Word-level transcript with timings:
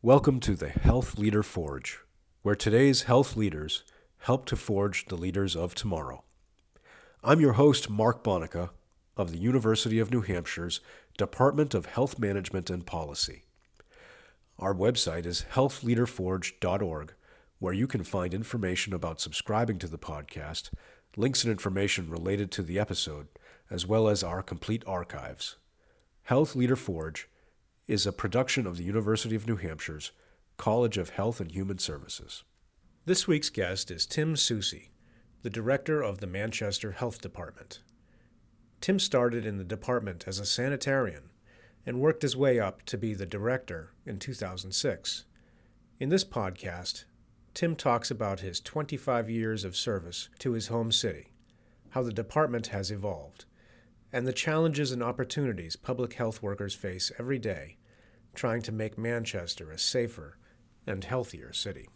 Welcome 0.00 0.38
to 0.40 0.54
the 0.54 0.68
Health 0.68 1.18
Leader 1.18 1.42
Forge, 1.42 1.98
where 2.42 2.54
today's 2.54 3.02
health 3.02 3.34
leaders 3.34 3.82
help 4.18 4.46
to 4.46 4.54
forge 4.54 5.06
the 5.06 5.16
leaders 5.16 5.56
of 5.56 5.74
tomorrow. 5.74 6.22
I'm 7.24 7.40
your 7.40 7.54
host, 7.54 7.90
Mark 7.90 8.22
Bonica 8.22 8.70
of 9.16 9.32
the 9.32 9.38
University 9.38 9.98
of 9.98 10.12
New 10.12 10.22
Hampshire's 10.22 10.78
Department 11.16 11.74
of 11.74 11.86
Health 11.86 12.16
Management 12.16 12.70
and 12.70 12.86
Policy. 12.86 13.42
Our 14.56 14.72
website 14.72 15.26
is 15.26 15.46
healthleaderforge.org, 15.52 17.14
where 17.58 17.74
you 17.74 17.88
can 17.88 18.04
find 18.04 18.32
information 18.32 18.92
about 18.92 19.20
subscribing 19.20 19.80
to 19.80 19.88
the 19.88 19.98
podcast, 19.98 20.70
links 21.16 21.42
and 21.42 21.50
information 21.50 22.08
related 22.08 22.52
to 22.52 22.62
the 22.62 22.78
episode, 22.78 23.26
as 23.68 23.84
well 23.84 24.08
as 24.08 24.22
our 24.22 24.44
complete 24.44 24.84
archives. 24.86 25.56
Health 26.22 26.54
Leader 26.54 26.76
Forge 26.76 27.28
is 27.88 28.06
a 28.06 28.12
production 28.12 28.66
of 28.66 28.76
the 28.76 28.84
University 28.84 29.34
of 29.34 29.48
New 29.48 29.56
Hampshire's 29.56 30.12
College 30.58 30.98
of 30.98 31.08
Health 31.08 31.40
and 31.40 31.50
Human 31.50 31.78
Services. 31.78 32.44
This 33.06 33.26
week's 33.26 33.48
guest 33.48 33.90
is 33.90 34.04
Tim 34.04 34.34
Soucy, 34.34 34.90
the 35.40 35.48
director 35.48 36.02
of 36.02 36.18
the 36.18 36.26
Manchester 36.26 36.92
Health 36.92 37.22
Department. 37.22 37.80
Tim 38.82 38.98
started 38.98 39.46
in 39.46 39.56
the 39.56 39.64
department 39.64 40.24
as 40.26 40.38
a 40.38 40.44
sanitarian 40.44 41.30
and 41.86 41.98
worked 41.98 42.20
his 42.20 42.36
way 42.36 42.60
up 42.60 42.82
to 42.82 42.98
be 42.98 43.14
the 43.14 43.24
director 43.24 43.94
in 44.04 44.18
2006. 44.18 45.24
In 45.98 46.10
this 46.10 46.26
podcast, 46.26 47.04
Tim 47.54 47.74
talks 47.74 48.10
about 48.10 48.40
his 48.40 48.60
25 48.60 49.30
years 49.30 49.64
of 49.64 49.74
service 49.74 50.28
to 50.40 50.52
his 50.52 50.66
home 50.66 50.92
city, 50.92 51.28
how 51.90 52.02
the 52.02 52.12
department 52.12 52.66
has 52.66 52.90
evolved, 52.90 53.46
and 54.12 54.26
the 54.26 54.32
challenges 54.32 54.92
and 54.92 55.02
opportunities 55.02 55.76
public 55.76 56.14
health 56.14 56.42
workers 56.42 56.74
face 56.74 57.12
every 57.18 57.38
day 57.38 57.76
trying 58.34 58.62
to 58.62 58.72
make 58.72 58.96
Manchester 58.96 59.70
a 59.70 59.78
safer 59.78 60.38
and 60.86 61.02
healthier 61.04 61.52
city. 61.52 61.88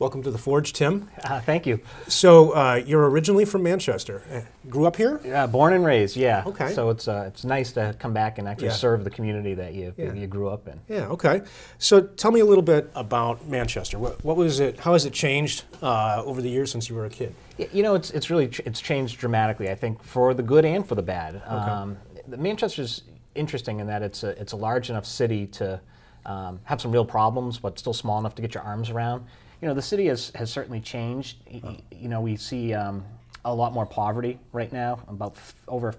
Welcome 0.00 0.22
to 0.22 0.30
the 0.30 0.38
Forge, 0.38 0.72
Tim. 0.72 1.10
Uh, 1.24 1.40
thank 1.40 1.66
you. 1.66 1.78
So 2.08 2.52
uh, 2.52 2.82
you're 2.86 3.10
originally 3.10 3.44
from 3.44 3.62
Manchester. 3.62 4.22
Uh, 4.32 4.40
grew 4.70 4.86
up 4.86 4.96
here? 4.96 5.20
Uh, 5.30 5.46
born 5.46 5.74
and 5.74 5.84
raised, 5.84 6.16
yeah. 6.16 6.42
Okay. 6.46 6.72
So 6.72 6.88
it's 6.88 7.06
uh, 7.06 7.24
it's 7.28 7.44
nice 7.44 7.72
to 7.72 7.94
come 7.98 8.14
back 8.14 8.38
and 8.38 8.48
actually 8.48 8.68
Yeah. 8.68 8.72
serve 8.72 9.04
the 9.04 9.10
community 9.10 9.52
that 9.52 9.74
you 9.74 9.92
Yeah. 9.98 10.14
you 10.14 10.26
grew 10.26 10.48
up 10.48 10.66
in. 10.68 10.80
Yeah. 10.88 11.08
Okay. 11.08 11.42
So 11.76 12.00
tell 12.00 12.30
me 12.30 12.40
a 12.40 12.46
little 12.46 12.62
bit 12.62 12.90
about 12.94 13.46
Manchester. 13.46 13.98
What, 13.98 14.24
what 14.24 14.38
was 14.38 14.58
it? 14.58 14.80
How 14.80 14.94
has 14.94 15.04
it 15.04 15.12
changed 15.12 15.64
uh, 15.82 16.22
over 16.24 16.40
the 16.40 16.48
years 16.48 16.72
since 16.72 16.88
you 16.88 16.94
were 16.96 17.04
a 17.04 17.10
kid? 17.10 17.34
You 17.58 17.82
know, 17.82 17.94
it's 17.94 18.10
it's 18.12 18.30
really 18.30 18.48
ch- 18.48 18.60
it's 18.64 18.80
changed 18.80 19.18
dramatically. 19.18 19.68
I 19.68 19.74
think 19.74 20.02
for 20.02 20.32
the 20.32 20.42
good 20.42 20.64
and 20.64 20.88
for 20.88 20.94
the 20.94 21.02
bad. 21.02 21.42
Um, 21.46 21.98
the- 22.26 22.38
Manchester's 22.38 23.02
interesting 23.34 23.80
in 23.80 23.86
that 23.88 24.00
it's 24.02 24.22
a 24.22 24.30
it's 24.40 24.52
a 24.52 24.56
large 24.56 24.88
enough 24.88 25.04
city 25.04 25.46
to 25.48 25.78
um, 26.24 26.58
have 26.64 26.80
some 26.80 26.90
real 26.90 27.04
problems, 27.04 27.58
but 27.58 27.78
still 27.78 27.92
small 27.92 28.18
enough 28.18 28.34
to 28.36 28.40
get 28.42 28.54
your 28.54 28.62
arms 28.62 28.88
around. 28.88 29.26
You 29.60 29.68
know, 29.68 29.74
the 29.74 29.82
city 29.82 30.06
has 30.06 30.30
has 30.34 30.50
certainly 30.50 30.80
changed. 30.80 31.38
Y- 31.50 31.78
You 31.92 32.08
know, 32.08 32.20
we 32.20 32.36
see 32.36 32.72
um, 32.74 33.04
a 33.44 33.54
lot 33.54 33.72
more 33.72 33.86
poverty 33.86 34.38
right 34.52 34.72
now. 34.72 35.00
About 35.08 35.32
f- 35.36 35.54
over 35.68 35.94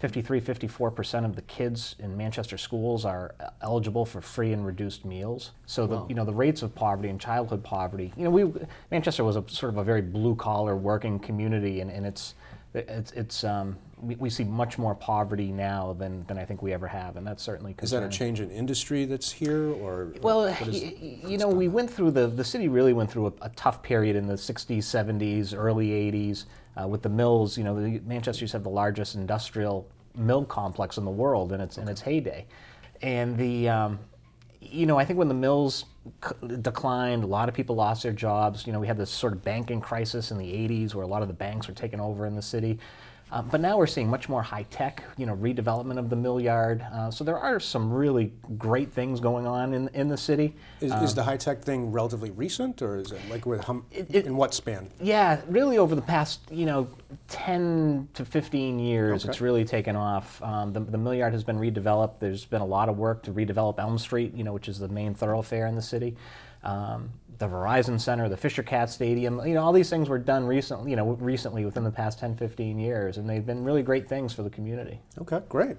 53, 0.00 0.40
54% 0.40 1.24
of 1.26 1.36
the 1.36 1.42
kids 1.42 1.94
in 1.98 2.16
Manchester 2.16 2.56
schools 2.56 3.04
are 3.04 3.34
uh, 3.40 3.50
eligible 3.62 4.06
for 4.06 4.20
free 4.22 4.52
and 4.52 4.64
reduced 4.64 5.04
meals. 5.04 5.50
So 5.66 5.86
the 5.86 6.06
you 6.08 6.14
know 6.14 6.24
the 6.24 6.32
rates 6.34 6.62
of 6.62 6.74
poverty 6.74 7.08
and 7.08 7.20
childhood 7.20 7.62
poverty. 7.62 8.12
You 8.16 8.24
know, 8.24 8.30
we 8.30 8.52
Manchester 8.90 9.24
was 9.24 9.36
a 9.36 9.44
sort 9.48 9.72
of 9.72 9.78
a 9.78 9.84
very 9.84 10.02
blue 10.02 10.34
collar 10.34 10.76
working 10.76 11.18
community, 11.18 11.80
and, 11.80 11.90
and 11.90 12.06
it's 12.06 12.34
it's 12.74 13.12
it's 13.12 13.44
um, 13.44 13.76
we, 14.02 14.14
we 14.16 14.30
see 14.30 14.44
much 14.44 14.78
more 14.78 14.94
poverty 14.94 15.52
now 15.52 15.94
than, 15.98 16.24
than 16.26 16.38
I 16.38 16.44
think 16.44 16.62
we 16.62 16.72
ever 16.72 16.86
have, 16.88 17.16
and 17.16 17.26
that's 17.26 17.42
certainly 17.42 17.74
Is 17.82 17.90
that 17.90 17.98
a 17.98 18.00
concerning. 18.08 18.10
change 18.36 18.40
in 18.40 18.50
industry 18.50 19.04
that's 19.04 19.30
here, 19.30 19.70
or 19.72 20.12
Well, 20.22 20.42
what 20.50 20.68
is- 20.68 20.82
y- 20.82 20.94
y- 21.00 21.18
you 21.30 21.38
know, 21.38 21.48
we 21.48 21.68
went 21.68 21.90
through 21.90 22.12
the 22.12 22.26
the 22.28 22.44
city 22.44 22.68
really 22.68 22.92
went 22.92 23.10
through 23.10 23.26
a, 23.26 23.32
a 23.42 23.48
tough 23.50 23.82
period 23.82 24.16
in 24.16 24.26
the 24.26 24.34
'60s, 24.34 24.78
'70s, 24.78 25.54
early 25.56 25.88
'80s 25.88 26.44
uh, 26.82 26.88
with 26.88 27.02
the 27.02 27.08
mills. 27.08 27.58
You 27.58 27.64
know, 27.64 27.80
the, 27.80 28.00
Manchester 28.00 28.42
used 28.44 28.52
to 28.52 28.56
have 28.58 28.64
the 28.64 28.70
largest 28.70 29.14
industrial 29.14 29.88
mill 30.16 30.44
complex 30.44 30.96
in 30.98 31.04
the 31.04 31.10
world 31.10 31.52
in 31.52 31.60
its 31.60 31.78
in 31.78 31.88
its 31.88 32.00
heyday, 32.00 32.46
and 33.02 33.36
the 33.36 33.68
um, 33.68 33.98
you 34.60 34.86
know, 34.86 34.98
I 34.98 35.04
think 35.04 35.18
when 35.18 35.28
the 35.28 35.34
mills 35.34 35.86
c- 36.24 36.56
declined, 36.60 37.24
a 37.24 37.26
lot 37.26 37.48
of 37.48 37.54
people 37.54 37.76
lost 37.76 38.02
their 38.02 38.12
jobs. 38.12 38.66
You 38.66 38.72
know, 38.72 38.80
we 38.80 38.86
had 38.86 38.96
this 38.98 39.10
sort 39.10 39.32
of 39.32 39.42
banking 39.42 39.80
crisis 39.80 40.30
in 40.30 40.38
the 40.38 40.46
'80s 40.52 40.94
where 40.94 41.04
a 41.04 41.08
lot 41.08 41.22
of 41.22 41.28
the 41.28 41.34
banks 41.34 41.68
were 41.68 41.74
taken 41.74 42.00
over 42.00 42.24
in 42.26 42.34
the 42.34 42.42
city. 42.42 42.78
Uh, 43.32 43.40
but 43.42 43.60
now 43.60 43.76
we're 43.78 43.86
seeing 43.86 44.08
much 44.08 44.28
more 44.28 44.42
high 44.42 44.64
tech, 44.64 45.04
you 45.16 45.24
know, 45.24 45.36
redevelopment 45.36 45.98
of 45.98 46.10
the 46.10 46.16
mill 46.16 46.40
yard. 46.40 46.84
Uh, 46.92 47.10
so 47.10 47.22
there 47.22 47.38
are 47.38 47.60
some 47.60 47.92
really 47.92 48.32
great 48.58 48.92
things 48.92 49.20
going 49.20 49.46
on 49.46 49.72
in, 49.72 49.88
in 49.94 50.08
the 50.08 50.16
city. 50.16 50.54
is, 50.80 50.92
is 50.94 51.14
the 51.14 51.22
high 51.22 51.36
tech 51.36 51.62
thing 51.62 51.92
relatively 51.92 52.30
recent, 52.32 52.82
or 52.82 52.96
is 52.98 53.12
it 53.12 53.20
like 53.30 53.46
with 53.46 53.62
hum, 53.64 53.84
it- 53.92 54.10
in 54.26 54.36
what 54.36 54.52
span? 54.52 54.90
Yeah, 55.00 55.40
really 55.48 55.78
over 55.78 55.94
the 55.94 56.02
past, 56.02 56.40
you 56.50 56.66
know, 56.66 56.88
10 57.28 58.08
to 58.14 58.24
15 58.24 58.78
years, 58.80 59.22
Okay. 59.24 59.30
it's 59.30 59.40
really 59.40 59.64
taken 59.64 59.94
off. 59.94 60.42
Um, 60.42 60.72
the, 60.72 60.80
the 60.80 60.98
mill 60.98 61.14
yard 61.14 61.32
has 61.32 61.44
been 61.44 61.58
redeveloped. 61.58 62.18
There's 62.18 62.44
been 62.44 62.62
a 62.62 62.66
lot 62.66 62.88
of 62.88 62.98
work 62.98 63.22
to 63.24 63.32
redevelop 63.32 63.78
Elm 63.78 63.98
Street, 63.98 64.34
you 64.34 64.42
know, 64.42 64.52
which 64.52 64.68
is 64.68 64.78
the 64.80 64.88
main 64.88 65.14
thoroughfare 65.14 65.66
in 65.66 65.76
the 65.76 65.82
city. 65.82 66.16
Um, 66.64 67.10
the 67.40 67.48
Verizon 67.48 67.98
Center, 67.98 68.28
the 68.28 68.36
Fisher 68.36 68.62
Cat 68.62 68.90
Stadium, 68.90 69.40
you 69.46 69.54
know, 69.54 69.62
all 69.62 69.72
these 69.72 69.88
things 69.88 70.10
were 70.10 70.18
done 70.18 70.44
recently, 70.44 70.90
you 70.90 70.96
know, 70.96 71.12
recently 71.12 71.64
within 71.64 71.82
the 71.82 71.90
past 71.90 72.18
10, 72.18 72.36
15 72.36 72.78
years, 72.78 73.16
and 73.16 73.28
they've 73.28 73.46
been 73.46 73.64
really 73.64 73.82
great 73.82 74.06
things 74.06 74.34
for 74.34 74.42
the 74.42 74.50
community. 74.50 75.00
Okay, 75.18 75.40
great. 75.48 75.78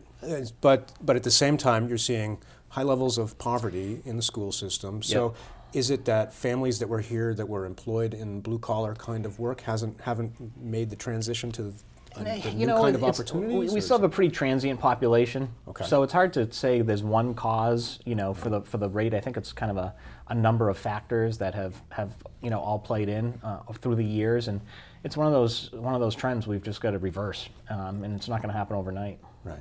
But 0.60 0.92
but 1.02 1.16
at 1.16 1.22
the 1.24 1.32
same 1.32 1.58
time, 1.58 1.88
you're 1.88 2.00
seeing 2.00 2.40
high 2.70 2.84
levels 2.84 3.20
of 3.20 3.38
poverty 3.38 4.02
in 4.06 4.18
the 4.18 4.24
school 4.24 4.52
system. 4.52 5.02
So. 5.02 5.34
Is 5.74 5.90
it 5.90 6.04
that 6.04 6.34
families 6.34 6.80
that 6.80 6.90
were 6.90 7.00
here 7.00 7.34
that 7.34 7.48
were 7.48 7.66
employed 7.66 8.14
in 8.14 8.42
blue 8.42 8.60
collar 8.60 8.94
kind 8.94 9.26
of 9.26 9.40
work 9.40 9.62
hasn't 9.62 10.02
haven't 10.02 10.34
made 10.58 10.90
the 10.90 10.98
transition 10.98 11.50
to 11.54 11.74
a, 12.18 12.28
eh, 12.28 12.42
the 12.42 12.50
you 12.50 12.56
new 12.58 12.68
know, 12.68 12.84
kind 12.84 12.94
of 12.94 13.06
opportunities? 13.06 13.70
We, 13.70 13.76
we 13.76 13.80
still 13.80 13.96
have 13.98 14.04
a 14.04 14.10
pretty 14.10 14.32
transient 14.32 14.82
population, 14.82 15.48
Okay. 15.70 15.86
so 15.86 16.04
it's 16.04 16.12
hard 16.12 16.34
to 16.34 16.52
say 16.52 16.82
there's 16.82 17.04
one 17.04 17.34
cause. 17.34 18.00
You 18.04 18.16
know, 18.16 18.34
for 18.34 18.50
the 18.50 18.60
for 18.64 18.80
the 18.80 18.90
rate, 18.90 19.14
I 19.14 19.22
think 19.22 19.38
it's 19.38 19.54
kind 19.54 19.72
of 19.72 19.78
a, 19.78 19.94
a 20.32 20.36
number 20.36 20.70
of 20.70 20.78
factors 20.78 21.38
that 21.38 21.54
have 21.54 21.76
have 21.90 22.10
you 22.42 22.50
know 22.50 22.60
all 22.60 22.80
played 22.80 23.10
in 23.10 23.38
uh, 23.44 23.60
through 23.82 23.96
the 23.96 24.04
years, 24.04 24.48
and 24.48 24.62
it's 25.04 25.18
one 25.18 25.28
of 25.28 25.34
those 25.34 25.72
one 25.74 25.94
of 25.94 26.00
those 26.00 26.16
trends 26.16 26.48
we've 26.48 26.64
just 26.64 26.80
got 26.82 26.92
to 26.92 27.00
reverse, 27.00 27.50
um, 27.70 28.04
and 28.04 28.16
it's 28.16 28.30
not 28.30 28.42
going 28.42 28.52
to 28.52 28.58
happen 28.58 28.76
overnight. 28.76 29.20
right. 29.44 29.60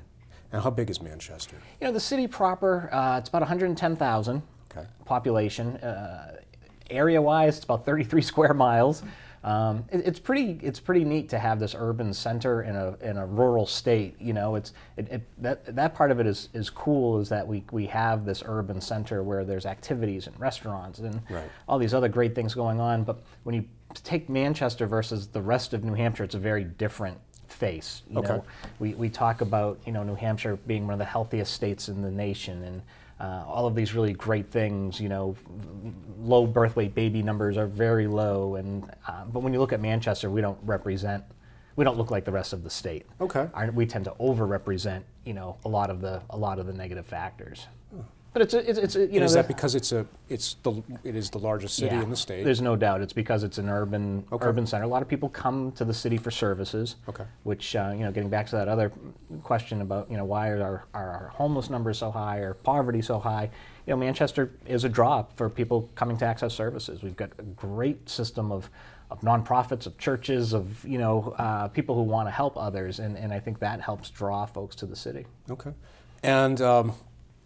And 0.52 0.62
how 0.62 0.70
big 0.70 0.88
is 0.90 1.00
Manchester? 1.02 1.56
You 1.80 1.86
know, 1.88 1.92
the 1.92 2.00
city 2.00 2.26
proper, 2.26 2.88
uh, 2.92 3.18
it's 3.18 3.28
about 3.28 3.42
110,000 3.42 4.42
Okay. 4.70 4.86
population. 5.04 5.76
Uh, 5.76 6.36
area-wise, 6.90 7.56
it's 7.56 7.64
about 7.64 7.84
33 7.84 8.20
square 8.22 8.52
miles. 8.54 9.02
Um, 9.42 9.84
it, 9.90 10.02
it's 10.06 10.18
pretty. 10.18 10.58
It's 10.62 10.80
pretty 10.80 11.04
neat 11.04 11.30
to 11.30 11.38
have 11.38 11.58
this 11.58 11.74
urban 11.78 12.12
center 12.12 12.62
in 12.62 12.76
a 12.76 12.94
in 13.00 13.16
a 13.16 13.24
rural 13.24 13.64
state. 13.66 14.16
You 14.20 14.34
know, 14.34 14.54
it's 14.54 14.74
it, 14.98 15.08
it, 15.10 15.22
that 15.42 15.74
that 15.76 15.94
part 15.94 16.10
of 16.10 16.20
it 16.20 16.26
is 16.26 16.50
is 16.52 16.68
cool. 16.68 17.18
Is 17.20 17.28
that 17.30 17.46
we 17.48 17.64
we 17.72 17.86
have 17.86 18.24
this 18.26 18.42
urban 18.44 18.80
center 18.80 19.22
where 19.22 19.44
there's 19.44 19.64
activities 19.64 20.26
and 20.26 20.38
restaurants 20.38 20.98
and 20.98 21.22
Right. 21.30 21.50
all 21.68 21.78
these 21.78 21.94
other 21.94 22.08
great 22.08 22.34
things 22.34 22.54
going 22.54 22.80
on. 22.80 23.02
But 23.04 23.22
when 23.44 23.54
you 23.54 23.64
take 23.94 24.28
Manchester 24.28 24.86
versus 24.86 25.28
the 25.28 25.40
rest 25.40 25.72
of 25.72 25.84
New 25.84 25.94
Hampshire, 25.94 26.24
it's 26.24 26.34
a 26.34 26.38
very 26.38 26.64
different 26.64 27.18
face. 27.46 28.02
You 28.10 28.18
Okay. 28.18 28.28
know, 28.28 28.44
we, 28.78 28.94
we 28.94 29.08
talk 29.08 29.40
about 29.40 29.78
you 29.86 29.92
know 29.92 30.02
New 30.02 30.16
Hampshire 30.16 30.56
being 30.66 30.84
one 30.84 30.92
of 30.92 30.98
the 30.98 31.04
healthiest 31.06 31.54
states 31.54 31.88
in 31.88 32.02
the 32.02 32.10
nation, 32.10 32.62
and 32.62 32.82
uh, 33.20 33.44
all 33.46 33.66
of 33.66 33.74
these 33.74 33.94
really 33.94 34.12
great 34.12 34.50
things. 34.50 35.00
You 35.00 35.08
know, 35.08 35.36
low 36.18 36.46
birth 36.46 36.76
weight 36.76 36.94
baby 36.94 37.22
numbers 37.22 37.56
are 37.56 37.66
very 37.66 38.06
low, 38.06 38.56
and 38.56 38.90
uh, 39.06 39.24
but 39.26 39.40
when 39.40 39.52
you 39.52 39.60
look 39.60 39.72
at 39.72 39.80
Manchester, 39.80 40.30
we 40.30 40.40
don't 40.40 40.58
represent. 40.62 41.24
We 41.76 41.84
don't 41.84 41.96
look 41.96 42.10
like 42.10 42.24
the 42.24 42.32
rest 42.32 42.52
of 42.52 42.64
the 42.64 42.70
state. 42.70 43.06
Okay. 43.20 43.48
Our, 43.54 43.70
we 43.70 43.86
tend 43.86 44.04
to 44.06 44.10
overrepresent, 44.20 45.02
you 45.24 45.34
know, 45.34 45.56
a 45.64 45.68
lot 45.68 45.90
of 45.90 46.00
the 46.00 46.22
a 46.30 46.36
lot 46.36 46.58
of 46.58 46.66
the 46.66 46.72
negative 46.72 47.06
factors. 47.06 47.66
But 48.32 48.42
it's 48.42 48.54
a, 48.54 48.70
it's, 48.70 48.78
it's 48.78 48.96
a, 48.96 49.00
you 49.00 49.04
And 49.06 49.14
know 49.16 49.24
is 49.24 49.32
that 49.32 49.48
because 49.48 49.74
it's 49.74 49.90
a 49.90 50.06
it's 50.28 50.54
the 50.62 50.82
it 51.02 51.16
is 51.16 51.30
the 51.30 51.38
largest 51.38 51.74
city 51.76 51.96
yeah, 51.96 52.02
in 52.02 52.10
the 52.10 52.16
state? 52.16 52.44
There's 52.44 52.60
no 52.60 52.76
doubt. 52.76 53.00
It's 53.00 53.12
because 53.12 53.42
it's 53.42 53.58
an 53.58 53.68
urban 53.68 54.24
Okay. 54.30 54.46
urban 54.46 54.66
center. 54.66 54.84
A 54.84 54.88
lot 54.88 55.02
of 55.02 55.08
people 55.08 55.28
come 55.28 55.72
to 55.72 55.84
the 55.84 55.94
city 55.94 56.16
for 56.16 56.30
services. 56.30 56.96
Okay. 57.08 57.24
Which 57.42 57.74
uh, 57.74 57.92
you 57.92 58.04
know, 58.04 58.12
getting 58.12 58.30
back 58.30 58.46
to 58.46 58.56
that 58.56 58.68
other 58.68 58.92
question 59.42 59.80
about 59.80 60.08
you 60.10 60.16
know 60.16 60.24
why 60.24 60.48
are 60.50 60.62
our, 60.62 60.84
are 60.94 61.10
our 61.10 61.28
homeless 61.28 61.70
numbers 61.70 61.98
so 61.98 62.12
high 62.12 62.38
or 62.38 62.54
poverty 62.54 63.02
so 63.02 63.18
high? 63.18 63.50
You 63.86 63.94
know, 63.94 63.96
Manchester 63.96 64.52
is 64.66 64.84
a 64.84 64.88
draw 64.88 65.24
for 65.34 65.50
people 65.50 65.90
coming 65.96 66.16
to 66.18 66.24
access 66.24 66.54
services. 66.54 67.02
We've 67.02 67.16
got 67.16 67.30
a 67.38 67.42
great 67.42 68.08
system 68.08 68.52
of 68.52 68.70
of 69.10 69.22
nonprofits, 69.22 69.86
of 69.86 69.98
churches, 69.98 70.52
of 70.52 70.84
you 70.84 70.98
know 70.98 71.34
uh, 71.36 71.66
people 71.66 71.96
who 71.96 72.02
want 72.02 72.28
to 72.28 72.30
help 72.30 72.56
others, 72.56 73.00
and, 73.00 73.18
and 73.18 73.32
I 73.32 73.40
think 73.40 73.58
that 73.58 73.80
helps 73.80 74.08
draw 74.08 74.46
folks 74.46 74.76
to 74.76 74.86
the 74.86 74.94
city. 74.94 75.26
Okay. 75.50 75.72
And 76.22 76.60
um, 76.60 76.92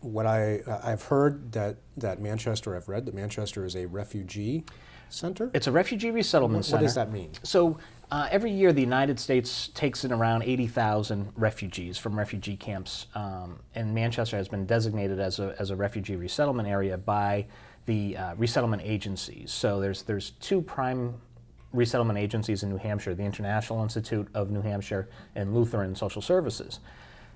what 0.05 0.27
I 0.27 0.61
I've 0.83 1.03
heard 1.03 1.53
that 1.53 1.77
that 1.97 2.21
Manchester 2.21 2.77
I've 2.77 2.89
read 2.89 3.07
that 3.07 3.15
Manchester 3.15 3.65
is 3.65 3.75
a 3.75 3.87
refugee 3.87 4.65
center. 5.09 5.51
It's 5.55 5.67
a 5.67 5.73
refugee 5.73 6.11
resettlement 6.11 6.59
What- 6.59 6.65
center. 6.67 6.83
what 6.83 6.87
does 6.87 6.95
that 6.95 7.11
mean? 7.13 7.31
So 7.43 7.79
uh, 8.11 8.29
every 8.31 8.51
year, 8.51 8.73
the 8.73 8.81
United 8.83 9.19
States 9.19 9.69
takes 9.69 10.05
in 10.05 10.13
around 10.13 10.43
80,000 10.43 11.33
refugees 11.37 11.99
from 11.99 12.17
refugee 12.19 12.57
camps, 12.57 13.07
um, 13.15 13.59
and 13.75 13.95
Manchester 13.95 14.37
has 14.37 14.47
been 14.47 14.67
designated 14.67 15.19
as 15.19 15.39
a, 15.41 15.55
as 15.59 15.71
a 15.71 15.77
refugee 15.77 16.15
resettlement 16.17 16.69
area 16.69 16.97
by 16.99 17.47
the 17.87 18.17
uh, 18.17 18.35
resettlement 18.37 18.83
agencies. 18.85 19.53
So 19.53 19.81
there's 19.81 20.03
there's 20.03 20.31
two 20.33 20.61
prime 20.63 21.15
resettlement 21.73 22.19
agencies 22.19 22.63
in 22.63 22.69
New 22.71 22.77
Hampshire: 22.77 23.15
the 23.15 23.25
International 23.25 23.83
Institute 23.83 24.29
of 24.35 24.51
New 24.51 24.63
Hampshire 24.63 25.09
and 25.35 25.55
Lutheran 25.55 25.95
Social 25.95 26.23
Services. 26.23 26.81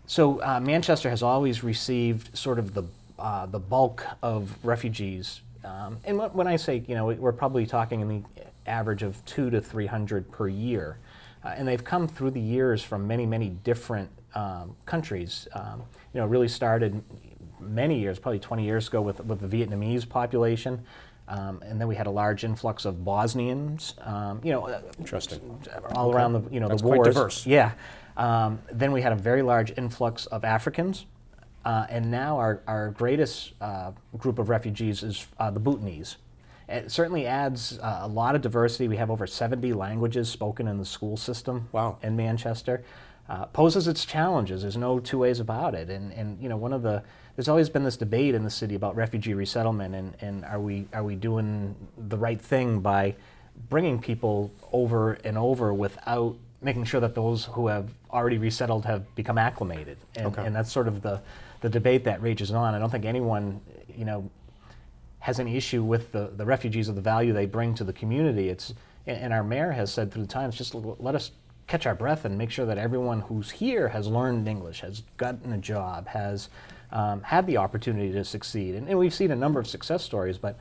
So 0.09 0.43
uh, 0.43 0.59
Manchester 0.59 1.11
has 1.11 1.23
always 1.23 1.63
received 1.63 2.37
sort 2.37 2.59
of 2.59 2.73
the 2.73 2.85
uh, 3.19 3.45
the 3.45 3.59
bulk 3.59 4.07
of 4.23 4.57
refugees. 4.65 5.43
Um, 5.65 5.99
and 6.05 6.19
when 6.33 6.47
I 6.47 6.57
say, 6.57 6.83
you 6.89 6.95
know, 6.95 7.07
we're 7.07 7.33
probably 7.33 7.67
talking 7.67 8.01
in 8.01 8.09
the 8.09 8.23
average 8.67 9.03
of 9.03 9.23
two 9.27 9.51
to 9.51 9.61
three 9.61 9.85
hundred 9.85 10.31
per 10.33 10.49
year, 10.49 10.97
uh, 11.45 11.49
and 11.49 11.69
they've 11.69 11.85
come 11.85 12.09
through 12.09 12.31
the 12.31 12.41
years 12.41 12.83
from 12.83 13.07
many, 13.07 13.27
many 13.27 13.51
different 13.51 14.09
um, 14.35 14.75
countries. 14.87 15.47
Um, 15.53 15.83
you 16.15 16.21
know, 16.21 16.27
really 16.27 16.49
started 16.49 17.03
many 17.61 17.99
years, 17.99 18.19
probably 18.19 18.39
20 18.39 18.65
years 18.65 18.89
ago, 18.89 19.03
with 19.03 19.23
with 19.27 19.41
the 19.41 19.47
Vietnamese 19.47 20.09
population. 20.09 20.87
Um, 21.29 21.63
and 21.67 21.79
then 21.79 21.87
we 21.87 21.95
had 21.95 22.07
a 22.07 22.11
large 22.11 22.45
influx 22.45 22.87
of 22.87 23.05
Bosnians. 23.05 23.93
Um, 24.01 24.41
you 24.43 24.53
know, 24.53 24.69
uh, 24.69 24.81
interesting, 24.99 25.63
all 25.95 26.09
okay. 26.09 26.17
around 26.17 26.33
the 26.33 26.43
you 26.51 26.61
know 26.61 26.69
That's 26.69 26.81
the 26.81 26.89
wars. 26.89 26.99
Quite 26.99 27.13
diverse. 27.13 27.47
Yeah. 27.47 27.73
Um, 28.19 28.61
then 28.71 28.93
we 28.93 29.01
had 29.01 29.13
a 29.13 29.17
very 29.17 29.43
large 29.43 29.73
influx 29.79 30.27
of 30.27 30.45
Africans. 30.45 31.07
Uh, 31.65 31.87
and 31.89 32.11
now 32.11 32.39
our, 32.39 32.63
our 32.67 32.91
greatest 32.91 33.53
uh, 33.61 33.93
group 34.17 34.39
of 34.39 34.49
refugees 34.49 35.03
is 35.03 35.27
uh, 35.39 35.51
the 35.51 35.61
Bhutanese. 35.61 36.17
It 36.69 36.91
certainly 36.91 37.27
adds 37.27 37.79
uh, 37.79 38.01
a 38.03 38.09
lot 38.09 38.35
of 38.35 38.43
diversity. 38.43 38.89
We 38.89 38.97
have 38.97 39.11
over 39.11 39.27
70 39.27 39.73
languages 39.73 40.29
spoken 40.29 40.69
in 40.69 40.79
the 40.79 40.85
school 40.85 41.17
system 41.17 41.69
wow. 41.73 41.99
in 42.03 42.17
Manchester. 42.17 42.83
Uh, 43.29 43.45
poses 43.47 43.87
its 43.87 44.07
challenges. 44.07 44.63
There's 44.63 44.77
no 44.77 44.99
two 44.99 45.19
ways 45.19 45.39
about 45.41 45.75
it. 45.75 45.91
And, 45.91 46.13
and 46.13 46.43
you 46.43 46.49
know, 46.49 46.57
one 46.57 46.73
of 46.73 46.83
the 46.83 47.03
there's 47.37 47.49
always 47.49 47.69
been 47.69 47.85
this 47.85 47.97
debate 47.97 48.35
in 48.35 48.43
the 48.43 48.51
city 48.51 48.75
about 48.75 48.97
refugee 48.97 49.33
resettlement 49.33 49.95
and, 49.95 50.17
and 50.21 50.45
are 50.45 50.59
we 50.59 50.89
are 50.93 51.05
we 51.05 51.15
doing 51.15 51.77
the 52.09 52.17
right 52.17 52.41
thing 52.41 52.81
by 52.81 53.15
bringing 53.69 54.01
people 54.01 54.51
over 54.73 55.13
and 55.23 55.39
over 55.39 55.73
without 55.73 56.37
making 56.61 56.85
sure 56.85 57.01
that 57.01 57.15
those 57.15 57.45
who 57.45 57.69
have 57.69 57.91
already 58.11 58.39
resettled 58.39 58.85
have 58.85 59.15
become 59.15 59.39
acclimated. 59.39 59.97
And, 60.17 60.27
okay. 60.27 60.45
and 60.45 60.55
that's 60.55 60.73
sort 60.73 60.89
of 60.89 61.03
the, 61.03 61.21
the 61.61 61.69
debate 61.69 62.05
that 62.05 62.21
rages 62.21 62.51
on. 62.51 62.75
I 62.75 62.79
don't 62.79 62.91
think 62.91 63.05
anyone, 63.05 63.61
you 63.97 64.05
know, 64.05 64.29
has 65.21 65.41
any 65.41 65.57
issue 65.57 65.83
with 65.83 66.13
the, 66.13 66.31
the 66.37 66.45
refugees 66.45 66.89
or 66.89 66.93
the 66.93 67.01
value 67.01 67.33
they 67.33 67.47
bring 67.47 67.75
to 67.75 67.85
the 67.85 67.93
community. 67.93 68.49
It's, 68.49 68.75
and 69.07 69.33
our 69.33 69.45
mayor 69.45 69.73
has 69.73 69.93
said 69.93 70.13
through 70.13 70.23
the 70.23 70.29
times, 70.29 70.57
just 70.57 70.75
let 70.75 71.15
us 71.15 71.31
catch 71.67 71.87
our 71.87 71.95
breath 71.95 72.25
and 72.25 72.37
make 72.37 72.51
sure 72.51 72.67
that 72.67 72.79
everyone 72.79 73.21
who's 73.21 73.51
here 73.51 73.89
has 73.89 74.07
learned 74.07 74.49
English, 74.49 74.81
has 74.81 75.03
gotten 75.17 75.53
a 75.53 75.59
job, 75.59 76.09
has 76.09 76.49
um, 76.91 77.23
had 77.23 77.47
the 77.47 77.59
opportunity 77.59 78.11
to 78.13 78.25
succeed. 78.25 78.75
And, 78.75 78.89
and, 78.89 78.99
we've 78.99 79.15
seen 79.15 79.31
a 79.31 79.37
number 79.37 79.61
of 79.61 79.67
success 79.67 80.03
stories, 80.03 80.39
but 80.39 80.59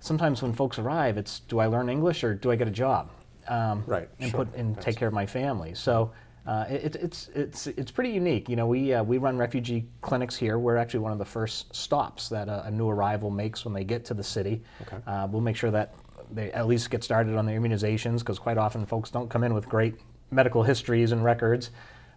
sometimes 0.00 0.42
when 0.42 0.52
folks 0.52 0.78
arrive, 0.78 1.16
it's 1.16 1.40
do 1.40 1.58
I 1.58 1.66
learn 1.66 1.88
English 1.88 2.22
or 2.22 2.34
do 2.34 2.50
I 2.50 2.56
get 2.56 2.68
a 2.68 2.72
job? 2.72 3.10
Um, 3.48 3.84
right. 3.86 4.08
And 4.20 4.30
sure. 4.30 4.44
put 4.44 4.54
and 4.56 4.80
take 4.80 4.96
care 4.96 5.08
of 5.08 5.14
my 5.14 5.26
family. 5.26 5.74
So 5.74 6.12
uh, 6.46 6.66
it, 6.68 6.96
it's 6.96 7.28
it's 7.34 7.66
it's 7.68 7.90
pretty 7.90 8.10
unique. 8.10 8.48
You 8.48 8.56
know, 8.56 8.66
we 8.66 8.92
uh, 8.92 9.02
we 9.02 9.18
run 9.18 9.38
refugee 9.38 9.86
clinics 10.02 10.36
here. 10.36 10.58
We're 10.58 10.76
actually 10.76 11.00
one 11.00 11.12
of 11.12 11.18
the 11.18 11.24
first 11.24 11.74
stops 11.74 12.28
that 12.28 12.48
a, 12.48 12.66
a 12.66 12.70
new 12.70 12.88
arrival 12.88 13.30
makes 13.30 13.64
when 13.64 13.72
they 13.72 13.84
get 13.84 14.04
to 14.06 14.14
the 14.14 14.24
city. 14.24 14.62
Okay. 14.82 14.98
Uh, 15.06 15.26
we'll 15.30 15.40
make 15.40 15.56
sure 15.56 15.70
that 15.70 15.94
they 16.30 16.52
at 16.52 16.66
least 16.66 16.90
get 16.90 17.02
started 17.02 17.36
on 17.36 17.46
their 17.46 17.58
immunizations 17.58 18.18
because 18.18 18.38
quite 18.38 18.58
often 18.58 18.84
folks 18.84 19.10
don't 19.10 19.30
come 19.30 19.44
in 19.44 19.54
with 19.54 19.68
great 19.68 19.94
medical 20.30 20.62
histories 20.62 21.12
and 21.12 21.24
records. 21.24 21.70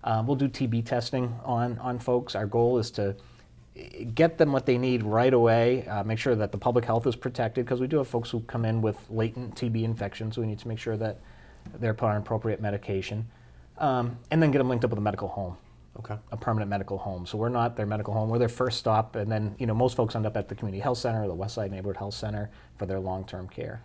Uh, 0.03 0.23
we'll 0.25 0.35
do 0.35 0.49
TB 0.49 0.85
testing 0.85 1.33
on 1.45 1.77
on 1.79 1.97
folks. 1.97 2.35
Our 2.35 2.47
goal 2.47 2.79
is 2.79 2.91
to 2.91 3.15
get 4.13 4.37
them 4.37 4.51
what 4.51 4.65
they 4.65 4.77
need 4.77 5.03
right 5.03 5.33
away. 5.33 5.87
Uh, 5.87 6.03
make 6.03 6.19
sure 6.19 6.35
that 6.35 6.51
the 6.51 6.57
public 6.57 6.85
health 6.85 7.05
is 7.07 7.15
protected 7.15 7.65
because 7.65 7.79
we 7.79 7.87
do 7.87 7.97
have 7.97 8.07
folks 8.07 8.29
who 8.29 8.41
come 8.41 8.65
in 8.65 8.81
with 8.81 8.97
latent 9.09 9.55
TB 9.55 9.83
infections. 9.83 10.35
So 10.35 10.41
we 10.41 10.47
need 10.47 10.59
to 10.59 10.67
make 10.67 10.79
sure 10.79 10.97
that 10.97 11.19
they're 11.79 11.93
put 11.93 12.07
on 12.07 12.17
appropriate 12.17 12.61
medication 12.61 13.27
um, 13.77 14.17
and 14.31 14.41
then 14.41 14.51
get 14.51 14.59
them 14.59 14.69
linked 14.69 14.85
up 14.85 14.91
with 14.91 14.99
a 14.99 15.01
medical 15.01 15.27
home. 15.27 15.57
Okay. 15.99 16.15
A 16.31 16.37
permanent 16.37 16.69
medical 16.69 16.97
home. 16.97 17.25
So 17.25 17.37
we're 17.37 17.49
not 17.49 17.75
their 17.75 17.87
medical 17.87 18.13
home. 18.13 18.29
We're 18.29 18.37
their 18.37 18.49
first 18.49 18.77
stop, 18.77 19.15
and 19.15 19.31
then 19.31 19.55
you 19.57 19.65
know 19.65 19.73
most 19.73 19.95
folks 19.95 20.15
end 20.15 20.27
up 20.27 20.37
at 20.37 20.47
the 20.47 20.53
community 20.53 20.79
health 20.79 20.99
center, 20.99 21.23
or 21.23 21.27
the 21.27 21.35
Westside 21.35 21.71
Neighborhood 21.71 21.97
Health 21.97 22.13
Center, 22.13 22.51
for 22.75 22.85
their 22.85 22.99
long-term 22.99 23.49
care. 23.49 23.81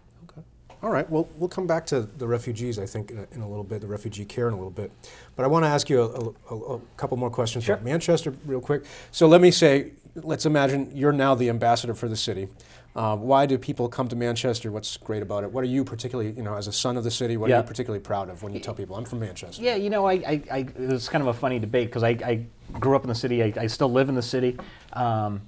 All 0.82 0.90
right. 0.90 1.08
Well, 1.08 1.28
we'll 1.36 1.48
come 1.48 1.66
back 1.66 1.86
to 1.86 2.00
the 2.02 2.26
refugees, 2.26 2.78
I 2.78 2.86
think, 2.86 3.12
in 3.12 3.18
a, 3.18 3.26
in 3.32 3.40
a 3.40 3.48
little 3.48 3.64
bit, 3.64 3.80
the 3.80 3.86
refugee 3.86 4.24
care 4.24 4.48
in 4.48 4.54
a 4.54 4.56
little 4.56 4.70
bit. 4.70 4.90
But 5.36 5.44
I 5.44 5.46
want 5.46 5.64
to 5.64 5.68
ask 5.68 5.88
you 5.88 6.02
a, 6.02 6.54
a, 6.54 6.74
a 6.74 6.80
couple 6.96 7.16
more 7.16 7.30
questions 7.30 7.64
sure. 7.64 7.74
about 7.76 7.84
Manchester, 7.84 8.34
real 8.44 8.60
quick. 8.60 8.84
So 9.12 9.28
let 9.28 9.40
me 9.40 9.52
say, 9.52 9.92
let's 10.16 10.44
imagine 10.44 10.90
you're 10.92 11.12
now 11.12 11.36
the 11.36 11.48
ambassador 11.50 11.94
for 11.94 12.08
the 12.08 12.16
city. 12.16 12.48
Uh, 12.94 13.16
why 13.16 13.46
do 13.46 13.56
people 13.56 13.88
come 13.88 14.08
to 14.08 14.16
Manchester? 14.16 14.70
What's 14.70 14.96
great 14.98 15.22
about 15.22 15.44
it? 15.44 15.52
What 15.52 15.62
are 15.62 15.68
you 15.68 15.84
particularly, 15.84 16.32
you 16.32 16.42
know, 16.42 16.56
as 16.56 16.66
a 16.66 16.72
son 16.72 16.96
of 16.96 17.04
the 17.04 17.10
city, 17.10 17.36
what 17.36 17.48
yeah. 17.48 17.56
are 17.56 17.60
you 17.60 17.66
particularly 17.66 18.02
proud 18.02 18.28
of 18.28 18.42
when 18.42 18.52
you 18.52 18.60
tell 18.60 18.74
people 18.74 18.96
I'm 18.96 19.04
from 19.04 19.20
Manchester? 19.20 19.62
Yeah, 19.62 19.76
you 19.76 19.88
know, 19.88 20.04
I, 20.06 20.12
I, 20.14 20.42
I 20.50 20.58
it 20.58 20.90
was 20.90 21.08
kind 21.08 21.22
of 21.22 21.28
a 21.28 21.32
funny 21.32 21.58
debate 21.58 21.88
because 21.88 22.02
I, 22.02 22.10
I 22.10 22.44
grew 22.78 22.94
up 22.94 23.02
in 23.02 23.08
the 23.08 23.14
city. 23.14 23.42
I, 23.42 23.52
I 23.56 23.66
still 23.68 23.90
live 23.90 24.10
in 24.10 24.14
the 24.14 24.22
city. 24.22 24.58
Um, 24.92 25.40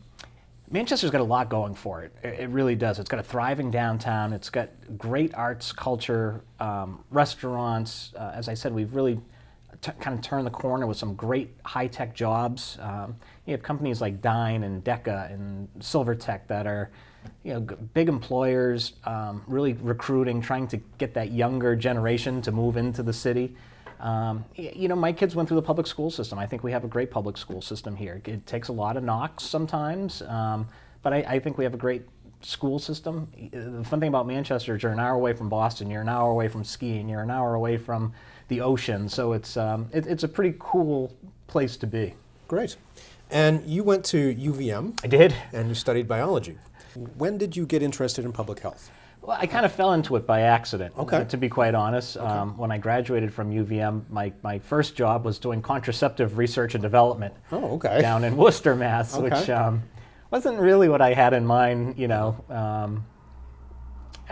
Manchester's 0.70 1.10
got 1.10 1.20
a 1.20 1.24
lot 1.24 1.50
going 1.50 1.74
for 1.74 2.02
it. 2.02 2.12
It 2.22 2.48
really 2.48 2.74
does. 2.74 2.98
It's 2.98 3.08
got 3.08 3.20
a 3.20 3.22
thriving 3.22 3.70
downtown. 3.70 4.32
It's 4.32 4.48
got 4.48 4.70
great 4.96 5.34
arts, 5.34 5.72
culture, 5.72 6.42
um, 6.58 7.04
restaurants. 7.10 8.12
Uh, 8.16 8.32
as 8.34 8.48
I 8.48 8.54
said, 8.54 8.72
we've 8.72 8.94
really 8.94 9.20
t- 9.82 9.92
kind 10.00 10.18
of 10.18 10.24
turned 10.24 10.46
the 10.46 10.50
corner 10.50 10.86
with 10.86 10.96
some 10.96 11.14
great 11.14 11.54
high 11.64 11.86
tech 11.86 12.14
jobs. 12.14 12.78
Um, 12.80 13.16
you 13.44 13.52
have 13.52 13.62
companies 13.62 14.00
like 14.00 14.22
Dyn 14.22 14.64
and 14.64 14.82
DEKA 14.82 15.32
and 15.32 15.68
Silvertech 15.80 16.46
that 16.48 16.66
are 16.66 16.90
you 17.42 17.54
know, 17.54 17.60
big 17.60 18.08
employers 18.08 18.94
um, 19.04 19.42
really 19.46 19.74
recruiting, 19.74 20.40
trying 20.40 20.66
to 20.68 20.78
get 20.98 21.14
that 21.14 21.30
younger 21.30 21.76
generation 21.76 22.40
to 22.42 22.52
move 22.52 22.76
into 22.76 23.02
the 23.02 23.12
city. 23.12 23.54
Um, 24.00 24.44
you 24.56 24.88
know, 24.88 24.96
my 24.96 25.12
kids 25.12 25.34
went 25.34 25.48
through 25.48 25.56
the 25.56 25.62
public 25.62 25.86
school 25.86 26.10
system. 26.10 26.38
I 26.38 26.46
think 26.46 26.62
we 26.62 26.72
have 26.72 26.84
a 26.84 26.88
great 26.88 27.10
public 27.10 27.36
school 27.36 27.62
system 27.62 27.96
here. 27.96 28.20
It 28.24 28.46
takes 28.46 28.68
a 28.68 28.72
lot 28.72 28.96
of 28.96 29.04
knocks 29.04 29.44
sometimes, 29.44 30.22
um, 30.22 30.68
but 31.02 31.12
I, 31.12 31.16
I, 31.18 31.38
think 31.38 31.58
we 31.58 31.64
have 31.64 31.74
a 31.74 31.78
great 31.78 32.02
school 32.40 32.78
system. 32.78 33.28
The 33.52 33.84
fun 33.84 34.00
thing 34.00 34.08
about 34.08 34.26
Manchester 34.26 34.76
is 34.76 34.82
you're 34.82 34.92
an 34.92 35.00
hour 35.00 35.14
away 35.14 35.32
from 35.32 35.48
Boston, 35.48 35.90
you're 35.90 36.02
an 36.02 36.08
hour 36.08 36.30
away 36.30 36.48
from 36.48 36.64
skiing, 36.64 37.08
you're 37.08 37.22
an 37.22 37.30
hour 37.30 37.54
away 37.54 37.76
from 37.76 38.12
the 38.48 38.60
ocean. 38.60 39.08
So 39.08 39.32
it's 39.32 39.56
um, 39.56 39.88
it, 39.92 40.06
it's 40.06 40.24
a 40.24 40.28
pretty 40.28 40.56
cool 40.58 41.16
place 41.46 41.76
to 41.78 41.86
be. 41.86 42.14
Great. 42.48 42.76
And 43.30 43.66
you 43.66 43.82
went 43.82 44.04
to 44.06 44.34
UVM. 44.34 44.98
I 45.02 45.06
did. 45.06 45.34
And 45.52 45.68
you 45.68 45.74
studied 45.74 46.06
biology. 46.06 46.58
When 47.16 47.38
did 47.38 47.56
you 47.56 47.66
get 47.66 47.82
interested 47.82 48.24
in 48.24 48.32
public 48.32 48.60
health? 48.60 48.90
Well, 49.24 49.38
I 49.40 49.46
kind 49.46 49.64
of 49.64 49.72
fell 49.72 49.94
into 49.94 50.16
it 50.16 50.26
by 50.26 50.42
accident. 50.42 50.94
Okay. 50.98 51.24
To 51.24 51.36
be 51.38 51.48
quite 51.48 51.74
honest, 51.74 52.16
okay. 52.16 52.26
um, 52.26 52.58
when 52.58 52.70
I 52.70 52.76
graduated 52.76 53.32
from 53.32 53.50
UVM, 53.50 54.02
my, 54.10 54.32
my 54.42 54.58
first 54.58 54.96
job 54.96 55.24
was 55.24 55.38
doing 55.38 55.62
contraceptive 55.62 56.36
research 56.36 56.74
and 56.74 56.82
development. 56.82 57.34
Oh, 57.50 57.76
okay. 57.76 58.02
Down 58.02 58.24
in 58.24 58.36
Worcester, 58.36 58.74
Mass, 58.74 59.16
okay. 59.16 59.30
which 59.30 59.48
um, 59.48 59.82
wasn't 60.30 60.58
really 60.58 60.90
what 60.90 61.00
I 61.00 61.14
had 61.14 61.32
in 61.32 61.46
mind, 61.46 61.98
you 61.98 62.06
know, 62.06 62.44
um, 62.50 63.06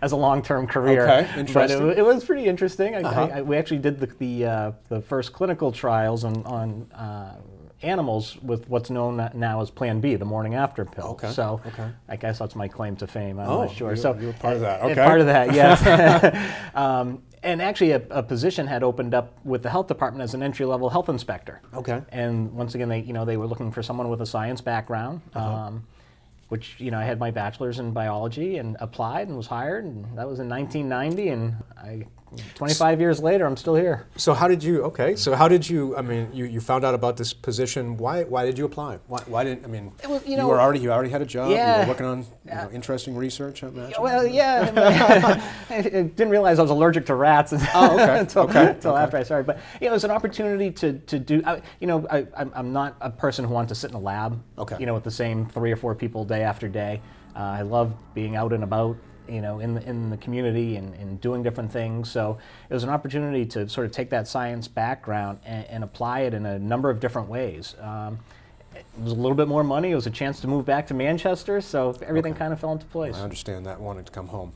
as 0.00 0.12
a 0.12 0.16
long-term 0.16 0.66
career. 0.66 1.08
Okay, 1.08 1.40
interesting. 1.40 1.80
But 1.80 1.90
it, 1.90 1.98
it 1.98 2.02
was 2.02 2.24
pretty 2.24 2.46
interesting. 2.46 2.94
I, 2.94 3.02
uh-huh. 3.02 3.20
I, 3.20 3.38
I, 3.38 3.42
we 3.42 3.56
actually 3.56 3.78
did 3.78 3.98
the 3.98 4.06
the, 4.06 4.44
uh, 4.44 4.72
the 4.88 5.00
first 5.00 5.32
clinical 5.32 5.72
trials 5.72 6.24
on 6.24 6.44
on 6.44 6.90
uh, 6.92 7.36
animals 7.82 8.36
with 8.42 8.68
what's 8.68 8.90
known 8.90 9.30
now 9.34 9.60
as 9.60 9.70
Plan 9.70 10.00
B, 10.00 10.16
the 10.16 10.24
morning 10.24 10.54
after 10.54 10.84
pill. 10.84 11.08
Okay. 11.08 11.30
So 11.30 11.60
okay. 11.66 11.90
I 12.08 12.16
guess 12.16 12.38
that's 12.38 12.54
my 12.54 12.68
claim 12.68 12.96
to 12.96 13.06
fame. 13.06 13.38
I'm 13.38 13.48
oh, 13.48 13.64
not 13.64 13.74
sure. 13.74 13.90
You, 13.90 13.96
so 13.96 14.14
you 14.14 14.28
were 14.28 14.32
part 14.34 14.54
of 14.54 14.60
that. 14.62 14.82
Okay. 14.82 14.94
Part 14.94 15.20
of 15.20 15.26
that, 15.26 15.52
yes. 15.54 16.70
um, 16.74 17.22
and 17.42 17.60
actually, 17.60 17.90
a, 17.90 18.02
a, 18.10 18.22
position 18.22 18.68
had 18.68 18.84
opened 18.84 19.14
up 19.14 19.36
with 19.44 19.64
the 19.64 19.70
health 19.70 19.88
department 19.88 20.22
as 20.22 20.32
an 20.32 20.44
entry-level 20.44 20.88
health 20.90 21.08
inspector. 21.08 21.60
Okay. 21.74 22.00
And 22.10 22.52
once 22.52 22.76
again, 22.76 22.88
they 22.88 23.00
you 23.00 23.12
know 23.12 23.24
they 23.24 23.36
were 23.36 23.46
looking 23.46 23.72
for 23.72 23.82
someone 23.82 24.08
with 24.08 24.20
a 24.20 24.26
science 24.26 24.60
background. 24.60 25.22
Uh-huh. 25.34 25.54
Um, 25.54 25.86
which 26.48 26.74
you 26.78 26.90
know 26.90 26.98
I 26.98 27.04
had 27.04 27.18
my 27.18 27.30
bachelor's 27.30 27.78
in 27.78 27.92
biology 27.92 28.58
and 28.58 28.76
applied 28.78 29.28
and 29.28 29.38
was 29.38 29.46
hired, 29.46 29.86
and 29.86 30.04
that 30.18 30.28
was 30.28 30.38
in 30.38 30.50
1990, 30.50 31.28
and 31.30 31.56
I 31.78 32.04
25 32.54 33.00
years 33.00 33.20
later, 33.20 33.46
I'm 33.46 33.56
still 33.56 33.74
here. 33.74 34.06
So 34.16 34.34
how 34.34 34.48
did 34.48 34.62
you? 34.62 34.82
Okay, 34.84 35.16
so 35.16 35.34
how 35.34 35.48
did 35.48 35.68
you? 35.68 35.96
I 35.96 36.02
mean, 36.02 36.28
you, 36.32 36.44
you 36.44 36.60
found 36.60 36.84
out 36.84 36.94
about 36.94 37.16
this 37.16 37.32
position. 37.32 37.96
Why 37.96 38.24
why 38.24 38.44
did 38.44 38.58
you 38.58 38.64
apply? 38.64 38.98
Why, 39.06 39.22
why 39.26 39.44
didn't 39.44 39.64
I 39.64 39.68
mean? 39.68 39.92
Well, 40.06 40.22
you, 40.24 40.36
know, 40.36 40.44
you 40.44 40.48
were 40.48 40.60
already 40.60 40.80
you 40.80 40.92
already 40.92 41.10
had 41.10 41.22
a 41.22 41.26
job. 41.26 41.50
Yeah, 41.50 41.80
you 41.80 41.82
were 41.82 41.88
working 41.92 42.06
on 42.06 42.26
you 42.44 42.54
know, 42.54 42.70
interesting 42.72 43.16
research. 43.16 43.62
I 43.62 43.68
imagine. 43.68 44.02
Well, 44.02 44.26
yeah. 44.26 45.40
I 45.70 45.82
didn't 45.82 46.30
realize 46.30 46.58
I 46.58 46.62
was 46.62 46.70
allergic 46.70 47.06
to 47.06 47.14
rats 47.14 47.52
oh, 47.74 47.94
okay. 47.94 48.20
until, 48.20 48.42
okay. 48.42 48.70
until 48.70 48.92
okay. 48.92 49.02
after 49.02 49.16
I 49.16 49.22
started. 49.22 49.46
But 49.46 49.58
you 49.80 49.86
know, 49.86 49.92
it 49.92 49.94
was 49.94 50.04
an 50.04 50.10
opportunity 50.10 50.70
to 50.70 50.98
to 50.98 51.18
do. 51.18 51.42
I, 51.44 51.62
you 51.80 51.86
know, 51.86 52.06
I, 52.10 52.26
I'm 52.36 52.72
not 52.72 52.96
a 53.00 53.10
person 53.10 53.44
who 53.44 53.52
wants 53.52 53.70
to 53.70 53.74
sit 53.74 53.90
in 53.90 53.96
a 53.96 54.00
lab. 54.00 54.42
Okay. 54.58 54.76
You 54.78 54.86
know, 54.86 54.94
with 54.94 55.04
the 55.04 55.10
same 55.10 55.46
three 55.46 55.72
or 55.72 55.76
four 55.76 55.94
people 55.94 56.24
day 56.24 56.42
after 56.42 56.68
day. 56.68 57.00
Uh, 57.34 57.38
I 57.38 57.62
love 57.62 57.94
being 58.14 58.36
out 58.36 58.52
and 58.52 58.62
about 58.62 58.96
you 59.32 59.40
know, 59.40 59.60
in 59.60 59.74
the, 59.74 59.88
in 59.88 60.10
the 60.10 60.16
community 60.16 60.76
and, 60.76 60.94
and 60.94 61.20
doing 61.20 61.42
different 61.42 61.72
things. 61.72 62.10
So 62.10 62.38
it 62.68 62.74
was 62.74 62.84
an 62.84 62.90
opportunity 62.90 63.46
to 63.46 63.68
sort 63.68 63.86
of 63.86 63.92
take 63.92 64.10
that 64.10 64.28
science 64.28 64.68
background 64.68 65.38
and, 65.44 65.66
and 65.66 65.84
apply 65.84 66.20
it 66.20 66.34
in 66.34 66.44
a 66.46 66.58
number 66.58 66.90
of 66.90 67.00
different 67.00 67.28
ways. 67.28 67.74
Um, 67.80 68.18
it 68.74 68.84
was 69.02 69.12
a 69.12 69.16
little 69.16 69.36
bit 69.36 69.48
more 69.48 69.64
money. 69.64 69.90
It 69.90 69.94
was 69.94 70.06
a 70.06 70.10
chance 70.10 70.40
to 70.40 70.48
move 70.48 70.64
back 70.64 70.86
to 70.88 70.94
Manchester, 70.94 71.60
so 71.60 71.90
everything 72.02 72.32
Okay. 72.32 72.38
kind 72.38 72.52
of 72.52 72.60
fell 72.60 72.72
into 72.72 72.86
place. 72.86 73.16
I 73.16 73.20
understand 73.20 73.66
that 73.66 73.80
wanting 73.80 74.04
to 74.04 74.12
come 74.12 74.28
home. 74.28 74.52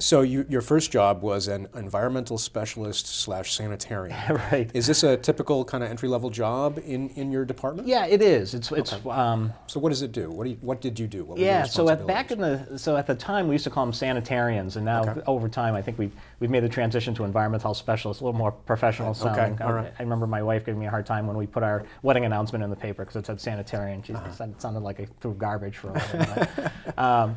So 0.00 0.22
you, 0.22 0.46
your 0.48 0.62
first 0.62 0.90
job 0.90 1.22
was 1.22 1.46
an 1.46 1.68
environmental 1.74 2.38
specialist 2.38 3.06
slash 3.06 3.52
sanitarian. 3.56 4.16
right. 4.50 4.70
Is 4.74 4.86
this 4.86 5.02
a 5.02 5.16
typical 5.16 5.64
kind 5.64 5.84
of 5.84 5.90
entry 5.90 6.08
level 6.08 6.30
job 6.30 6.78
in, 6.84 7.10
in 7.10 7.30
your 7.30 7.44
department? 7.44 7.86
Yeah, 7.86 8.06
it 8.06 8.22
is. 8.22 8.54
It's 8.54 8.72
it's 8.72 8.92
um, 9.06 9.52
So 9.66 9.78
what 9.78 9.90
does 9.90 10.02
it 10.02 10.12
do? 10.12 10.30
What 10.30 10.44
do 10.44 10.50
you, 10.50 10.56
what 10.62 10.80
did 10.80 10.98
you 10.98 11.06
do? 11.06 11.24
What 11.24 11.38
yeah. 11.38 11.64
So 11.64 11.88
at 11.90 12.06
back 12.06 12.30
in 12.30 12.40
the 12.40 12.78
so 12.78 12.96
at 12.96 13.06
the 13.06 13.14
time 13.14 13.46
we 13.46 13.54
used 13.54 13.64
to 13.64 13.70
call 13.70 13.84
them 13.84 13.92
sanitarians, 13.92 14.76
and 14.76 14.84
now 14.84 15.02
Okay. 15.02 15.20
over 15.26 15.48
time 15.48 15.74
I 15.74 15.82
think 15.82 15.98
we've 15.98 16.12
we've 16.40 16.50
made 16.50 16.62
the 16.64 16.68
transition 16.68 17.14
to 17.14 17.24
environmental 17.24 17.68
health 17.68 17.76
specialists, 17.76 18.20
a 18.20 18.24
little 18.24 18.38
more 18.38 18.52
professional 18.52 19.10
Okay, 19.10 19.18
sounding. 19.20 19.60
all 19.62 19.72
right. 19.72 19.92
I, 19.98 20.00
I 20.00 20.02
remember 20.02 20.26
my 20.26 20.42
wife 20.42 20.64
giving 20.64 20.80
me 20.80 20.86
a 20.86 20.90
hard 20.90 21.06
time 21.06 21.26
when 21.26 21.36
we 21.36 21.46
put 21.46 21.62
our 21.62 21.84
wedding 22.02 22.24
announcement 22.24 22.64
in 22.64 22.70
the 22.70 22.76
paper 22.76 23.04
because 23.04 23.16
it 23.16 23.26
said 23.26 23.38
sanitarian. 23.40 24.02
She 24.02 24.14
Uh-huh. 24.14 24.32
said 24.32 24.48
it 24.50 24.62
sounded 24.62 24.80
like 24.80 24.98
I 25.00 25.06
threw 25.20 25.34
garbage 25.34 25.76
for 25.76 25.88
a 25.90 25.98
while. 25.98 27.24
um, 27.26 27.36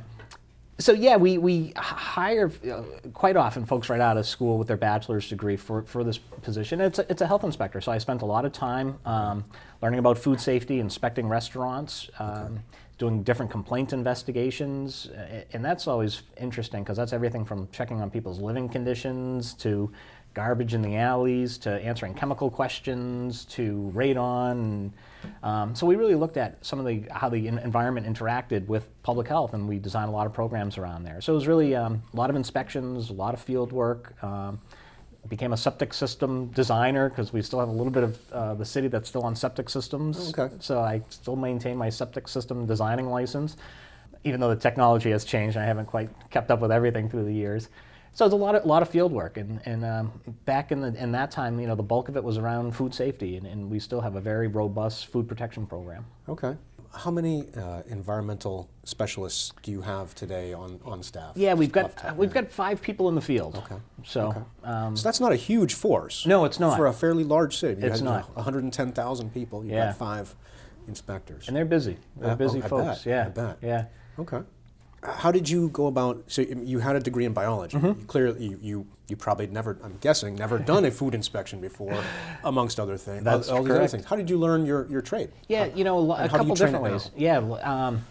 so 0.80 0.92
yeah, 0.92 1.18
we, 1.18 1.38
we 1.38 1.74
hire 1.76 2.52
uh, 2.70 2.82
quite 3.14 3.38
often 3.38 3.66
folks 3.66 3.90
right 3.90 4.02
out 4.02 4.18
of 4.18 4.26
school 4.26 4.58
with 4.58 4.68
their 4.68 4.78
bachelor's 4.78 5.30
degree 5.30 5.56
for, 5.56 5.84
for 5.84 6.04
this 6.04 6.18
position. 6.18 6.82
It's 6.82 7.00
a, 7.00 7.06
it's 7.12 7.22
a 7.22 7.28
health 7.28 7.44
inspector, 7.44 7.80
so 7.80 7.92
I 7.92 8.00
spent 8.00 8.22
a 8.22 8.26
lot 8.26 8.44
of 8.44 8.54
time 8.54 8.98
um, 9.06 9.46
learning 9.82 10.00
about 10.00 10.18
food 10.18 10.40
safety, 10.40 10.80
inspecting 10.80 11.28
restaurants, 11.28 12.10
um, 12.20 12.60
doing 12.98 13.24
different 13.24 13.52
complaint 13.52 13.94
investigations, 13.94 15.10
and 15.52 15.64
that's 15.64 15.88
always 15.88 16.24
interesting 16.38 16.84
because 16.84 16.98
that's 16.98 17.14
everything 17.14 17.44
from 17.44 17.68
checking 17.72 18.02
on 18.02 18.10
people's 18.10 18.40
living 18.40 18.70
conditions 18.70 19.54
to 19.56 19.92
garbage 20.34 20.74
in 20.74 20.82
the 20.82 20.96
alleys 20.96 21.58
to 21.60 21.70
answering 21.82 22.14
chemical 22.14 22.50
questions 22.50 23.46
to 23.46 23.92
radon. 23.96 24.92
Um, 25.42 25.76
so 25.76 25.86
we 25.86 25.96
really 25.96 26.16
looked 26.16 26.38
at 26.38 26.64
some 26.66 26.80
of 26.80 26.86
the 26.86 27.04
how 27.12 27.30
the 27.30 27.48
en- 27.48 27.60
environment 27.60 28.08
interacted 28.08 28.66
with 28.68 28.90
public 29.04 29.28
health, 29.28 29.54
and 29.54 29.68
we 29.68 29.80
designed 29.80 30.10
a 30.10 30.12
lot 30.12 30.26
of 30.26 30.34
programs 30.34 30.78
around 30.78 31.04
there. 31.04 31.22
So 31.22 31.34
it 31.34 31.36
was 31.36 31.48
really 31.48 31.76
um, 31.76 32.04
a 32.14 32.18
lot 32.18 32.30
of 32.30 32.36
inspections, 32.36 33.10
a 33.10 33.14
lot 33.14 33.34
of 33.34 33.42
field 33.42 33.72
work. 33.72 34.22
Um, 34.24 34.60
became 35.30 35.54
a 35.54 35.58
septic 35.58 35.94
system 35.94 36.48
designer 36.48 37.08
because 37.10 37.32
we 37.32 37.42
still 37.42 37.60
have 37.60 37.70
a 37.70 37.72
little 37.72 37.92
bit 37.92 38.04
of 38.04 38.32
uh, 38.34 38.54
the 38.56 38.66
city 38.66 38.90
that's 38.90 39.08
still 39.08 39.24
on 39.24 39.36
septic 39.36 39.70
systems. 39.70 40.38
Okay. 40.38 40.54
So 40.60 40.82
I 40.82 41.02
still 41.10 41.36
maintain 41.36 41.78
my 41.78 41.90
septic 41.90 42.28
system 42.28 42.66
designing 42.66 43.08
license, 43.08 43.56
even 44.26 44.40
though 44.42 44.50
the 44.50 44.60
technology 44.60 45.12
has 45.12 45.24
changed. 45.24 45.56
and 45.56 45.64
I 45.64 45.68
haven't 45.68 45.86
quite 45.86 46.10
kept 46.30 46.52
up 46.52 46.60
with 46.60 46.72
everything 46.72 47.10
through 47.10 47.24
the 47.24 47.34
years. 47.34 47.70
So 48.16 48.26
it's 48.26 48.34
a 48.34 48.38
lot 48.38 48.54
of, 48.54 48.66
lot 48.66 48.84
of 48.84 48.90
field 48.90 49.12
work, 49.12 49.38
and, 49.38 49.60
and 49.66 49.84
um, 49.84 50.12
back 50.46 50.72
in, 50.72 50.82
the, 50.82 50.94
in 51.02 51.12
that 51.14 51.32
time, 51.32 51.60
you 51.60 51.66
know, 51.66 51.74
the 51.76 51.82
bulk 51.82 52.10
of 52.10 52.16
it 52.16 52.24
was 52.24 52.38
around 52.38 52.74
food 52.76 52.94
safety, 52.94 53.38
and, 53.38 53.48
and 53.48 53.70
we 53.72 53.80
still 53.80 54.02
have 54.02 54.16
a 54.16 54.22
very 54.22 54.48
robust 54.48 55.08
food 55.08 55.28
protection 55.28 55.66
program. 55.66 56.06
Okay. 56.30 56.56
How 56.96 57.10
many 57.10 57.48
uh, 57.58 57.82
environmental 57.90 58.70
specialists 58.84 59.52
do 59.64 59.72
you 59.72 59.82
have 59.82 60.14
today 60.14 60.54
on, 60.54 60.80
on 60.86 61.02
staff? 61.02 61.32
Yeah, 61.36 61.56
we've 61.56 61.72
got 61.72 62.06
of 62.06 62.18
we've 62.20 62.32
got 62.32 62.52
five 62.52 62.84
people 62.84 63.10
in 63.10 63.16
the 63.16 63.22
field. 63.22 63.56
Okay. 63.56 63.82
So 64.06 64.28
Okay. 64.28 64.42
um, 64.64 64.96
So 64.96 65.02
that's 65.04 65.20
not 65.20 65.32
a 65.32 65.36
huge 65.36 65.74
force. 65.74 66.24
No, 66.28 66.46
it's 66.46 66.60
not. 66.60 66.78
For 66.78 66.86
a 66.86 66.94
fairly 66.94 67.24
large 67.24 67.58
city. 67.58 67.82
You 67.82 67.88
It's 67.88 67.94
had, 68.00 68.06
you 68.06 68.12
know, 68.12 68.18
not. 68.20 68.36
110,000 68.36 69.34
people. 69.34 69.64
You've 69.64 69.74
Yeah. 69.74 69.86
got 69.88 69.98
five 69.98 70.36
inspectors. 70.88 71.48
and 71.48 71.58
they're 71.58 71.66
busy. 71.66 71.98
They're 72.16 72.30
Uh, 72.32 72.36
busy 72.36 72.62
oh, 72.64 72.68
folks. 72.68 73.08
Yeah. 73.08 73.26
I 73.26 73.30
bet. 73.30 73.58
Yeah. 73.64 73.86
Okay. 74.20 74.42
How 75.06 75.32
did 75.32 75.50
you 75.50 75.70
go 75.70 75.88
about? 75.88 76.24
So 76.28 76.42
you 76.42 76.80
had 76.80 76.96
a 76.96 77.00
degree 77.00 77.26
in 77.26 77.34
biology. 77.34 77.78
Mm-hmm. 77.78 78.00
You 78.00 78.06
clearly, 78.08 78.46
you, 78.46 78.60
you 78.62 78.88
you 79.10 79.16
probably 79.16 79.48
never. 79.48 79.78
I'm 79.84 79.98
guessing 80.00 80.36
never 80.36 80.58
done 80.74 80.86
a 80.86 80.92
food 80.92 81.14
inspection 81.14 81.60
before, 81.60 82.04
amongst 82.44 82.80
other 82.80 82.98
things. 82.98 83.24
That's 83.24 83.50
all, 83.50 83.58
all 83.58 83.64
these 83.64 83.72
other 83.72 83.80
correct. 83.80 83.92
things. 83.92 84.06
How 84.06 84.16
did 84.16 84.30
you 84.30 84.38
learn 84.38 84.66
your, 84.66 84.88
your 84.90 85.02
trade? 85.02 85.32
Yeah, 85.48 85.66
you 85.66 85.84
know, 85.84 86.00
a, 86.12 86.26
a 86.26 86.28
how 86.28 86.38
couple 86.38 86.56
different 86.56 86.84
ways. 86.84 87.12
Yeah, 87.18 87.38
um, 87.38 88.06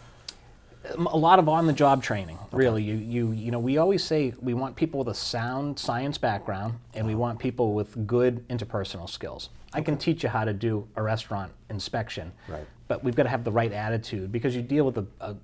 a 0.94 1.16
lot 1.16 1.38
of 1.38 1.48
on-the-job 1.48 2.02
training. 2.02 2.38
Really, 2.50 2.82
you, 2.82 2.96
you 2.96 3.32
you 3.32 3.50
know, 3.50 3.58
we 3.58 3.78
always 3.78 4.04
say 4.04 4.34
we 4.40 4.52
want 4.52 4.76
people 4.76 4.98
with 4.98 5.08
a 5.08 5.14
sound 5.14 5.78
science 5.78 6.18
background, 6.18 6.74
and 6.94 7.06
we 7.06 7.14
want 7.14 7.38
people 7.38 7.72
with 7.72 8.06
good 8.06 8.46
interpersonal 8.48 9.08
skills. 9.08 9.48
I 9.72 9.80
can 9.80 9.96
teach 9.96 10.22
you 10.22 10.28
how 10.28 10.44
to 10.44 10.52
do 10.52 10.86
a 10.96 11.02
restaurant 11.02 11.52
inspection, 11.70 12.32
Right. 12.46 12.66
but 12.88 13.02
we've 13.02 13.14
got 13.16 13.22
to 13.22 13.30
have 13.30 13.44
the 13.44 13.52
right 13.52 13.72
attitude 13.72 14.30
because 14.30 14.54
you 14.54 14.60
deal 14.60 14.84
with 14.84 14.98
a, 14.98 15.06
a, 15.20 15.34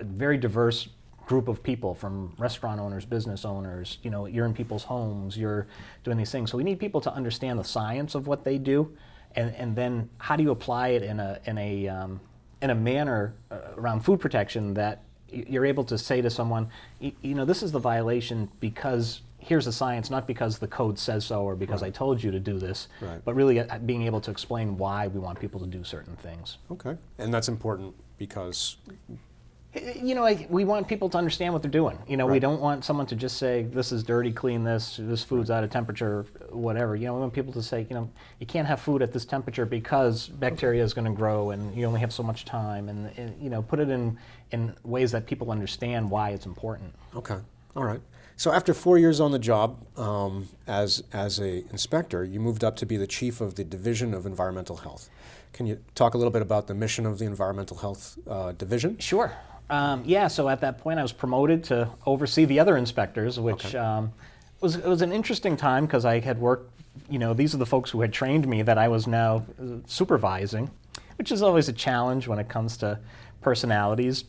a 0.00 0.04
very 0.04 0.36
diverse 0.36 0.88
group 1.26 1.48
of 1.48 1.62
people 1.62 1.94
from 1.94 2.34
restaurant 2.38 2.78
owners, 2.80 3.04
business 3.06 3.44
owners, 3.44 3.98
you 4.02 4.10
know, 4.10 4.26
you're 4.26 4.44
in 4.46 4.52
people's 4.52 4.84
homes, 4.84 5.36
you're 5.38 5.66
doing 6.02 6.18
these 6.18 6.30
things. 6.30 6.50
So 6.50 6.58
we 6.58 6.64
need 6.64 6.78
people 6.78 7.00
to 7.00 7.12
understand 7.12 7.58
the 7.58 7.64
science 7.64 8.14
of 8.14 8.26
what 8.26 8.44
they 8.44 8.58
do 8.58 8.94
and, 9.34 9.54
and 9.56 9.74
then 9.74 10.10
how 10.18 10.36
do 10.36 10.42
you 10.42 10.50
apply 10.50 10.88
it 10.88 11.02
in 11.02 11.18
a, 11.20 11.38
in 11.46 11.56
a, 11.58 11.88
um, 11.88 12.20
in 12.60 12.70
a 12.70 12.74
manner 12.74 13.34
uh, 13.50 13.56
around 13.76 14.00
food 14.00 14.20
protection 14.20 14.74
that 14.74 15.02
you're 15.32 15.64
able 15.64 15.82
to 15.84 15.98
say 15.98 16.20
to 16.22 16.30
someone, 16.30 16.68
"Y- 17.00 17.12
you 17.22 17.34
know, 17.34 17.44
this 17.44 17.62
is 17.62 17.72
the 17.72 17.78
violation 17.80 18.48
because 18.60 19.22
here's 19.38 19.64
the 19.64 19.72
science, 19.72 20.10
not 20.10 20.26
because 20.26 20.58
the 20.58 20.68
code 20.68 20.98
says 20.98 21.24
so 21.24 21.42
or 21.42 21.56
because 21.56 21.82
I 21.82 21.90
told 21.90 22.22
you 22.22 22.30
to 22.30 22.38
do 22.38 22.58
this, 22.58 22.88
Right. 23.00 23.20
but 23.24 23.34
really 23.34 23.58
uh, 23.60 23.78
being 23.78 24.02
able 24.02 24.20
to 24.20 24.30
explain 24.30 24.76
why 24.78 25.08
we 25.08 25.18
want 25.20 25.40
people 25.40 25.58
to 25.60 25.66
do 25.66 25.82
certain 25.84 26.16
things. 26.16 26.58
Okay. 26.70 26.96
And 27.18 27.32
that's 27.34 27.48
important 27.48 27.94
because 28.18 28.76
You 29.74 30.14
know, 30.14 30.22
like, 30.22 30.46
we 30.50 30.64
want 30.64 30.86
people 30.86 31.08
to 31.08 31.18
understand 31.18 31.52
what 31.52 31.62
they're 31.62 31.70
doing. 31.70 31.98
You 32.06 32.16
know, 32.16 32.26
we 32.26 32.38
don't 32.38 32.60
want 32.60 32.84
someone 32.84 33.06
to 33.06 33.16
just 33.16 33.38
say, 33.38 33.62
"This 33.62 33.90
is 33.90 34.04
dirty, 34.04 34.32
clean 34.32 34.62
this. 34.62 34.98
This 35.02 35.24
food's 35.24 35.50
out 35.50 35.64
of 35.64 35.70
temperature, 35.70 36.26
whatever." 36.50 36.94
You 36.94 37.06
know, 37.06 37.14
we 37.14 37.20
want 37.20 37.32
people 37.32 37.52
to 37.54 37.62
say, 37.62 37.86
"You 37.90 37.96
know, 37.96 38.10
you 38.38 38.46
can't 38.46 38.68
have 38.68 38.80
food 38.80 39.02
at 39.02 39.12
this 39.12 39.24
temperature 39.24 39.66
because 39.66 40.28
bacteria 40.28 40.84
is 40.84 40.94
going 40.94 41.06
to 41.06 41.12
grow, 41.12 41.50
and 41.50 41.74
you 41.74 41.86
only 41.86 42.00
have 42.00 42.12
so 42.12 42.22
much 42.22 42.44
time." 42.44 42.88
And, 42.88 43.10
and 43.18 43.42
you 43.42 43.50
know, 43.50 43.62
put 43.62 43.80
it 43.80 43.88
in 43.88 44.16
in 44.52 44.74
ways 44.84 45.10
that 45.10 45.26
people 45.26 45.50
understand 45.50 46.08
why 46.08 46.30
it's 46.30 46.46
important. 46.46 46.94
Okay, 47.16 47.38
all 47.74 47.84
right. 47.84 48.00
So 48.36 48.52
after 48.52 48.74
four 48.74 48.98
years 48.98 49.20
on 49.20 49.32
the 49.32 49.38
job 49.38 49.78
um, 49.98 50.48
as 50.66 51.02
as 51.12 51.40
a 51.40 51.64
inspector, 51.70 52.24
you 52.24 52.38
moved 52.38 52.62
up 52.62 52.76
to 52.76 52.86
be 52.86 52.96
the 52.96 53.06
chief 53.06 53.40
of 53.40 53.54
the 53.56 53.64
division 53.64 54.14
of 54.14 54.26
environmental 54.26 54.76
health. 54.76 55.08
Can 55.52 55.66
you 55.66 55.78
talk 55.94 56.14
a 56.14 56.18
little 56.18 56.32
bit 56.32 56.42
about 56.42 56.66
the 56.66 56.74
mission 56.74 57.06
of 57.06 57.18
the 57.18 57.26
environmental 57.26 57.76
health 57.76 58.18
uh, 58.28 58.52
division? 58.52 58.98
Sure. 58.98 59.32
Um, 59.70 60.02
yeah. 60.04 60.28
So 60.28 60.48
at 60.48 60.60
that 60.60 60.78
point, 60.78 60.98
I 60.98 61.02
was 61.02 61.12
promoted 61.12 61.64
to 61.64 61.88
oversee 62.06 62.44
the 62.44 62.60
other 62.60 62.76
inspectors, 62.76 63.40
which 63.40 63.74
um, 63.74 64.12
was 64.60 64.76
it 64.76 64.84
was 64.84 65.02
an 65.02 65.12
interesting 65.12 65.56
time 65.56 65.86
because 65.86 66.04
I 66.04 66.20
had 66.20 66.38
worked. 66.38 66.70
You 67.10 67.18
know, 67.18 67.34
these 67.34 67.54
are 67.54 67.58
the 67.58 67.66
folks 67.66 67.90
who 67.90 68.00
had 68.00 68.12
trained 68.12 68.46
me 68.46 68.62
that 68.62 68.78
I 68.78 68.88
was 68.88 69.06
now 69.06 69.44
uh, 69.60 69.78
supervising, 69.86 70.70
which 71.18 71.32
is 71.32 71.42
always 71.42 71.68
a 71.68 71.72
challenge 71.72 72.28
when 72.28 72.38
it 72.38 72.48
comes 72.48 72.76
to 72.78 72.98
personalities. 73.40 74.24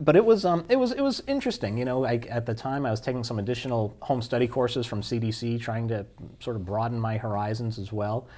But 0.00 0.14
it 0.14 0.24
was 0.24 0.44
um, 0.44 0.64
it 0.68 0.76
was 0.76 0.92
it 0.92 1.00
was 1.00 1.22
interesting. 1.26 1.78
You 1.78 1.84
know, 1.84 2.04
I, 2.04 2.16
at 2.28 2.44
the 2.44 2.54
time 2.54 2.84
I 2.84 2.90
was 2.90 3.00
taking 3.00 3.24
some 3.24 3.38
additional 3.38 3.96
home 4.00 4.22
study 4.22 4.46
courses 4.46 4.86
from 4.86 5.02
CDC, 5.02 5.60
trying 5.60 5.88
to 5.88 6.04
sort 6.40 6.56
of 6.56 6.64
broaden 6.66 6.98
my 7.00 7.16
horizons 7.16 7.78
as 7.78 7.92
well 7.92 8.28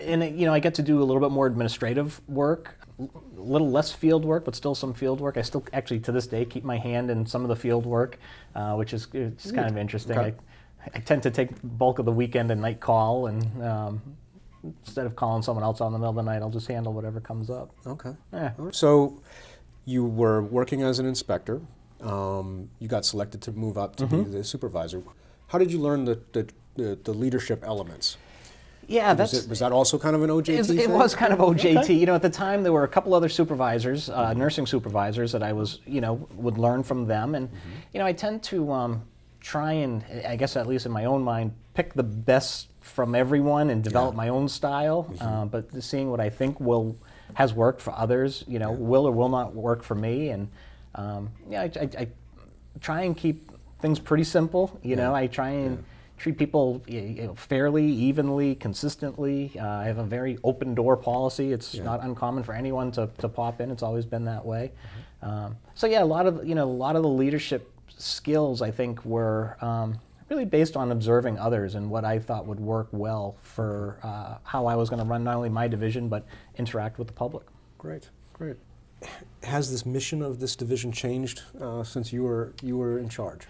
and 0.00 0.38
you 0.38 0.46
know, 0.46 0.52
I 0.52 0.58
get 0.58 0.74
to 0.74 0.82
do 0.82 1.02
a 1.02 1.04
little 1.04 1.20
bit 1.20 1.30
more 1.30 1.46
administrative 1.46 2.20
work, 2.28 2.74
little 2.98 3.70
less 3.70 3.90
field 3.92 4.24
work, 4.24 4.44
but 4.44 4.54
still 4.54 4.74
some 4.74 4.94
field 4.94 5.20
work. 5.20 5.36
I 5.36 5.42
still 5.42 5.64
actually 5.72 6.00
to 6.00 6.12
this 6.12 6.26
day 6.26 6.44
keep 6.44 6.64
my 6.64 6.78
hand 6.78 7.10
in 7.10 7.26
some 7.26 7.42
of 7.42 7.48
the 7.48 7.56
field 7.56 7.86
work, 7.86 8.18
uh, 8.54 8.74
which 8.74 8.92
is 8.92 9.08
it's 9.12 9.50
kind 9.50 9.68
of 9.68 9.76
interesting. 9.76 10.16
Okay. 10.18 10.34
I, 10.84 10.90
I 10.96 11.00
tend 11.00 11.22
to 11.24 11.30
take 11.30 11.50
bulk 11.62 11.98
of 11.98 12.04
the 12.04 12.12
weekend 12.12 12.50
and 12.50 12.60
night 12.60 12.80
call, 12.80 13.26
and 13.26 13.62
um, 13.64 14.02
instead 14.62 15.06
of 15.06 15.16
calling 15.16 15.42
someone 15.42 15.64
else 15.64 15.80
on 15.80 15.92
the 15.92 15.98
middle 15.98 16.10
of 16.10 16.16
the 16.16 16.22
night, 16.22 16.40
I'll 16.42 16.50
just 16.50 16.68
handle 16.68 16.92
whatever 16.92 17.20
comes 17.20 17.50
up. 17.50 17.74
Okay. 17.86 18.14
Yeah. 18.32 18.52
So 18.70 19.20
you 19.84 20.04
were 20.04 20.42
working 20.42 20.82
as 20.82 20.98
an 20.98 21.06
inspector. 21.06 21.60
Um, 22.00 22.70
you 22.78 22.86
got 22.88 23.04
selected 23.04 23.40
to 23.42 23.52
move 23.52 23.76
up 23.78 23.96
to 23.96 24.04
Mm-hmm. 24.06 24.22
be 24.24 24.30
the 24.38 24.44
supervisor. 24.44 25.02
How 25.48 25.58
did 25.58 25.72
you 25.72 25.78
learn 25.78 26.04
the, 26.04 26.20
the, 26.32 26.48
the, 26.76 26.98
the 27.02 27.12
leadership 27.14 27.62
elements? 27.64 28.16
Yeah, 28.88 29.10
Was, 29.12 29.18
that's 29.32 29.44
it, 29.44 29.48
was 29.50 29.58
that 29.60 29.72
also 29.72 29.98
kind 29.98 30.14
of 30.16 30.22
an 30.22 30.30
OJT 30.30 30.58
It 30.58 30.64
thing? 30.66 30.92
was 30.92 31.14
kind 31.14 31.32
of 31.32 31.38
OJT. 31.38 31.76
Okay. 31.84 31.94
You 31.94 32.06
know, 32.06 32.14
at 32.14 32.22
the 32.22 32.30
time 32.30 32.62
there 32.62 32.72
were 32.72 32.84
a 32.84 32.88
couple 32.88 33.14
other 33.14 33.28
supervisors, 33.28 34.10
uh, 34.10 34.28
Mm-hmm. 34.30 34.38
nursing 34.38 34.66
supervisors 34.66 35.32
that 35.32 35.42
I 35.42 35.52
was, 35.52 35.80
you 35.86 36.00
know, 36.00 36.14
would 36.34 36.58
learn 36.58 36.82
from 36.82 37.04
them, 37.06 37.34
and 37.34 37.48
Mm-hmm. 37.48 37.58
you 37.92 38.00
know, 38.00 38.06
I 38.06 38.12
tend 38.12 38.42
to 38.44 38.70
um, 38.72 39.02
try 39.40 39.72
and, 39.72 40.04
I 40.26 40.36
guess 40.36 40.56
at 40.56 40.66
least 40.66 40.86
in 40.86 40.92
my 40.92 41.04
own 41.06 41.22
mind, 41.22 41.52
pick 41.74 41.94
the 41.94 42.02
best 42.02 42.68
from 42.80 43.14
everyone 43.14 43.70
and 43.70 43.82
develop 43.82 44.12
Yeah. 44.14 44.16
my 44.18 44.28
own 44.28 44.48
style. 44.48 45.04
Mm-hmm. 45.10 45.26
Uh, 45.26 45.44
but 45.46 45.82
seeing 45.82 46.10
what 46.10 46.20
I 46.20 46.30
think 46.30 46.60
will 46.60 46.96
has 47.34 47.52
worked 47.54 47.80
for 47.80 47.92
others, 47.96 48.44
you 48.46 48.58
know, 48.58 48.70
will 48.72 49.06
or 49.06 49.12
will 49.12 49.28
not 49.30 49.54
work 49.54 49.82
for 49.82 49.94
me, 49.94 50.28
and 50.30 50.48
um, 50.94 51.30
yeah, 51.48 51.62
I, 51.62 51.64
I, 51.80 51.88
I 52.02 52.08
try 52.80 53.02
and 53.02 53.16
keep 53.16 53.50
things 53.80 53.98
pretty 53.98 54.24
simple. 54.24 54.78
You 54.82 54.94
know, 54.96 55.14
I 55.14 55.26
try 55.26 55.48
and 55.50 55.84
treat 56.16 56.38
people 56.38 56.82
you 56.86 57.24
know, 57.24 57.34
fairly, 57.34 57.86
evenly, 57.86 58.54
consistently. 58.54 59.52
Uh, 59.58 59.66
I 59.66 59.84
have 59.84 59.98
a 59.98 60.04
very 60.04 60.38
open 60.44 60.74
door 60.74 60.96
policy. 60.96 61.52
It's 61.52 61.74
not 61.74 62.02
uncommon 62.02 62.44
for 62.44 62.54
anyone 62.54 62.92
to, 62.92 63.10
to 63.18 63.28
pop 63.28 63.60
in. 63.60 63.70
It's 63.70 63.82
always 63.82 64.06
been 64.06 64.24
that 64.26 64.44
way. 64.44 64.72
Um, 65.22 65.56
so 65.74 65.86
yeah, 65.86 66.02
a 66.02 66.04
lot 66.04 66.26
of 66.26 66.46
you 66.46 66.54
know 66.54 66.64
a 66.64 66.70
lot 66.70 66.96
of 66.96 67.02
the 67.02 67.08
leadership 67.08 67.70
skills 67.96 68.60
I 68.60 68.70
think 68.70 69.04
were 69.04 69.56
um, 69.60 69.98
really 70.28 70.44
based 70.44 70.76
on 70.76 70.92
observing 70.92 71.38
others 71.38 71.74
and 71.74 71.90
what 71.90 72.04
I 72.04 72.18
thought 72.18 72.46
would 72.46 72.60
work 72.60 72.88
well 72.92 73.36
for 73.42 73.98
uh, 74.02 74.36
how 74.42 74.66
I 74.66 74.76
was 74.76 74.90
going 74.90 75.02
to 75.02 75.08
run 75.08 75.24
not 75.24 75.36
only 75.36 75.48
my 75.48 75.66
division 75.66 76.08
but 76.08 76.26
interact 76.56 76.98
with 76.98 77.06
the 77.06 77.12
public. 77.14 77.46
Great, 77.78 78.10
great. 78.32 78.56
Has 79.42 79.70
this 79.70 79.84
mission 79.84 80.22
of 80.22 80.40
this 80.40 80.56
division 80.56 80.92
changed 80.92 81.42
uh, 81.60 81.82
since 81.84 82.12
you 82.12 82.22
were 82.22 82.52
you 82.62 82.76
were 82.76 82.98
in 82.98 83.08
charge? 83.08 83.46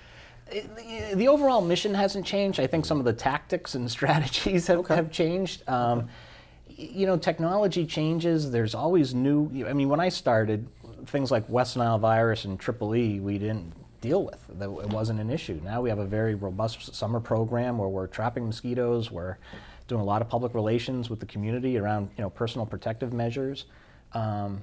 The 0.50 1.26
overall 1.28 1.60
mission 1.60 1.94
hasn't 1.94 2.26
changed. 2.26 2.60
I 2.60 2.66
think 2.66 2.84
some 2.84 2.98
of 2.98 3.04
the 3.04 3.12
tactics 3.12 3.74
and 3.74 3.90
strategies 3.98 4.66
have, 4.66 4.80
okay. 4.80 4.96
have 4.96 5.10
changed. 5.10 5.62
Um, 5.68 5.98
okay. 6.00 6.08
You 6.76 7.06
know, 7.06 7.16
technology 7.16 7.86
changes. 7.86 8.50
There's 8.50 8.74
always 8.74 9.14
new. 9.14 9.64
I 9.66 9.72
mean, 9.72 9.88
when 9.88 10.00
I 10.00 10.08
started, 10.08 10.66
things 11.06 11.30
like 11.30 11.48
West 11.48 11.76
Nile 11.76 11.98
virus 11.98 12.44
and 12.44 12.58
Triple 12.58 12.96
E, 12.96 13.20
we 13.20 13.38
didn't 13.38 13.72
deal 14.00 14.24
with. 14.24 14.60
It 14.60 14.90
wasn't 14.90 15.20
an 15.20 15.30
issue. 15.30 15.60
Now 15.64 15.80
we 15.80 15.88
have 15.88 15.98
a 15.98 16.04
very 16.04 16.34
robust 16.34 16.94
summer 16.94 17.20
program 17.20 17.78
where 17.78 17.88
we're 17.88 18.06
trapping 18.06 18.44
mosquitoes. 18.44 19.10
We're 19.10 19.38
doing 19.88 20.00
a 20.00 20.04
lot 20.04 20.20
of 20.20 20.28
public 20.28 20.54
relations 20.54 21.08
with 21.08 21.20
the 21.20 21.26
community 21.26 21.78
around 21.78 22.10
you 22.16 22.22
know 22.22 22.30
personal 22.30 22.66
protective 22.66 23.12
measures. 23.12 23.64
Um, 24.12 24.62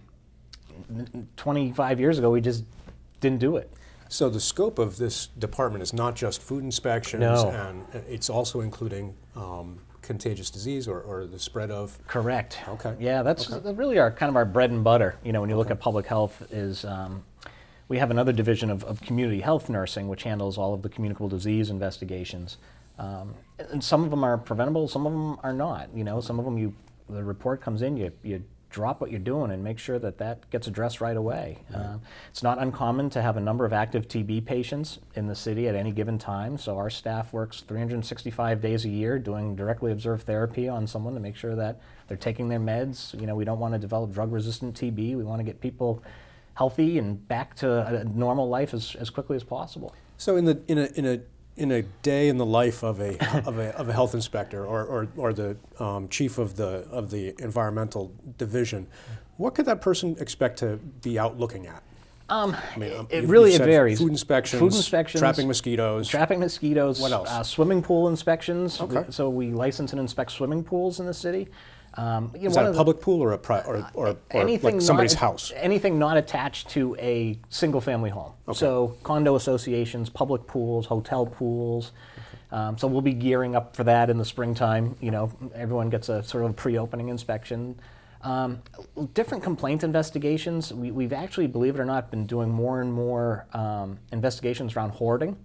25 1.38 2.00
years 2.00 2.18
ago, 2.20 2.30
we 2.30 2.40
just 2.40 2.64
didn't 3.20 3.40
do 3.40 3.58
it. 3.58 3.72
So 4.12 4.30
the 4.30 4.42
scope 4.42 4.78
of 4.78 4.98
this 4.98 5.28
department 5.40 5.84
is 5.84 5.94
not 5.94 6.18
just 6.18 6.42
food 6.42 6.66
inspections, 6.66 7.22
no. 7.22 7.50
and 7.50 7.86
it's 8.10 8.30
also 8.30 8.60
including 8.60 9.16
um, 9.38 9.80
contagious 10.02 10.50
disease 10.50 10.86
or, 10.86 11.00
or, 11.00 11.26
the 11.26 11.40
spread 11.40 11.72
of. 11.72 11.98
Correct. 12.08 12.60
Okay. 12.68 12.94
Yeah, 13.00 13.24
that's 13.24 13.50
okay. 13.50 13.72
really 13.72 14.00
our 14.00 14.12
kind 14.12 14.30
of 14.30 14.36
our 14.36 14.44
bread 14.44 14.70
and 14.70 14.84
butter. 14.84 15.16
You 15.24 15.32
know, 15.32 15.40
when 15.40 15.50
you 15.50 15.56
okay. 15.56 15.60
look 15.60 15.72
at 15.72 15.80
public 15.80 16.08
health, 16.08 16.46
is 16.52 16.84
um, 16.84 17.24
we 17.88 18.00
have 18.00 18.12
another 18.12 18.34
division 18.34 18.70
of, 18.70 18.84
of, 18.84 19.00
community 19.00 19.40
health 19.40 19.70
nursing, 19.70 20.10
which 20.10 20.24
handles 20.24 20.58
all 20.58 20.74
of 20.74 20.82
the 20.82 20.90
communicable 20.90 21.30
disease 21.30 21.70
investigations. 21.70 22.58
Um, 23.00 23.34
and 23.72 23.82
some 23.82 24.04
of 24.04 24.10
them 24.10 24.26
are 24.26 24.38
preventable, 24.38 24.90
some 24.90 25.06
of 25.06 25.14
them 25.14 25.40
are 25.42 25.54
not. 25.54 25.88
You 25.96 26.04
know, 26.04 26.20
some 26.20 26.38
of 26.38 26.44
them 26.44 26.58
you 26.58 26.76
the 27.10 27.24
report 27.24 27.62
comes 27.62 27.82
in, 27.82 27.96
you 27.96 28.12
you 28.24 28.44
drop 28.72 29.02
what 29.02 29.12
you're 29.12 29.20
doing 29.20 29.52
and 29.52 29.64
make 29.64 29.78
sure 29.78 30.00
that 30.00 30.18
that 30.18 30.50
gets 30.50 30.68
addressed 30.68 31.02
right 31.02 31.18
away. 31.18 31.60
Right. 31.70 31.80
Uh, 31.80 31.98
it's 32.30 32.42
not 32.42 32.60
uncommon 32.60 33.10
to 33.12 33.22
have 33.22 33.38
a 33.38 33.42
number 33.42 33.66
of 33.66 33.74
active 33.74 34.08
TB 34.08 34.46
patients 34.46 35.00
in 35.16 35.28
the 35.28 35.36
city 35.36 35.68
at 35.68 35.76
any 35.76 35.92
given 35.92 36.18
time, 36.18 36.58
so 36.58 36.78
our 36.78 36.90
staff 36.90 37.34
works 37.34 37.62
365 37.62 38.62
days 38.62 38.86
a 38.86 38.90
year 38.90 39.20
doing 39.20 39.56
directly 39.56 39.92
observed 39.92 40.26
therapy 40.26 40.68
on 40.68 40.88
someone 40.88 41.14
to 41.14 41.20
make 41.20 41.36
sure 41.36 41.56
that 41.56 41.82
they're 42.08 42.18
taking 42.18 42.50
their 42.50 42.60
meds. 42.60 43.20
You 43.20 43.28
know, 43.28 43.36
we 43.36 43.46
don't 43.46 43.60
want 43.60 43.74
to 43.74 43.80
develop 43.80 44.12
drug-resistant 44.12 44.80
TB. 44.80 45.16
We 45.16 45.24
want 45.24 45.40
to 45.40 45.44
get 45.44 45.62
people 45.62 46.04
healthy 46.54 46.98
and 46.98 47.28
back 47.28 47.56
to 47.56 48.02
a 48.02 48.04
normal 48.04 48.50
life 48.50 48.74
as, 48.74 48.96
as 48.96 49.10
quickly 49.10 49.36
as 49.36 49.44
possible. 49.44 49.94
So 50.18 50.36
in 50.36 50.46
the 50.46 50.62
in 50.68 50.78
a 50.78 50.86
in 50.96 51.06
a 51.06 51.20
in 51.62 51.72
a 51.72 51.84
day 52.02 52.28
in 52.28 52.38
the 52.38 52.46
life 52.46 52.84
of 52.84 53.00
a 53.00 53.14
of 53.48 53.60
a, 53.60 53.78
of 53.78 53.88
a 53.88 53.94
health 53.94 54.16
inspector 54.16 54.66
or, 54.66 54.84
or, 54.84 55.08
or 55.16 55.32
the 55.32 55.56
um, 55.78 56.10
chief 56.10 56.40
of 56.40 56.56
the 56.56 56.88
of 56.90 57.12
the 57.12 57.36
environmental 57.38 58.12
division, 58.40 58.88
what 59.38 59.54
could 59.54 59.68
that 59.68 59.80
person 59.80 60.18
expect 60.20 60.58
to 60.58 60.78
be 61.04 61.20
out 61.20 61.38
looking 61.40 61.68
at? 61.68 61.84
Um, 62.30 62.56
I 62.76 62.80
mean, 62.80 62.98
um, 62.98 63.08
it 63.12 63.26
really 63.26 63.54
it 63.54 63.60
varies. 63.60 64.00
Food 64.00 64.10
inspections, 64.10 64.60
food 64.60 64.74
inspections, 64.74 65.20
trapping 65.20 65.48
mosquitoes, 65.48 66.08
trapping 66.08 66.40
mosquitoes. 66.40 67.00
What 67.00 67.12
else? 67.12 67.30
Uh, 67.30 67.44
swimming 67.44 67.84
pool 67.84 68.08
inspections. 68.08 68.82
Okay. 68.82 69.06
So 69.10 69.30
we 69.30 69.52
license 69.52 69.92
and 69.92 70.00
inspect 70.00 70.32
swimming 70.32 70.64
pools 70.64 71.00
in 71.00 71.06
the 71.06 71.14
city. 71.14 71.48
Um, 71.96 72.32
you 72.34 72.44
know, 72.44 72.48
Is 72.48 72.56
that 72.56 72.66
a 72.68 72.74
public 72.74 73.02
pool 73.02 73.22
or 73.22 73.34
a 73.34 73.38
pri- 73.38 73.64
or, 73.66 73.86
or, 73.94 74.16
or 74.34 74.46
like 74.46 74.82
somebody's 74.82 75.14
not, 75.14 75.20
house? 75.20 75.52
Anything 75.56 76.00
not 76.00 76.16
attached 76.16 76.70
to 76.70 76.96
a 76.98 77.38
single-family 77.50 78.10
home. 78.12 78.32
Okay. 78.48 78.58
So 78.58 78.96
condo 79.04 79.36
associations, 79.36 80.10
public 80.10 80.48
pools, 80.48 80.86
hotel 80.86 81.26
pools. 81.26 81.92
Um, 82.52 82.78
so 82.78 82.88
we'll 82.88 83.02
be 83.02 83.14
gearing 83.14 83.56
up 83.56 83.76
for 83.76 83.84
that 83.86 84.10
in 84.10 84.18
the 84.18 84.26
springtime. 84.26 84.96
You 85.02 85.12
know, 85.12 85.32
everyone 85.54 85.90
gets 85.90 86.10
a 86.10 86.24
sort 86.24 86.46
of 86.46 86.56
pre-opening 86.56 87.10
inspection. 87.10 87.80
Um, 88.24 88.62
different 89.14 89.44
complaint 89.44 89.84
investigations. 89.84 90.74
We, 90.74 91.04
have 91.04 91.14
actually, 91.14 91.48
believe 91.48 91.76
it 91.76 91.82
or 91.82 91.86
not, 91.86 92.12
been 92.12 92.26
doing 92.26 92.50
more 92.50 92.82
and 92.82 92.94
more 92.94 93.48
um, 93.54 94.00
investigations 94.12 94.76
around 94.76 94.92
hoarding. 94.92 95.38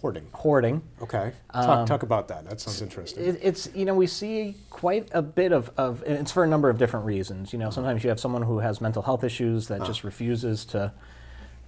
Hoarding. 0.00 0.26
Hoarding. 0.32 0.82
Okay. 1.00 1.32
Talk, 1.52 1.68
um, 1.68 1.86
talk 1.86 2.02
about 2.02 2.28
that. 2.28 2.48
That 2.48 2.60
sounds 2.60 2.82
interesting. 2.82 3.24
It, 3.24 3.38
it's, 3.42 3.68
you 3.74 3.84
know, 3.84 3.94
we 3.94 4.06
see 4.06 4.54
quite 4.68 5.08
a 5.12 5.22
bit 5.22 5.52
of, 5.52 5.70
of, 5.78 6.02
it's 6.06 6.30
for 6.30 6.44
a 6.44 6.46
number 6.46 6.68
of 6.68 6.76
different 6.76 7.06
reasons. 7.06 7.52
You 7.52 7.58
know, 7.58 7.70
sometimes 7.70 8.04
you 8.04 8.10
have 8.10 8.20
someone 8.20 8.42
who 8.42 8.58
has 8.58 8.80
mental 8.80 9.02
health 9.02 9.24
issues 9.24 9.68
that 9.68 9.84
just 9.84 10.04
refuses 10.04 10.64
to. 10.66 10.92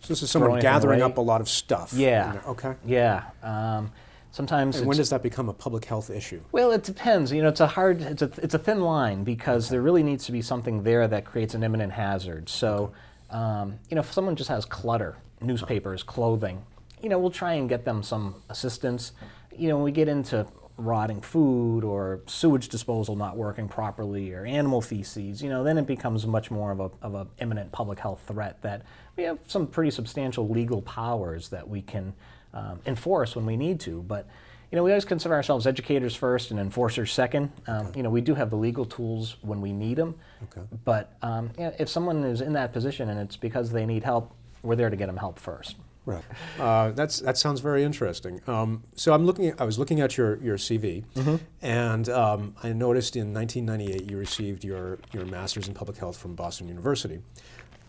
So 0.00 0.08
this 0.08 0.22
is 0.22 0.30
someone 0.30 0.60
gathering 0.60 1.02
up 1.02 1.16
a 1.16 1.20
lot 1.22 1.40
of 1.40 1.48
stuff. 1.48 1.92
Yeah. 1.92 2.40
Okay. 2.46 2.74
Yeah. 2.84 3.24
Um, 3.42 3.90
sometimes. 4.30 4.76
And 4.76 4.86
when 4.86 4.98
does 4.98 5.10
that 5.10 5.22
become 5.22 5.48
a 5.48 5.54
public 5.54 5.86
health 5.86 6.10
issue? 6.10 6.40
Well, 6.52 6.70
it 6.70 6.84
depends. 6.84 7.32
You 7.32 7.42
know, 7.42 7.48
it's 7.48 7.60
a 7.60 7.66
hard, 7.66 8.02
it's 8.02 8.22
a, 8.22 8.30
it's 8.42 8.54
a 8.54 8.58
thin 8.58 8.82
line 8.82 9.24
because 9.24 9.66
okay. 9.66 9.72
there 9.72 9.82
really 9.82 10.02
needs 10.02 10.26
to 10.26 10.32
be 10.32 10.42
something 10.42 10.82
there 10.82 11.08
that 11.08 11.24
creates 11.24 11.54
an 11.54 11.64
imminent 11.64 11.92
hazard. 11.92 12.48
So, 12.48 12.92
okay. 13.30 13.38
um, 13.38 13.78
you 13.88 13.94
know, 13.94 14.02
if 14.02 14.12
someone 14.12 14.36
just 14.36 14.50
has 14.50 14.64
clutter, 14.64 15.16
newspapers, 15.40 16.02
clothing, 16.02 16.62
you 17.02 17.08
know, 17.08 17.18
we'll 17.18 17.30
try 17.30 17.54
and 17.54 17.68
get 17.68 17.84
them 17.84 18.02
some 18.02 18.42
assistance. 18.48 19.12
You 19.56 19.68
know, 19.68 19.76
when 19.76 19.84
we 19.84 19.92
get 19.92 20.08
into 20.08 20.46
rotting 20.78 21.20
food 21.20 21.82
or 21.82 22.20
sewage 22.26 22.68
disposal 22.68 23.16
not 23.16 23.36
working 23.36 23.68
properly 23.68 24.32
or 24.32 24.46
animal 24.46 24.80
feces, 24.80 25.42
you 25.42 25.48
know, 25.48 25.64
then 25.64 25.76
it 25.76 25.86
becomes 25.86 26.26
much 26.26 26.50
more 26.50 26.70
of 26.70 26.80
a, 26.80 26.90
of 27.02 27.14
a 27.14 27.26
imminent 27.40 27.72
public 27.72 27.98
health 27.98 28.22
threat 28.26 28.62
that 28.62 28.82
we 29.16 29.24
have 29.24 29.38
some 29.48 29.66
pretty 29.66 29.90
substantial 29.90 30.48
legal 30.48 30.80
powers 30.82 31.48
that 31.48 31.68
we 31.68 31.82
can 31.82 32.14
um, 32.54 32.80
enforce 32.86 33.34
when 33.34 33.44
we 33.44 33.56
need 33.56 33.80
to. 33.80 34.02
But, 34.02 34.28
you 34.70 34.76
know, 34.76 34.84
we 34.84 34.92
always 34.92 35.04
consider 35.04 35.34
ourselves 35.34 35.66
educators 35.66 36.14
first 36.14 36.52
and 36.52 36.60
enforcers 36.60 37.12
second. 37.12 37.50
Um, 37.66 37.88
okay. 37.88 37.96
You 37.96 38.02
know, 38.04 38.10
we 38.10 38.20
do 38.20 38.34
have 38.36 38.50
the 38.50 38.56
legal 38.56 38.84
tools 38.84 39.36
when 39.42 39.60
we 39.60 39.72
need 39.72 39.96
them. 39.96 40.14
Okay. 40.44 40.66
But 40.84 41.12
um, 41.22 41.50
you 41.58 41.64
know, 41.64 41.74
if 41.78 41.88
someone 41.88 42.22
is 42.22 42.40
in 42.40 42.52
that 42.52 42.72
position 42.72 43.08
and 43.08 43.18
it's 43.18 43.36
because 43.36 43.72
they 43.72 43.84
need 43.84 44.04
help, 44.04 44.32
we're 44.62 44.76
there 44.76 44.90
to 44.90 44.96
get 44.96 45.06
them 45.06 45.16
help 45.16 45.40
first. 45.40 45.76
Right. 46.08 46.24
Uh, 46.58 46.92
that's 46.92 47.20
that 47.20 47.36
sounds 47.36 47.60
very 47.60 47.84
interesting. 47.84 48.40
Um, 48.46 48.82
so 48.94 49.12
I'm 49.12 49.26
looking. 49.26 49.48
At, 49.48 49.60
I 49.60 49.64
was 49.64 49.78
looking 49.78 50.00
at 50.00 50.16
your 50.16 50.36
your 50.38 50.56
CV, 50.56 51.04
mm-hmm. 51.14 51.36
and 51.60 52.08
um, 52.08 52.56
I 52.62 52.72
noticed 52.72 53.14
in 53.14 53.34
1998 53.34 54.10
you 54.10 54.16
received 54.16 54.64
your 54.64 55.00
your 55.12 55.26
master's 55.26 55.68
in 55.68 55.74
public 55.74 55.98
health 55.98 56.16
from 56.16 56.34
Boston 56.34 56.66
University. 56.66 57.20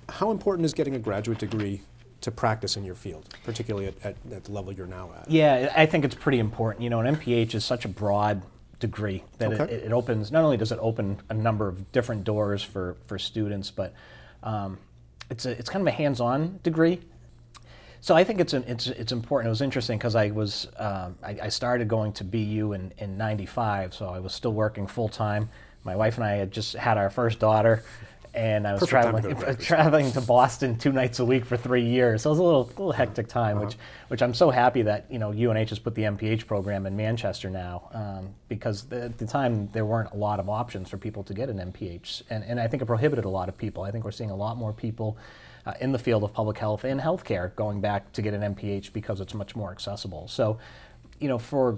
How 0.09 0.31
important 0.31 0.65
is 0.65 0.73
getting 0.73 0.95
a 0.95 0.99
graduate 0.99 1.39
degree 1.39 1.81
to 2.19 2.29
practice 2.29 2.75
in 2.75 2.83
your 2.83 2.95
field, 2.95 3.33
particularly 3.45 3.87
at, 3.87 3.93
at, 4.03 4.15
at 4.33 4.43
the 4.43 4.51
level 4.51 4.73
you're 4.73 4.85
now 4.85 5.11
at? 5.17 5.31
Yeah, 5.31 5.71
I 5.73 5.85
think 5.85 6.03
it's 6.03 6.15
pretty 6.15 6.39
important. 6.39 6.83
You 6.83 6.89
know, 6.89 6.99
an 6.99 7.15
MPH 7.15 7.55
is 7.55 7.63
such 7.63 7.85
a 7.85 7.87
broad 7.87 8.41
degree 8.81 9.23
that 9.37 9.53
okay. 9.53 9.73
it, 9.73 9.85
it, 9.85 9.91
opens. 9.93 10.29
Not 10.29 10.43
only 10.43 10.57
does 10.57 10.73
it 10.73 10.79
open 10.81 11.21
a 11.29 11.33
number 11.33 11.69
of 11.69 11.89
different 11.93 12.25
doors 12.25 12.61
for 12.61 12.97
for 13.07 13.17
students, 13.17 13.71
but 13.71 13.93
um, 14.43 14.77
it's 15.29 15.45
a, 15.45 15.51
it's 15.51 15.69
kind 15.69 15.81
of 15.81 15.87
a 15.87 15.95
hands-on 15.95 16.59
degree 16.63 16.99
so 18.01 18.15
I 18.15 18.23
think 18.23 18.39
it's 18.39 18.53
it's 18.53 18.87
it's 18.87 19.11
important. 19.11 19.47
It 19.47 19.49
was 19.49 19.61
interesting 19.61 19.97
because 19.97 20.15
I 20.15 20.31
was 20.31 20.67
um, 20.77 21.17
I, 21.23 21.37
I, 21.43 21.49
started 21.49 21.87
going 21.87 22.13
to 22.13 22.23
BU 22.23 22.73
in 22.73 22.93
in 22.97 23.17
'95, 23.17 23.93
so 23.93 24.09
I 24.09 24.19
was 24.19 24.33
still 24.33 24.53
working 24.53 24.87
full 24.87 25.09
time. 25.09 25.49
My 25.83 25.95
wife 25.95 26.15
and 26.15 26.23
I 26.23 26.35
had 26.35 26.51
just 26.51 26.75
had 26.75 26.97
our 26.97 27.09
first 27.09 27.39
daughter, 27.39 27.83
and 28.33 28.65
I 28.65 28.73
was 28.73 28.81
Perfect 28.81 28.89
traveling 28.89 29.35
to 29.45 29.55
traveling 29.55 30.11
to 30.13 30.21
Boston 30.21 30.77
two 30.77 30.93
nights 30.93 31.19
a 31.19 31.25
week 31.25 31.45
for 31.45 31.57
three 31.57 31.83
years. 31.83 32.21
So 32.21 32.29
it 32.29 32.33
was 32.33 32.39
a 32.39 32.43
little 32.43 32.63
little 32.65 32.91
hectic 32.93 33.27
time, 33.27 33.57
uh-huh. 33.57 33.65
which 33.65 33.77
which 34.07 34.21
I'm 34.21 34.33
so 34.33 34.49
happy 34.49 34.81
that 34.83 35.05
you 35.09 35.19
know 35.19 35.31
UNH 35.31 35.69
has 35.69 35.79
put 35.79 35.93
the 35.95 36.03
MPH 36.03 36.47
program 36.47 36.85
in 36.85 36.95
Manchester 36.95 37.49
now 37.49 37.89
um, 37.93 38.29
because 38.47 38.83
the, 38.83 39.03
at 39.05 39.17
the 39.17 39.27
time 39.27 39.69
there 39.73 39.85
weren't 39.85 40.11
a 40.13 40.17
lot 40.17 40.39
of 40.39 40.47
options 40.47 40.89
for 40.89 40.97
people 40.97 41.23
to 41.23 41.33
get 41.33 41.49
an 41.49 41.57
MPH, 41.57 42.23
and 42.29 42.45
and 42.45 42.61
I 42.61 42.67
think 42.67 42.81
it 42.81 42.85
prohibited 42.85 43.25
a 43.25 43.29
lot 43.29 43.49
of 43.49 43.57
people. 43.57 43.83
I 43.83 43.91
think 43.91 44.05
we're 44.05 44.11
seeing 44.11 44.31
a 44.31 44.37
lot 44.37 44.55
more 44.55 44.71
people 44.71 45.17
uh, 45.69 45.73
in 45.79 45.91
the 45.91 45.99
field 45.99 46.23
of 46.23 46.33
public 46.33 46.57
health 46.57 46.83
and 46.83 46.99
healthcare 46.99 47.55
going 47.55 47.79
back 47.79 48.11
to 48.13 48.21
get 48.21 48.33
an 48.33 48.55
MPH 48.55 48.91
because 48.91 49.21
it's 49.21 49.33
much 49.33 49.55
more 49.55 49.71
accessible. 49.71 50.27
So, 50.27 50.57
you 51.19 51.27
know, 51.27 51.37
for 51.37 51.73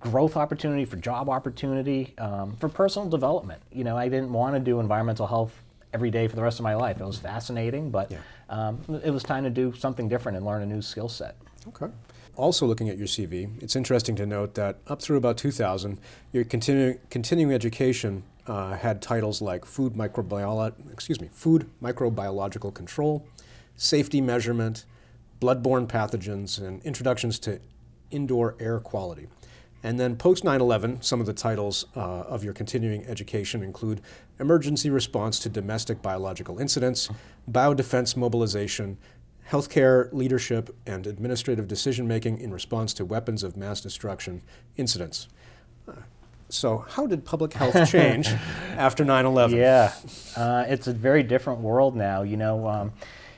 growth 0.00 0.36
opportunity, 0.36 0.84
for 0.84 0.96
job 0.96 1.28
opportunity, 1.28 2.14
um, 2.18 2.56
for 2.56 2.68
personal 2.68 3.08
development. 3.08 3.60
You 3.72 3.84
know, 3.84 3.96
I 3.96 4.08
didn't 4.08 4.32
want 4.32 4.54
to 4.54 4.60
do 4.60 4.80
environmental 4.80 5.26
health 5.26 5.52
every 5.92 6.10
day 6.10 6.26
for 6.26 6.36
the 6.36 6.42
rest 6.42 6.58
of 6.58 6.62
my 6.62 6.74
life. 6.74 7.00
It 7.00 7.04
was 7.04 7.18
fascinating, 7.18 7.90
but 7.90 8.10
yeah. 8.10 8.18
um, 8.48 8.80
it 9.04 9.10
was 9.10 9.22
time 9.22 9.44
to 9.44 9.50
do 9.50 9.74
something 9.76 10.08
different 10.08 10.36
and 10.36 10.46
learn 10.46 10.62
a 10.62 10.66
new 10.66 10.80
skill 10.80 11.08
set. 11.08 11.36
Okay. 11.68 11.92
Also, 12.36 12.66
looking 12.66 12.88
at 12.88 12.96
your 12.96 13.06
CV, 13.06 13.62
it's 13.62 13.76
interesting 13.76 14.16
to 14.16 14.26
note 14.26 14.54
that 14.54 14.78
up 14.86 15.02
through 15.02 15.16
about 15.16 15.36
2000, 15.36 15.98
your 16.32 16.44
continuing, 16.44 16.98
continuing 17.10 17.54
education 17.54 18.24
uh, 18.46 18.76
had 18.76 19.00
titles 19.00 19.40
like 19.40 19.64
food 19.64 19.94
microbiolo- 19.94 20.74
excuse 20.92 21.20
me, 21.20 21.28
food 21.32 21.68
microbiological 21.82 22.74
control, 22.74 23.26
safety 23.76 24.20
measurement, 24.20 24.84
bloodborne 25.40 25.86
pathogens, 25.86 26.58
and 26.58 26.82
introductions 26.82 27.38
to 27.40 27.60
indoor 28.10 28.56
air 28.58 28.80
quality. 28.80 29.28
And 29.82 30.00
then 30.00 30.16
post 30.16 30.44
9 30.44 30.60
11, 30.60 31.02
some 31.02 31.20
of 31.20 31.26
the 31.26 31.34
titles 31.34 31.84
uh, 31.94 32.00
of 32.00 32.42
your 32.42 32.54
continuing 32.54 33.04
education 33.06 33.62
include 33.62 34.00
Emergency 34.40 34.88
Response 34.88 35.38
to 35.40 35.50
Domestic 35.50 36.00
Biological 36.00 36.58
Incidents, 36.58 37.10
Biodefense 37.50 38.16
Mobilization, 38.16 38.96
healthcare 39.50 40.10
leadership 40.12 40.74
and 40.86 41.06
administrative 41.06 41.68
decision 41.68 42.08
making 42.08 42.38
in 42.38 42.50
response 42.50 42.94
to 42.94 43.04
weapons 43.04 43.42
of 43.42 43.58
mass 43.58 43.82
destruction 43.82 44.40
incidents. 44.78 45.28
Uh, 45.86 45.92
so, 46.48 46.78
how 46.88 47.06
did 47.06 47.26
public 47.26 47.52
health 47.52 47.90
change 47.90 48.28
after 48.78 49.04
9 49.04 49.26
11? 49.26 49.58
Yeah, 49.58 49.92
uh, 50.34 50.64
it's 50.66 50.86
a 50.86 50.94
very 50.94 51.22
different 51.22 51.60
world 51.60 51.94
now. 51.94 52.22
You 52.22 52.38
know, 52.38 52.66
um, 52.66 52.92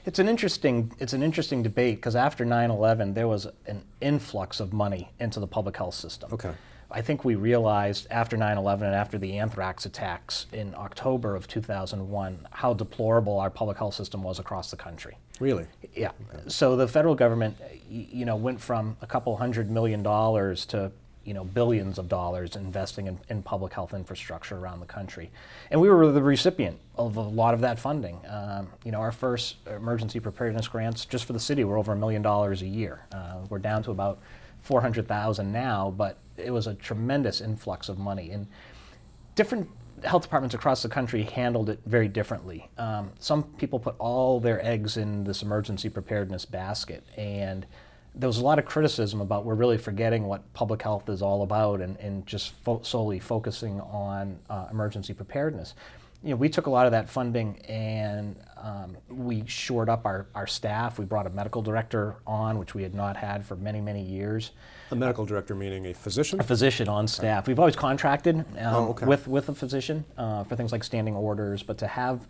it's 0.06 0.18
an 0.20 0.28
interesting 0.28 0.92
it's 0.98 1.12
an 1.12 1.22
interesting 1.22 1.62
debate 1.62 1.96
because 1.96 2.16
after 2.16 2.46
9/11 2.46 3.14
there 3.14 3.28
was 3.28 3.46
an 3.66 3.82
influx 4.00 4.60
of 4.60 4.72
money 4.72 5.10
into 5.20 5.40
the 5.40 5.46
public 5.46 5.76
health 5.76 5.94
system. 5.94 6.32
Okay. 6.32 6.52
I 6.88 7.02
think 7.02 7.24
we 7.24 7.34
realized 7.34 8.06
after 8.10 8.36
9/11 8.36 8.82
and 8.86 8.94
after 8.94 9.18
the 9.18 9.38
anthrax 9.38 9.84
attacks 9.84 10.46
in 10.52 10.74
October 10.76 11.34
of 11.34 11.48
2001 11.48 12.46
how 12.52 12.72
deplorable 12.72 13.38
our 13.40 13.50
public 13.50 13.76
health 13.76 13.94
system 13.94 14.22
was 14.22 14.38
across 14.38 14.70
the 14.70 14.76
country. 14.76 15.18
Really? 15.40 15.66
Yeah. 15.94 16.12
So 16.46 16.76
the 16.76 16.88
federal 16.88 17.14
government, 17.14 17.56
you 17.90 18.24
know, 18.24 18.36
went 18.36 18.60
from 18.60 18.96
a 19.02 19.06
couple 19.06 19.36
hundred 19.36 19.70
million 19.70 20.02
dollars 20.02 20.64
to 20.66 20.92
you 21.26 21.34
know 21.34 21.44
billions 21.44 21.98
of 21.98 22.08
dollars 22.08 22.56
investing 22.56 23.08
in, 23.08 23.18
in 23.28 23.42
public 23.42 23.72
health 23.72 23.92
infrastructure 23.92 24.56
around 24.56 24.80
the 24.80 24.86
country, 24.86 25.30
and 25.70 25.80
we 25.80 25.90
were 25.90 26.10
the 26.12 26.22
recipient 26.22 26.78
of 26.96 27.16
a 27.16 27.20
lot 27.20 27.52
of 27.52 27.60
that 27.60 27.78
funding. 27.78 28.18
Um, 28.28 28.68
you 28.84 28.92
know, 28.92 29.00
our 29.00 29.12
first 29.12 29.56
emergency 29.66 30.20
preparedness 30.20 30.68
grants 30.68 31.04
just 31.04 31.24
for 31.24 31.32
the 31.32 31.40
city 31.40 31.64
were 31.64 31.76
over 31.76 31.92
a 31.92 31.96
million 31.96 32.22
dollars 32.22 32.62
a 32.62 32.66
year. 32.66 33.06
Uh, 33.12 33.40
we're 33.50 33.58
down 33.58 33.82
to 33.82 33.90
about 33.90 34.20
four 34.62 34.80
hundred 34.80 35.08
thousand 35.08 35.52
now, 35.52 35.92
but 35.96 36.18
it 36.36 36.50
was 36.50 36.66
a 36.66 36.74
tremendous 36.74 37.40
influx 37.40 37.88
of 37.88 37.98
money 37.98 38.30
and 38.30 38.46
different 39.34 39.68
health 40.04 40.22
departments 40.22 40.54
across 40.54 40.82
the 40.82 40.88
country 40.88 41.22
handled 41.22 41.70
it 41.70 41.80
very 41.86 42.08
differently. 42.08 42.68
Um, 42.76 43.12
some 43.18 43.42
people 43.42 43.78
put 43.78 43.94
all 43.98 44.40
their 44.40 44.64
eggs 44.64 44.96
in 44.96 45.24
this 45.24 45.42
emergency 45.42 45.88
preparedness 45.88 46.44
basket, 46.44 47.04
and 47.16 47.66
there 48.16 48.28
was 48.28 48.38
a 48.38 48.42
lot 48.44 48.58
of 48.58 48.64
criticism 48.64 49.20
about 49.20 49.44
we're 49.44 49.54
really 49.54 49.76
forgetting 49.76 50.24
what 50.24 50.50
public 50.54 50.80
health 50.82 51.08
is 51.10 51.20
all 51.20 51.42
about 51.42 51.80
and, 51.82 51.98
and 51.98 52.26
just 52.26 52.52
fo- 52.64 52.80
solely 52.82 53.20
focusing 53.20 53.78
on 53.82 54.38
uh, 54.48 54.66
emergency 54.70 55.12
preparedness. 55.12 55.74
You 56.22 56.30
know, 56.30 56.36
we 56.36 56.48
took 56.48 56.66
a 56.66 56.70
lot 56.70 56.86
of 56.86 56.92
that 56.92 57.10
funding 57.10 57.58
and 57.66 58.36
um, 58.56 58.96
we 59.08 59.44
shored 59.46 59.90
up 59.90 60.06
our, 60.06 60.26
our 60.34 60.46
staff. 60.46 60.98
We 60.98 61.04
brought 61.04 61.26
a 61.26 61.30
medical 61.30 61.60
director 61.60 62.16
on, 62.26 62.58
which 62.58 62.74
we 62.74 62.82
had 62.82 62.94
not 62.94 63.18
had 63.18 63.44
for 63.44 63.54
many, 63.54 63.82
many 63.82 64.02
years. 64.02 64.52
A 64.90 64.96
medical 64.96 65.26
director 65.26 65.54
meaning 65.54 65.86
a 65.86 65.92
physician? 65.92 66.40
A 66.40 66.42
physician 66.42 66.88
on 66.88 67.06
staff. 67.06 67.46
We've 67.46 67.58
always 67.58 67.76
contracted 67.76 68.38
um, 68.38 68.46
Oh, 68.58 68.88
okay. 68.88 69.04
with, 69.06 69.28
with 69.28 69.50
a 69.50 69.54
physician 69.54 70.04
uh, 70.16 70.42
for 70.44 70.56
things 70.56 70.72
like 70.72 70.84
standing 70.84 71.14
orders, 71.14 71.62
but 71.62 71.76
to 71.78 71.86
have, 71.86 72.26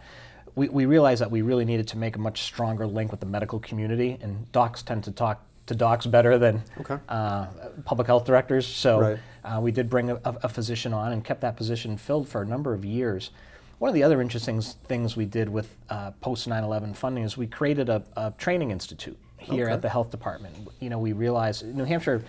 we, 0.56 0.68
we 0.68 0.84
realized 0.84 1.20
that 1.20 1.30
we 1.30 1.42
really 1.42 1.64
needed 1.64 1.86
to 1.88 1.96
make 1.96 2.16
a 2.16 2.18
much 2.18 2.42
stronger 2.42 2.86
link 2.88 3.12
with 3.12 3.20
the 3.20 3.26
medical 3.26 3.60
community, 3.60 4.18
and 4.20 4.50
docs 4.50 4.82
tend 4.82 5.04
to 5.04 5.12
talk 5.12 5.45
to 5.66 5.74
docs 5.74 6.06
better 6.06 6.38
than 6.38 6.62
Okay. 6.80 6.96
uh, 7.08 7.46
public 7.84 8.06
health 8.06 8.24
directors. 8.24 8.66
So 8.66 9.00
Right. 9.00 9.18
uh, 9.44 9.60
we 9.60 9.72
did 9.72 9.90
bring 9.90 10.10
a, 10.10 10.20
a 10.24 10.48
physician 10.48 10.94
on 10.94 11.12
and 11.12 11.24
kept 11.24 11.40
that 11.42 11.56
position 11.56 11.96
filled 11.96 12.28
for 12.28 12.42
a 12.42 12.46
number 12.46 12.72
of 12.72 12.84
years. 12.84 13.30
One 13.78 13.88
of 13.88 13.94
the 13.94 14.02
other 14.02 14.22
interesting 14.22 14.60
things 14.62 15.16
we 15.16 15.26
did 15.26 15.48
with 15.48 15.76
uh, 15.90 16.12
post 16.22 16.48
9 16.48 16.64
11 16.64 16.94
funding 16.94 17.24
is 17.24 17.36
we 17.36 17.46
created 17.46 17.88
a, 17.88 18.02
a 18.16 18.32
training 18.38 18.70
institute 18.70 19.18
here 19.38 19.64
Okay. 19.64 19.72
at 19.72 19.82
the 19.82 19.88
health 19.88 20.10
department. 20.10 20.54
You 20.80 20.88
know, 20.88 20.98
we 20.98 21.12
realized 21.12 21.64
New 21.66 21.84
Hampshire 21.84 22.22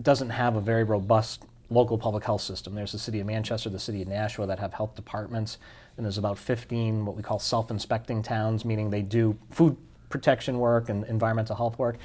doesn't 0.00 0.30
have 0.30 0.56
a 0.56 0.60
very 0.60 0.82
robust 0.82 1.44
local 1.70 1.96
public 1.96 2.24
health 2.24 2.40
system. 2.40 2.74
There's 2.74 2.92
the 2.92 2.98
city 2.98 3.20
of 3.20 3.26
Manchester, 3.26 3.70
the 3.70 3.78
city 3.78 4.02
of 4.02 4.08
Nashua 4.08 4.46
that 4.46 4.58
have 4.58 4.74
health 4.74 4.94
departments, 4.96 5.58
and 5.96 6.04
there's 6.04 6.18
about 6.18 6.36
15 6.38 7.06
what 7.06 7.16
we 7.16 7.22
call 7.22 7.38
self-inspecting 7.38 8.22
towns, 8.22 8.64
meaning 8.64 8.90
they 8.90 9.02
do 9.02 9.38
food 9.50 9.76
protection 10.08 10.58
work 10.58 10.88
and 10.88 11.04
environmental 11.04 11.54
health 11.56 11.78
work. 11.78 11.96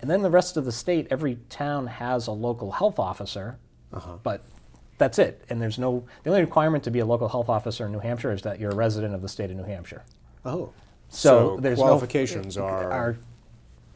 And 0.00 0.10
then 0.10 0.22
the 0.22 0.30
rest 0.30 0.56
of 0.56 0.64
the 0.64 0.72
state, 0.72 1.06
every 1.10 1.36
town 1.48 1.86
has 1.86 2.26
a 2.26 2.32
local 2.32 2.72
health 2.72 2.98
officer, 2.98 3.58
but 4.22 4.44
that's 4.98 5.18
it. 5.18 5.44
And 5.48 5.60
there's 5.60 5.78
no 5.78 6.04
the 6.22 6.30
only 6.30 6.42
requirement 6.42 6.84
to 6.84 6.90
be 6.90 6.98
a 7.00 7.06
local 7.06 7.28
health 7.28 7.48
officer 7.48 7.86
in 7.86 7.92
New 7.92 7.98
Hampshire 8.00 8.32
is 8.32 8.42
that 8.42 8.60
you're 8.60 8.70
a 8.70 8.74
resident 8.74 9.14
of 9.14 9.22
the 9.22 9.28
state 9.28 9.50
of 9.50 9.56
New 9.56 9.64
Hampshire. 9.64 10.04
Oh. 10.44 10.72
So, 11.08 11.56
there's 11.60 11.78
qualifications 11.78 12.56
no, 12.56 12.64
are, 12.64 12.90
are 12.90 13.18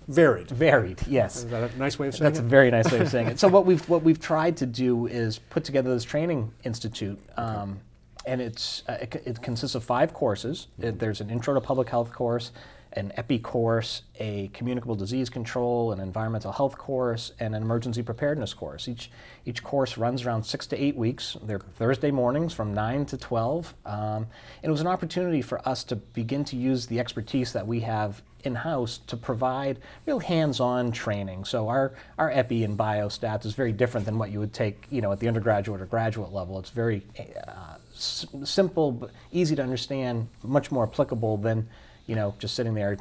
varied. 0.09 0.51
varied. 0.51 1.01
Yes. 1.09 1.37
Is 1.37 1.47
that 1.51 1.73
a 1.73 1.79
nice 1.79 1.99
way 1.99 2.09
of 2.09 2.15
saying 2.15 2.25
That's 2.25 2.39
a 2.39 2.43
very 2.43 2.71
nice 2.71 2.91
way 2.91 3.01
of 3.01 3.09
saying 3.09 3.29
it. 3.29 3.39
So 3.39 3.49
what 3.49 3.67
we've 3.67 3.87
what 3.89 4.03
we've 4.03 4.21
tried 4.21 4.57
to 4.59 4.67
do 4.67 5.07
is 5.07 5.39
put 5.39 5.65
together 5.65 5.93
this 5.93 6.05
training 6.05 6.53
institute, 6.65 7.19
um, 7.37 7.81
and 8.27 8.41
it's 8.41 8.83
uh, 8.89 8.99
it, 9.01 9.23
it 9.27 9.43
consists 9.43 9.75
of 9.75 9.85
five 9.85 10.13
courses. 10.15 10.69
It- 10.79 10.99
there's 10.99 11.21
an 11.21 11.31
intro 11.31 11.55
to 11.55 11.61
public 11.61 11.89
health 11.89 12.13
course, 12.13 12.53
an 12.95 13.13
epi 13.17 13.39
course, 13.39 14.03
a 14.19 14.49
communicable 14.53 14.97
disease 14.97 15.31
control, 15.31 15.93
an 15.93 16.01
environmental 16.01 16.53
health 16.53 16.77
course, 16.77 17.33
and 17.39 17.55
an 17.55 17.63
emergency 17.63 18.03
preparedness 18.03 18.53
course. 18.53 18.89
Each 18.89 19.11
each 19.47 19.63
course 19.63 19.97
runs 19.97 20.25
around 20.27 20.45
six 20.45 20.67
to 20.69 20.83
eight 20.83 20.97
weeks. 20.97 21.37
They're 21.43 21.61
Thursday 21.61 22.11
mornings 22.11 22.53
from 22.53 22.75
nine 22.75 23.07
to 23.07 23.17
twelve, 23.17 23.75
um, 23.87 24.27
and 24.63 24.65
it 24.65 24.71
was 24.71 24.81
an 24.81 24.87
opportunity 24.87 25.43
for 25.43 25.67
us 25.69 25.85
to 25.85 25.97
begin 25.97 26.45
to 26.47 26.57
use 26.57 26.87
the 26.87 26.99
expertise 26.99 27.53
that 27.53 27.67
we 27.67 27.81
have 27.81 28.23
in-house 28.43 28.99
to 29.07 29.17
provide 29.17 29.79
real 30.07 30.19
hands-on 30.19 30.91
training. 30.91 31.45
So 31.45 31.69
our, 31.69 31.93
our 32.19 32.31
EPI 32.31 32.65
and 32.65 32.79
biostats 32.79 33.45
is 33.45 33.53
very 33.53 33.71
different 33.73 34.07
than 34.07 34.17
what 34.19 34.31
you 34.31 34.41
would 34.41 34.55
take, 34.55 34.87
you 34.91 35.03
know, 35.03 35.13
at 35.13 35.21
the 35.21 35.29
undergraduate 35.29 35.81
or 35.81 35.85
graduate 35.85 36.33
level. 36.33 36.59
It's 36.59 36.71
very 36.71 37.05
uh, 37.19 37.75
s- 37.95 38.27
simple, 38.45 39.11
easy 39.31 39.57
to 39.57 39.63
understand, 39.63 40.29
much 40.43 40.71
more 40.71 40.85
applicable 40.85 41.37
than, 41.37 41.69
you 42.11 42.17
know, 42.17 42.35
just 42.41 42.57
sitting 42.57 42.75
there 42.75 42.97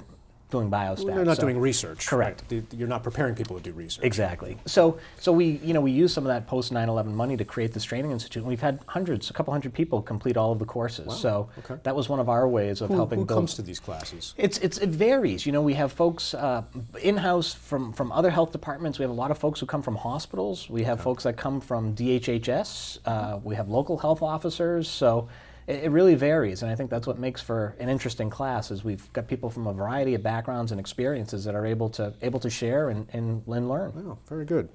doing 0.51 0.69
biostats. 0.69 1.05
They're 1.05 1.25
not 1.25 1.37
So- 1.37 1.41
doing 1.41 1.59
research. 1.59 2.07
Correct. 2.07 2.43
right? 2.51 2.63
You're 2.73 2.87
not 2.87 3.03
preparing 3.03 3.35
people 3.35 3.55
to 3.57 3.61
do 3.61 3.71
research. 3.71 4.03
Exactly. 4.03 4.57
So, 4.65 4.97
so 5.19 5.31
we, 5.31 5.59
you 5.63 5.73
know, 5.73 5.81
we 5.81 5.91
used 5.91 6.13
some 6.13 6.25
of 6.25 6.29
that 6.29 6.47
post 6.47 6.71
9/11 6.71 7.13
money 7.13 7.37
to 7.37 7.45
create 7.45 7.73
this 7.73 7.83
training 7.83 8.11
institute. 8.11 8.41
And 8.41 8.49
we've 8.49 8.61
had 8.61 8.79
hundreds, 8.87 9.29
a 9.29 9.33
couple 9.33 9.51
hundred 9.51 9.73
people 9.73 10.01
complete 10.01 10.37
all 10.37 10.51
of 10.51 10.57
the 10.59 10.65
courses. 10.65 11.15
So 11.17 11.49
okay. 11.59 11.79
that 11.83 11.95
was 11.95 12.09
one 12.09 12.19
of 12.19 12.29
our 12.29 12.47
ways 12.47 12.81
of 12.81 12.89
Who, 12.89 12.95
helping 12.95 13.19
who 13.19 13.25
build. 13.25 13.37
comes 13.37 13.53
to 13.55 13.61
these 13.61 13.79
classes? 13.79 14.33
It's, 14.37 14.57
it's, 14.59 14.79
it 14.79 14.89
varies. 14.89 15.45
You 15.45 15.51
know, 15.51 15.61
we 15.61 15.75
have 15.75 15.91
folks 15.91 16.33
uh, 16.33 16.63
in 17.01 17.17
house 17.17 17.53
from, 17.53 17.93
from 17.93 18.11
other 18.11 18.31
health 18.31 18.51
departments. 18.51 18.97
We 18.97 19.03
have 19.03 19.11
a 19.11 19.21
lot 19.23 19.29
of 19.31 19.37
folks 19.37 19.59
who 19.59 19.67
come 19.67 19.83
from 19.83 19.95
hospitals. 19.97 20.67
We 20.69 20.83
have 20.83 20.99
folks 21.01 21.23
that 21.23 21.37
come 21.37 21.61
from 21.61 21.95
DHHS. 21.95 22.99
Uh, 23.05 23.39
we 23.43 23.55
have 23.55 23.69
local 23.69 23.97
health 23.99 24.21
officers. 24.23 24.87
So 24.89 25.29
it, 25.69 25.83
it 25.83 25.91
really 25.91 26.15
varies. 26.15 26.63
And 26.63 26.71
I 26.71 26.75
think 26.75 26.89
that's 26.89 27.07
what 27.07 27.19
makes 27.19 27.41
for 27.41 27.75
an 27.79 27.87
interesting 27.87 28.29
class 28.29 28.71
is 28.71 28.83
we've 28.83 29.11
got 29.13 29.27
people 29.27 29.49
from 29.49 29.67
a 29.67 29.73
variety 29.73 30.15
of 30.15 30.23
backgrounds 30.23 30.71
and 30.71 30.79
experiences 30.79 31.45
that 31.45 31.55
are 31.55 31.65
able 31.65 31.89
to, 31.91 32.13
able 32.21 32.39
to 32.41 32.49
share 32.49 32.89
and, 32.89 33.07
and, 33.13 33.45
and 33.47 33.69
learn. 33.69 33.93
Oh, 33.95 34.17
very 34.27 34.45
good. 34.45 34.69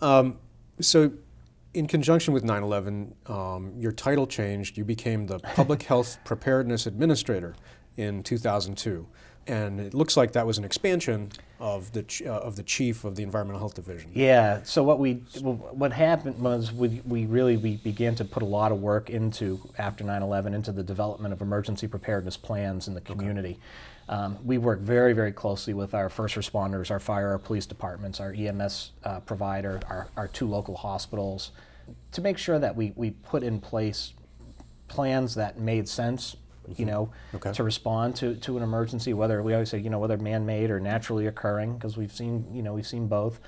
Um, 0.00 0.38
so, 0.80 1.12
in 1.74 1.86
conjunction 1.86 2.32
with 2.32 2.44
9 2.44 2.62
11, 2.62 3.14
um, 3.26 3.72
your 3.76 3.92
title 3.92 4.26
changed. 4.26 4.78
You 4.78 4.84
became 4.84 5.26
the 5.26 5.38
Public 5.38 5.82
Health 5.84 6.18
Preparedness 6.24 6.86
Administrator 6.86 7.56
in 7.96 8.22
2002. 8.22 9.06
And 9.48 9.80
it 9.80 9.94
looks 9.94 10.16
like 10.16 10.32
that 10.32 10.46
was 10.46 10.58
an 10.58 10.64
expansion 10.64 11.32
of 11.58 11.92
the, 11.92 12.02
ch- 12.02 12.22
uh, 12.22 12.32
of 12.32 12.56
the 12.56 12.62
chief 12.62 13.04
of 13.04 13.16
the 13.16 13.22
Environmental 13.22 13.58
Health 13.58 13.74
Division. 13.74 14.10
Yeah. 14.14 14.62
So 14.62 14.82
what 14.84 14.98
we 14.98 15.14
what 15.42 15.92
happened 15.92 16.38
was 16.38 16.70
we, 16.70 17.00
we 17.06 17.24
really 17.26 17.56
we 17.56 17.78
began 17.78 18.14
to 18.16 18.24
put 18.24 18.42
a 18.42 18.46
lot 18.46 18.72
of 18.72 18.80
work 18.80 19.08
into 19.10 19.58
after 19.78 20.04
9/11 20.04 20.54
into 20.54 20.70
the 20.70 20.82
development 20.82 21.32
of 21.32 21.40
emergency 21.40 21.88
preparedness 21.88 22.36
plans 22.36 22.88
in 22.88 22.94
the 22.94 23.00
community. 23.00 23.58
Um, 24.08 24.38
we 24.44 24.58
work 24.58 24.80
very 24.80 25.14
very 25.14 25.32
closely 25.32 25.74
with 25.74 25.94
our 25.94 26.08
first 26.08 26.34
responders, 26.36 26.90
our 26.90 27.00
fire, 27.00 27.28
our 27.30 27.38
police 27.38 27.66
departments, 27.66 28.20
our 28.20 28.32
EMS 28.32 28.92
uh, 29.04 29.20
provider, 29.20 29.80
our, 29.88 30.08
our 30.16 30.28
two 30.28 30.46
local 30.46 30.76
hospitals, 30.76 31.52
to 32.12 32.20
make 32.20 32.38
sure 32.38 32.58
that 32.58 32.76
we, 32.76 32.92
we 32.96 33.10
put 33.10 33.42
in 33.42 33.60
place 33.60 34.12
plans 34.88 35.34
that 35.34 35.58
made 35.58 35.88
sense. 35.88 36.36
You 36.76 36.86
know, 36.86 37.10
Okay. 37.34 37.52
to 37.52 37.62
respond 37.62 38.16
to, 38.16 38.34
to 38.36 38.56
an 38.56 38.62
emergency, 38.62 39.12
whether 39.14 39.42
we 39.42 39.54
always 39.54 39.70
say, 39.70 39.78
you 39.78 39.90
know, 39.90 39.98
whether 39.98 40.16
man-made 40.16 40.70
or 40.70 40.80
naturally 40.80 41.26
occurring, 41.26 41.74
because 41.74 41.96
we've 41.96 42.12
seen, 42.12 42.44
you 42.52 42.62
know, 42.62 42.74
we've 42.74 42.86
seen 42.86 43.06
both 43.08 43.40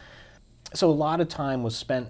so 0.74 0.90
a 0.90 0.92
lot 0.92 1.20
of 1.20 1.28
time 1.28 1.62
was 1.62 1.76
spent 1.76 2.09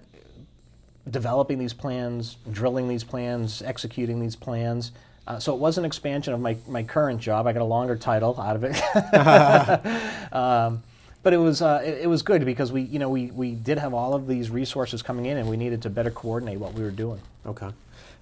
developing 1.10 1.58
these 1.58 1.72
plans, 1.72 2.36
drilling 2.50 2.88
these 2.88 3.04
plans, 3.04 3.62
executing 3.62 4.20
these 4.20 4.36
plans. 4.36 4.92
Uh, 5.26 5.38
so 5.38 5.54
it 5.54 5.60
was 5.60 5.78
an 5.78 5.84
expansion 5.84 6.34
of 6.34 6.40
my, 6.40 6.56
my 6.68 6.82
current 6.82 7.20
job. 7.20 7.46
I 7.46 7.52
got 7.52 7.62
a 7.62 7.64
longer 7.64 7.96
title 7.96 8.38
out 8.40 8.56
of 8.56 8.64
it. 8.64 8.74
um, 10.34 10.82
but 11.22 11.32
it 11.32 11.36
was, 11.36 11.62
uh, 11.62 11.82
it, 11.84 12.02
it 12.02 12.06
was 12.06 12.22
good 12.22 12.44
because 12.44 12.72
we, 12.72 12.82
you 12.82 12.98
know, 12.98 13.08
we, 13.08 13.30
we 13.30 13.52
did 13.52 13.78
have 13.78 13.94
all 13.94 14.14
of 14.14 14.26
these 14.26 14.50
resources 14.50 15.02
coming 15.02 15.26
in 15.26 15.36
and 15.36 15.48
we 15.48 15.56
needed 15.56 15.82
to 15.82 15.90
better 15.90 16.10
coordinate 16.10 16.58
what 16.58 16.74
we 16.74 16.82
were 16.82 16.90
doing. 16.90 17.20
Okay. 17.46 17.70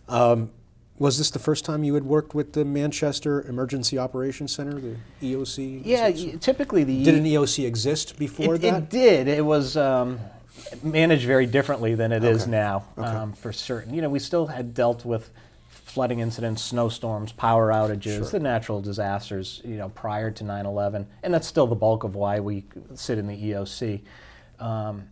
Um, 0.09 0.51
was 0.99 1.19
this 1.19 1.31
the 1.31 1.39
first 1.39 1.65
time 1.65 1.85
you 1.85 1.95
had 1.95 2.05
worked 2.05 2.35
with 2.35 2.53
the 2.55 2.65
Manchester 2.65 3.43
Emergency 3.49 3.99
Operations 3.99 4.53
Center, 4.53 4.81
the 4.81 4.97
EOC? 5.23 5.83
Yeah, 5.85 6.11
typically 6.39 6.85
the 6.85 7.05
Did 7.05 7.15
an 7.15 7.25
EOC 7.25 7.65
exist 7.67 8.19
before 8.19 8.57
it, 8.57 8.63
that? 8.63 8.83
it 8.85 8.91
did. 8.91 9.29
It 9.29 9.45
was 9.45 9.77
um, 9.77 10.19
managed 10.83 11.25
very 11.27 11.47
differently 11.47 11.95
than 11.95 12.11
it 12.13 12.25
is 12.25 12.43
Okay. 12.43 12.51
now, 12.51 12.85
Okay. 12.97 13.07
um, 13.09 13.33
for 13.33 13.53
certain. 13.53 13.95
You 13.95 14.03
know, 14.03 14.09
we 14.09 14.19
still 14.19 14.47
had 14.49 14.75
dealt 14.75 15.05
with 15.05 15.31
flooding 15.69 16.19
incidents, 16.21 16.63
snowstorms, 16.63 17.33
power 17.33 17.71
outages, 17.71 18.03
Sure. 18.19 18.25
the 18.31 18.41
natural 18.41 18.81
disasters, 18.81 19.63
you 19.65 19.77
know, 19.77 19.89
prior 19.91 20.31
to 20.33 20.45
9/11, 20.45 21.07
and 21.23 21.33
that's 21.33 21.47
still 21.47 21.67
the 21.67 21.75
bulk 21.77 22.05
of 22.05 22.15
why 22.15 22.41
we 22.41 22.65
sit 22.95 23.19
in 23.19 23.27
the 23.27 23.37
EOC. 23.37 24.03
Um, 24.61 25.05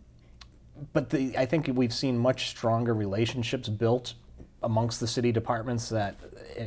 but 0.93 1.09
the, 1.09 1.35
I 1.37 1.45
think 1.45 1.69
we've 1.73 1.93
seen 1.93 2.17
much 2.17 2.49
stronger 2.49 2.93
relationships 2.93 3.69
built 3.69 4.13
amongst 4.63 4.99
the 4.99 5.07
city 5.07 5.31
departments 5.31 5.89
that 5.89 6.15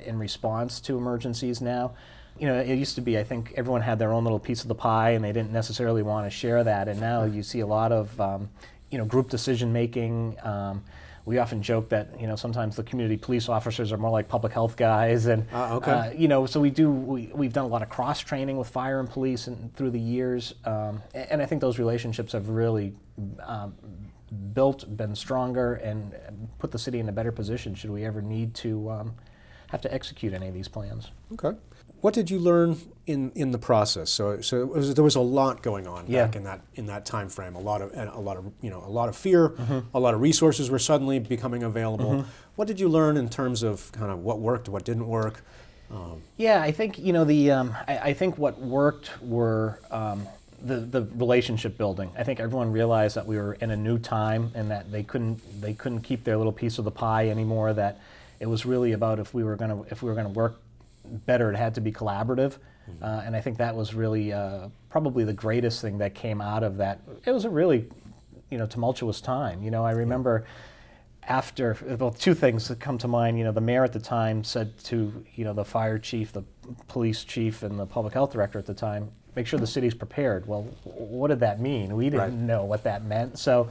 in 0.07 0.19
response 0.19 0.81
to 0.81 0.97
emergencies 0.97 1.61
now. 1.61 1.95
You 2.39 2.47
know, 2.47 2.55
it 2.59 2.77
used 2.77 2.95
to 2.95 3.01
be 3.01 3.19
I 3.19 3.25
think 3.25 3.53
everyone 3.57 3.83
had 3.83 3.99
their 3.99 4.13
own 4.13 4.25
little 4.25 4.39
piece 4.39 4.63
of 4.63 4.69
the 4.69 4.75
pie 4.75 5.11
and 5.11 5.25
they 5.25 5.33
didn't 5.33 5.53
necessarily 5.53 6.03
want 6.03 6.27
to 6.27 6.31
share 6.31 6.63
that. 6.65 6.89
And 6.89 7.01
now 7.01 7.25
you 7.25 7.43
see 7.43 7.61
a 7.61 7.67
lot 7.67 7.93
of 7.93 8.19
um, 8.21 8.49
you 8.91 8.99
know 8.99 9.05
group 9.05 9.29
decision 9.29 9.73
making. 9.73 10.37
Um, 10.43 10.83
we 11.27 11.37
often 11.39 11.63
joke 11.63 11.91
that 11.91 12.19
you 12.19 12.27
know 12.27 12.35
sometimes 12.37 12.77
the 12.77 12.83
community 12.83 13.17
police 13.19 13.49
officers 13.49 13.93
are 13.93 13.99
more 13.99 14.11
like 14.11 14.27
public 14.27 14.53
health 14.55 14.75
guys, 14.77 15.27
and 15.27 15.47
Ah, 15.53 15.75
okay. 15.75 15.91
uh, 15.93 16.11
you 16.13 16.29
know 16.29 16.47
so 16.47 16.59
we 16.61 16.71
do 16.71 16.91
we, 16.91 17.31
we've 17.35 17.53
done 17.53 17.65
a 17.67 17.69
lot 17.69 17.83
of 17.83 17.91
cross 17.91 18.21
training 18.21 18.57
with 18.57 18.69
fire 18.69 19.01
and 19.01 19.09
police 19.11 19.47
and 19.47 19.75
through 19.77 19.91
the 19.91 20.01
years, 20.01 20.55
um, 20.65 21.03
a- 21.15 21.31
and 21.31 21.43
I 21.43 21.47
think 21.47 21.61
those 21.61 21.79
relationships 21.79 22.33
have 22.33 22.49
really 22.49 22.95
um, 23.47 23.75
built, 24.53 24.97
been 24.97 25.15
stronger, 25.15 25.75
and 25.75 26.13
put 26.59 26.71
the 26.71 26.79
city 26.79 26.99
in 26.99 27.09
a 27.09 27.13
better 27.13 27.33
position 27.33 27.75
should 27.75 27.91
we 27.91 28.05
ever 28.05 28.23
need 28.23 28.55
to 28.57 28.91
um, 28.91 29.15
have 29.69 29.81
to 29.83 29.93
execute 29.93 30.33
any 30.33 30.49
of 30.49 30.55
these 30.55 30.69
plans. 30.69 31.11
Okay. 31.33 31.57
What 32.01 32.15
did 32.15 32.31
you 32.31 32.39
learn 32.39 32.79
in, 33.07 33.31
in 33.35 33.51
the 33.51 33.59
process? 33.59 34.09
So, 34.11 34.41
so 34.41 34.63
it 34.63 34.69
was, 34.69 34.95
there 34.95 35.05
was 35.05 35.17
a 35.17 35.21
lot 35.21 35.63
going 35.63 35.87
on 35.87 36.07
Yeah. 36.09 36.25
back 36.25 36.37
in 36.37 36.45
that 36.45 36.63
in 36.75 36.87
that 36.87 37.05
time 37.05 37.29
frame. 37.29 37.55
A 37.55 37.61
lot 37.61 37.83
of 37.83 37.93
a 37.95 38.19
lot 38.21 38.39
of 38.39 38.51
you 38.63 38.71
know 38.71 38.83
a 38.87 38.89
lot 38.89 39.11
of 39.11 39.17
fear. 39.17 39.51
Mm-hmm. 39.51 39.81
A 39.95 40.01
lot 40.01 40.15
of 40.15 40.21
resources 40.23 40.71
were 40.71 40.79
suddenly 40.79 41.19
becoming 41.19 41.63
available. 41.63 42.25
What 42.57 42.69
did 42.69 42.81
you 42.81 42.89
learn 42.89 43.17
in 43.19 43.29
terms 43.29 43.63
of 43.63 43.93
kind 43.93 44.11
of 44.11 44.21
what 44.21 44.39
worked, 44.39 44.69
what 44.69 44.85
didn't 44.85 45.09
work? 45.09 45.45
Um, 45.91 46.23
Yeah, 46.39 46.63
I 46.63 46.71
think 46.73 46.99
you 46.99 47.13
know 47.13 47.25
the. 47.25 47.51
Um, 47.51 47.77
I, 47.87 47.99
I 47.99 48.13
think 48.15 48.39
what 48.39 48.59
worked 48.61 49.11
were 49.23 49.79
um, 49.91 50.27
the 50.63 50.77
the 50.81 51.03
relationship 51.15 51.77
building. 51.77 52.11
I 52.17 52.23
think 52.23 52.41
everyone 52.41 52.73
realized 52.73 53.17
that 53.17 53.27
we 53.27 53.37
were 53.37 53.55
in 53.55 53.71
a 53.71 53.77
new 53.77 53.99
time 53.99 54.51
and 54.55 54.71
that 54.71 54.91
they 54.91 55.03
couldn't 55.03 55.41
they 55.61 55.75
couldn't 55.75 56.01
keep 56.03 56.25
their 56.25 56.37
little 56.37 56.53
piece 56.53 56.79
of 56.79 56.85
the 56.85 56.91
pie 56.91 57.29
anymore. 57.29 57.73
That 57.73 58.01
it 58.39 58.47
was 58.47 58.67
really 58.67 58.93
about 58.93 59.19
if 59.19 59.35
we 59.35 59.45
were 59.45 59.57
gonna 59.57 59.83
if 59.91 60.03
we 60.03 60.09
were 60.09 60.15
gonna 60.15 60.29
work 60.29 60.61
better, 61.05 61.51
it 61.51 61.57
had 61.57 61.75
to 61.75 61.81
be 61.81 61.93
collaborative. 61.93 62.59
Uh, 63.01 63.23
and 63.25 63.37
I 63.37 63.41
think 63.41 63.59
that 63.59 63.77
was 63.77 63.95
really 63.95 64.33
uh, 64.33 64.69
probably 64.89 65.23
the 65.23 65.33
greatest 65.33 65.81
thing 65.81 65.99
that 65.99 66.15
came 66.15 66.41
out 66.41 66.65
of 66.65 66.79
that. 66.79 67.01
It 67.25 67.31
was 67.31 67.45
a 67.45 67.51
really 67.51 67.89
you 68.51 68.59
know 68.59 68.67
tumultuous 68.67 69.21
time. 69.21 69.63
You 69.63 69.71
know, 69.71 69.85
I 69.85 69.93
remember 69.93 70.45
after 71.29 71.77
well 71.99 72.11
two 72.11 72.35
things 72.35 72.69
that 72.69 72.81
come 72.81 72.97
to 72.99 73.07
mind 73.07 73.39
you 73.39 73.45
know 73.45 73.53
the 73.53 73.61
mayor 73.61 73.85
at 73.85 73.93
the 73.93 74.01
time 74.01 74.43
said 74.43 74.77
to 74.83 75.25
you 75.35 75.45
know 75.45 75.53
the 75.53 75.65
fire 75.65 75.99
chief 75.99 76.33
the 76.33 76.43
police 76.89 77.25
chief 77.25 77.63
and 77.63 77.79
the 77.79 77.87
public 77.87 78.15
health 78.15 78.33
director 78.33 78.59
at 78.59 78.67
the 78.67 78.75
time 78.75 79.11
make 79.37 79.47
sure 79.47 79.59
the 79.59 79.67
city's 79.67 79.95
prepared 79.95 80.47
well 80.47 80.63
what 80.85 81.29
did 81.29 81.41
that 81.41 81.61
mean 81.61 81.97
we 81.97 82.05
didn't 82.07 82.21
Right. 82.21 82.33
know 82.33 82.65
what 82.65 82.83
that 82.85 83.05
meant 83.05 83.39
so 83.39 83.69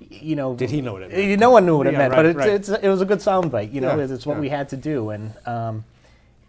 you 0.00 0.36
know 0.36 0.54
Did 0.54 0.70
he 0.70 0.80
know 0.80 0.94
what 0.94 1.02
it 1.02 1.12
meant? 1.12 1.40
No 1.40 1.50
one 1.50 1.64
knew 1.64 1.76
what 1.78 1.86
it 1.86 1.92
Yeah, 1.92 1.98
meant 1.98 2.12
right, 2.12 2.18
but 2.18 2.26
it's, 2.26 2.36
right. 2.36 2.48
it's, 2.50 2.68
it 2.68 2.88
was 2.88 3.00
a 3.00 3.04
good 3.04 3.20
soundbite 3.20 3.72
you 3.72 3.80
know 3.80 3.96
Yeah, 3.96 4.04
it's, 4.04 4.26
what 4.26 4.34
yeah. 4.34 4.40
we 4.40 4.48
had 4.48 4.68
to 4.70 4.76
do 4.76 5.10
and 5.10 5.32
um, 5.46 5.84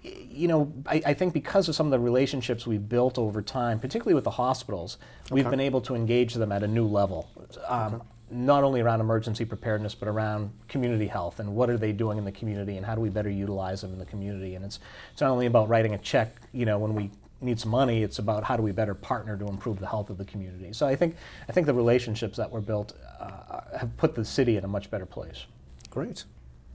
you 0.04 0.48
know, 0.48 0.72
I, 0.86 1.02
I 1.06 1.14
think 1.14 1.34
because 1.34 1.68
of 1.70 1.76
some 1.76 1.88
of 1.88 1.92
the 1.92 2.00
relationships 2.00 2.68
we've 2.68 2.88
built 2.88 3.18
over 3.18 3.42
time, 3.42 3.80
particularly 3.80 4.14
with 4.14 4.24
the 4.26 4.32
hospitals, 4.32 4.98
we've 5.32 5.50
been 5.50 5.60
able 5.60 5.82
to 5.82 5.96
engage 5.96 6.34
them 6.36 6.52
at 6.52 6.62
a 6.62 6.68
new 6.68 6.86
level. 6.86 7.30
Um, 7.68 8.04
Not 8.30 8.64
only 8.64 8.82
around 8.82 9.02
emergency 9.02 9.46
preparedness, 9.46 9.96
but 9.96 10.08
around 10.08 10.52
community 10.68 11.08
health 11.08 11.40
and 11.40 11.56
what 11.56 11.70
are 11.70 11.78
they 11.78 11.92
doing 11.92 12.18
in 12.18 12.26
the 12.26 12.32
community 12.32 12.78
and 12.78 12.86
how 12.86 12.94
do 12.96 13.02
we 13.02 13.10
better 13.10 13.30
utilize 13.30 13.82
them 13.82 13.94
in 13.94 14.00
the 14.00 14.06
community. 14.06 14.56
And 14.56 14.66
it's, 14.66 14.80
it's 15.12 15.22
not 15.22 15.32
only 15.32 15.46
about 15.48 15.70
writing 15.70 15.94
a 15.94 15.98
check, 15.98 16.36
you 16.52 16.66
know, 16.66 16.78
when 16.78 16.94
we 16.94 17.10
need 17.42 17.60
some 17.60 17.72
money, 17.72 18.02
it's 18.04 18.20
about 18.20 18.44
how 18.44 18.56
do 18.58 18.64
we 18.64 18.72
better 18.72 18.94
partner 18.94 19.38
to 19.38 19.46
improve 19.48 19.80
the 19.80 19.88
health 19.88 20.10
of 20.10 20.18
the 20.18 20.26
community. 20.26 20.72
So 20.74 20.88
I 20.88 20.96
think, 20.96 21.16
I 21.48 21.52
think 21.52 21.68
the 21.68 21.74
relationships 21.74 22.38
that 22.38 22.50
were 22.50 22.62
built 22.62 22.94
uh, 23.20 23.62
have 23.78 23.96
put 23.98 24.16
the 24.16 24.26
city 24.26 24.58
in 24.58 24.64
a 24.64 24.68
much 24.68 24.90
better 24.90 25.06
place. 25.06 25.46
great. 25.90 26.26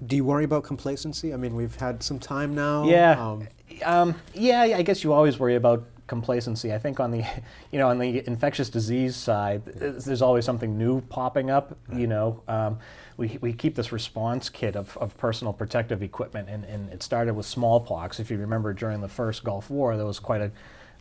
Do 0.07 0.17
you 0.17 0.25
worry 0.25 0.45
about 0.45 0.65
complacency? 0.65 1.35
I 1.35 1.37
mean, 1.37 1.55
we've 1.55 1.75
had 1.77 2.03
some 2.03 2.19
time 2.19 2.55
now. 2.55 2.85
Yeah. 2.89 3.23
Um, 3.23 3.49
Um, 3.85 4.15
yeah, 4.35 4.63
I 4.63 4.83
guess 4.83 5.05
you 5.05 5.13
always 5.13 5.39
worry 5.39 5.57
about 5.57 5.85
complacency. 6.07 6.73
I 6.73 6.79
think 6.79 7.01
on 7.01 7.11
the, 7.11 7.25
you 7.71 7.79
know, 7.79 7.89
on 7.89 7.99
the 7.99 8.27
infectious 8.27 8.69
disease 8.71 9.15
side, 9.15 9.65
there's 9.65 10.05
there's 10.05 10.23
always 10.23 10.45
something 10.45 10.77
new 10.77 11.03
popping 11.03 11.51
up. 11.51 11.77
You 11.95 12.07
know, 12.07 12.43
um, 12.49 12.79
we, 13.21 13.37
we 13.43 13.53
keep 13.53 13.75
this 13.75 13.93
response 13.93 14.49
kit 14.49 14.75
of, 14.77 14.97
of 14.97 15.15
personal 15.19 15.53
protective 15.53 16.03
equipment, 16.03 16.49
and, 16.49 16.65
and 16.65 16.91
it 16.91 17.03
started 17.03 17.35
with 17.35 17.45
smallpox. 17.45 18.19
If 18.19 18.31
you 18.31 18.39
remember, 18.39 18.73
during 18.73 19.03
the 19.03 19.09
first 19.09 19.45
Gulf 19.45 19.69
War, 19.69 19.95
there 19.99 20.07
was 20.07 20.19
quite 20.19 20.41
a, 20.41 20.51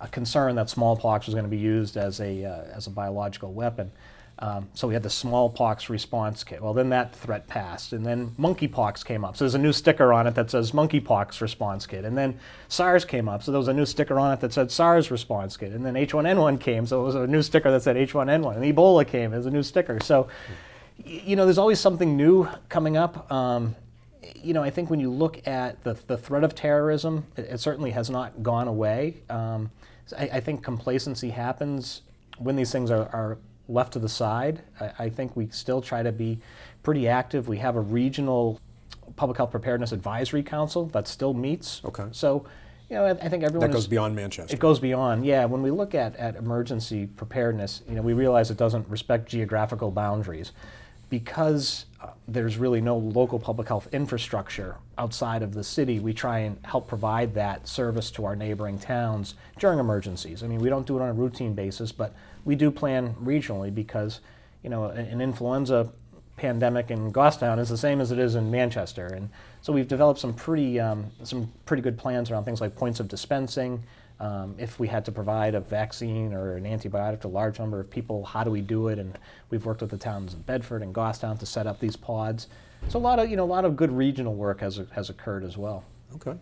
a 0.02 0.08
concern 0.10 0.56
that 0.56 0.70
smallpox 0.70 1.28
was 1.28 1.34
going 1.34 1.46
to 1.46 1.50
be 1.50 1.58
used 1.58 1.96
as 1.96 2.20
a 2.20 2.44
uh, 2.44 2.64
as 2.76 2.88
a 2.88 2.90
biological 2.90 3.54
weapon. 3.54 3.90
Um, 4.42 4.70
so 4.74 4.88
we 4.88 4.94
had 4.94 5.04
the 5.04 5.10
smallpox 5.10 5.90
response 5.90 6.44
kit. 6.44 6.62
Well, 6.62 6.74
then 6.74 6.90
that 6.90 7.16
threat 7.16 7.48
passed, 7.48 7.94
and 7.94 8.06
then 8.06 8.32
monkeypox 8.38 9.06
came 9.06 9.24
up. 9.24 9.38
So 9.38 9.46
there's 9.46 9.56
a 9.56 9.60
new 9.60 9.74
sticker 9.74 10.12
on 10.12 10.28
it 10.28 10.36
that 10.36 10.52
says 10.52 10.72
monkeypox 10.72 11.40
response 11.40 11.86
kit, 11.86 12.04
and 12.04 12.18
then 12.18 12.38
SARS 12.68 13.06
came 13.06 13.30
up. 13.30 13.44
So 13.44 13.52
there 13.52 13.60
was 13.60 13.68
a 13.70 13.74
new 13.74 13.86
sticker 13.86 14.20
on 14.20 14.34
it 14.34 14.42
that 14.42 14.52
said 14.52 14.72
SARS 14.72 15.10
response 15.10 15.56
kit, 15.56 15.72
and 15.72 15.86
then 15.86 15.94
H1N1 15.94 16.60
came. 16.60 16.86
So 16.86 17.02
it 17.02 17.06
was 17.06 17.16
a 17.16 17.28
new 17.28 17.42
sticker 17.42 17.72
that 17.72 17.82
said 17.82 17.96
H1N1, 17.96 18.58
and 18.58 18.64
Ebola 18.66 19.08
came 19.08 19.34
as 19.34 19.46
a 19.46 19.52
new 19.52 19.64
sticker. 19.64 20.00
So, 20.02 20.28
y- 20.48 20.56
you 21.06 21.36
know, 21.36 21.46
there's 21.46 21.58
always 21.58 21.80
something 21.80 22.16
new 22.16 22.48
coming 22.68 22.98
up. 22.98 23.32
Um, 23.32 23.76
you 24.36 24.54
know, 24.54 24.64
I 24.64 24.70
think 24.70 24.90
when 24.90 25.00
you 25.00 25.10
look 25.10 25.46
at 25.48 25.84
the, 25.84 25.98
the 26.08 26.18
threat 26.18 26.44
of 26.44 26.56
terrorism, 26.56 27.26
it, 27.36 27.46
it 27.46 27.60
certainly 27.60 27.92
has 27.92 28.10
not 28.10 28.44
gone 28.44 28.68
away. 28.68 29.16
Um, 29.30 29.72
I, 30.18 30.24
I 30.34 30.40
think 30.40 30.64
complacency 30.64 31.30
happens 31.30 32.02
when 32.38 32.56
these 32.56 32.72
things 32.72 32.92
are, 32.92 33.10
are 33.14 33.38
left 33.68 33.94
to 33.94 34.00
the 34.00 34.10
side. 34.10 34.62
I, 34.80 34.92
I 35.00 35.10
think 35.10 35.36
we 35.36 35.50
still 35.50 35.82
try 35.82 36.04
to 36.04 36.12
be 36.12 36.40
pretty 36.84 37.08
active. 37.08 37.48
We 37.48 37.58
have 37.58 37.76
a 37.76 37.82
regional 37.82 38.60
public 39.16 39.38
health 39.38 39.52
preparedness 39.52 39.92
advisory 39.92 40.44
council 40.44 40.86
that 40.88 41.08
still 41.08 41.34
meets. 41.34 41.82
Okay. 41.84 42.06
So, 42.12 42.46
you 42.90 42.96
know, 42.96 43.06
I, 43.06 43.12
I 43.12 43.30
think 43.30 43.44
everyone 43.44 43.70
that 43.70 43.76
is- 43.76 43.84
goes 43.84 43.88
beyond 43.88 44.16
Manchester. 44.16 44.56
it 44.56 44.60
goes 44.60 44.80
beyond, 44.80 45.26
yeah. 45.26 45.46
When 45.46 45.62
we 45.62 45.72
look 45.72 45.96
at, 45.96 46.16
at 46.18 46.36
emergency 46.36 47.08
preparedness, 47.08 47.82
you 47.88 47.96
know, 47.96 48.02
we 48.02 48.14
realize 48.14 48.52
it 48.52 48.58
doesn't 48.58 48.88
respect 48.90 49.28
geographical 49.30 49.92
boundaries 49.92 50.52
because 51.10 51.86
uh, 52.02 52.08
there's 52.28 52.58
really 52.58 52.82
no 52.82 52.98
local 52.98 53.40
public 53.40 53.68
health 53.68 53.88
infrastructure 53.92 54.78
outside 54.98 55.42
of 55.42 55.54
the 55.54 55.64
city. 55.64 56.00
We 56.00 56.14
try 56.14 56.40
and 56.40 56.58
help 56.64 56.88
provide 56.88 57.34
that 57.36 57.68
service 57.68 58.12
to 58.12 58.26
our 58.26 58.36
neighboring 58.36 58.80
towns 58.80 59.36
during 59.58 59.80
emergencies. 59.80 60.44
I 60.44 60.48
mean, 60.48 60.60
we 60.60 60.70
don't 60.70 60.86
do 60.86 60.98
it 60.98 61.02
on 61.02 61.10
a 61.10 61.14
routine 61.14 61.54
basis, 61.54 61.92
but 61.92 62.14
we 62.46 62.56
do 62.56 62.72
plan 62.72 63.16
regionally 63.16 63.74
because, 63.74 64.20
you 64.64 64.70
know, 64.70 64.86
an 64.86 65.22
influenza 65.22 65.90
pandemic 66.40 66.90
in 66.90 67.12
Goffstown 67.12 67.60
is 67.60 67.70
the 67.70 67.78
same 67.78 68.00
as 68.00 68.12
it 68.12 68.20
is 68.20 68.36
in 68.36 68.50
Manchester, 68.50 69.08
and 69.08 69.30
so 69.62 69.74
we've 69.74 69.88
developed 69.88 70.20
some 70.20 70.34
pretty 70.34 70.80
um, 70.80 71.08
some 71.24 71.52
pretty 71.66 71.84
good 71.84 71.98
plans 71.98 72.32
around 72.32 72.46
things 72.46 72.62
like 72.62 72.76
points 72.76 73.00
of 73.00 73.08
dispensing. 73.08 73.84
Um, 74.20 74.56
if 74.58 74.80
we 74.80 74.88
had 74.90 75.06
to 75.06 75.12
provide 75.14 75.56
a 75.56 75.62
vaccine 75.62 76.34
or 76.34 76.58
an 76.58 76.66
antibiotic 76.66 77.22
to 77.22 77.28
a 77.28 77.30
large 77.30 77.58
number 77.58 77.80
of 77.80 77.90
people, 77.90 78.26
how 78.26 78.44
do 78.44 78.52
we 78.52 78.60
do 78.62 78.90
it? 78.90 79.00
And 79.00 79.18
we've 79.50 79.66
worked 79.66 79.80
with 79.82 79.92
the 79.92 79.98
towns 79.98 80.34
of 80.34 80.46
Bedford 80.46 80.82
and 80.82 80.94
Goffstown 80.94 81.40
to 81.40 81.46
set 81.46 81.68
up 81.68 81.80
these 81.80 81.96
pods. 81.96 82.48
So 82.90 83.00
a 83.00 83.02
lot 83.02 83.20
of 83.20 83.30
you 83.30 83.38
know 83.38 83.46
a 83.46 83.46
lot 83.46 83.64
of 83.66 83.76
good 83.76 83.92
regional 83.92 84.36
work 84.36 84.60
has 84.62 84.82
has 84.92 85.10
occurred 85.10 85.44
as 85.44 85.58
well. 85.58 85.84
Okay. 86.16 86.36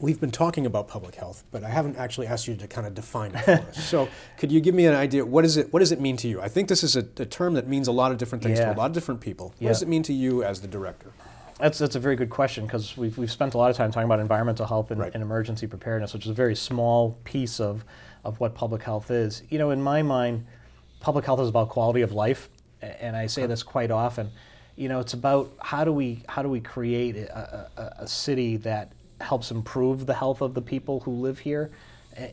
We've 0.00 0.20
been 0.20 0.32
talking 0.32 0.66
about 0.66 0.88
public 0.88 1.14
health, 1.14 1.44
but 1.52 1.62
I 1.62 1.68
haven't 1.68 1.96
actually 1.96 2.26
asked 2.26 2.48
you 2.48 2.56
to 2.56 2.66
kind 2.66 2.84
of 2.86 2.94
define 2.94 3.32
it 3.34 3.38
for 3.44 3.52
us. 3.52 3.76
So, 3.88 4.08
could 4.36 4.50
you 4.50 4.60
give 4.60 4.74
me 4.74 4.86
an 4.86 4.94
idea? 4.94 5.24
What 5.24 5.44
is 5.44 5.56
it? 5.56 5.72
What 5.72 5.78
does 5.78 5.92
it 5.92 6.00
mean 6.00 6.16
to 6.18 6.28
you? 6.28 6.40
I 6.42 6.48
think 6.48 6.68
this 6.68 6.82
is 6.82 6.96
a, 6.96 7.06
a 7.18 7.24
term 7.24 7.54
that 7.54 7.68
means 7.68 7.86
a 7.88 7.92
lot 7.92 8.10
of 8.10 8.18
different 8.18 8.42
things 8.44 8.58
to 8.58 8.72
a 8.72 8.74
lot 8.74 8.86
of 8.86 8.92
different 8.92 9.20
people. 9.20 9.48
What 9.50 9.60
Yeah. 9.62 9.68
does 9.68 9.82
it 9.82 9.88
mean 9.88 10.02
to 10.02 10.12
you 10.12 10.42
as 10.42 10.60
the 10.60 10.68
director? 10.68 11.12
That's, 11.64 11.78
that's 11.78 11.96
a 11.96 11.98
very 11.98 12.14
good 12.14 12.28
question 12.28 12.66
because 12.66 12.94
we've, 12.94 13.16
we've 13.16 13.32
spent 13.32 13.54
a 13.54 13.56
lot 13.56 13.70
of 13.70 13.76
time 13.78 13.90
talking 13.90 14.04
about 14.04 14.20
environmental 14.20 14.66
health 14.66 14.90
and, 14.90 15.00
Right. 15.00 15.10
and 15.14 15.22
emergency 15.22 15.66
preparedness, 15.66 16.12
which 16.12 16.26
is 16.26 16.30
a 16.30 16.34
very 16.34 16.54
small 16.54 17.16
piece 17.24 17.58
of, 17.58 17.86
of 18.22 18.38
what 18.38 18.54
public 18.54 18.82
health 18.82 19.10
is. 19.10 19.42
You 19.48 19.58
know, 19.58 19.70
in 19.70 19.80
my 19.80 20.02
mind, 20.02 20.44
public 21.00 21.24
health 21.24 21.40
is 21.40 21.48
about 21.48 21.70
quality 21.70 22.02
of 22.02 22.12
life, 22.12 22.50
and 22.82 23.16
I 23.16 23.28
say 23.28 23.46
this 23.46 23.62
quite 23.62 23.90
often. 23.90 24.30
You 24.76 24.90
know, 24.90 25.00
it's 25.00 25.14
about 25.14 25.54
how 25.58 25.84
do 25.84 25.92
we 25.92 26.22
how 26.28 26.42
do 26.42 26.50
we 26.50 26.60
create 26.60 27.16
a, 27.16 27.70
a, 27.78 27.92
a 28.00 28.06
city 28.06 28.58
that 28.58 28.92
helps 29.22 29.50
improve 29.50 30.04
the 30.04 30.12
health 30.12 30.42
of 30.42 30.52
the 30.52 30.60
people 30.60 31.00
who 31.00 31.12
live 31.12 31.38
here, 31.38 31.70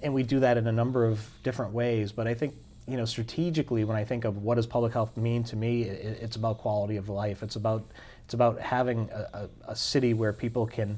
and 0.03 0.13
we 0.13 0.23
do 0.23 0.41
that 0.41 0.57
in 0.57 0.67
a 0.67 0.73
number 0.73 1.05
of 1.05 1.25
different 1.41 1.71
ways. 1.71 2.11
But 2.11 2.27
I 2.27 2.33
think 2.33 2.53
you 2.85 2.97
know 2.97 3.05
strategically, 3.05 3.85
when 3.85 3.95
I 3.95 4.03
think 4.03 4.25
of 4.25 4.43
what 4.43 4.55
does 4.55 4.67
public 4.67 4.91
health 4.91 5.15
mean 5.15 5.45
to 5.45 5.55
me, 5.55 5.83
it's 5.83 6.35
about 6.35 6.57
quality 6.57 6.97
of 6.97 7.07
life. 7.07 7.43
It's 7.43 7.55
about 7.55 7.85
it's 8.31 8.33
about 8.33 8.61
having 8.61 9.09
a, 9.11 9.49
a, 9.67 9.71
a 9.71 9.75
city 9.75 10.13
where 10.13 10.31
people 10.31 10.65
can 10.65 10.97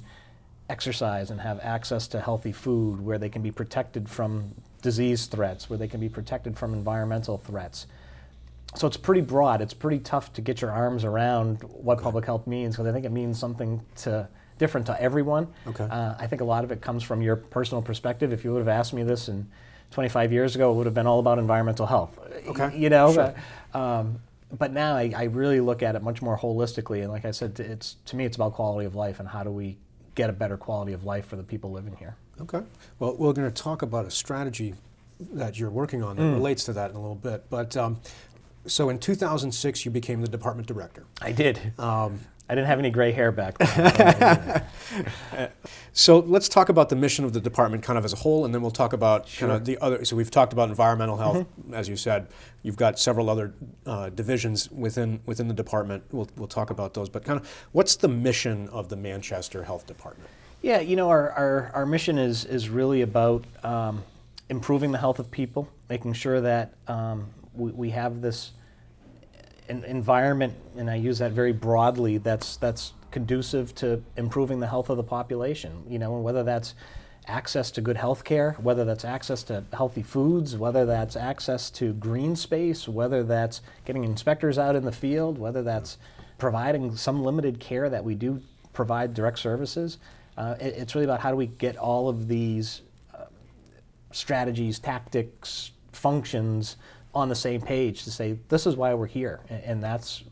exercise 0.70 1.32
and 1.32 1.42
have 1.42 1.60
access 1.64 2.08
to 2.10 2.22
healthy 2.22 2.52
food, 2.52 3.02
where 3.02 3.18
they 3.18 3.28
can 3.28 3.42
be 3.42 3.50
protected 3.50 4.08
from 4.08 4.54
disease 4.84 5.26
threats, 5.26 5.68
where 5.68 5.80
they 5.80 5.88
can 5.88 6.00
be 6.00 6.10
protected 6.10 6.56
from 6.56 6.74
environmental 6.74 7.40
threats. 7.40 7.88
So 8.76 8.86
it's 8.86 8.98
pretty 8.98 9.22
broad. 9.22 9.62
It's 9.62 9.74
pretty 9.74 9.98
tough 9.98 10.32
to 10.34 10.42
get 10.42 10.62
your 10.62 10.70
arms 10.70 11.04
around 11.04 11.64
what 11.64 12.04
public 12.04 12.24
health 12.24 12.46
means 12.46 12.76
because 12.76 12.86
I 12.86 12.92
think 12.92 13.04
it 13.04 13.12
means 13.12 13.40
something 13.40 13.82
to 14.04 14.28
different 14.60 14.86
to 14.86 15.02
everyone. 15.02 15.48
Okay. 15.66 15.86
Uh, 15.86 16.14
I 16.20 16.28
think 16.28 16.42
a 16.42 16.46
lot 16.46 16.64
of 16.64 16.72
it 16.72 16.82
comes 16.82 17.02
from 17.02 17.24
your 17.24 17.36
personal 17.36 17.82
perspective. 17.82 18.32
If 18.32 18.44
you 18.44 18.54
would 18.54 18.60
have 18.60 18.68
asked 18.68 18.94
me 18.94 19.02
this 19.02 19.28
in 19.28 19.50
25 19.90 20.32
years 20.32 20.54
ago, 20.54 20.72
it 20.72 20.76
would 20.76 20.86
have 20.86 20.94
been 20.94 21.08
all 21.08 21.18
about 21.18 21.40
environmental 21.40 21.88
health. 21.88 22.20
Okay. 22.48 22.78
You 22.78 22.92
know. 22.92 23.12
Sure. 23.12 23.34
uh, 23.74 23.80
um, 23.80 24.20
but 24.58 24.72
now 24.72 24.96
I, 24.96 25.12
I 25.16 25.24
really 25.26 25.60
look 25.60 25.82
at 25.84 25.96
it 25.96 26.04
much 26.04 26.22
more 26.22 26.38
holistically, 26.38 27.02
and 27.02 27.12
like 27.12 27.26
I 27.26 27.32
said, 27.32 27.60
it's 27.60 27.96
to 28.06 28.16
me 28.16 28.26
it's 28.26 28.36
about 28.36 28.54
quality 28.54 28.86
of 28.86 28.96
life 28.96 29.20
and 29.20 29.28
how 29.28 29.44
do 29.44 29.50
we 29.52 29.78
get 30.16 30.30
a 30.30 30.34
better 30.34 30.58
quality 30.58 30.94
of 30.94 31.04
life 31.04 31.26
for 31.26 31.36
the 31.36 31.44
people 31.44 31.72
living 31.72 31.96
here. 31.98 32.16
Okay. 32.42 32.62
Well, 33.00 33.16
we're 33.18 33.34
going 33.34 33.52
to 33.52 33.64
talk 33.64 33.82
about 33.82 34.06
a 34.06 34.12
strategy 34.12 34.76
that 35.34 35.58
you're 35.60 35.70
working 35.72 36.04
on 36.04 36.16
that 36.18 36.22
Mm. 36.24 36.34
relates 36.34 36.64
to 36.66 36.74
that 36.74 36.92
in 36.92 36.96
a 36.96 37.00
little 37.00 37.16
bit. 37.16 37.46
But 37.50 37.76
um, 37.78 38.00
so 38.66 38.90
in 38.90 39.00
2006, 39.00 39.86
you 39.86 39.92
became 39.92 40.22
the 40.22 40.28
department 40.28 40.68
director. 40.68 41.06
I 41.22 41.32
did. 41.32 41.74
Um, 41.80 42.20
I 42.54 42.56
didn't 42.56 42.68
have 42.68 42.78
any 42.78 42.92
gray 42.92 43.12
hair 43.12 43.32
back 43.32 43.58
then. 43.58 44.64
so 45.94 46.20
let's 46.20 46.48
talk 46.48 46.70
about 46.70 46.90
the 46.90 46.96
mission 46.96 47.26
of 47.26 47.34
the 47.34 47.42
department 47.42 47.82
kind 47.82 47.98
of 47.98 48.06
as 48.06 48.14
a 48.14 48.18
whole, 48.18 48.46
and 48.46 48.54
then 48.54 48.62
we'll 48.62 48.70
talk 48.70 48.94
about 48.94 49.22
kind 49.22 49.30
Sure. 49.32 49.48
Mm-hmm. 49.48 49.58
of 49.58 49.66
the 49.66 49.78
other. 49.80 50.06
So 50.06 50.16
we've 50.16 50.30
talked 50.30 50.54
about 50.54 50.70
environmental 50.70 51.18
health, 51.18 51.48
as 51.74 51.90
you 51.90 51.96
said. 51.96 52.28
You've 52.62 52.76
got 52.78 53.00
several 53.00 53.28
other 53.32 53.56
uh, 53.88 54.10
divisions 54.10 54.70
within 54.70 55.20
within 55.26 55.48
the 55.48 55.54
department. 55.56 56.04
We'll 56.12 56.30
we'll 56.38 56.48
talk 56.48 56.70
about 56.70 56.94
those. 56.94 57.10
But 57.10 57.26
kind 57.26 57.40
of, 57.40 57.68
what's 57.72 57.96
the 57.96 58.08
mission 58.08 58.70
of 58.70 58.90
the 58.90 58.98
Manchester 58.98 59.64
Health 59.64 59.88
Department? 59.88 60.30
Yeah, 60.62 60.80
you 60.80 60.96
know, 60.96 61.10
our, 61.10 61.32
our, 61.32 61.72
our 61.74 61.86
mission 61.88 62.20
is, 62.20 62.46
is 62.46 62.70
really 62.70 63.02
about 63.02 63.46
um, 63.64 64.04
improving 64.50 64.92
the 64.92 65.00
health 65.00 65.18
of 65.18 65.32
people, 65.32 65.68
making 65.90 66.14
sure 66.14 66.40
that 66.40 66.76
um, 66.88 67.26
we, 67.56 67.72
we 67.72 67.90
have 67.90 68.22
this 68.22 68.52
en- 69.70 69.84
environment, 69.86 70.54
and 70.78 70.90
I 70.90 70.96
use 70.96 71.20
that 71.20 71.32
very 71.32 71.54
broadly, 71.54 72.18
that's, 72.18 72.58
that's 72.58 72.94
conducive 73.12 73.74
to 73.76 74.04
improving 74.18 74.60
the 74.60 74.68
health 74.68 74.90
of 74.90 74.98
the 74.98 75.04
population. 75.04 75.84
You 75.88 76.00
know, 76.00 76.16
and 76.16 76.24
whether 76.24 76.44
that's 76.44 76.76
access 77.28 77.72
to 77.72 77.82
good 77.82 77.96
health 77.96 78.24
care, 78.24 78.52
whether 78.62 78.84
that's 78.84 79.06
access 79.06 79.44
to 79.44 79.64
healthy 79.72 80.04
foods, 80.04 80.58
whether 80.58 80.86
that's 80.86 81.16
access 81.16 81.70
to 81.72 81.94
green 81.94 82.36
space, 82.36 82.88
whether 82.88 83.24
that's 83.24 83.62
getting 83.86 84.04
inspectors 84.04 84.58
out 84.60 84.76
in 84.76 84.84
the 84.84 84.92
field, 84.92 85.38
whether 85.38 85.64
that's 85.64 85.98
providing 86.38 86.96
some 86.98 87.24
limited 87.24 87.60
care 87.60 87.90
that 87.90 88.04
we 88.04 88.14
do 88.16 88.42
provide 88.74 89.14
direct 89.14 89.40
services. 89.40 90.00
Uh, 90.38 90.56
it- 90.60 90.76
it's 90.78 90.96
really 90.96 91.06
about 91.06 91.22
how 91.22 91.30
do 91.32 91.38
we 91.38 91.48
get 91.48 91.78
all 91.78 92.10
of 92.10 92.28
these 92.28 92.82
uh, 93.14 93.24
strategies, 94.12 94.80
tactics, 94.80 95.72
functions 95.92 96.76
on 97.14 97.30
the 97.30 97.36
same 97.36 97.62
page 97.62 98.04
to 98.04 98.12
say 98.12 98.38
this 98.50 98.66
is 98.66 98.76
why 98.76 98.94
we're 98.94 99.06
here, 99.08 99.40
and, 99.50 99.64
and 99.64 99.84
that's 99.84 100.24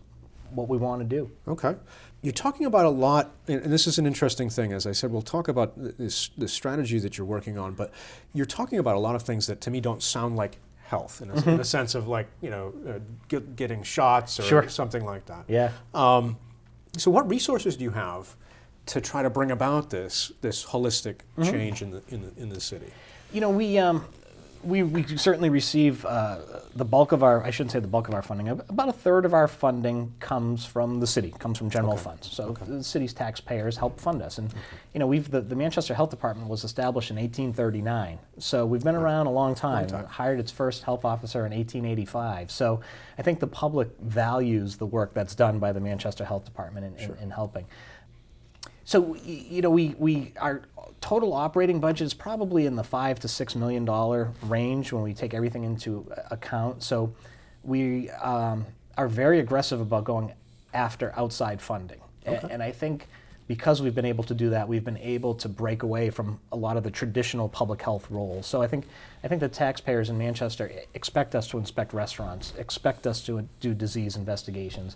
what 0.52 0.68
we 0.68 0.78
want 0.78 1.02
to 1.02 1.06
do. 1.08 1.30
Okay. 1.48 1.76
You're 2.24 2.34
talking 2.34 2.66
about 2.68 2.86
a 2.86 2.90
lot, 2.90 3.32
and 3.48 3.72
this 3.74 3.88
is 3.88 3.98
an 3.98 4.06
interesting 4.06 4.50
thing. 4.50 4.74
As 4.74 4.86
I 4.86 4.92
said, 4.92 5.12
we'll 5.12 5.22
talk 5.24 5.48
about 5.48 5.74
this, 5.76 6.30
this 6.38 6.54
strategy 6.54 7.00
that 7.00 7.18
you're 7.18 7.26
working 7.26 7.58
on, 7.58 7.74
but 7.74 7.92
you're 8.34 8.46
talking 8.46 8.78
about 8.78 8.96
a 8.96 9.00
lot 9.00 9.16
of 9.16 9.24
things 9.24 9.48
that 9.48 9.60
to 9.62 9.72
me 9.72 9.80
don't 9.82 10.04
sound 10.04 10.36
like 10.36 10.58
health 10.84 11.22
in 11.22 11.32
a, 11.32 11.50
in 11.50 11.60
a 11.60 11.64
sense 11.64 11.96
of 11.96 12.08
like, 12.08 12.28
you 12.42 12.50
know, 12.52 12.74
uh, 12.88 13.00
get, 13.28 13.56
getting 13.56 13.82
shots 13.82 14.40
or 14.40 14.44
Sure. 14.44 14.70
something 14.70 15.04
like 15.04 15.26
that. 15.28 15.46
Yeah. 15.48 15.72
Um, 15.96 16.38
so, 16.98 17.10
what 17.10 17.28
resources 17.30 17.76
do 17.78 17.84
you 17.86 17.92
have 17.92 18.36
to 18.88 19.00
try 19.02 19.24
to 19.24 19.30
bring 19.30 19.50
about 19.52 19.90
this 19.90 20.32
this 20.42 20.66
holistic 20.66 21.22
change 21.44 21.82
in 21.82 21.92
the 21.92 22.04
in 22.10 22.22
the 22.22 22.42
in 22.42 22.50
the 22.50 22.60
city? 22.60 22.92
You 23.34 23.40
know, 23.42 23.50
we 23.50 23.78
um, 23.80 24.06
we, 24.64 24.84
we 24.84 25.18
certainly 25.18 25.50
receive 25.50 26.06
uh, 26.06 26.40
the 26.76 26.86
bulk 26.86 27.12
of 27.12 27.24
our, 27.24 27.44
I 27.44 27.52
shouldn't 27.52 27.72
say 27.72 27.80
the 27.80 27.88
bulk 27.88 28.08
of 28.08 28.14
our 28.14 28.22
funding, 28.22 28.50
about 28.50 28.90
a 28.90 28.94
third 28.94 29.26
of 29.26 29.34
our 29.34 29.48
funding 29.48 30.14
comes 30.20 30.66
from 30.66 31.00
the 31.00 31.08
city, 31.08 31.34
comes 31.40 31.58
from 31.58 31.70
general 31.70 31.98
funds. 31.98 32.32
So 32.32 32.54
the 32.66 32.84
city's 32.84 33.14
taxpayers 33.14 33.78
help 33.78 34.00
fund 34.00 34.22
us. 34.22 34.38
And, 34.38 34.54
you 34.94 35.00
know, 35.00 35.08
we've, 35.08 35.30
the, 35.30 35.42
the 35.42 35.56
Manchester 35.56 35.94
Health 35.94 36.10
Department 36.10 36.50
was 36.50 36.64
established 36.64 37.12
in 37.12 37.18
1839. 37.18 38.20
So 38.38 38.66
we've 38.66 38.84
been 38.84 38.96
around 38.96 39.28
a 39.28 39.32
long 39.32 39.56
time. 39.56 39.88
time. 39.88 40.06
Hired 40.06 40.40
its 40.40 40.52
first 40.52 40.84
health 40.84 41.06
officer 41.06 41.40
in 41.46 41.54
1885. 41.54 42.52
So 42.52 42.82
I 43.18 43.22
think 43.22 43.40
the 43.40 43.48
public 43.48 43.90
values 44.02 44.78
the 44.78 44.86
work 44.86 45.14
that's 45.14 45.36
done 45.36 45.60
by 45.60 45.72
the 45.72 45.80
Manchester 45.80 46.26
Health 46.26 46.46
Department 46.46 47.00
in, 47.00 47.12
in, 47.12 47.18
in 47.18 47.30
helping. 47.30 47.66
So 48.86 49.16
you 49.24 49.62
know, 49.62 49.70
we, 49.70 49.96
we 49.98 50.34
our 50.40 50.64
total 51.02 51.34
operating 51.34 51.80
budget 51.80 52.06
is 52.06 52.14
probably 52.14 52.66
in 52.66 52.76
the 52.76 52.84
five 52.84 53.20
to 53.20 53.28
six 53.28 53.56
million 53.56 53.86
dollar 53.86 54.32
range 54.44 54.92
when 54.92 55.04
we 55.04 55.14
take 55.14 55.34
everything 55.34 55.64
into 55.64 56.12
account. 56.30 56.84
So 56.84 57.14
we 57.64 58.10
um, 58.12 58.66
are 58.98 59.08
very 59.08 59.40
aggressive 59.40 59.82
about 59.82 60.04
going 60.04 60.34
after 60.74 61.14
outside 61.18 61.62
funding, 61.62 62.00
A- 62.26 62.46
and 62.52 62.64
I 62.64 62.72
think 62.72 63.08
because 63.48 63.82
we've 63.82 63.96
been 63.96 64.06
able 64.06 64.24
to 64.24 64.34
do 64.34 64.50
that, 64.52 64.66
we've 64.66 64.86
been 64.86 64.98
able 65.00 65.36
to 65.36 65.50
break 65.50 65.84
away 65.84 66.10
from 66.10 66.40
a 66.54 66.56
lot 66.56 66.78
of 66.78 66.84
the 66.84 66.92
traditional 66.92 67.50
public 67.50 67.82
health 67.82 68.10
roles. 68.10 68.48
So 68.48 68.62
I 68.62 68.68
think 68.68 68.86
I 69.24 69.28
think 69.28 69.42
the 69.42 69.50
taxpayers 69.50 70.10
in 70.10 70.18
Manchester 70.18 70.72
expect 70.94 71.36
us 71.36 71.48
to 71.50 71.58
inspect 71.58 71.94
restaurants, 71.94 72.54
expect 72.58 73.06
us 73.06 73.22
to 73.26 73.48
do 73.60 73.74
disease 73.74 74.16
investigations. 74.16 74.96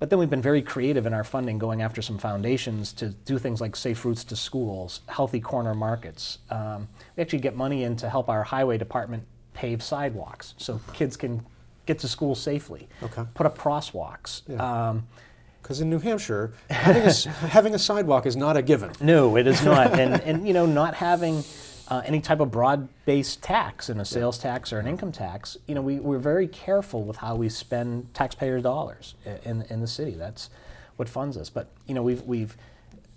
But 0.00 0.10
then 0.10 0.18
we've 0.18 0.30
been 0.30 0.42
very 0.42 0.60
creative 0.60 1.06
in 1.06 1.14
our 1.14 1.24
funding, 1.24 1.58
going 1.58 1.80
after 1.82 2.02
some 2.02 2.18
foundations 2.18 2.92
to 2.94 3.10
do 3.10 3.38
things 3.38 3.60
like 3.60 3.76
safe 3.76 4.04
routes 4.04 4.24
to 4.24 4.36
schools, 4.36 5.00
healthy 5.08 5.40
corner 5.40 5.74
markets. 5.74 6.38
Um, 6.50 6.88
we 7.16 7.22
actually 7.22 7.38
get 7.40 7.56
money 7.56 7.84
in 7.84 7.96
to 7.96 8.10
help 8.10 8.28
our 8.28 8.42
highway 8.42 8.76
department 8.76 9.24
pave 9.54 9.82
sidewalks 9.82 10.54
so 10.58 10.80
kids 10.92 11.16
can 11.16 11.44
get 11.86 11.98
to 12.00 12.08
school 12.08 12.34
safely. 12.34 12.88
Okay. 13.02 13.22
Put 13.34 13.46
up 13.46 13.56
crosswalks. 13.56 14.42
Yeah. 14.48 14.88
Um, 14.90 15.06
Because 15.62 15.80
in 15.80 15.88
New 15.88 16.00
Hampshire, 16.00 16.52
having 16.68 17.02
a, 17.04 17.12
having 17.48 17.74
a 17.74 17.78
sidewalk 17.78 18.26
is 18.26 18.36
not 18.36 18.56
a 18.56 18.62
given. 18.62 18.90
No, 19.00 19.36
it 19.36 19.46
is 19.46 19.64
not. 19.64 19.98
and, 19.98 20.20
and, 20.22 20.46
you 20.46 20.52
know, 20.52 20.66
not 20.66 20.94
having 20.94 21.42
uh, 21.94 22.02
any 22.04 22.20
type 22.20 22.40
of 22.40 22.50
broad-based 22.50 23.40
tax, 23.42 23.88
in 23.88 24.00
a 24.00 24.04
sales 24.04 24.36
tax 24.38 24.72
or 24.72 24.78
an 24.80 24.86
income 24.86 25.12
tax, 25.12 25.56
you 25.68 25.74
know, 25.74 25.80
we, 25.80 26.00
we're 26.00 26.18
very 26.18 26.48
careful 26.48 27.04
with 27.04 27.16
how 27.18 27.36
we 27.36 27.48
spend 27.48 28.12
taxpayers' 28.14 28.62
dollars 28.62 29.14
in, 29.44 29.62
in 29.70 29.80
the 29.80 29.86
city. 29.86 30.12
That's 30.12 30.50
what 30.96 31.08
funds 31.08 31.36
us. 31.36 31.50
But, 31.50 31.68
you 31.86 31.94
know, 31.94 32.02
we've, 32.02 32.22
we've 32.22 32.56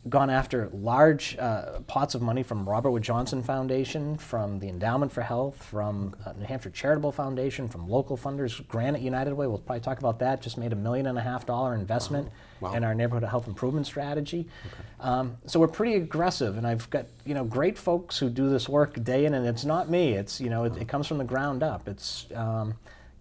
gone 0.10 0.30
after 0.30 0.70
large 0.74 1.38
uh, 1.38 1.80
pots 1.88 2.16
of 2.16 2.22
money 2.22 2.44
from 2.44 2.68
Robert 2.68 2.92
Wood 2.92 3.04
Johnson 3.04 3.44
Foundation, 3.44 4.18
from 4.18 4.60
the 4.60 4.70
Endowment 4.70 5.12
for 5.12 5.22
Health, 5.22 5.62
from 5.62 6.16
uh, 6.26 6.34
New 6.34 6.46
Hampshire 6.46 6.70
Charitable 6.70 7.12
Foundation, 7.12 7.68
from 7.68 7.90
local 7.90 8.18
funders, 8.18 8.66
Granite 8.68 9.02
United 9.02 9.34
Way, 9.34 9.48
we'll 9.48 9.58
probably 9.58 9.82
talk 9.82 10.00
about 10.00 10.20
that, 10.20 10.42
just 10.42 10.58
made 10.58 10.72
a 10.74 10.76
million 10.76 11.08
and 11.08 11.18
a 11.18 11.22
half 11.22 11.46
dollar 11.46 11.76
investment 11.76 12.30
Wow. 12.60 12.74
in 12.74 12.84
our 12.84 12.96
neighborhood 12.96 13.28
health 13.30 13.48
improvement 13.48 13.86
strategy. 13.86 14.48
Um, 15.00 15.38
so 15.46 15.60
we're 15.60 15.68
pretty 15.68 15.94
aggressive, 15.94 16.58
and 16.58 16.66
I've 16.66 16.90
got 16.90 17.06
you 17.24 17.36
know 17.36 17.44
great 17.44 17.78
folks 17.78 18.18
who 18.18 18.32
do 18.32 18.50
this 18.50 18.68
work 18.68 19.04
day 19.04 19.26
in, 19.26 19.36
and 19.36 19.46
it's 19.46 19.64
not 19.64 19.92
me. 19.92 20.14
It's 20.14 20.42
you 20.42 20.50
know 20.50 20.64
it, 20.64 20.76
it 20.78 20.88
comes 20.88 21.06
from 21.06 21.20
the 21.20 21.24
ground 21.24 21.62
up. 21.62 21.88
It's 21.88 22.26
um, 22.34 22.74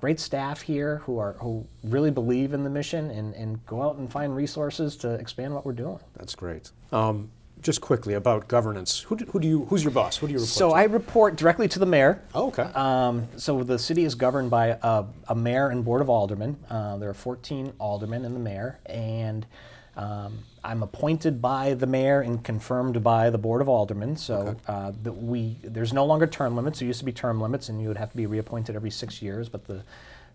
great 0.07 0.21
staff 0.21 0.61
here 0.61 0.99
who 0.99 1.19
are 1.19 1.33
who 1.40 1.66
really 1.83 2.12
believe 2.12 2.53
in 2.53 2.62
the 2.62 2.71
mission 2.71 3.11
and, 3.11 3.35
and 3.35 3.66
go 3.66 3.83
out 3.83 3.97
and 3.97 4.09
find 4.09 4.37
resources 4.37 4.95
to 4.95 5.14
expand 5.14 5.53
what 5.53 5.66
we're 5.66 5.73
doing. 5.73 5.99
That's 6.16 6.37
great. 6.37 6.71
Um, 6.92 7.33
just 7.61 7.81
quickly 7.81 8.14
about 8.14 8.47
governance. 8.47 9.01
Who 9.01 9.16
do, 9.16 9.25
who 9.25 9.40
do 9.40 9.49
you? 9.49 9.64
Who's 9.64 9.83
your 9.83 9.90
boss? 9.90 10.16
Who 10.19 10.29
do 10.29 10.33
you 10.35 10.38
report 10.38 10.49
So 10.49 10.69
to? 10.69 10.77
I 10.77 10.85
report 10.85 11.35
directly 11.35 11.66
to 11.66 11.81
the 11.81 11.87
mayor. 11.87 12.23
Oh, 12.37 12.47
okay. 12.51 12.62
Um, 12.62 13.27
so 13.37 13.64
the 13.64 13.81
city 13.81 14.05
is 14.05 14.14
governed 14.14 14.49
by 14.49 14.79
a, 14.81 15.07
a 15.27 15.35
mayor 15.35 15.71
and 15.71 15.85
board 15.85 16.03
of 16.03 16.09
aldermen. 16.09 16.57
Uh, 16.71 16.99
there 16.99 17.11
are 17.11 17.14
14 17.14 17.73
aldermen 17.81 18.25
and 18.25 18.37
the 18.37 18.38
mayor, 18.38 18.79
and 18.87 19.45
um, 19.96 20.40
I'm 20.62 20.82
appointed 20.82 21.40
by 21.40 21.74
the 21.74 21.87
mayor 21.87 22.20
and 22.20 22.42
confirmed 22.44 23.02
by 23.02 23.30
the 23.30 23.38
board 23.38 23.61
of 23.61 23.68
aldermen. 23.68 24.16
So 24.16 24.56
uh, 24.66 24.92
that 25.02 25.12
we 25.12 25.56
there's 25.62 25.92
no 25.92 26.04
longer 26.04 26.26
term 26.26 26.54
limits. 26.54 26.80
There 26.80 26.87
used 26.87 26.98
to 26.98 27.04
be 27.04 27.12
term 27.12 27.40
limits, 27.40 27.68
and 27.68 27.80
you 27.80 27.88
would 27.88 27.96
have 27.96 28.11
to 28.11 28.16
be 28.16 28.26
reappointed 28.26 28.76
every 28.76 28.90
six 28.90 29.22
years. 29.22 29.48
But 29.48 29.66
the 29.66 29.82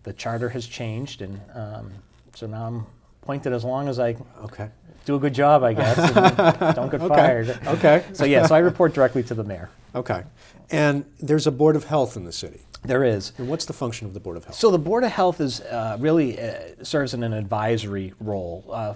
the 0.02 0.12
charter 0.12 0.48
has 0.48 0.66
changed, 0.66 1.22
and 1.22 1.40
um, 1.54 1.92
so 2.34 2.46
now 2.46 2.66
I'm 2.66 2.86
appointed 3.22 3.52
as 3.52 3.62
long 3.64 3.88
as 3.88 4.00
I 4.00 4.16
okay. 4.42 4.68
do 5.04 5.14
a 5.14 5.18
good 5.18 5.34
job, 5.34 5.62
I 5.62 5.74
guess. 5.74 5.98
and 5.98 6.36
don't 6.76 6.90
get 6.90 7.00
fired. 7.00 7.50
Okay. 7.66 8.04
So 8.12 8.24
yeah, 8.24 8.46
so 8.46 8.54
I 8.54 8.58
report 8.58 8.94
directly 8.94 9.22
to 9.24 9.34
the 9.34 9.44
mayor. 9.44 9.70
Okay. 9.94 10.24
And 10.70 11.04
there's 11.20 11.46
a 11.46 11.52
board 11.52 11.76
of 11.76 11.84
health 11.84 12.16
in 12.16 12.24
the 12.24 12.32
city. 12.32 12.62
There 12.84 13.04
is. 13.04 13.32
And 13.38 13.48
what's 13.48 13.64
the 13.64 13.72
function 13.72 14.08
of 14.08 14.14
the 14.14 14.20
board 14.20 14.36
of 14.36 14.44
health? 14.44 14.56
So 14.56 14.70
the 14.70 14.78
Board 14.78 15.04
of 15.04 15.12
Health 15.12 15.40
is 15.40 15.60
uh, 15.60 15.96
really 16.00 16.40
uh, 16.40 16.54
serves 16.82 17.14
in 17.14 17.22
an 17.22 17.32
advisory 17.32 18.12
role. 18.18 18.64
Uh, 18.72 18.94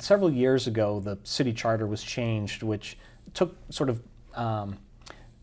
several 0.00 0.30
years 0.32 0.66
ago, 0.66 0.98
the 0.98 1.18
city 1.22 1.52
charter 1.52 1.86
was 1.86 2.02
changed, 2.02 2.64
which 2.64 2.98
took 3.34 3.56
sort 3.70 3.90
of 3.90 4.02
um, 4.34 4.78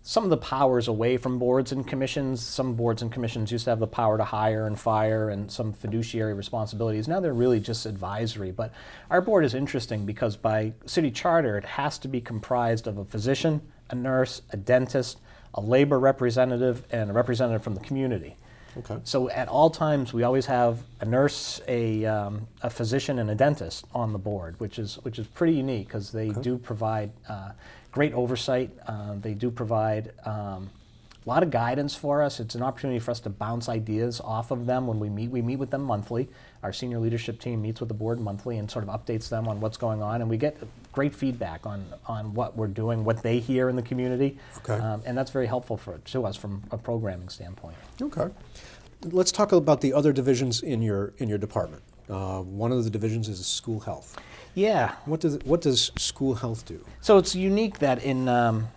some 0.01 0.25
of 0.25 0.29
the 0.29 0.37
powers 0.37 0.89
away 0.89 1.15
from 1.15 1.39
boards 1.39 1.71
and 1.71 1.87
commissions. 1.87 2.43
Some 2.43 2.75
boards 2.75 3.01
and 3.01 3.09
commissions 3.11 3.49
used 3.49 3.63
to 3.63 3.71
have 3.71 3.79
the 3.79 3.87
power 3.87 4.17
to 4.17 4.25
hire 4.25 4.67
and 4.67 4.77
fire 4.77 5.29
and 5.29 5.49
some 5.49 5.71
fiduciary 5.71 6.33
responsibilities. 6.33 7.07
Now 7.07 7.21
they're 7.21 7.33
really 7.33 7.61
just 7.61 7.85
advisory. 7.85 8.51
But 8.51 8.73
our 9.09 9.21
board 9.21 9.45
is 9.45 9.53
interesting 9.53 10.05
because 10.05 10.35
by 10.35 10.73
city 10.85 11.11
charter, 11.11 11.57
it 11.57 11.63
has 11.63 11.97
to 11.99 12.09
be 12.09 12.19
comprised 12.19 12.87
of 12.87 12.97
a 12.97 13.05
physician, 13.05 13.61
a 13.89 13.95
nurse, 13.95 14.41
a 14.51 14.57
dentist, 14.57 15.21
a 15.55 15.61
labor 15.61 15.99
representative, 15.99 16.85
and 16.91 17.09
a 17.09 17.13
representative 17.13 17.63
from 17.63 17.73
the 17.73 17.81
community. 17.81 18.37
Okay. 18.77 18.97
So 19.05 19.29
at 19.29 19.47
all 19.47 19.69
times, 19.69 20.13
we 20.13 20.23
always 20.23 20.45
have 20.47 20.79
a 20.99 21.05
nurse, 21.05 21.61
a, 21.67 22.05
um, 22.05 22.47
a 22.61 22.69
physician, 22.69 23.19
and 23.19 23.29
a 23.29 23.35
dentist 23.35 23.85
on 23.93 24.11
the 24.11 24.19
board, 24.19 24.59
which 24.59 24.77
is 24.77 24.95
which 25.03 25.17
is 25.17 25.27
pretty 25.27 25.53
unique 25.53 25.87
because 25.87 26.11
they 26.11 26.29
do 26.29 26.57
provide 26.57 27.11
uh, 27.29 27.51
great 27.91 28.13
oversight. 28.13 28.71
Uh, 28.85 29.15
they 29.21 29.33
do 29.33 29.49
provide 29.49 30.11
um, 30.25 30.69
a 31.25 31.29
lot 31.29 31.41
of 31.41 31.51
guidance 31.51 31.95
for 31.95 32.21
us. 32.21 32.41
It's 32.41 32.55
an 32.55 32.61
opportunity 32.61 32.99
for 32.99 33.11
us 33.11 33.21
to 33.21 33.29
bounce 33.29 33.69
ideas 33.69 34.19
off 34.19 34.51
of 34.51 34.65
them 34.65 34.87
when 34.87 34.99
we 34.99 35.09
meet. 35.09 35.31
We 35.31 35.41
meet 35.41 35.57
with 35.57 35.71
them 35.71 35.83
monthly. 35.83 36.27
Our 36.65 36.73
senior 36.73 36.97
leadership 36.97 37.39
team 37.39 37.61
meets 37.61 37.79
with 37.79 37.89
the 37.89 37.93
board 37.95 38.19
monthly 38.19 38.57
and 38.57 38.69
sort 38.71 38.87
of 38.87 38.89
updates 38.89 39.29
them 39.29 39.47
on 39.47 39.61
what's 39.61 39.77
going 39.77 40.01
on, 40.01 40.21
and 40.21 40.27
we 40.27 40.35
get 40.37 40.57
great 40.91 41.13
feedback 41.13 41.67
on 41.67 41.85
on 42.07 42.33
what 42.33 42.57
we're 42.57 42.65
doing, 42.65 43.05
what 43.05 43.21
they 43.21 43.37
hear 43.39 43.69
in 43.69 43.75
the 43.75 43.83
community, 43.83 44.35
Okay. 44.57 44.73
um, 44.73 45.03
and 45.05 45.15
that's 45.15 45.29
very 45.29 45.45
helpful 45.45 45.77
for 45.77 45.99
to 45.99 46.25
us 46.25 46.35
from 46.35 46.63
a 46.71 46.77
programming 46.77 47.29
standpoint. 47.29 47.75
Okay. 48.01 48.29
Let's 49.03 49.31
talk 49.31 49.51
about 49.51 49.81
the 49.81 49.93
other 49.93 50.11
divisions 50.11 50.63
in 50.63 50.81
your 50.81 51.13
in 51.19 51.29
your 51.29 51.37
department. 51.37 51.83
Uh, 52.09 52.41
one 52.41 52.71
of 52.71 52.83
the 52.83 52.89
divisions 52.89 53.29
is 53.29 53.45
school 53.45 53.81
health. 53.81 54.17
Yeah, 54.55 54.95
What 55.05 55.19
does 55.19 55.37
what 55.45 55.61
does 55.61 55.91
school 55.99 56.33
health 56.33 56.65
do? 56.65 56.83
So 57.01 57.19
it's 57.19 57.35
unique 57.35 57.77
that 57.79 58.03
in 58.03 58.27
um, 58.27 58.69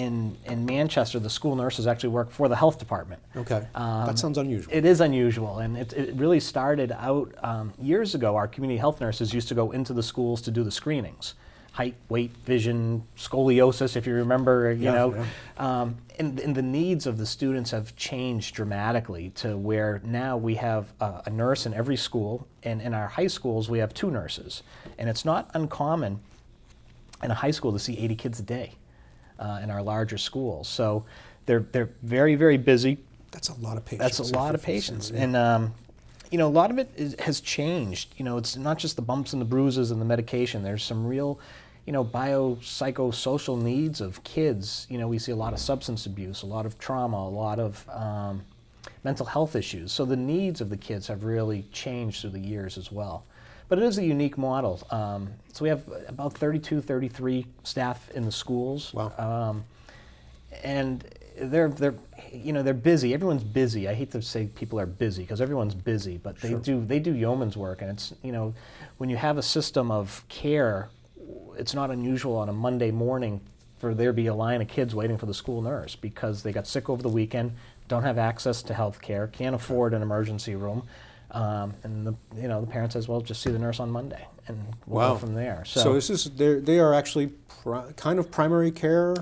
in 0.00 0.36
in 0.46 0.64
Manchester, 0.64 1.18
the 1.18 1.30
school 1.30 1.54
nurses 1.56 1.86
actually 1.86 2.10
work 2.10 2.30
for 2.30 2.48
the 2.48 2.56
health 2.56 2.78
department. 2.78 3.20
Okay, 3.36 3.66
Um, 3.74 4.06
that 4.06 4.18
sounds 4.18 4.38
unusual. 4.38 4.72
It 4.74 4.84
is 4.84 5.00
unusual, 5.00 5.58
and 5.58 5.76
it, 5.76 5.92
it 5.92 6.14
really 6.14 6.40
started 6.40 6.92
out 6.92 7.34
um, 7.42 7.72
years 7.78 8.14
ago. 8.14 8.36
Our 8.36 8.48
community 8.48 8.78
health 8.78 9.00
nurses 9.00 9.34
used 9.34 9.48
to 9.48 9.54
go 9.54 9.72
into 9.72 9.92
the 9.92 10.02
schools 10.02 10.40
to 10.42 10.50
do 10.50 10.64
the 10.64 10.70
screenings, 10.70 11.34
height, 11.72 11.94
weight, 12.08 12.32
vision, 12.44 13.04
scoliosis, 13.16 13.94
if 13.96 14.06
you 14.06 14.14
remember. 14.14 14.72
You 14.72 14.84
Yeah, 14.84 14.92
know, 14.92 15.26
Um, 15.58 15.96
and, 16.18 16.40
and 16.40 16.54
the 16.54 16.62
needs 16.62 17.06
of 17.06 17.18
the 17.18 17.26
students 17.26 17.70
have 17.70 17.94
changed 17.96 18.54
dramatically 18.54 19.30
to 19.36 19.56
where 19.56 20.00
now 20.04 20.36
we 20.36 20.54
have 20.56 20.92
a, 21.00 21.22
a 21.26 21.30
nurse 21.30 21.66
in 21.66 21.74
every 21.74 21.96
school, 21.96 22.46
and 22.62 22.80
in 22.80 22.94
our 22.94 23.08
high 23.08 23.28
schools 23.28 23.68
we 23.68 23.78
have 23.80 23.92
two 23.92 24.10
nurses, 24.10 24.62
and 24.98 25.08
it's 25.10 25.24
not 25.24 25.50
uncommon 25.54 26.20
in 27.22 27.30
a 27.30 27.34
high 27.34 27.50
school 27.50 27.72
to 27.72 27.78
see 27.78 27.98
80 27.98 28.14
kids 28.16 28.40
a 28.40 28.42
day 28.42 28.72
uh, 29.40 29.60
in 29.62 29.70
our 29.70 29.82
larger 29.82 30.18
schools. 30.18 30.68
So 30.68 31.04
they're 31.46 31.66
they're 31.72 31.90
very 32.02 32.34
very 32.36 32.58
busy. 32.58 32.98
That's 33.32 33.48
a 33.48 33.54
lot 33.54 33.76
of 33.76 33.84
patients. 33.84 34.18
That's 34.18 34.30
a 34.30 34.34
lot 34.34 34.54
of 34.54 34.62
patients. 34.62 35.10
facing- 35.10 35.22
and 35.22 35.36
um, 35.36 35.74
you 36.30 36.38
know 36.38 36.46
a 36.46 36.50
lot 36.50 36.70
of 36.70 36.78
it 36.78 36.90
is, 36.96 37.16
has 37.18 37.40
changed. 37.40 38.14
You 38.16 38.24
know, 38.24 38.36
it's 38.36 38.56
not 38.56 38.78
just 38.78 38.96
the 38.96 39.02
bumps 39.02 39.32
and 39.32 39.40
the 39.40 39.46
bruises 39.46 39.90
and 39.90 40.00
the 40.00 40.04
medication. 40.04 40.62
There's 40.62 40.84
some 40.84 41.06
real, 41.06 41.40
you 41.86 41.92
know, 41.92 42.04
biopsychosocial 42.04 43.60
needs 43.60 44.00
of 44.00 44.22
kids. 44.24 44.86
You 44.90 44.98
know, 44.98 45.08
we 45.08 45.18
see 45.18 45.32
a 45.32 45.36
lot 45.36 45.52
of 45.52 45.58
substance 45.58 46.06
abuse, 46.06 46.42
a 46.42 46.46
lot 46.46 46.66
of 46.66 46.78
trauma, 46.78 47.16
a 47.16 47.28
lot 47.28 47.58
of 47.58 47.88
um, 47.88 48.44
mental 49.04 49.26
health 49.26 49.56
issues. 49.56 49.92
So 49.92 50.04
the 50.04 50.16
needs 50.16 50.60
of 50.60 50.70
the 50.70 50.76
kids 50.76 51.06
have 51.08 51.24
really 51.24 51.64
changed 51.72 52.20
through 52.20 52.30
the 52.30 52.40
years 52.40 52.76
as 52.78 52.92
well. 52.92 53.24
But 53.70 53.78
it 53.78 53.84
is 53.84 53.98
a 53.98 54.04
unique 54.04 54.36
model. 54.36 54.82
Um, 54.90 55.30
so 55.52 55.62
we 55.62 55.68
have 55.68 55.84
about 56.08 56.34
32, 56.34 56.80
33 56.80 57.46
staff 57.62 58.10
in 58.10 58.24
the 58.24 58.32
schools. 58.32 58.92
Wow. 58.92 59.12
Um, 59.16 59.64
and 60.64 61.04
they're 61.38 61.68
they're 61.68 61.94
you 62.32 62.52
know 62.52 62.64
they're 62.64 62.74
busy. 62.74 63.14
Everyone's 63.14 63.44
busy. 63.44 63.88
I 63.88 63.94
hate 63.94 64.10
to 64.10 64.22
say 64.22 64.46
people 64.46 64.80
are 64.80 64.86
busy 64.86 65.22
because 65.22 65.40
everyone's 65.40 65.76
busy, 65.76 66.18
but 66.18 66.40
they 66.40 66.54
do 66.54 66.84
they 66.84 66.98
do 66.98 67.14
yeoman's 67.14 67.56
work, 67.56 67.80
and 67.80 67.92
it's 67.92 68.12
you 68.22 68.32
know 68.32 68.52
when 68.98 69.08
you 69.08 69.16
have 69.16 69.38
a 69.38 69.42
system 69.42 69.92
of 69.92 70.24
care, 70.28 70.90
it's 71.56 71.72
not 71.72 71.90
unusual 71.90 72.36
on 72.36 72.48
a 72.48 72.52
Monday 72.52 72.90
morning 72.90 73.40
for 73.78 73.94
there 73.94 74.08
to 74.08 74.12
be 74.12 74.26
a 74.26 74.34
line 74.34 74.60
of 74.60 74.66
kids 74.68 74.96
waiting 74.96 75.16
for 75.16 75.26
the 75.26 75.32
school 75.32 75.62
nurse 75.62 75.94
because 75.94 76.42
they 76.42 76.52
got 76.52 76.66
sick 76.66 76.90
over 76.90 77.02
the 77.02 77.08
weekend, 77.08 77.52
don't 77.88 78.02
have 78.02 78.18
access 78.18 78.62
to 78.62 78.74
health 78.74 79.00
care, 79.00 79.28
can't 79.28 79.54
afford 79.54 79.94
an 79.94 80.02
emergency 80.02 80.56
room. 80.56 80.82
Um, 81.32 81.74
and 81.84 82.06
the 82.06 82.14
you 82.36 82.48
know 82.48 82.60
the 82.60 82.66
parent 82.66 82.92
says, 82.92 83.06
"Well, 83.08 83.20
just 83.20 83.42
see 83.42 83.50
the 83.50 83.58
nurse 83.58 83.78
on 83.80 83.90
Monday, 83.90 84.26
and 84.48 84.58
we'll 84.86 85.00
Wow. 85.00 85.12
go 85.14 85.18
from 85.18 85.34
there." 85.34 85.64
So, 85.64 85.94
this 85.94 86.10
is 86.10 86.24
they 86.30 86.54
they 86.60 86.78
are 86.80 86.92
actually 86.92 87.28
pri- 87.62 87.92
kind 87.96 88.18
of 88.18 88.30
primary 88.30 88.70
care. 88.72 89.14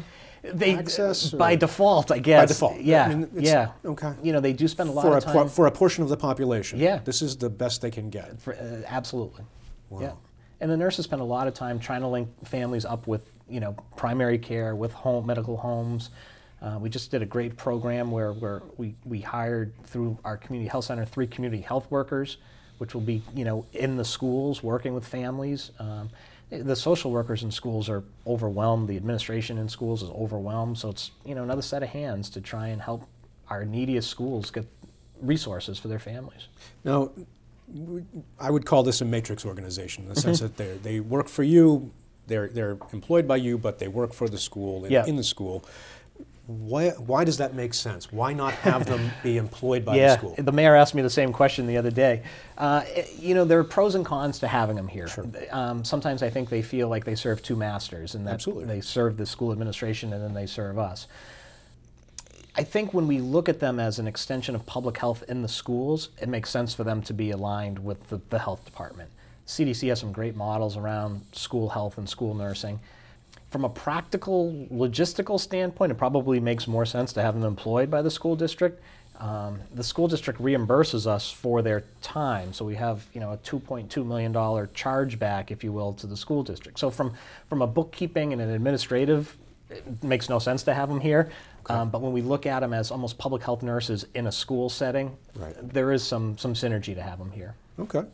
they 0.42 0.74
access 0.76 1.30
by 1.32 1.52
or- 1.54 1.56
default, 1.56 2.10
I 2.10 2.18
guess. 2.20 2.42
By 2.42 2.46
default. 2.46 2.80
yeah, 2.80 3.04
I 3.04 3.08
mean, 3.08 3.22
it's- 3.24 3.42
yeah. 3.44 3.72
okay. 3.84 4.12
You 4.22 4.32
know, 4.32 4.40
they 4.40 4.52
do 4.54 4.66
spend 4.68 4.88
a 4.88 4.92
lot 4.92 5.02
for 5.02 5.12
a 5.14 5.16
of 5.18 5.24
time. 5.24 5.32
por- 5.34 5.48
for 5.48 5.66
a 5.66 5.70
portion 5.70 6.02
of 6.02 6.08
the 6.08 6.16
population. 6.16 6.78
Yeah. 6.78 7.00
This 7.04 7.20
is 7.22 7.36
the 7.36 7.50
best 7.50 7.82
they 7.82 7.90
can 7.90 8.08
get. 8.08 8.40
for, 8.40 8.54
uh, 8.54 8.82
absolutely. 8.86 9.44
Wow. 9.90 10.00
Yeah. 10.00 10.12
And 10.60 10.70
the 10.70 10.76
nurses 10.76 11.04
spend 11.04 11.20
a 11.20 11.24
lot 11.24 11.46
of 11.48 11.54
time 11.54 11.78
trying 11.78 12.00
to 12.02 12.06
link 12.08 12.28
families 12.46 12.84
up 12.84 13.06
with, 13.06 13.32
you 13.50 13.60
know, 13.60 13.74
primary 13.96 14.38
care, 14.38 14.74
with 14.76 14.92
home 14.92 15.26
medical 15.26 15.56
homes. 15.58 16.10
Uh, 16.60 16.78
we 16.80 16.88
just 16.90 17.10
did 17.10 17.22
a 17.22 17.26
great 17.26 17.56
program 17.56 18.10
where, 18.10 18.32
where 18.32 18.62
we, 18.76 18.94
we 19.04 19.20
hired 19.20 19.72
through 19.84 20.18
our 20.24 20.36
community 20.36 20.68
health 20.68 20.84
center 20.86 21.04
three 21.04 21.26
community 21.26 21.62
health 21.62 21.86
workers, 21.90 22.38
which 22.78 22.94
will 22.94 23.00
be, 23.00 23.22
you 23.34 23.44
know, 23.44 23.64
in 23.72 23.96
the 23.96 24.04
schools 24.04 24.62
working 24.62 24.92
with 24.94 25.06
families. 25.06 25.70
Um, 25.78 26.10
the 26.50 26.74
social 26.74 27.10
workers 27.10 27.42
in 27.42 27.50
schools 27.50 27.88
are 27.88 28.02
overwhelmed. 28.26 28.88
The 28.88 28.96
administration 28.96 29.58
in 29.58 29.68
schools 29.68 30.02
is 30.02 30.10
overwhelmed. 30.10 30.78
So 30.78 30.88
it's, 30.90 31.10
you 31.24 31.34
know, 31.34 31.42
another 31.42 31.62
set 31.62 31.82
of 31.82 31.90
hands 31.90 32.30
to 32.30 32.40
try 32.40 32.68
and 32.68 32.80
help 32.82 33.04
our 33.50 33.64
neediest 33.64 34.08
schools 34.10 34.50
get 34.50 34.66
resources 35.20 35.78
for 35.78 35.88
their 35.88 35.98
families. 35.98 36.48
Now, 36.84 37.10
I 38.40 38.50
would 38.50 38.64
call 38.64 38.82
this 38.82 39.00
a 39.00 39.04
matrix 39.04 39.44
organization 39.44 40.04
in 40.04 40.08
the 40.08 40.16
sense 40.20 40.38
Mm-hmm. 40.40 40.46
that 40.46 40.56
they 40.82 40.94
they 40.94 41.00
work 41.00 41.28
for 41.28 41.42
you, 41.42 41.90
they're 42.26 42.48
they're 42.48 42.78
employed 42.92 43.28
by 43.28 43.36
you, 43.36 43.58
but 43.58 43.78
they 43.78 43.88
work 43.88 44.12
for 44.14 44.26
the 44.28 44.38
school 44.38 44.84
and 44.84 44.92
Yeah. 44.92 45.04
in 45.06 45.16
the 45.16 45.22
school. 45.24 45.64
Why 46.48 46.92
why 46.92 47.24
does 47.24 47.36
that 47.36 47.52
make 47.52 47.74
sense? 47.74 48.10
Why 48.10 48.32
not 48.32 48.54
have 48.54 48.86
them 48.86 49.10
be 49.22 49.36
employed 49.36 49.84
by 49.84 49.96
yeah, 49.96 50.14
the 50.14 50.18
school? 50.18 50.34
the 50.38 50.50
mayor 50.50 50.74
asked 50.74 50.94
me 50.94 51.02
the 51.02 51.10
same 51.10 51.30
question 51.30 51.66
the 51.66 51.76
other 51.76 51.90
day. 51.90 52.22
Uh, 52.56 52.84
you 53.18 53.34
know, 53.34 53.44
there 53.44 53.58
are 53.58 53.64
pros 53.64 53.94
and 53.94 54.04
cons 54.04 54.38
to 54.38 54.48
having 54.48 54.74
them 54.74 54.88
here. 54.88 55.10
Um, 55.50 55.84
sometimes 55.84 56.22
I 56.22 56.30
think 56.30 56.48
they 56.48 56.62
feel 56.62 56.88
like 56.88 57.04
they 57.04 57.16
serve 57.16 57.42
two 57.42 57.54
masters, 57.54 58.14
and 58.14 58.26
that 58.26 58.32
Absolutely. 58.32 58.64
they 58.64 58.80
serve 58.80 59.18
the 59.18 59.26
school 59.26 59.52
administration 59.52 60.14
and 60.14 60.24
then 60.24 60.32
they 60.32 60.46
serve 60.46 60.78
us. 60.78 61.06
I 62.56 62.64
think 62.64 62.94
when 62.94 63.06
we 63.06 63.20
look 63.20 63.50
at 63.50 63.60
them 63.60 63.78
as 63.78 63.98
an 63.98 64.08
extension 64.08 64.54
of 64.54 64.64
public 64.64 64.96
health 64.96 65.22
in 65.28 65.42
the 65.42 65.48
schools, 65.48 66.08
it 66.18 66.30
makes 66.30 66.48
sense 66.48 66.72
for 66.72 66.82
them 66.82 67.02
to 67.02 67.12
be 67.12 67.30
aligned 67.30 67.78
with 67.78 68.08
the, 68.08 68.22
the 68.30 68.38
health 68.38 68.64
department. 68.64 69.10
CDC 69.46 69.90
has 69.90 70.00
some 70.00 70.12
great 70.12 70.34
models 70.34 70.78
around 70.78 71.20
school 71.32 71.68
health 71.68 71.98
and 71.98 72.08
school 72.08 72.32
nursing. 72.32 72.80
From 73.50 73.64
a 73.64 73.68
practical, 73.68 74.52
logistical 74.70 75.40
standpoint, 75.40 75.90
it 75.90 75.94
probably 75.96 76.38
makes 76.38 76.66
more 76.68 76.84
sense 76.84 77.12
to 77.14 77.22
have 77.22 77.34
them 77.34 77.44
employed 77.44 77.90
by 77.90 78.02
the 78.02 78.10
school 78.10 78.36
district. 78.36 78.82
Um, 79.18 79.58
the 79.74 79.82
school 79.82 80.06
district 80.06 80.40
reimburses 80.40 81.06
us 81.06 81.30
for 81.32 81.60
their 81.62 81.84
time, 82.02 82.52
so 82.52 82.64
we 82.64 82.76
have 82.76 83.04
you 83.14 83.20
know 83.20 83.32
a 83.32 83.36
2.2 83.38 84.06
million 84.06 84.30
dollar 84.32 84.68
chargeback, 84.68 85.50
if 85.50 85.64
you 85.64 85.72
will, 85.72 85.92
to 85.94 86.06
the 86.06 86.16
school 86.16 86.42
district. 86.42 86.78
So 86.78 86.88
from 86.90 87.14
from 87.48 87.62
a 87.62 87.66
bookkeeping 87.66 88.32
and 88.32 88.40
an 88.40 88.50
administrative, 88.50 89.36
it 89.70 90.04
makes 90.04 90.28
no 90.28 90.38
sense 90.38 90.62
to 90.64 90.74
have 90.74 90.88
them 90.88 91.00
here. 91.00 91.30
Um, 91.70 91.90
but 91.90 92.00
when 92.00 92.12
we 92.12 92.22
look 92.22 92.46
at 92.46 92.60
them 92.60 92.72
as 92.72 92.90
almost 92.90 93.18
public 93.18 93.42
health 93.42 93.62
nurses 93.62 94.06
in 94.14 94.26
a 94.28 94.32
school 94.32 94.70
setting, 94.70 95.16
Right. 95.34 95.54
there 95.60 95.90
is 95.90 96.02
some 96.06 96.38
some 96.38 96.54
synergy 96.54 96.94
to 96.94 97.02
have 97.02 97.18
them 97.18 97.32
here. 97.32 97.54
Okay. 97.80 98.04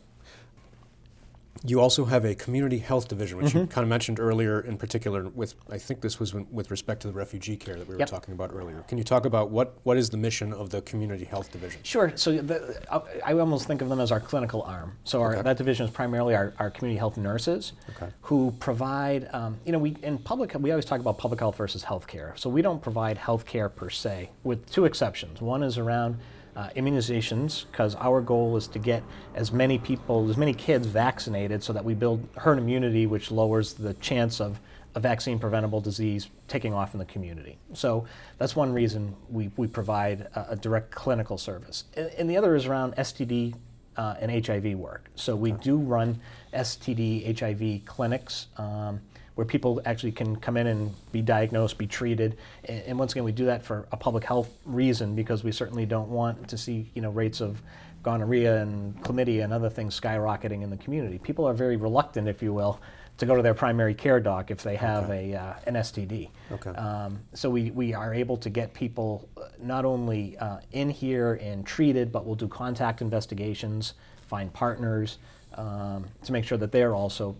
You 1.63 1.79
also 1.79 2.05
have 2.05 2.25
a 2.25 2.35
community 2.35 2.79
health 2.79 3.07
division, 3.07 3.37
which 3.37 3.47
Mm-hmm. 3.47 3.57
you 3.59 3.67
kind 3.67 3.83
of 3.83 3.89
mentioned 3.89 4.19
earlier, 4.19 4.59
in 4.59 4.77
particular 4.77 5.29
with 5.29 5.55
I 5.69 5.77
think 5.77 6.01
this 6.01 6.19
was 6.19 6.33
when, 6.33 6.45
with 6.51 6.69
respect 6.69 7.01
to 7.03 7.07
the 7.07 7.13
refugee 7.13 7.55
care 7.55 7.75
that 7.75 7.87
we 7.87 7.93
were 7.95 7.99
Yep. 7.99 8.09
talking 8.09 8.33
about 8.33 8.51
earlier. 8.53 8.81
Can 8.87 8.97
you 8.97 9.03
talk 9.03 9.25
about 9.25 9.51
what, 9.51 9.77
what 9.83 9.95
is 9.97 10.09
the 10.09 10.17
mission 10.17 10.51
of 10.51 10.69
the 10.69 10.81
community 10.81 11.23
health 11.23 11.51
division? 11.51 11.79
Sure. 11.83 12.11
So 12.15 12.37
the, 12.41 12.77
I 12.91 13.31
I 13.31 13.39
almost 13.39 13.67
think 13.67 13.81
of 13.81 13.89
them 13.89 13.99
as 14.01 14.11
our 14.11 14.19
clinical 14.19 14.63
arm. 14.63 14.97
So 15.05 15.21
our, 15.21 15.33
Okay. 15.33 15.41
that 15.43 15.57
division 15.57 15.85
is 15.85 15.91
primarily 15.91 16.35
our, 16.35 16.53
our 16.59 16.69
community 16.69 16.97
health 16.99 17.17
nurses 17.17 17.73
Okay. 17.95 18.11
who 18.21 18.53
provide, 18.59 19.29
um, 19.33 19.57
you 19.65 19.71
know, 19.71 19.79
we 19.79 19.95
in 20.03 20.17
public, 20.17 20.53
we 20.59 20.71
always 20.71 20.85
talk 20.85 20.99
about 20.99 21.17
public 21.17 21.39
health 21.39 21.55
versus 21.55 21.83
healthcare. 21.83 22.37
So 22.37 22.49
we 22.49 22.61
don't 22.61 22.81
provide 22.81 23.17
healthcare 23.17 23.73
per 23.73 23.89
se, 23.89 24.29
with 24.43 24.69
two 24.69 24.85
exceptions. 24.85 25.41
One 25.41 25.63
is 25.63 25.77
around 25.77 26.17
uh, 26.55 26.69
immunizations, 26.75 27.65
because 27.71 27.95
our 27.95 28.21
goal 28.21 28.55
is 28.55 28.67
to 28.67 28.79
get 28.79 29.03
as 29.33 29.51
many 29.51 29.77
people, 29.77 30.29
as 30.29 30.37
many 30.37 30.53
kids 30.53 30.87
vaccinated 30.87 31.63
so 31.63 31.73
that 31.73 31.83
we 31.83 31.93
build 31.93 32.27
herd 32.37 32.57
immunity, 32.57 33.05
which 33.07 33.31
lowers 33.31 33.73
the 33.73 33.93
chance 33.95 34.39
of 34.39 34.59
a 34.95 34.99
vaccine 34.99 35.37
preventable 35.37 35.81
disease 35.81 36.29
taking 36.47 36.73
off 36.73 36.93
in 36.93 36.99
the 36.99 37.05
community. 37.05 37.57
So 37.73 38.05
that's 38.37 38.55
one 38.55 38.71
reason 38.71 39.13
we, 39.29 39.51
we 39.57 39.67
provide 39.67 40.21
a, 40.35 40.51
a 40.51 40.55
direct 40.55 40.91
clinical 40.91 41.37
service. 41.37 41.83
And, 41.95 42.09
and 42.17 42.29
the 42.29 42.37
other 42.37 42.55
is 42.55 42.65
around 42.65 42.95
STD 42.95 43.55
uh, 43.97 44.15
and 44.19 44.45
HIV 44.45 44.77
work. 44.77 45.09
So 45.15 45.35
we 45.35 45.51
do 45.51 45.77
run 45.77 46.19
STD, 46.53 47.37
HIV 47.37 47.85
clinics 47.85 48.47
um, 48.57 49.01
where 49.35 49.45
people 49.45 49.81
actually 49.85 50.11
can 50.11 50.35
come 50.37 50.57
in 50.57 50.67
and 50.67 50.93
be 51.11 51.21
diagnosed, 51.21 51.77
be 51.77 51.87
treated. 51.87 52.37
And, 52.63 52.83
and 52.83 52.99
once 52.99 53.11
again, 53.11 53.23
we 53.23 53.31
do 53.31 53.45
that 53.45 53.63
for 53.63 53.87
a 53.91 53.97
public 53.97 54.23
health 54.23 54.49
reason 54.65 55.15
because 55.15 55.43
we 55.43 55.51
certainly 55.51 55.85
don't 55.85 56.09
want 56.09 56.47
to 56.49 56.57
see 56.57 56.89
you 56.93 57.01
know 57.01 57.11
rates 57.11 57.41
of 57.41 57.61
gonorrhea 58.01 58.61
and 58.61 59.01
chlamydia 59.03 59.43
and 59.43 59.51
other 59.51 59.69
things 59.69 59.99
skyrocketing 59.99 60.61
in 60.61 60.69
the 60.69 60.77
community. 60.77 61.17
People 61.17 61.45
are 61.45 61.53
very 61.53 61.75
reluctant, 61.75 62.27
if 62.27 62.41
you 62.41 62.53
will, 62.53 62.79
to 63.17 63.25
go 63.25 63.35
to 63.35 63.41
their 63.41 63.53
primary 63.53 63.95
care 63.95 64.19
doc 64.19 64.51
if 64.51 64.61
they 64.61 64.75
have 64.75 65.09
a, 65.09 65.33
uh, 65.33 65.53
an 65.65 65.73
STD. 65.75 66.29
Okay. 66.51 66.69
Um, 66.71 67.19
so 67.33 67.49
we, 67.49 67.71
we 67.71 67.93
are 67.93 68.13
able 68.13 68.37
to 68.37 68.49
get 68.49 68.73
people 68.73 69.27
uh, 69.37 69.45
not 69.59 69.85
only 69.85 70.37
uh, 70.37 70.57
in 70.71 70.89
here 70.89 71.35
and 71.35 71.65
treated, 71.65 72.11
but 72.11 72.25
we'll 72.25 72.35
do 72.35 72.47
contact 72.47 73.01
investigations, 73.01 73.95
find 74.27 74.53
partners 74.53 75.17
um, 75.55 76.05
to 76.23 76.31
make 76.31 76.43
sure 76.45 76.57
that 76.57 76.71
they're 76.71 76.93
also 76.95 77.35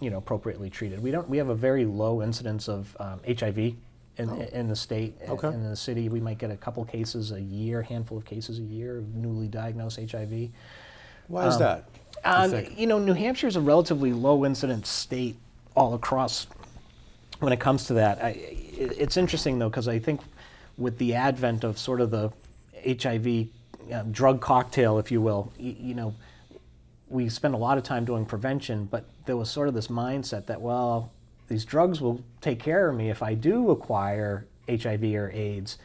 you 0.00 0.10
know 0.10 0.18
appropriately 0.18 0.70
treated. 0.70 1.02
We 1.02 1.10
don't 1.10 1.28
we 1.28 1.38
have 1.38 1.48
a 1.48 1.54
very 1.54 1.84
low 1.84 2.22
incidence 2.22 2.68
of 2.68 2.96
um, 3.00 3.20
HIV 3.26 3.58
in, 4.16 4.30
in 4.52 4.68
the 4.68 4.76
state 4.76 5.14
Oh. 5.28 5.32
Okay. 5.34 5.48
in 5.48 5.62
the 5.68 5.76
city. 5.76 6.08
We 6.08 6.20
might 6.20 6.38
get 6.38 6.50
a 6.50 6.56
couple 6.56 6.84
cases 6.84 7.32
a 7.32 7.40
year, 7.40 7.82
handful 7.82 8.18
of 8.18 8.24
cases 8.24 8.58
a 8.58 8.62
year 8.62 8.98
of 8.98 9.14
newly 9.14 9.46
diagnosed 9.48 9.98
HIV. 9.98 10.48
Why 11.28 11.46
is 11.46 11.58
that? 11.58 11.84
you 12.24 12.30
Um, 12.30 12.66
you 12.76 12.86
know, 12.86 12.98
New 12.98 13.14
Hampshire 13.14 13.46
is 13.46 13.56
a 13.56 13.60
relatively 13.60 14.12
low 14.12 14.44
incidence 14.44 14.88
state 14.88 15.36
all 15.76 15.94
across 15.94 16.48
when 17.38 17.52
it 17.52 17.60
comes 17.60 17.84
to 17.86 17.94
that. 17.94 18.22
I, 18.22 18.28
it, 18.30 18.96
it's 18.98 19.16
interesting 19.16 19.58
though, 19.60 19.68
because 19.70 19.86
I 19.88 19.98
think 20.00 20.20
with 20.76 20.98
the 20.98 21.14
advent 21.14 21.62
of 21.64 21.78
sort 21.78 22.00
of 22.00 22.10
the 22.10 22.32
HIV 22.84 23.46
um, 23.92 24.10
drug 24.12 24.40
cocktail, 24.40 24.98
if 24.98 25.10
you 25.12 25.20
will, 25.20 25.52
y- 25.58 25.76
you 25.78 25.94
know, 25.94 26.14
we 27.10 27.28
spend 27.28 27.54
a 27.54 27.58
lot 27.58 27.76
of 27.76 27.84
time 27.84 28.04
doing 28.04 28.24
prevention, 28.24 28.86
but 28.86 29.04
there 29.26 29.36
was 29.36 29.50
sort 29.50 29.68
of 29.68 29.74
this 29.74 29.88
mindset 29.88 30.46
that, 30.46 30.60
well, 30.60 31.12
these 31.48 31.64
drugs 31.64 32.00
will 32.00 32.22
take 32.40 32.60
care 32.60 32.88
of 32.88 32.96
me 32.96 33.10
if 33.10 33.22
I 33.22 33.34
do 33.34 33.70
acquire 33.70 34.46
HIV 34.68 35.02
or 35.14 35.30
AIDS. 35.32 35.78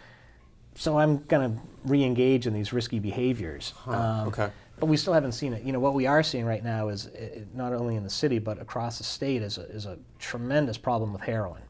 So 0.75 0.99
I'm 0.99 1.23
going 1.25 1.55
to 1.55 1.61
re-engage 1.83 2.45
in 2.45 2.53
these 2.53 2.71
risky 2.71 2.99
behaviors. 2.99 3.73
Um, 3.87 4.27
okay. 4.27 4.51
But 4.79 4.85
we 4.87 4.97
still 4.97 5.13
haven't 5.13 5.31
seen 5.31 5.53
it. 5.53 5.63
You 5.63 5.71
know, 5.73 5.79
what 5.79 5.93
we 5.93 6.05
are 6.05 6.21
seeing 6.21 6.45
right 6.45 6.63
now 6.63 6.89
is 6.89 7.07
uh, 7.07 7.39
not 7.53 7.73
only 7.73 7.95
in 7.95 8.03
the 8.03 8.09
city 8.09 8.39
but 8.39 8.61
across 8.61 8.97
the 8.99 9.03
state 9.05 9.41
is 9.41 9.57
a, 9.57 9.63
is 9.71 9.85
a 9.85 9.97
tremendous 10.19 10.77
problem 10.77 11.13
with 11.13 11.21
heroin. 11.21 11.61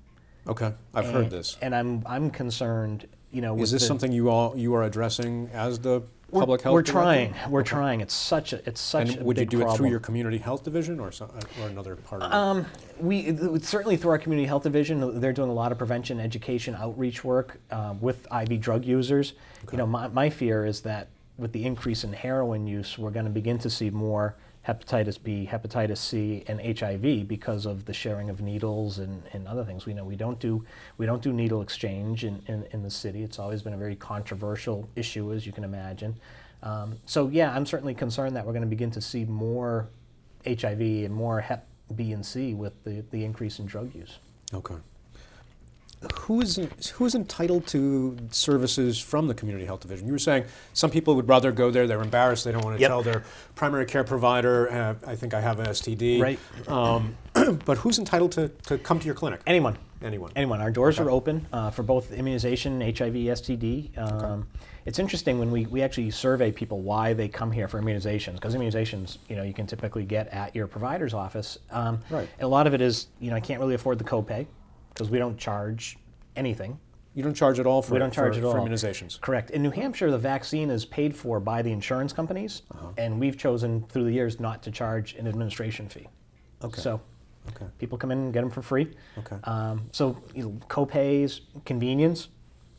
Okay, 0.47 0.73
I've 0.93 1.05
heard 1.05 1.29
this. 1.31 1.57
and 1.61 1.73
I'm 1.75 2.03
I'm 2.05 2.29
concerned. 2.29 3.07
You 3.31 3.41
know, 3.41 3.57
Is 3.59 3.71
this 3.71 3.81
the- 3.81 3.87
something 3.87 4.11
you 4.11 4.29
all 4.29 4.55
you 4.57 4.73
are 4.75 4.83
addressing 4.83 5.49
as 5.53 5.79
the 5.79 6.01
we're, 6.35 6.41
public 6.41 6.61
health? 6.61 6.73
We're 6.73 6.81
trying. 6.83 7.33
We're 7.49 7.63
trying. 7.63 8.01
It's 8.01 8.13
such 8.13 8.53
a 8.53 8.67
it's 8.67 8.81
such 8.81 9.09
And 9.09 9.21
a 9.21 9.23
would 9.23 9.37
you 9.37 9.45
do 9.45 9.67
it 9.67 9.75
through 9.75 9.89
your 9.89 9.99
community 9.99 10.37
health 10.37 10.63
division 10.63 10.99
or 10.99 11.11
some, 11.11 11.29
or 11.61 11.67
another 11.67 11.95
part 11.95 12.21
of 12.21 12.31
it? 12.31 12.35
Um, 12.35 12.65
we 12.99 13.19
it- 13.19 13.63
certainly 13.63 13.97
through 13.97 14.11
our 14.11 14.19
community 14.19 14.47
health 14.47 14.63
division, 14.63 15.19
they're 15.19 15.33
doing 15.33 15.49
a 15.49 15.53
lot 15.53 15.71
of 15.71 15.77
prevention, 15.77 16.19
education, 16.19 16.75
outreach 16.75 17.23
work 17.23 17.59
uh, 17.71 17.95
with 17.99 18.27
IV 18.31 18.59
drug 18.61 18.85
users. 18.85 19.33
You 19.71 19.77
know, 19.77 19.87
my, 19.87 20.07
my 20.09 20.29
fear 20.29 20.65
is 20.65 20.81
that 20.81 21.07
with 21.37 21.51
the 21.51 21.65
increase 21.65 22.03
in 22.03 22.13
heroin 22.13 22.67
use, 22.67 22.97
we're 22.97 23.11
going 23.11 23.25
to 23.25 23.31
begin 23.31 23.57
to 23.59 23.69
see 23.69 23.89
more 23.89 24.35
hepatitis 24.67 25.21
B, 25.21 25.47
hepatitis 25.51 25.97
C, 25.97 26.43
and 26.47 26.59
HIV 26.59 27.27
because 27.27 27.65
of 27.65 27.85
the 27.85 27.93
sharing 27.93 28.29
of 28.29 28.41
needles 28.41 28.99
and, 28.99 29.23
and 29.33 29.47
other 29.47 29.63
things. 29.63 29.85
We 29.85 29.93
know 29.93 30.03
we 30.03 30.15
don't 30.15 30.39
do 30.39 30.65
we 30.97 31.05
don't 31.05 31.21
do 31.21 31.31
needle 31.31 31.61
exchange 31.61 32.23
in, 32.25 32.41
in, 32.47 32.65
in 32.71 32.83
the 32.83 32.89
city. 32.89 33.23
It's 33.23 33.39
always 33.39 33.61
been 33.61 33.73
a 33.73 33.77
very 33.77 33.95
controversial 33.95 34.89
issue, 34.95 35.33
as 35.33 35.45
you 35.45 35.51
can 35.51 35.63
imagine. 35.63 36.15
Um, 36.63 36.97
so 37.05 37.27
yeah, 37.27 37.55
I'm 37.55 37.65
certainly 37.65 37.93
concerned 37.93 38.35
that 38.35 38.45
we're 38.45 38.53
going 38.53 38.63
to 38.63 38.67
begin 38.67 38.91
to 38.91 39.01
see 39.01 39.25
more 39.25 39.87
HIV 40.45 40.81
and 40.81 41.13
more 41.13 41.41
Hep 41.41 41.67
B 41.95 42.13
and 42.13 42.25
C 42.25 42.53
with 42.55 42.83
the, 42.83 43.03
the 43.11 43.23
increase 43.23 43.59
in 43.59 43.67
drug 43.67 43.93
use. 43.93 44.17
Okay. 44.53 44.75
Who 46.21 46.41
is 46.41 46.55
who 46.95 47.05
is 47.05 47.15
entitled 47.15 47.67
to 47.67 48.17
services 48.31 48.99
from 48.99 49.27
the 49.27 49.33
community 49.33 49.65
health 49.65 49.81
division? 49.81 50.07
You 50.07 50.13
were 50.13 50.19
saying 50.19 50.45
some 50.73 50.89
people 50.89 51.15
would 51.15 51.27
rather 51.27 51.51
go 51.51 51.71
there; 51.71 51.87
they're 51.87 52.01
embarrassed, 52.01 52.45
they 52.45 52.51
don't 52.51 52.63
want 52.63 52.77
to 52.77 52.81
Yep. 52.81 52.89
tell 52.89 53.03
their 53.03 53.23
primary 53.55 53.85
care 53.85 54.03
provider, 54.03 54.71
uh, 54.71 54.95
"I 55.07 55.15
think 55.15 55.33
I 55.33 55.41
have 55.41 55.59
an 55.59 55.67
STD." 55.67 56.21
Right. 56.21 56.39
Um, 56.67 57.15
but 57.65 57.77
who's 57.79 57.99
entitled 57.99 58.31
to, 58.33 58.49
to 58.67 58.77
come 58.77 58.99
to 58.99 59.05
your 59.05 59.15
clinic? 59.15 59.41
Anyone. 59.47 59.77
Anyone. 60.03 60.31
Anyone. 60.35 60.61
Our 60.61 60.71
doors 60.71 60.99
Okay. 60.99 61.07
are 61.07 61.11
open 61.11 61.47
uh, 61.53 61.71
for 61.71 61.83
both 61.83 62.11
immunization, 62.11 62.81
HIV, 62.81 63.13
STD. 63.15 63.97
Um, 63.97 64.47
It's 64.85 64.99
interesting 64.99 65.39
when 65.39 65.49
we, 65.49 65.65
we 65.65 65.81
actually 65.81 66.11
survey 66.11 66.51
people 66.51 66.79
why 66.81 67.13
they 67.13 67.27
come 67.27 67.51
here 67.51 67.67
for 67.67 67.81
immunizations, 67.81 68.33
because 68.35 68.53
immunizations, 68.53 69.17
you 69.27 69.35
know, 69.35 69.41
you 69.41 69.53
can 69.53 69.65
typically 69.65 70.05
get 70.05 70.27
at 70.27 70.55
your 70.55 70.67
provider's 70.67 71.13
office. 71.15 71.57
Um, 71.71 72.01
Right. 72.11 72.29
And 72.37 72.43
a 72.43 72.47
lot 72.47 72.67
of 72.67 72.73
it 72.75 72.81
is, 72.81 73.07
you 73.19 73.31
know, 73.31 73.35
I 73.35 73.39
can't 73.39 73.59
really 73.59 73.73
afford 73.73 73.97
the 73.97 74.03
copay 74.03 74.45
because 74.95 75.09
we 75.11 75.19
don't 75.19 75.37
charge 75.37 75.97
anything. 76.35 76.79
You 77.13 77.23
don't 77.23 77.33
charge 77.33 77.59
at 77.59 77.67
all 77.67 77.81
for 77.81 77.93
We 77.93 77.99
don't 77.99 78.11
charge 78.13 78.33
for, 78.37 78.45
at 78.45 78.51
for 78.51 78.59
all. 78.59 78.67
immunizations. 78.67 79.19
Correct. 79.21 79.51
In 79.51 79.61
New 79.61 79.71
Hampshire, 79.71 80.09
the 80.09 80.17
vaccine 80.17 80.69
is 80.69 80.85
paid 80.85 81.15
for 81.15 81.39
by 81.39 81.61
the 81.61 81.71
insurance 81.71 82.11
companies, 82.13 82.63
Uh-huh. 82.71 82.87
and 82.97 83.19
we've 83.19 83.37
chosen 83.37 83.85
through 83.89 84.05
the 84.05 84.11
years 84.11 84.39
not 84.39 84.63
to 84.63 84.71
charge 84.71 85.15
an 85.15 85.27
administration 85.27 85.87
fee. 85.87 86.07
Okay. 86.63 86.81
So 86.81 86.99
Okay. 87.49 87.65
people 87.77 87.97
come 87.97 88.11
in 88.11 88.17
and 88.17 88.33
get 88.33 88.41
them 88.41 88.49
for 88.49 88.61
free. 88.63 88.91
Okay. 89.19 89.37
Um, 89.43 89.83
so 89.91 90.17
you 90.33 90.43
know, 90.43 90.49
copays, 90.67 91.41
convenience. 91.65 92.29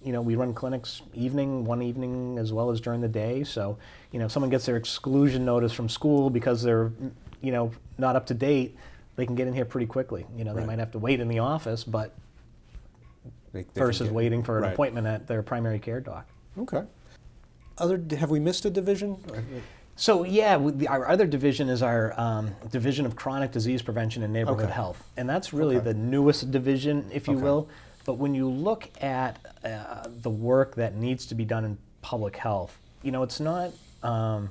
You 0.02 0.12
know, 0.12 0.20
we 0.22 0.34
run 0.36 0.52
clinics 0.54 1.02
evening, 1.14 1.64
one 1.64 1.82
evening 1.82 2.38
as 2.38 2.52
well 2.52 2.70
as 2.70 2.80
during 2.80 3.00
the 3.00 3.08
day. 3.08 3.42
So 3.44 3.78
you 4.12 4.18
know, 4.18 4.26
if 4.26 4.32
someone 4.32 4.50
gets 4.50 4.66
their 4.66 4.76
exclusion 4.76 5.44
notice 5.44 5.72
from 5.72 5.88
school 5.88 6.30
because 6.30 6.62
they're 6.62 6.90
you 7.42 7.52
know 7.52 7.70
not 7.98 8.16
up 8.16 8.26
to 8.26 8.34
date, 8.34 8.76
they 9.16 9.26
can 9.26 9.34
get 9.34 9.48
in 9.48 9.54
here 9.54 9.64
pretty 9.64 9.86
quickly. 9.86 10.26
You 10.36 10.44
know, 10.44 10.52
they 10.54 10.60
Right. 10.60 10.66
might 10.68 10.78
have 10.78 10.92
to 10.92 10.98
wait 10.98 11.20
in 11.20 11.28
the 11.28 11.38
office, 11.40 11.82
but 11.84 12.14
They- 13.52 13.62
they 13.62 13.64
can 13.64 13.72
versus 13.74 14.08
get- 14.08 14.14
waiting 14.14 14.42
for 14.42 14.58
an 14.58 14.64
right. 14.64 14.72
appointment 14.72 15.06
at 15.06 15.26
their 15.26 15.42
primary 15.42 15.78
care 15.78 16.00
doc. 16.00 16.26
Okay. 16.58 16.84
Other 17.78 18.00
have 18.16 18.30
we 18.30 18.40
missed 18.40 18.64
a 18.64 18.70
division? 18.70 19.18
So 19.96 20.24
yeah, 20.24 20.56
with 20.56 20.78
the, 20.78 20.88
our 20.88 21.08
other 21.08 21.26
division 21.26 21.68
is 21.70 21.82
our 21.82 22.18
um, 22.20 22.54
division 22.70 23.06
of 23.06 23.16
chronic 23.16 23.50
disease 23.52 23.80
prevention 23.82 24.22
and 24.22 24.32
neighborhood 24.32 24.64
Okay. 24.64 24.72
health, 24.72 25.02
and 25.16 25.28
that's 25.28 25.52
really 25.54 25.76
Okay. 25.76 25.84
the 25.86 25.94
newest 25.94 26.50
division, 26.50 27.06
if 27.12 27.26
you 27.28 27.34
Okay. 27.34 27.42
will. 27.42 27.68
But 28.04 28.14
when 28.14 28.34
you 28.34 28.48
look 28.48 28.88
at 29.02 29.38
uh, 29.64 30.06
the 30.22 30.30
work 30.30 30.74
that 30.76 30.94
needs 30.94 31.26
to 31.26 31.34
be 31.34 31.44
done 31.44 31.64
in 31.64 31.78
public 32.02 32.36
health, 32.36 32.78
you 33.02 33.10
know, 33.10 33.22
it's 33.22 33.40
not 33.40 33.72
um, 34.02 34.50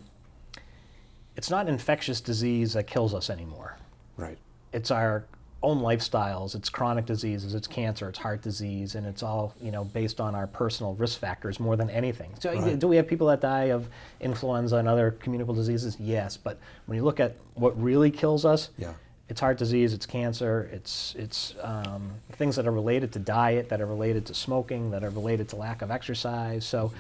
it's 1.38 1.50
not 1.50 1.68
infectious 1.70 2.22
disease 2.22 2.74
that 2.74 2.88
kills 2.88 3.14
us 3.14 3.30
anymore. 3.30 3.78
Right. 4.18 4.38
It's 4.76 4.92
our 4.92 5.24
own 5.64 5.80
lifestyles, 5.80 6.54
it's 6.54 6.70
chronic 6.70 7.06
diseases, 7.06 7.56
it's 7.56 7.66
cancer, 7.66 8.10
it's 8.10 8.20
heart 8.20 8.42
disease, 8.42 8.94
and 8.96 9.08
it's 9.08 9.24
all 9.24 9.54
you 9.62 9.72
know 9.72 9.86
based 9.86 10.20
on 10.20 10.36
our 10.36 10.46
personal 10.48 10.94
risk 10.96 11.18
factors 11.18 11.60
more 11.62 11.76
than 11.78 11.90
anything. 11.90 12.32
So, 12.40 12.54
Right. 12.54 12.78
do 12.78 12.88
we 12.88 12.98
have 12.98 13.08
people 13.08 13.28
that 13.28 13.40
die 13.42 13.70
of 13.78 13.88
influenza 14.20 14.76
and 14.76 14.88
other 14.88 15.12
communicable 15.12 15.56
diseases? 15.56 15.98
Yes, 16.00 16.36
but 16.38 16.60
when 16.88 16.98
you 16.98 17.04
look 17.06 17.20
at 17.22 17.36
what 17.56 17.82
really 17.82 18.12
kills 18.12 18.44
us, 18.46 18.70
Yeah. 18.78 18.94
it's 19.30 19.40
heart 19.40 19.58
disease, 19.58 19.94
it's 19.94 20.06
cancer, 20.06 20.70
it's 20.74 21.16
it's 21.18 21.56
um, 21.64 22.12
things 22.34 22.58
that 22.58 22.68
are 22.68 22.72
related 22.72 23.14
to 23.14 23.20
diet, 23.20 23.70
that 23.70 23.80
are 23.82 23.88
related 23.88 24.26
to 24.28 24.34
smoking, 24.34 24.92
that 24.92 25.04
are 25.06 25.10
related 25.10 25.48
to 25.50 25.56
lack 25.56 25.82
of 25.82 25.90
exercise. 25.90 26.66
So. 26.66 26.92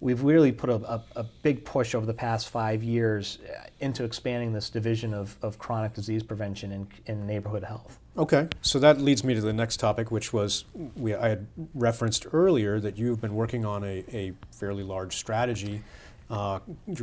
We've 0.00 0.22
really 0.22 0.50
put 0.50 0.70
a, 0.70 0.76
a, 0.76 1.02
a 1.16 1.22
big 1.42 1.64
push 1.64 1.94
over 1.94 2.06
the 2.06 2.14
past 2.14 2.48
five 2.48 2.82
years 2.82 3.38
uh, 3.44 3.64
into 3.80 4.04
expanding 4.04 4.52
this 4.52 4.70
division 4.70 5.12
of, 5.12 5.36
of 5.42 5.58
chronic 5.58 5.92
disease 5.92 6.22
prevention 6.22 6.72
in, 6.72 6.88
in 7.06 7.26
neighborhood 7.26 7.64
health. 7.64 7.98
Okay, 8.16 8.48
so 8.62 8.78
that 8.78 9.00
leads 9.00 9.22
me 9.24 9.34
to 9.34 9.40
the 9.40 9.52
next 9.52 9.76
topic, 9.78 10.10
which 10.10 10.32
was 10.32 10.64
we, 10.96 11.14
I 11.14 11.28
had 11.28 11.46
referenced 11.74 12.26
earlier 12.32 12.80
that 12.80 12.96
you've 12.96 13.20
been 13.20 13.34
working 13.34 13.64
on 13.64 13.84
a, 13.84 14.04
a 14.12 14.32
fairly 14.50 14.82
large 14.82 15.16
strategy 15.16 15.82
uh, 16.30 16.60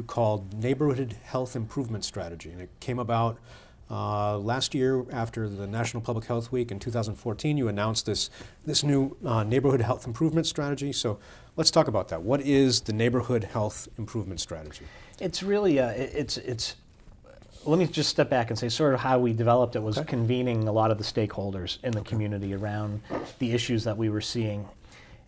called 0.07 0.53
Neighborhood 0.53 1.15
Health 1.23 1.55
Improvement 1.55 2.03
Strategy, 2.03 2.49
and 2.49 2.61
it 2.61 2.69
came 2.79 2.99
about 2.99 3.37
uh, 3.89 4.37
last 4.37 4.75
year 4.75 5.05
after 5.11 5.47
the 5.47 5.65
National 5.67 6.01
Public 6.01 6.25
Health 6.25 6.51
Week 6.51 6.71
in 6.71 6.79
2014. 6.79 7.57
You 7.57 7.67
announced 7.67 8.05
this 8.05 8.29
this 8.65 8.83
new 8.83 9.15
uh, 9.25 9.43
Neighborhood 9.43 9.81
Health 9.81 10.05
Improvement 10.05 10.45
Strategy. 10.45 10.91
So 10.91 11.19
let's 11.57 11.71
talk 11.71 11.87
about 11.89 12.07
that. 12.09 12.21
What 12.21 12.41
is 12.41 12.81
the 12.81 12.93
Neighborhood 12.93 13.43
Health 13.43 13.87
Improvement 13.97 14.39
Strategy? 14.39 14.85
It's 15.19 15.43
really 15.43 15.79
uh, 15.79 15.89
it- 15.89 16.11
it's 16.15 16.37
it's. 16.37 16.75
Let 17.65 17.79
me 17.79 17.85
just 17.85 18.09
step 18.09 18.29
back 18.29 18.49
and 18.49 18.57
say 18.57 18.69
sort 18.69 18.93
of 18.93 19.01
how 19.01 19.19
we 19.19 19.33
developed 19.33 19.75
it 19.75 19.83
was 19.83 19.97
Okay. 19.97 20.07
convening 20.07 20.69
a 20.69 20.71
lot 20.71 20.89
of 20.89 20.97
the 20.97 21.03
stakeholders 21.03 21.83
in 21.83 21.91
the 21.91 22.01
community 22.01 22.53
around 22.53 23.01
the 23.39 23.51
issues 23.51 23.83
that 23.83 23.97
we 23.97 24.09
were 24.09 24.21
seeing. 24.21 24.65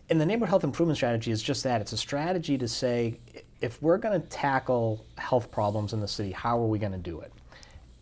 And 0.08 0.18
the 0.18 0.24
neighborhood 0.24 0.48
health 0.48 0.64
improvement 0.64 0.96
strategy 0.96 1.32
is 1.32 1.42
just 1.42 1.62
that. 1.64 1.82
It's 1.82 1.92
a 1.92 1.98
strategy 1.98 2.56
to 2.56 2.66
say 2.66 3.18
if 3.60 3.82
we're 3.82 3.98
going 3.98 4.18
to 4.18 4.26
tackle 4.28 5.04
health 5.18 5.50
problems 5.50 5.92
in 5.92 6.00
the 6.00 6.08
city, 6.08 6.32
how 6.32 6.58
are 6.58 6.66
we 6.66 6.78
going 6.78 6.92
to 6.92 6.98
do 6.98 7.20
it? 7.20 7.30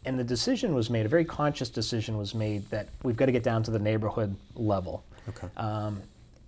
And 0.05 0.17
the 0.17 0.23
decision 0.25 0.73
was 0.73 0.89
made, 0.89 1.05
a 1.05 1.09
very 1.09 1.25
conscious 1.25 1.69
decision 1.69 2.17
was 2.17 2.33
made 2.33 2.69
that 2.71 2.89
we've 3.03 3.17
got 3.17 3.27
to 3.27 3.33
get 3.33 3.43
down 3.43 3.65
to 3.65 3.73
the 3.73 3.79
neighborhood 3.81 4.37
level. 4.55 5.03
Okay. 5.31 5.49
Um, 5.57 6.01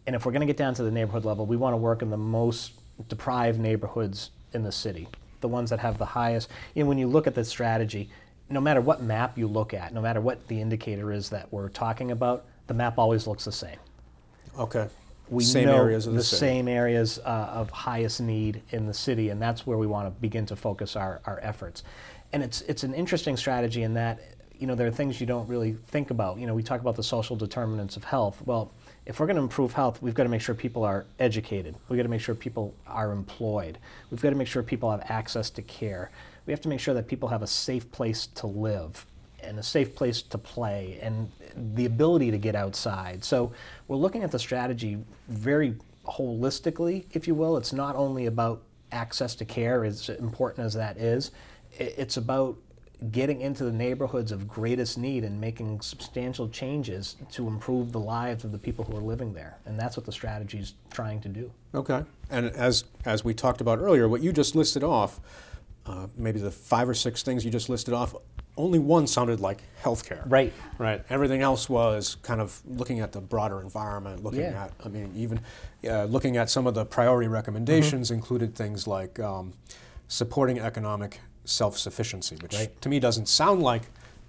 and 0.07 0.16
if 0.16 0.24
we're 0.24 0.32
going 0.32 0.40
to 0.40 0.46
get 0.46 0.57
down 0.57 0.74
to 0.74 0.82
the 0.82 0.90
neighborhood 0.90 1.24
level, 1.24 1.46
we 1.46 1.57
want 1.57 1.72
to 1.74 1.76
work 1.78 2.03
in 2.03 2.11
the 2.11 2.16
most 2.16 2.72
deprived 3.09 3.59
neighborhoods 3.59 4.30
in 4.53 4.62
the 4.62 4.72
city, 4.72 5.09
the 5.40 5.48
ones 5.48 5.70
that 5.70 5.78
have 5.78 5.98
the 5.98 6.07
highest. 6.07 6.48
Know, 6.74 6.86
when 6.86 6.98
you 6.98 7.07
look 7.07 7.26
at 7.26 7.34
the 7.34 7.44
strategy, 7.44 8.11
no 8.48 8.61
matter 8.61 8.80
what 8.80 9.03
map 9.03 9.38
you 9.38 9.46
look 9.46 9.74
at, 9.74 9.94
no 9.94 10.01
matter 10.01 10.20
what 10.20 10.46
the 10.48 10.61
indicator 10.61 11.12
is 11.12 11.30
that 11.30 11.53
we're 11.53 11.68
talking 11.68 12.11
about, 12.11 12.44
the 12.66 12.74
map 12.74 12.98
always 12.98 13.26
looks 13.26 13.44
the 13.44 13.53
same. 13.53 13.78
Okay. 14.59 14.88
We 15.28 15.44
Same 15.44 15.66
know 15.66 15.76
areas 15.76 16.09
of 16.09 16.14
the, 16.14 16.24
city. 16.24 16.40
same 16.40 16.68
areas 16.68 17.20
uh, 17.24 17.51
of 17.53 17.70
highest 17.70 18.20
need 18.20 18.62
in 18.70 18.86
the 18.86 18.94
city, 18.94 19.28
and 19.28 19.40
that's 19.40 19.64
where 19.64 19.78
we 19.78 19.86
want 19.86 20.12
to 20.12 20.20
begin 20.20 20.44
to 20.46 20.57
focus 20.57 20.96
our, 20.96 21.20
our 21.24 21.38
efforts. 21.40 21.84
And 22.32 22.42
it's 22.42 22.62
it's 22.62 22.82
an 22.82 22.94
interesting 22.94 23.36
strategy 23.36 23.84
in 23.84 23.94
that 23.94 24.18
you 24.61 24.66
know, 24.66 24.74
there 24.74 24.86
are 24.86 24.92
things 24.92 25.20
you 25.20 25.26
don't 25.26 25.48
really 25.48 25.72
think 25.72 26.11
about. 26.11 26.38
You 26.38 26.46
know, 26.46 26.55
we 26.55 26.62
talk 26.62 26.82
about 26.82 26.94
the 26.94 27.03
social 27.03 27.34
determinants 27.34 27.96
of 27.96 28.05
health. 28.05 28.42
Well, 28.44 28.70
if 29.11 29.18
we're 29.18 29.26
going 29.26 29.34
to 29.36 29.42
improve 29.42 29.72
health, 29.72 30.00
we've 30.00 30.14
got 30.14 30.22
to 30.22 30.28
make 30.28 30.40
sure 30.40 30.54
people 30.54 30.84
are 30.84 31.04
educated. 31.18 31.74
We've 31.88 31.96
got 31.96 32.04
to 32.04 32.08
make 32.08 32.20
sure 32.20 32.32
people 32.32 32.76
are 32.86 33.11
employed. 33.11 33.76
We've 34.08 34.22
got 34.22 34.30
to 34.30 34.36
make 34.36 34.46
sure 34.46 34.62
people 34.62 34.88
have 34.88 35.02
access 35.11 35.50
to 35.50 35.62
care. 35.62 36.12
We 36.46 36.52
have 36.52 36.61
to 36.61 36.68
make 36.68 36.78
sure 36.78 36.94
that 36.94 37.08
people 37.08 37.28
have 37.28 37.42
a 37.42 37.46
safe 37.48 37.90
place 37.90 38.28
to 38.36 38.46
live 38.46 39.04
and 39.42 39.58
a 39.58 39.64
safe 39.64 39.96
place 39.96 40.22
to 40.22 40.38
play 40.38 41.00
and 41.02 41.28
the 41.74 41.86
ability 41.86 42.30
to 42.30 42.38
get 42.38 42.54
outside. 42.54 43.24
So 43.24 43.52
we're 43.88 43.96
looking 43.96 44.22
at 44.22 44.30
the 44.30 44.38
strategy 44.38 44.96
very 45.26 45.74
holistically, 46.06 47.06
if 47.11 47.26
you 47.26 47.34
will. 47.34 47.56
It's 47.56 47.72
not 47.72 47.96
only 47.96 48.26
about 48.26 48.62
access 48.92 49.34
to 49.34 49.44
care, 49.44 49.84
as 49.84 50.08
important 50.08 50.66
as 50.66 50.74
that 50.74 50.98
is, 50.98 51.32
it's 51.72 52.16
about 52.16 52.56
getting 53.11 53.40
into 53.40 53.64
the 53.64 53.72
neighborhoods 53.72 54.30
of 54.30 54.46
greatest 54.46 54.98
need 54.98 55.24
and 55.24 55.40
making 55.40 55.80
substantial 55.80 56.48
changes 56.48 57.16
to 57.32 57.48
improve 57.48 57.92
the 57.92 58.01
lives 58.01 58.44
of 58.44 58.53
the 58.53 58.59
people 58.59 58.84
who 58.84 58.96
are 58.96 59.01
living 59.01 59.32
there. 59.32 59.59
And 59.64 59.78
that's 59.78 59.96
what 59.96 60.05
the 60.05 60.12
strategy 60.12 60.59
is 60.59 60.74
trying 60.90 61.20
to 61.22 61.28
do. 61.28 61.51
Okay. 61.74 62.05
And 62.30 62.46
as, 62.51 62.84
as 63.07 63.24
we 63.24 63.32
talked 63.32 63.61
about 63.62 63.78
earlier, 63.78 64.07
what 64.09 64.20
you 64.22 64.32
just 64.32 64.55
listed 64.55 64.84
off, 64.84 65.18
uh, 65.86 66.09
maybe 66.16 66.40
the 66.40 66.51
five 66.51 66.88
or 66.88 66.94
six 66.94 67.22
things 67.22 67.42
you 67.44 67.51
just 67.51 67.70
listed 67.70 67.94
off, 67.94 68.14
only 68.59 68.78
one 68.78 69.07
sounded 69.07 69.40
like 69.40 69.62
healthcare. 69.82 70.22
Right. 70.26 70.53
Right. 70.76 71.03
Everything 71.09 71.40
else 71.40 71.70
was 71.70 72.16
kind 72.16 72.40
of 72.42 72.61
looking 72.66 73.01
at 73.01 73.12
the 73.12 73.20
broader 73.20 73.62
environment, 73.62 74.22
looking 74.22 74.40
Yeah. 74.40 74.64
at, 74.64 74.72
I 74.84 74.88
mean, 74.88 75.11
even 75.16 75.40
uh, 75.88 76.05
looking 76.05 76.36
at 76.36 76.51
some 76.51 76.66
of 76.66 76.74
the 76.74 76.84
priority 76.84 77.28
recommendations 77.28 78.09
Mm-hmm. 78.09 78.14
included 78.16 78.55
things 78.55 78.86
like 78.86 79.18
um, 79.18 79.55
supporting 80.09 80.59
economic 80.59 81.20
self 81.45 81.78
sufficiency, 81.78 82.36
which 82.36 82.55
Right. 82.55 82.80
to 82.82 82.88
me 82.88 83.01
doesn't 83.01 83.26
sound 83.28 83.62
like 83.62 83.82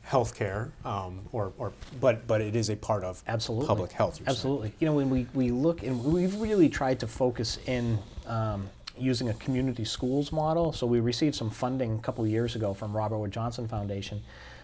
healthcare, 0.07 0.72
um, 0.84 1.22
or, 1.32 1.53
or, 1.57 1.74
but, 1.99 2.26
but 2.26 2.41
it 2.41 2.55
is 2.55 2.70
a 2.70 2.76
part 2.76 3.03
of 3.03 3.24
Absolutely. 3.28 3.68
public 3.68 3.91
health. 3.91 4.20
you're 4.20 4.26
saying. 4.26 4.36
Absolutely. 4.36 4.74
You 4.80 4.88
know, 4.88 4.93
when 4.93 5.09
we, 5.09 5.28
we 5.34 5.51
look, 5.51 5.84
and 5.84 6.03
we've 6.03 6.36
really 6.41 6.70
tried 6.70 6.99
to 7.01 7.07
focus 7.07 7.59
in 7.68 7.99
um, 8.26 8.68
using 8.97 9.30
a 9.30 9.34
community 9.36 9.86
schools 9.86 10.32
model. 10.32 10.74
So 10.74 10.88
we 10.88 10.99
received 10.99 11.36
some 11.36 11.49
funding 11.49 11.95
a 11.97 12.01
couple 12.01 12.24
of 12.24 12.30
years 12.30 12.55
ago 12.55 12.74
from 12.74 12.95
Robert 12.95 13.18
Wood 13.20 13.32
Johnson 13.32 13.68
Foundation 13.68 14.22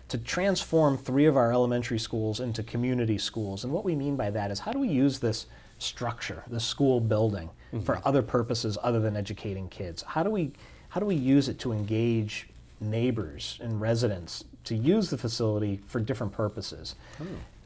to 0.10 0.18
transform 0.18 0.98
three 0.98 1.26
of 1.26 1.36
our 1.38 1.52
elementary 1.52 2.00
schools 2.00 2.39
into 2.39 2.64
community 2.64 3.18
schools. 3.18 3.64
And 3.64 3.74
what 3.74 3.84
we 3.84 3.95
mean 3.95 4.16
by 4.16 4.30
that 4.32 4.52
is 4.52 4.60
how 4.60 4.72
do 4.72 4.80
we 4.80 4.88
use 4.88 5.20
this 5.20 5.48
structure, 5.80 6.43
the 6.48 6.60
school 6.60 7.00
building, 7.00 7.50
for 7.84 8.02
other 8.06 8.22
purposes 8.22 8.78
other 8.82 9.00
than 9.00 9.16
educating 9.18 9.68
kids? 9.70 10.02
How 10.02 10.24
do 10.24 10.30
we 10.32 10.52
how 10.98 11.00
do 11.00 11.06
we 11.06 11.14
use 11.16 11.48
it 11.48 11.60
to 11.60 11.72
engage 11.72 12.48
neighbors 12.82 13.60
and 13.62 13.80
residents 13.80 14.43
to 14.64 14.74
use 14.76 15.12
the 15.12 15.18
facility 15.18 15.80
for 15.86 16.00
different 16.00 16.34
purposes? 16.34 16.95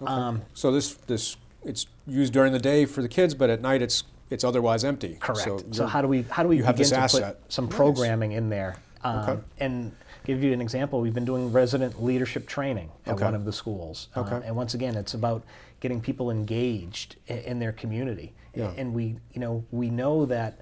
Um, 0.05 0.41
So 0.53 0.69
this, 0.69 0.95
this, 1.07 1.37
it's 1.63 1.85
used 2.05 2.33
during 2.33 2.51
the 2.51 2.59
day 2.59 2.85
for 2.85 3.01
the 3.01 3.07
kids, 3.07 3.33
but 3.33 3.49
at 3.49 3.61
night 3.61 3.81
it's, 3.81 4.03
it's 4.29 4.43
otherwise 4.43 4.83
empty. 4.83 5.15
Correct. 5.21 5.45
So, 5.47 5.63
So, 5.71 5.85
how 5.87 6.01
do 6.01 6.09
we 6.09 6.23
how 6.23 6.43
do 6.43 6.49
we 6.49 6.57
you 6.57 6.63
have 6.65 6.75
begin 6.75 6.81
this 6.83 6.89
to 6.89 6.97
asset. 6.97 7.41
put 7.41 7.53
some 7.53 7.67
Nice. 7.67 7.75
programming 7.77 8.33
in 8.33 8.49
there? 8.49 8.75
Um, 9.05 9.19
Okay. 9.19 9.41
And 9.61 9.91
give 10.25 10.43
you 10.43 10.51
an 10.51 10.59
example, 10.59 10.99
we've 10.99 11.13
been 11.13 11.23
doing 11.23 11.53
resident 11.53 12.03
leadership 12.03 12.47
training 12.47 12.89
at 13.05 13.13
Okay. 13.13 13.23
one 13.23 13.33
of 13.35 13.45
the 13.45 13.53
schools. 13.53 14.09
Um, 14.15 14.25
Okay. 14.25 14.45
and 14.45 14.57
once 14.57 14.73
again, 14.73 14.97
it's 14.97 15.13
about 15.13 15.41
getting 15.79 16.01
people 16.01 16.31
engaged 16.31 17.15
in, 17.27 17.37
in 17.37 17.59
their 17.59 17.71
community. 17.71 18.33
Yeah. 18.55 18.73
And 18.75 18.93
we, 18.93 19.15
you 19.31 19.39
know, 19.39 19.63
we 19.71 19.89
know 19.89 20.25
that 20.25 20.59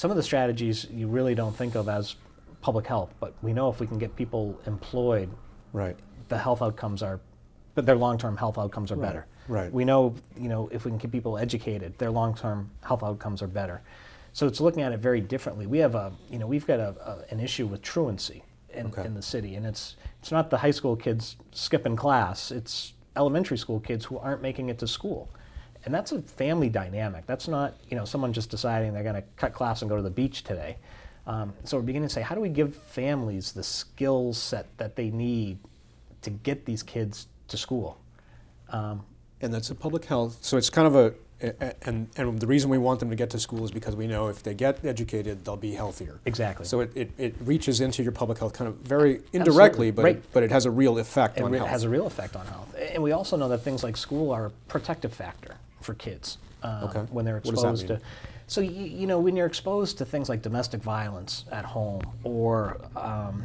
some 0.00 0.10
of 0.10 0.16
the 0.16 0.22
strategies 0.22 0.86
you 0.90 1.06
really 1.08 1.34
don't 1.34 1.54
think 1.54 1.74
of 1.74 1.86
as 1.86 2.16
public 2.62 2.86
health, 2.86 3.12
but 3.20 3.34
we 3.42 3.52
know 3.52 3.68
if 3.68 3.80
we 3.80 3.86
can 3.86 3.98
get 3.98 4.16
people 4.16 4.58
employed, 4.66 5.28
Right. 5.74 5.94
the 6.28 6.38
health 6.38 6.62
outcomes 6.62 7.02
are, 7.02 7.20
but 7.74 7.84
their 7.84 7.96
long-term 7.96 8.38
health 8.38 8.56
outcomes 8.56 8.90
are 8.90 8.94
Right, 8.94 9.06
better. 9.08 9.26
right. 9.46 9.70
We 9.70 9.84
know, 9.84 10.14
you 10.38 10.48
know, 10.48 10.70
if 10.72 10.86
we 10.86 10.90
can 10.90 10.98
keep 10.98 11.12
people 11.12 11.36
educated, 11.36 11.98
their 11.98 12.10
long-term 12.10 12.70
health 12.82 13.02
outcomes 13.02 13.42
are 13.42 13.46
better. 13.46 13.82
So 14.32 14.46
it's 14.46 14.58
looking 14.58 14.80
at 14.82 14.92
it 14.92 15.00
very 15.00 15.20
differently. 15.20 15.66
We 15.66 15.76
have 15.80 15.94
a, 15.94 16.12
you 16.30 16.38
know, 16.38 16.46
we've 16.46 16.66
got 16.66 16.80
a, 16.80 16.94
a, 17.06 17.24
an 17.34 17.38
issue 17.38 17.66
with 17.66 17.82
truancy 17.82 18.42
in, 18.72 18.86
Okay. 18.86 19.04
in 19.04 19.12
the 19.12 19.20
city, 19.22 19.54
and 19.56 19.66
it's 19.66 19.96
it's 20.20 20.32
not 20.32 20.48
the 20.48 20.56
high 20.56 20.70
school 20.70 20.96
kids 20.96 21.36
skipping 21.52 21.96
class. 21.96 22.50
It's 22.50 22.94
elementary 23.16 23.58
school 23.58 23.80
kids 23.80 24.06
who 24.06 24.16
aren't 24.16 24.40
making 24.40 24.70
it 24.70 24.78
to 24.78 24.86
school. 24.86 25.28
And 25.84 25.94
that's 25.94 26.12
a 26.12 26.20
family 26.20 26.68
dynamic. 26.68 27.26
That's 27.26 27.48
not, 27.48 27.74
you 27.88 27.96
know, 27.96 28.04
someone 28.04 28.32
just 28.32 28.50
deciding 28.50 28.92
they're 28.92 29.02
going 29.02 29.14
to 29.14 29.24
cut 29.36 29.52
class 29.54 29.82
and 29.82 29.88
go 29.88 29.96
to 29.96 30.02
the 30.02 30.10
beach 30.10 30.44
today. 30.44 30.76
Um, 31.26 31.52
so 31.64 31.76
we're 31.76 31.82
beginning 31.84 32.08
to 32.08 32.14
say, 32.14 32.22
how 32.22 32.34
do 32.34 32.40
we 32.40 32.48
give 32.48 32.74
families 32.74 33.52
the 33.52 33.62
skill 33.62 34.32
set 34.32 34.66
that 34.78 34.96
they 34.96 35.10
need 35.10 35.58
to 36.22 36.30
get 36.30 36.64
these 36.66 36.82
kids 36.82 37.28
to 37.48 37.56
school? 37.56 37.98
Um, 38.70 39.02
And 39.40 39.52
that's 39.54 39.70
a 39.70 39.74
public 39.74 40.04
health. 40.04 40.38
So 40.42 40.56
it's 40.56 40.70
kind 40.70 40.86
of 40.86 40.96
a, 40.96 41.14
and, 41.82 42.08
and 42.16 42.38
the 42.38 42.46
reason 42.46 42.68
we 42.68 42.76
want 42.76 43.00
them 43.00 43.08
to 43.08 43.16
get 43.16 43.30
to 43.30 43.38
school 43.38 43.64
is 43.64 43.70
because 43.70 43.96
we 43.96 44.06
know 44.06 44.28
if 44.28 44.42
they 44.42 44.52
get 44.52 44.84
educated, 44.84 45.44
they'll 45.46 45.56
be 45.56 45.72
healthier. 45.72 46.20
Exactly. 46.26 46.66
So 46.66 46.80
it, 46.80 46.92
it, 46.94 47.10
it 47.16 47.34
reaches 47.40 47.80
into 47.80 48.02
your 48.02 48.12
public 48.12 48.38
health 48.38 48.52
kind 48.52 48.68
of 48.68 48.76
very 48.76 49.22
indirectly, 49.32 49.90
but, 49.90 50.04
Right. 50.04 50.16
it, 50.16 50.24
but 50.34 50.42
it 50.42 50.50
has 50.50 50.66
a 50.66 50.70
real 50.70 50.98
effect 50.98 51.40
on 51.40 51.54
health. 51.54 51.68
It 51.68 51.70
has 51.70 51.84
a 51.84 51.88
real 51.88 52.06
effect 52.06 52.36
on 52.36 52.44
health. 52.46 52.74
And 52.92 53.02
we 53.02 53.12
also 53.12 53.38
know 53.38 53.48
that 53.48 53.62
things 53.62 53.82
like 53.82 53.96
school 53.96 54.30
are 54.32 54.46
a 54.46 54.50
protective 54.68 55.14
factor 55.14 55.54
for 55.80 55.94
kids 55.94 56.38
um, 56.62 56.84
Okay. 56.84 57.00
when 57.10 57.24
they're 57.24 57.36
What 57.36 57.54
does 57.54 57.62
that 57.62 57.68
exposed 57.74 57.86
to. 57.88 58.00
So 58.46 58.60
you, 58.60 58.84
you 58.84 59.06
know 59.06 59.18
when 59.20 59.36
you're 59.36 59.46
exposed 59.46 59.98
to 59.98 60.04
things 60.04 60.28
like 60.28 60.42
domestic 60.42 60.82
violence 60.82 61.44
at 61.52 61.64
home, 61.64 62.02
or 62.24 62.78
um, 62.96 63.44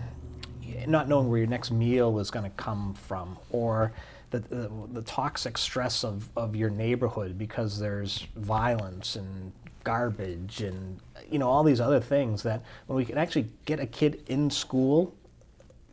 not 0.88 1.08
knowing 1.08 1.30
where 1.30 1.38
your 1.38 1.48
next 1.48 1.72
meal 1.72 2.20
is 2.20 2.32
going 2.32 2.44
to 2.44 2.58
come 2.58 2.96
from, 2.96 3.38
or 3.52 3.92
the, 4.32 4.40
the, 4.40 4.72
the 4.92 5.02
toxic 5.04 5.58
stress 5.58 6.04
of, 6.04 6.28
of 6.36 6.56
your 6.56 6.70
neighborhood 6.70 7.38
because 7.38 7.80
there's 7.80 8.26
violence 8.36 9.16
and 9.16 9.52
garbage 9.84 10.62
and 10.62 11.00
you 11.30 11.38
know 11.38 11.48
all 11.48 11.64
these 11.64 11.80
other 11.80 12.00
things 12.00 12.42
that 12.42 12.64
when 12.88 12.98
we 12.98 13.06
can 13.06 13.20
actually 13.20 13.48
get 13.66 13.80
a 13.80 13.86
kid 13.86 14.24
in 14.28 14.50
school 14.50 15.14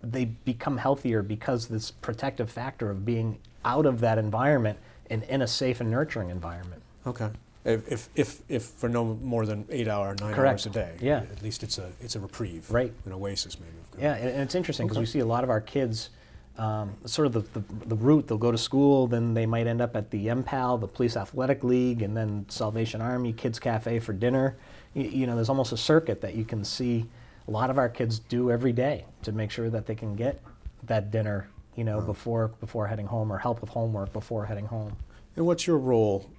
they 0.03 0.24
become 0.24 0.78
healthier 0.78 1.22
because 1.22 1.68
this 1.68 1.90
protective 1.90 2.51
factor 2.51 2.90
of 2.90 3.05
being 3.05 3.38
out 3.66 3.84
of 3.84 4.01
that 4.01 4.16
environment 4.16 4.78
and 5.11 5.22
in 5.24 5.42
a 5.42 5.46
safe 5.46 5.80
and 5.80 5.90
nurturing 5.90 6.30
environment. 6.30 6.82
Okay. 7.07 7.28
If, 7.64 7.86
if, 7.92 8.09
if, 8.16 8.40
if 8.48 8.62
for 8.64 8.88
no 8.88 9.05
more 9.22 9.46
than 9.46 9.66
eight 9.70 9.86
hour, 9.86 10.16
nine 10.20 10.34
Correct. 10.34 10.53
hours 10.53 10.66
a 10.66 10.70
day. 10.70 10.96
Yeah. 11.00 11.18
At 11.30 11.42
least 11.42 11.62
it's 11.62 11.78
a, 11.78 11.92
it's 12.00 12.16
a 12.16 12.20
reprieve. 12.20 12.68
Right. 12.70 12.92
An 13.07 13.12
oasis, 13.12 13.59
maybe. 13.61 13.72
Yeah, 14.03 14.14
and, 14.14 14.28
and 14.30 14.40
it's 14.42 14.55
interesting 14.55 14.86
because 14.86 14.96
Okay. 14.96 15.03
we 15.03 15.07
see 15.07 15.18
a 15.20 15.26
lot 15.26 15.44
of 15.44 15.50
our 15.50 15.61
kids, 15.61 16.11
um, 16.59 16.94
sort 17.05 17.26
of 17.26 17.32
the, 17.34 17.40
the, 17.61 17.62
the 17.86 17.94
route, 17.96 18.26
they'll 18.26 18.38
go 18.38 18.50
to 18.50 18.59
school, 18.59 19.07
then 19.07 19.34
they 19.34 19.46
might 19.46 19.66
end 19.66 19.80
up 19.80 19.94
at 19.94 20.11
the 20.11 20.26
MPAL, 20.28 20.80
the 20.80 20.88
Police 20.88 21.16
Athletic 21.16 21.62
League, 21.62 22.03
and 22.03 22.16
then 22.16 22.46
Salvation 22.48 23.00
Army 23.00 23.32
Kids 23.32 23.59
Cafe 23.61 24.00
for 24.00 24.12
dinner. 24.12 24.57
You, 24.94 25.05
you 25.05 25.26
know, 25.26 25.34
there's 25.36 25.48
almost 25.50 25.72
a 25.72 25.76
circuit 25.76 26.20
that 26.22 26.34
you 26.34 26.44
can 26.44 26.64
see 26.64 27.07
a 27.46 27.50
lot 27.50 27.70
of 27.70 27.78
our 27.78 27.88
kids 27.88 28.18
do 28.18 28.50
every 28.50 28.72
day 28.72 29.05
to 29.22 29.32
make 29.32 29.50
sure 29.50 29.68
that 29.70 29.86
they 29.86 29.94
can 29.94 30.14
get 30.16 30.40
that 30.84 31.11
dinner, 31.11 31.48
you 31.76 31.84
know, 31.84 32.00
before, 32.00 32.48
before 32.60 32.86
heading 32.86 33.06
home 33.06 33.32
or 33.32 33.38
help 33.38 33.60
with 33.60 33.70
homework 33.70 34.12
before 34.12 34.44
heading 34.44 34.66
home. 34.66 34.94
And 35.36 35.46
what's 35.46 35.66
your 35.66 35.78
role 35.78 36.30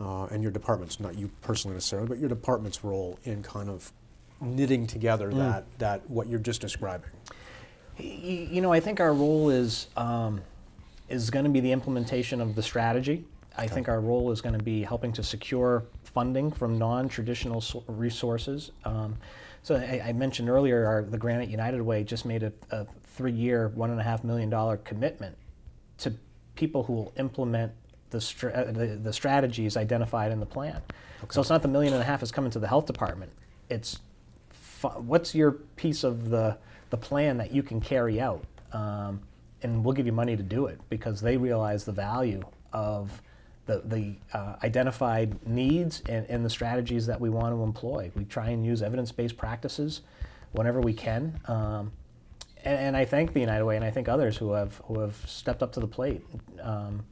uh, 0.00 0.24
and 0.26 0.42
your 0.42 0.52
department's, 0.52 0.98
not 1.00 1.18
you 1.18 1.30
personally 1.42 1.74
necessarily, 1.74 2.08
but 2.08 2.18
your 2.18 2.28
department's 2.28 2.82
role 2.82 3.18
in 3.24 3.42
kind 3.42 3.68
of 3.68 3.92
knitting 4.40 4.86
together 4.86 5.30
Mm. 5.30 5.36
that, 5.38 5.64
that 5.78 6.08
what 6.10 6.26
you're 6.28 6.38
just 6.40 6.60
describing? 6.62 7.10
Y- 7.98 8.48
You 8.50 8.60
know, 8.62 8.72
I 8.72 8.80
think 8.80 9.00
our 9.00 9.12
role 9.12 9.50
is 9.50 9.88
um, 9.96 10.40
is 11.10 11.28
going 11.28 11.44
to 11.44 11.50
be 11.50 11.58
the 11.60 11.72
implementation 11.72 12.40
of 12.40 12.54
the 12.54 12.62
strategy. 12.62 13.24
I 13.58 13.66
think 13.66 13.88
our 13.88 14.00
role 14.00 14.30
is 14.30 14.40
going 14.40 14.56
to 14.56 14.64
be 14.64 14.82
helping 14.82 15.12
to 15.14 15.22
secure 15.24 15.82
funding 16.04 16.52
from 16.52 16.78
non-traditional 16.78 17.60
so- 17.60 17.82
resources. 17.88 18.70
Um, 18.84 19.18
so 19.62 19.76
I, 19.76 20.02
I 20.08 20.12
mentioned 20.12 20.48
earlier, 20.48 20.86
our, 20.86 21.02
the 21.02 21.18
Granite 21.18 21.48
United 21.48 21.82
Way 21.82 22.04
just 22.04 22.24
made 22.24 22.42
a, 22.42 22.52
a 22.70 22.86
three-year, 23.14 23.68
one 23.74 23.90
and 23.90 24.00
a 24.00 24.02
half 24.02 24.24
million 24.24 24.50
dollar 24.50 24.78
commitment 24.78 25.36
to 25.98 26.14
people 26.54 26.82
who 26.82 26.94
will 26.94 27.12
implement 27.18 27.72
the, 28.10 28.20
stra- 28.20 28.52
uh, 28.52 28.72
the, 28.72 28.86
the 28.86 29.12
strategies 29.12 29.76
identified 29.76 30.32
in 30.32 30.40
the 30.40 30.46
plan. 30.46 30.80
So 31.28 31.40
it's 31.40 31.50
not 31.50 31.62
the 31.62 31.68
million 31.68 31.92
and 31.92 32.02
a 32.02 32.06
half 32.06 32.22
is 32.22 32.32
coming 32.32 32.50
to 32.52 32.58
the 32.58 32.68
health 32.68 32.86
department. 32.86 33.30
It's 33.68 33.98
fu- 34.50 34.88
what's 34.88 35.34
your 35.34 35.52
piece 35.52 36.02
of 36.02 36.30
the, 36.30 36.56
the 36.88 36.96
plan 36.96 37.36
that 37.38 37.52
you 37.52 37.62
can 37.62 37.80
carry 37.80 38.20
out? 38.20 38.44
Um, 38.72 39.20
and 39.62 39.84
we'll 39.84 39.94
give 39.94 40.06
you 40.06 40.12
money 40.12 40.36
to 40.36 40.42
do 40.42 40.66
it 40.66 40.80
because 40.88 41.20
they 41.20 41.36
realize 41.36 41.84
the 41.84 41.92
value 41.92 42.42
of 42.72 43.20
the, 43.70 43.82
the 43.96 44.14
uh, 44.36 44.56
identified 44.64 45.46
needs 45.46 46.02
and, 46.08 46.26
and 46.28 46.44
the 46.44 46.50
strategies 46.50 47.06
that 47.06 47.20
we 47.20 47.30
want 47.30 47.54
to 47.54 47.62
employ. 47.62 48.10
We 48.14 48.24
try 48.24 48.50
and 48.50 48.66
use 48.66 48.82
evidence 48.82 49.12
based 49.12 49.36
practices 49.36 50.02
whenever 50.52 50.80
we 50.80 50.92
can. 50.92 51.38
Um, 51.46 51.92
and, 52.64 52.78
and 52.78 52.96
I 52.96 53.04
thank 53.04 53.32
the 53.32 53.40
United 53.40 53.64
Way 53.64 53.76
and 53.76 53.84
I 53.84 53.90
thank 53.90 54.08
others 54.08 54.36
who 54.36 54.52
have, 54.52 54.80
who 54.84 54.98
have 55.00 55.16
stepped 55.26 55.62
up 55.62 55.72
to 55.72 55.80
the 55.80 55.86
plate 55.86 56.22
um, 56.62 57.04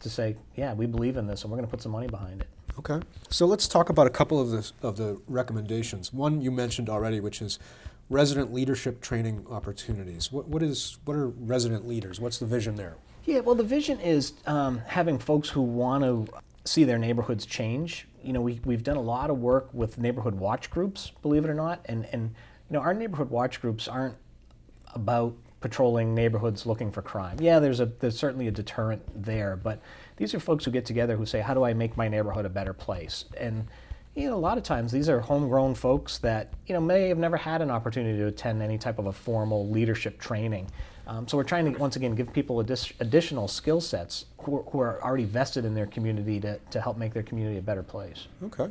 to 0.00 0.08
say, 0.08 0.36
yeah, 0.56 0.72
we 0.72 0.86
believe 0.86 1.16
in 1.16 1.26
this 1.26 1.42
and 1.42 1.50
we're 1.50 1.56
going 1.56 1.66
to 1.66 1.70
put 1.70 1.82
some 1.82 1.92
money 1.92 2.06
behind 2.06 2.40
it. 2.40 2.48
Okay. 2.78 3.00
So 3.28 3.44
let's 3.46 3.66
talk 3.66 3.90
about 3.90 4.06
a 4.06 4.10
couple 4.10 4.40
of 4.40 4.50
the, 4.50 4.70
of 4.82 4.96
the 4.96 5.20
recommendations. 5.26 6.12
One 6.12 6.40
you 6.40 6.52
mentioned 6.52 6.88
already, 6.88 7.18
which 7.18 7.42
is 7.42 7.58
resident 8.08 8.54
leadership 8.54 9.00
training 9.00 9.46
opportunities. 9.50 10.30
What, 10.30 10.46
what 10.48 10.62
is 10.62 10.98
what 11.04 11.16
are 11.16 11.26
resident 11.28 11.86
leaders? 11.86 12.20
What's 12.20 12.38
the 12.38 12.46
vision 12.46 12.76
there? 12.76 12.96
Yeah, 13.28 13.40
well, 13.40 13.54
the 13.54 13.62
vision 13.62 14.00
is 14.00 14.32
um, 14.46 14.78
having 14.86 15.18
folks 15.18 15.50
who 15.50 15.60
want 15.60 16.02
to 16.02 16.26
see 16.64 16.84
their 16.84 16.96
neighborhoods 16.96 17.44
change. 17.44 18.08
You 18.24 18.32
know, 18.32 18.40
we, 18.40 18.58
we've 18.64 18.82
done 18.82 18.96
a 18.96 19.02
lot 19.02 19.28
of 19.28 19.38
work 19.38 19.68
with 19.74 19.98
neighborhood 19.98 20.34
watch 20.34 20.70
groups, 20.70 21.12
believe 21.20 21.44
it 21.44 21.50
or 21.50 21.54
not, 21.54 21.84
and, 21.84 22.06
and 22.10 22.30
you 22.70 22.74
know, 22.74 22.80
our 22.80 22.94
neighborhood 22.94 23.28
watch 23.28 23.60
groups 23.60 23.86
aren't 23.86 24.14
about 24.94 25.36
patrolling 25.60 26.14
neighborhoods 26.14 26.64
looking 26.64 26.90
for 26.90 27.02
crime. 27.02 27.36
Yeah, 27.38 27.58
there's 27.58 27.80
a 27.80 27.86
there's 28.00 28.16
certainly 28.16 28.48
a 28.48 28.50
deterrent 28.50 29.02
there, 29.14 29.56
but 29.56 29.82
these 30.16 30.32
are 30.32 30.40
folks 30.40 30.64
who 30.64 30.70
get 30.70 30.86
together 30.86 31.14
who 31.14 31.26
say, 31.26 31.40
how 31.42 31.52
do 31.52 31.64
I 31.64 31.74
make 31.74 31.98
my 31.98 32.08
neighborhood 32.08 32.46
a 32.46 32.48
better 32.48 32.72
place? 32.72 33.26
And 33.36 33.68
you 34.14 34.30
know, 34.30 34.36
a 34.36 34.40
lot 34.40 34.56
of 34.56 34.64
times 34.64 34.90
these 34.90 35.10
are 35.10 35.20
homegrown 35.20 35.74
folks 35.74 36.16
that 36.18 36.54
you 36.66 36.72
know 36.72 36.80
may 36.80 37.08
have 37.08 37.18
never 37.18 37.36
had 37.36 37.60
an 37.60 37.70
opportunity 37.70 38.16
to 38.20 38.26
attend 38.28 38.62
any 38.62 38.78
type 38.78 38.98
of 38.98 39.04
a 39.04 39.12
formal 39.12 39.68
leadership 39.68 40.18
training. 40.18 40.70
Um, 41.08 41.26
so 41.26 41.38
we're 41.38 41.44
trying 41.44 41.72
to 41.72 41.78
once 41.78 41.96
again 41.96 42.14
give 42.14 42.32
people 42.34 42.56
addi- 42.62 42.92
additional 43.00 43.48
skill 43.48 43.80
sets 43.80 44.26
who 44.42 44.58
are, 44.58 44.62
who 44.64 44.78
are 44.78 45.02
already 45.02 45.24
vested 45.24 45.64
in 45.64 45.74
their 45.74 45.86
community 45.86 46.38
to, 46.40 46.58
to 46.70 46.80
help 46.80 46.98
make 46.98 47.14
their 47.14 47.22
community 47.22 47.58
a 47.58 47.62
better 47.62 47.82
place. 47.82 48.28
Okay. 48.44 48.70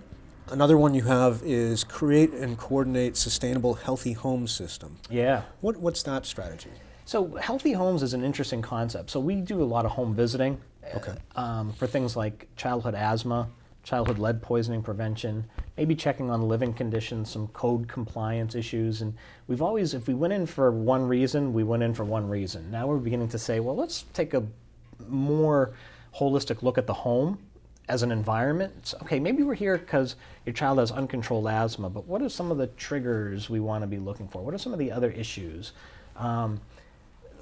Another 0.49 0.77
one 0.77 0.93
you 0.93 1.01
have 1.01 1.41
is 1.43 1.83
create 1.83 2.31
and 2.31 2.57
coordinate 2.57 3.17
sustainable 3.17 3.73
healthy 3.73 4.13
home 4.13 4.47
system. 4.47 4.97
Yeah. 5.09 5.41
What, 5.61 5.77
what's 5.77 6.03
that 6.03 6.25
strategy? 6.27 6.69
So 7.05 7.35
healthy 7.35 7.73
homes 7.73 8.03
is 8.03 8.13
an 8.13 8.23
interesting 8.23 8.61
concept. 8.61 9.09
So 9.09 9.19
we 9.19 9.41
do 9.41 9.61
a 9.61 9.65
lot 9.65 9.85
of 9.85 9.91
home 9.91 10.13
visiting 10.13 10.61
Okay. 10.95 11.15
um, 11.35 11.73
for 11.73 11.87
things 11.87 12.15
like 12.15 12.47
childhood 12.55 12.93
asthma, 12.95 13.49
childhood 13.83 14.19
lead 14.19 14.41
poisoning 14.41 14.83
prevention, 14.83 15.43
maybe 15.77 15.95
checking 15.95 16.29
on 16.29 16.47
living 16.47 16.73
conditions, 16.73 17.29
some 17.29 17.47
code 17.49 17.87
compliance 17.87 18.55
issues. 18.55 19.01
And 19.01 19.13
we've 19.47 19.61
always, 19.61 19.93
if 19.93 20.07
we 20.07 20.15
went 20.15 20.33
in 20.33 20.45
for 20.45 20.71
one 20.71 21.07
reason, 21.07 21.53
we 21.53 21.63
went 21.63 21.83
in 21.83 21.93
for 21.93 22.03
one 22.03 22.27
reason. 22.27 22.71
Now 22.71 22.87
we're 22.87 22.97
beginning 22.97 23.29
to 23.29 23.39
say, 23.39 23.59
well, 23.59 23.75
let's 23.75 24.05
take 24.13 24.33
a 24.33 24.43
more 25.07 25.73
holistic 26.15 26.63
look 26.63 26.77
at 26.77 26.87
the 26.87 26.93
home 26.93 27.37
as 27.87 28.03
an 28.03 28.11
environment. 28.11 28.87
So, 28.87 28.97
okay, 29.03 29.19
maybe 29.19 29.43
we're 29.43 29.53
here 29.53 29.77
because 29.77 30.15
your 30.45 30.53
child 30.53 30.79
has 30.79 30.91
uncontrolled 30.91 31.47
asthma, 31.47 31.89
but 31.89 32.05
what 32.05 32.21
are 32.21 32.29
some 32.29 32.51
of 32.51 32.57
the 32.57 32.67
triggers 32.67 33.49
we 33.49 33.59
want 33.59 33.83
to 33.83 33.87
be 33.87 33.97
looking 33.97 34.27
for? 34.27 34.43
What 34.43 34.53
are 34.53 34.57
some 34.57 34.73
of 34.73 34.79
the 34.79 34.91
other 34.91 35.11
issues? 35.11 35.73
Um, 36.17 36.59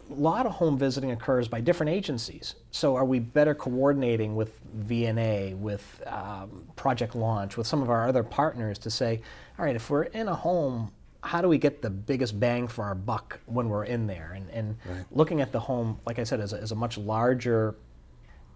lot 0.10 0.46
of 0.46 0.52
home 0.54 0.78
visiting 0.78 1.12
occurs 1.12 1.48
by 1.48 1.62
different 1.62 1.92
agencies. 1.92 2.56
So, 2.72 2.96
are 2.96 3.06
we 3.06 3.20
better 3.20 3.56
coordinating 3.56 4.36
with 4.36 4.60
VNA, 4.88 5.58
with 5.58 6.04
um, 6.08 6.64
Project 6.76 7.16
Launch, 7.16 7.58
with 7.58 7.68
some 7.68 7.82
of 7.82 7.90
our 7.90 8.08
other 8.08 8.24
partners 8.24 8.78
to 8.80 8.90
say, 8.92 9.22
all 9.58 9.66
right, 9.66 9.76
if 9.76 9.90
we're 9.90 10.04
in 10.04 10.28
a 10.28 10.36
home, 10.36 10.92
how 11.22 11.42
do 11.42 11.48
we 11.48 11.58
get 11.58 11.82
the 11.82 11.90
biggest 11.90 12.40
bang 12.40 12.68
for 12.68 12.84
our 12.86 12.94
buck 12.96 13.40
when 13.48 13.68
we're 13.70 13.86
in 13.86 14.06
there? 14.06 14.34
And, 14.36 14.50
and 14.52 14.78
Right. 14.86 15.06
looking 15.12 15.42
at 15.42 15.52
the 15.52 15.60
home, 15.60 16.00
like 16.06 16.20
I 16.20 16.24
said, 16.24 16.40
as 16.40 16.54
a, 16.54 16.58
as 16.62 16.72
a 16.72 16.76
much 16.76 16.98
larger 16.98 17.76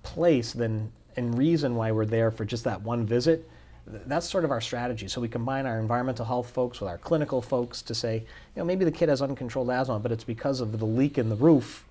place 0.04 0.54
than 0.54 0.92
and 1.16 1.38
reason 1.38 1.76
why 1.76 1.92
we're 1.92 2.06
there 2.06 2.32
for 2.32 2.46
just 2.46 2.64
that 2.64 2.82
one 2.82 3.06
visit. 3.06 3.50
Th- 3.92 4.04
That's 4.08 4.30
sort 4.30 4.44
of 4.46 4.52
our 4.52 4.62
strategy. 4.62 5.08
So 5.08 5.22
we 5.22 5.28
combine 5.28 5.66
our 5.66 5.80
environmental 5.80 6.26
health 6.26 6.50
folks 6.50 6.80
with 6.80 6.90
our 6.90 6.98
clinical 6.98 7.42
folks 7.42 7.82
to 7.84 7.94
say, 7.96 8.16
you 8.18 8.26
know, 8.58 8.66
maybe 8.66 8.86
the 8.86 8.92
kid 8.92 9.10
has 9.10 9.22
uncontrolled 9.22 9.70
asthma, 9.70 10.00
but 10.00 10.12
it's 10.12 10.24
because 10.24 10.62
of 10.62 10.78
the 10.80 10.86
leak 10.86 11.18
in 11.18 11.30
the 11.30 11.36
roof, 11.36 11.86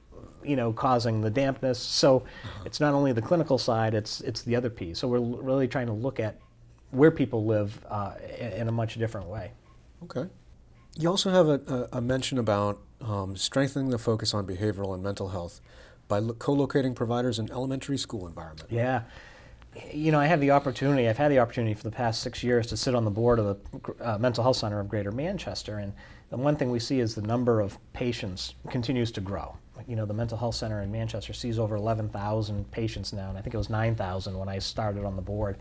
you 0.44 0.56
know, 0.56 0.72
causing 0.72 1.20
the 1.20 1.30
dampness. 1.30 1.78
So 1.78 2.24
it's 2.64 2.80
not 2.80 2.94
only 2.94 3.12
the 3.12 3.22
clinical 3.22 3.58
side; 3.58 3.94
it's 3.94 4.20
it's 4.22 4.42
the 4.42 4.56
other 4.56 4.70
piece. 4.70 4.98
So 4.98 5.08
we're 5.08 5.18
l- 5.18 5.40
really 5.42 5.68
trying 5.68 5.86
to 5.86 5.92
look 5.92 6.20
at 6.20 6.38
where 6.90 7.10
people 7.10 7.44
live 7.44 7.84
uh, 7.88 8.14
in, 8.38 8.52
in 8.52 8.68
a 8.68 8.72
much 8.72 8.94
different 8.94 9.26
way. 9.28 9.52
Okay. 10.04 10.26
You 10.96 11.08
also 11.10 11.30
have 11.30 11.48
a, 11.48 11.88
a, 11.92 11.98
a 11.98 12.00
mention 12.00 12.38
about 12.38 12.80
um, 13.00 13.36
strengthening 13.36 13.90
the 13.90 13.98
focus 13.98 14.32
on 14.34 14.46
behavioral 14.46 14.94
and 14.94 15.02
mental 15.02 15.28
health 15.28 15.60
by 16.08 16.18
lo- 16.18 16.32
co-locating 16.34 16.94
providers 16.94 17.38
in 17.38 17.50
elementary 17.52 17.98
school 17.98 18.26
environment. 18.26 18.68
Yeah. 18.70 19.02
You 19.92 20.12
know, 20.12 20.18
I 20.18 20.26
have 20.26 20.40
the 20.40 20.50
opportunity, 20.50 21.08
I've 21.08 21.18
had 21.18 21.30
the 21.30 21.38
opportunity 21.38 21.74
for 21.74 21.84
the 21.84 21.90
past 21.90 22.22
six 22.22 22.42
years 22.42 22.66
to 22.68 22.76
sit 22.76 22.94
on 22.94 23.04
the 23.04 23.10
board 23.10 23.38
of 23.38 23.46
the 23.46 23.94
uh, 24.04 24.18
Mental 24.18 24.42
Health 24.42 24.56
Center 24.56 24.80
of 24.80 24.88
Greater 24.88 25.12
Manchester. 25.12 25.78
And 25.78 25.92
the 26.30 26.36
one 26.36 26.56
thing 26.56 26.70
we 26.70 26.78
see 26.78 27.00
is 27.00 27.14
the 27.14 27.22
number 27.22 27.60
of 27.60 27.78
patients 27.92 28.54
continues 28.70 29.10
to 29.12 29.20
grow. 29.20 29.56
You 29.86 29.96
know, 29.96 30.04
the 30.04 30.14
Mental 30.14 30.36
Health 30.36 30.56
Center 30.56 30.82
in 30.82 30.90
Manchester 30.90 31.32
sees 31.32 31.58
over 31.58 31.76
11,000 31.76 32.70
patients 32.70 33.12
now, 33.12 33.28
and 33.28 33.38
I 33.38 33.40
think 33.40 33.54
it 33.54 33.58
was 33.58 33.70
9,000 33.70 34.36
when 34.36 34.48
I 34.48 34.58
started 34.58 35.04
on 35.04 35.14
the 35.16 35.22
board. 35.22 35.56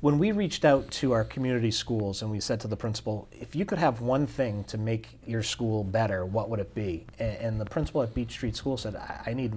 When 0.00 0.18
we 0.18 0.32
reached 0.32 0.64
out 0.64 0.90
to 0.92 1.12
our 1.12 1.22
community 1.22 1.70
schools 1.70 2.22
and 2.22 2.30
we 2.30 2.40
said 2.40 2.58
to 2.60 2.68
the 2.68 2.76
principal, 2.76 3.28
if 3.30 3.54
you 3.54 3.64
could 3.64 3.78
have 3.78 4.00
one 4.00 4.26
thing 4.26 4.64
to 4.64 4.78
make 4.78 5.10
your 5.26 5.44
school 5.44 5.84
better, 5.84 6.26
what 6.26 6.48
would 6.48 6.58
it 6.58 6.74
be? 6.74 7.06
And, 7.20 7.60
the 7.60 7.64
principal 7.64 8.02
at 8.02 8.12
Beech 8.12 8.32
Street 8.32 8.56
School 8.56 8.76
said, 8.76 8.96
I 8.96 9.32
need 9.32 9.52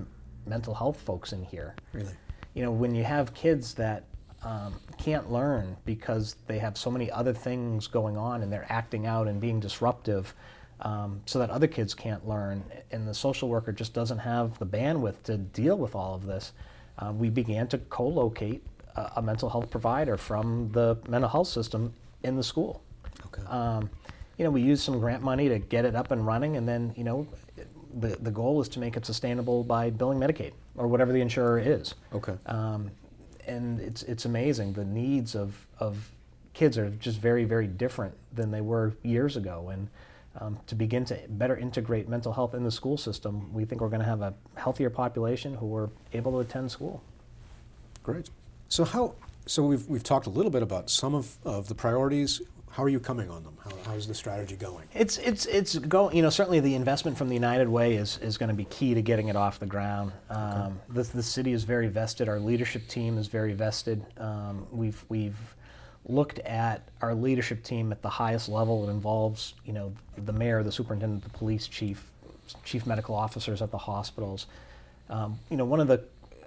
mental 0.45 0.75
health 0.75 1.01
folks 1.01 1.33
in 1.33 1.43
here 1.43 1.73
Really? 1.91 2.11
You 2.55 2.63
know, 2.63 2.71
when 2.71 2.95
you 2.95 3.03
have 3.03 3.33
kids 3.35 3.75
that 3.75 4.05
um, 4.41 4.73
can't 4.97 5.31
learn 5.31 5.75
because 5.85 6.37
they 6.47 6.57
have 6.57 6.77
so 6.77 6.89
many 6.89 7.11
other 7.11 7.33
things 7.33 7.85
going 7.87 8.17
on 8.17 8.41
and 8.41 8.51
they're 8.51 8.65
acting 8.69 9.05
out 9.05 9.27
and 9.27 9.39
being 9.39 9.59
disruptive 9.59 10.33
um, 10.81 11.21
so 11.25 11.39
that 11.39 11.49
other 11.49 11.67
kids 11.67 11.93
can't 11.93 12.27
learn, 12.27 12.63
and 12.91 13.07
the 13.07 13.13
social 13.13 13.47
worker 13.47 13.71
just 13.71 13.93
doesn't 13.93 14.19
have 14.19 14.57
the 14.59 14.65
bandwidth 14.65 15.23
to 15.23 15.37
deal 15.37 15.77
with 15.77 15.95
all 15.95 16.15
of 16.15 16.25
this, 16.25 16.51
uh, 16.99 17.13
we 17.15 17.29
began 17.29 17.67
to 17.69 17.77
co 17.77 18.07
locate 18.07 18.61
a, 18.95 19.13
a 19.17 19.21
mental 19.21 19.49
health 19.49 19.69
provider 19.69 20.17
from 20.17 20.69
the 20.73 20.97
mental 21.07 21.29
health 21.29 21.47
system 21.47 21.93
in 22.23 22.35
the 22.35 22.43
school. 22.43 22.83
Okay. 23.27 23.43
Um, 23.47 23.89
you 24.37 24.43
know, 24.43 24.51
we 24.51 24.61
used 24.61 24.83
some 24.83 24.99
grant 24.99 25.23
money 25.23 25.47
to 25.47 25.59
get 25.59 25.85
it 25.85 25.95
up 25.95 26.11
and 26.11 26.25
running, 26.25 26.57
and 26.57 26.67
then, 26.67 26.93
you 26.97 27.05
know, 27.05 27.25
the, 27.95 28.17
the 28.17 28.31
goal 28.31 28.61
is 28.61 28.69
to 28.69 28.79
make 28.79 28.97
it 28.97 29.05
sustainable 29.05 29.63
by 29.63 29.89
billing 29.89 30.19
Medicaid 30.19 30.51
or 30.75 30.87
whatever 30.87 31.11
the 31.13 31.21
insurer 31.21 31.59
is. 31.59 31.95
Okay. 32.13 32.35
Um, 32.45 32.91
and 33.47 33.79
it's, 33.79 34.03
it's 34.03 34.25
amazing. 34.25 34.73
The 34.73 34.85
needs 34.85 35.35
of, 35.35 35.65
of 35.79 36.11
kids 36.53 36.77
are 36.77 36.89
just 36.89 37.19
very, 37.19 37.45
very 37.45 37.67
different 37.67 38.13
than 38.33 38.51
they 38.51 38.61
were 38.61 38.93
years 39.03 39.37
ago. 39.37 39.69
And 39.69 39.87
um, 40.39 40.59
to 40.67 40.75
begin 40.75 41.05
to 41.05 41.19
better 41.29 41.55
integrate 41.55 42.09
mental 42.09 42.33
health 42.33 42.53
in 42.53 42.63
the 42.63 42.71
school 42.71 42.97
system, 42.97 43.53
we 43.53 43.65
think 43.65 43.81
we're 43.81 43.89
going 43.89 44.01
to 44.01 44.07
have 44.07 44.21
a 44.21 44.33
healthier 44.55 44.89
population 44.89 45.53
who 45.55 45.75
are 45.75 45.89
able 46.13 46.31
to 46.33 46.39
attend 46.39 46.71
school. 46.71 47.01
Great. 48.03 48.29
So 48.67 48.83
how? 48.83 49.15
So 49.45 49.63
we've 49.63 49.87
we've 49.87 50.03
talked 50.03 50.25
a 50.25 50.29
little 50.29 50.51
bit 50.51 50.63
about 50.63 50.89
some 50.89 51.13
of, 51.15 51.37
of 51.45 51.67
the 51.67 51.75
priorities. 51.75 52.41
How 52.75 52.83
are 52.83 52.89
you 52.89 52.99
coming 52.99 53.29
on 53.29 53.41
them? 53.41 53.57
How, 53.63 53.71
how's 53.85 54.05
the 54.05 54.13
strategy 54.13 54.57
going? 54.57 54.85
It's 54.93 55.17
it's 55.19 55.45
it's 55.45 55.77
go. 55.77 56.11
You 56.11 56.21
know, 56.21 56.29
certainly 56.29 56.59
the 56.59 56.75
investment 56.75 57.17
from 57.17 57.29
the 57.29 57.33
United 57.33 57.69
Way 57.69 57.95
is, 57.95 58.17
is 58.17 58.37
going 58.37 58.49
to 58.49 58.53
be 58.53 58.65
key 58.65 58.93
to 58.93 59.01
getting 59.01 59.29
it 59.29 59.37
off 59.37 59.59
the 59.59 59.65
ground. 59.65 60.11
Um, 60.29 60.77
the 60.89 61.03
the 61.03 61.23
city 61.23 61.53
is 61.53 61.63
very 61.63 61.87
vested. 61.87 62.27
Our 62.27 62.37
leadership 62.37 62.85
team 62.89 63.17
is 63.17 63.27
very 63.27 63.53
vested. 63.53 64.05
Um, 64.17 64.67
we've 64.71 65.05
we've 65.07 65.37
looked 66.05 66.39
at 66.39 66.81
our 67.01 67.15
leadership 67.15 67.63
team 67.63 67.93
at 67.93 68.01
the 68.01 68.09
highest 68.09 68.49
level. 68.49 68.89
It 68.89 68.91
involves 68.91 69.53
you 69.63 69.71
know 69.71 69.93
the 70.17 70.33
mayor, 70.33 70.61
the 70.61 70.71
superintendent, 70.73 71.23
the 71.23 71.29
police 71.29 71.69
chief, 71.69 72.11
chief 72.65 72.85
medical 72.85 73.15
officers 73.15 73.61
at 73.61 73.71
the 73.71 73.77
hospitals. 73.77 74.47
Um, 75.09 75.39
you 75.49 75.55
know, 75.55 75.63
one 75.63 75.79
of 75.79 75.87
the 75.87 76.03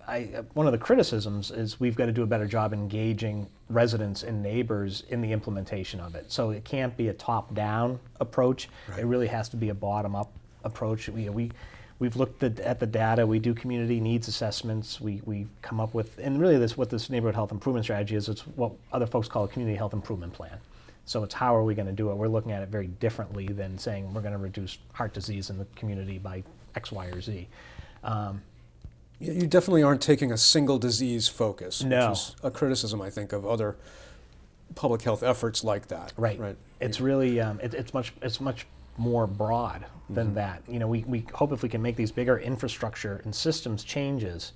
I, 0.09 0.43
one 0.55 0.67
of 0.67 0.73
the 0.73 0.79
criticisms 0.79 1.51
is 1.51 1.79
we've 1.79 1.95
got 1.95 2.07
to 2.07 2.13
do 2.13 2.23
a 2.23 2.27
better 2.27 2.47
job 2.47 2.73
engaging 2.73 3.47
residents 3.69 4.23
and 4.23 4.43
neighbors 4.43 5.05
in 5.11 5.21
the 5.21 5.31
implementation 5.31 6.01
of 6.01 6.15
it. 6.15 6.33
So 6.33 6.51
it 6.51 6.65
can't 6.65 6.97
be 6.97 7.09
a 7.09 7.13
top-down 7.13 8.01
approach. 8.19 8.71
Right. 8.89 9.01
It 9.01 9.05
really 9.05 9.27
has 9.27 9.51
to 9.51 9.57
be 9.57 9.69
a 9.69 9.75
bottom-up 9.75 10.33
approach. 10.65 11.11
We, 11.11 11.29
we, 11.29 11.51
we've 11.99 12.17
looked 12.17 12.43
at, 12.43 12.59
at 12.61 12.81
the 12.81 12.87
data. 12.87 13.27
We 13.27 13.39
do 13.39 13.53
community 13.53 14.01
needs 14.01 14.29
assessments. 14.29 14.99
We, 14.99 15.21
we 15.27 15.47
come 15.61 15.79
up 15.79 15.93
with, 15.93 16.19
and 16.19 16.41
really 16.41 16.57
this 16.57 16.77
what 16.77 16.89
this 16.89 17.11
neighborhood 17.11 17.35
health 17.35 17.53
improvement 17.53 17.85
strategy 17.85 18.17
is. 18.17 18.31
It's 18.31 18.47
what 18.57 18.73
other 18.93 19.07
folks 19.07 19.29
call 19.29 19.45
a 19.45 19.49
community 19.49 19.77
health 19.77 19.93
improvement 19.93 20.33
plan. 20.33 20.59
So 21.05 21.23
it's 21.23 21.35
how 21.35 21.55
are 21.55 21.65
we 21.65 21.75
going 21.75 21.87
to 21.87 21.93
do 21.93 22.11
it? 22.11 22.15
We're 22.15 22.29
looking 22.29 22.53
at 22.53 22.63
it 22.63 22.71
very 22.71 22.87
differently 22.87 23.47
than 23.47 23.79
saying 23.79 24.13
we're 24.15 24.23
going 24.23 24.33
to 24.33 24.39
reduce 24.39 24.79
heart 24.93 25.13
disease 25.13 25.51
in 25.51 25.59
the 25.59 25.67
community 25.77 26.19
by 26.19 26.43
X, 26.75 26.93
Y, 26.93 27.07
or 27.07 27.21
Z. 27.21 27.47
Um, 28.05 28.43
You 29.21 29.33
you 29.33 29.47
definitely 29.47 29.83
aren't 29.83 30.01
taking 30.03 30.31
a 30.33 30.37
single 30.39 30.79
disease 30.79 31.29
focus, 31.29 31.83
No. 31.83 32.11
which 32.11 32.19
is 32.19 32.37
a 32.43 32.51
criticism 32.51 33.01
I 33.03 33.11
think 33.11 33.33
of 33.33 33.45
other 33.47 33.77
public 34.75 35.03
health 35.03 35.23
efforts 35.23 35.65
like 35.65 35.89
that. 35.89 36.13
Right. 36.17 36.39
Right. 36.39 36.57
It's 36.81 37.01
really 37.01 37.41
um, 37.41 37.59
it, 37.61 37.75
it's 37.75 37.93
much 37.95 38.13
it's 38.23 38.41
much 38.41 38.67
more 38.97 39.27
broad 39.27 39.87
than 40.11 40.35
that. 40.35 40.63
You 40.69 40.79
know, 40.79 40.89
we, 40.89 41.05
we 41.07 41.25
hope 41.35 41.53
if 41.53 41.63
we 41.63 41.69
can 41.69 41.81
make 41.83 41.95
these 41.97 42.11
bigger 42.11 42.39
infrastructure 42.39 43.21
and 43.25 43.35
systems 43.35 43.85
changes, 43.85 44.53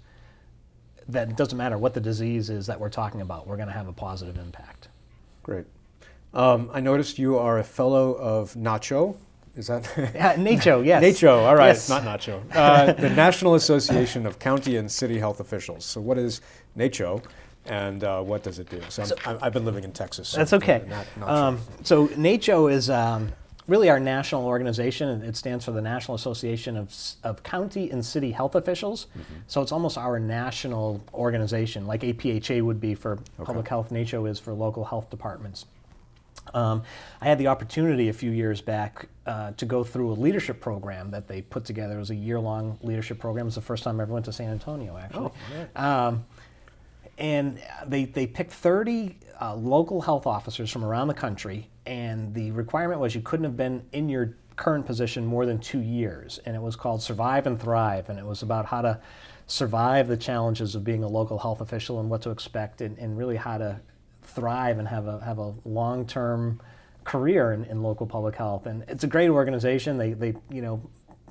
that 1.09 1.31
it 1.31 1.37
doesn't 1.37 1.57
matter 1.59 1.79
what 1.79 1.95
the 1.95 2.01
disease 2.01 2.51
is 2.51 2.67
that 2.67 2.81
we're 2.81 2.89
talking 2.89 3.21
about, 3.21 3.47
we're 3.47 3.57
going 3.57 3.69
to 3.69 3.75
have 3.75 3.87
a 3.89 3.93
positive 3.93 4.37
impact. 4.39 4.89
Great. 5.43 5.67
Um, 6.35 6.71
I 6.73 6.81
noticed 6.81 7.19
you 7.19 7.39
are 7.39 7.59
a 7.59 7.65
fellow 7.65 8.15
of 8.15 8.55
NACCHO. 8.55 9.17
Is 9.57 9.67
that? 9.67 9.91
Yeah, 10.15 10.35
NACHO, 10.37 10.83
yes. 10.87 11.03
NACHO, 11.03 11.45
all 11.47 11.55
right, 11.57 11.69
Yes. 11.69 11.89
not 11.89 12.03
NACHO. 12.05 12.43
Uh, 12.55 12.93
the 12.93 13.11
National 13.11 13.55
Association 13.55 14.27
of 14.27 14.39
County 14.39 14.77
and 14.77 14.91
City 14.91 15.19
Health 15.19 15.41
Officials. 15.41 15.85
So, 15.85 16.01
what 16.01 16.19
is 16.19 16.41
NACCHO 16.77 17.23
and 17.67 18.03
uh, 18.03 18.23
what 18.23 18.43
does 18.43 18.59
it 18.59 18.69
do? 18.71 18.81
So, 18.89 19.03
I'm, 19.27 19.37
I- 19.43 19.47
I've 19.47 19.53
been 19.53 19.65
living 19.65 19.85
in 19.85 19.93
Texas. 19.93 20.29
so 20.29 20.39
That's 20.39 20.53
okay. 20.55 20.83
not- 20.89 21.07
not 21.19 21.29
Um, 21.29 21.59
so 21.83 22.09
NACCHO 22.09 22.73
is 22.73 22.89
um, 22.89 23.31
really 23.69 23.91
our 23.91 24.01
national 24.01 24.47
organization. 24.47 25.09
and 25.09 25.23
It 25.23 25.37
stands 25.37 25.65
for 25.67 25.73
the 25.73 25.83
National 25.83 26.15
Association 26.15 26.77
of, 26.79 26.93
of 27.23 27.43
County 27.43 27.91
and 27.91 28.05
City 28.05 28.33
Health 28.33 28.55
Officials. 28.55 29.07
So 29.49 29.61
it's 29.61 29.71
almost 29.71 29.99
our 29.99 30.19
national 30.19 31.03
organization, 31.13 31.87
like 31.87 32.01
APHA 32.01 32.63
would 32.63 32.81
be 32.81 32.95
for 32.95 33.19
public 33.45 33.69
health, 33.69 33.91
NACCHO 33.91 34.29
is 34.31 34.39
for 34.41 34.53
local 34.55 34.85
health 34.87 35.11
departments. 35.11 35.67
Um, 36.55 36.83
I 37.21 37.27
had 37.27 37.39
the 37.39 37.47
opportunity 37.49 38.09
a 38.09 38.13
few 38.13 38.31
years 38.31 38.61
back 38.61 39.09
uh, 39.27 39.53
to 39.53 39.67
go 39.67 39.85
through 39.85 40.13
a 40.13 40.15
leadership 40.15 40.61
program 40.61 41.11
that 41.11 41.29
they 41.29 41.43
put 41.43 41.65
together. 41.65 41.97
It 41.97 42.01
was 42.01 42.11
a 42.11 42.15
year-long 42.15 42.79
leadership 42.83 43.19
program. 43.19 43.45
It 43.45 43.49
was 43.49 43.55
the 43.55 43.61
first 43.61 43.85
time 43.85 44.01
I 44.01 44.03
ever 44.05 44.13
went 44.13 44.25
to 44.27 44.33
San 44.33 44.51
Antonio, 44.51 44.97
actually. 44.97 45.31
um, 45.77 46.25
and 47.19 47.61
they, 47.87 48.05
they 48.05 48.27
picked 48.27 48.53
30 48.53 49.19
uh, 49.41 49.55
local 49.55 50.01
health 50.01 50.27
officers 50.27 50.71
from 50.71 50.85
around 50.85 51.09
the 51.09 51.15
country, 51.15 51.69
and 51.87 52.35
the 52.35 52.51
requirement 52.53 53.01
was 53.01 53.15
you 53.15 53.21
couldn't 53.21 53.45
have 53.45 53.57
been 53.57 53.83
in 53.93 54.09
your 54.09 54.37
current 54.57 54.87
position 54.87 55.25
more 55.25 55.47
than 55.47 55.59
two 55.59 55.81
years. 55.81 56.39
And 56.45 56.55
it 56.55 56.63
was 56.63 56.77
called 56.77 57.03
Survive 57.03 57.47
and 57.47 57.61
Thrive, 57.61 58.09
and 58.09 58.19
it 58.19 58.25
was 58.25 58.43
about 58.43 58.67
how 58.67 58.83
to 58.83 59.01
survive 59.47 60.09
the 60.09 60.17
challenges 60.17 60.75
of 60.75 60.85
being 60.85 61.05
a 61.05 61.09
local 61.09 61.39
health 61.39 61.61
official 61.61 62.01
and 62.01 62.09
what 62.09 62.23
to 62.23 62.31
expect, 62.31 62.81
and, 62.81 62.99
and 62.99 63.19
really 63.19 63.37
how 63.37 63.59
to 63.59 63.81
thrive 64.35 64.79
and 64.79 64.89
have 64.89 65.07
a, 65.07 65.21
have 65.21 65.39
a 65.39 65.55
long 65.65 66.07
term 66.07 66.61
career 67.05 67.53
in, 67.53 67.65
in 67.65 67.83
local 67.83 68.07
public 68.07 68.37
health. 68.37 68.67
And 68.67 68.85
it's 68.89 69.05
a 69.05 69.09
great 69.09 69.31
organization. 69.31 69.99
They, 69.99 70.13
they 70.13 70.35
you 70.51 70.63
know, 70.63 70.83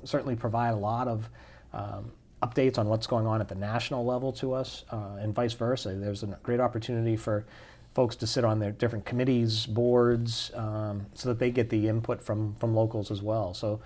certainly 0.04 0.36
provide 0.36 0.70
a 0.70 0.76
lot 0.76 1.08
of 1.08 1.28
um, 1.72 2.12
updates 2.42 2.78
on 2.78 2.88
what's 2.88 3.06
going 3.06 3.26
on 3.26 3.40
at 3.40 3.48
the 3.48 3.54
national 3.54 4.04
level 4.04 4.32
to 4.32 4.52
us, 4.52 4.84
uh, 4.90 5.16
and 5.20 5.34
vice 5.34 5.52
versa. 5.54 5.94
There's 5.94 6.22
a 6.22 6.38
great 6.42 6.60
opportunity 6.60 7.16
for 7.16 7.46
folks 7.94 8.16
to 8.16 8.26
sit 8.26 8.44
on 8.44 8.58
their 8.58 8.72
different 8.72 9.04
committees, 9.04 9.66
boards, 9.66 10.50
um, 10.54 11.06
so 11.14 11.28
that 11.28 11.38
they 11.38 11.50
get 11.50 11.70
the 11.70 11.88
input 11.88 12.22
from, 12.22 12.54
from 12.58 12.74
locals 12.74 13.10
as 13.10 13.22
well. 13.22 13.54
So 13.54 13.80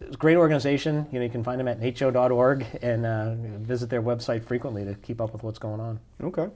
it's 0.00 0.14
a 0.14 0.18
great 0.18 0.36
organization. 0.36 1.06
You 1.10 1.18
know, 1.18 1.24
you 1.24 1.30
can 1.30 1.42
find 1.42 1.58
them 1.58 1.68
at 1.68 1.80
naccho.org 1.80 2.66
and 2.82 3.04
uh, 3.04 3.34
visit 3.58 3.90
their 3.90 4.02
website 4.02 4.44
frequently 4.44 4.84
to 4.84 4.94
keep 4.94 5.20
up 5.20 5.32
with 5.32 5.42
what's 5.42 5.58
going 5.58 5.80
on. 5.80 5.98
Okay. 6.22 6.48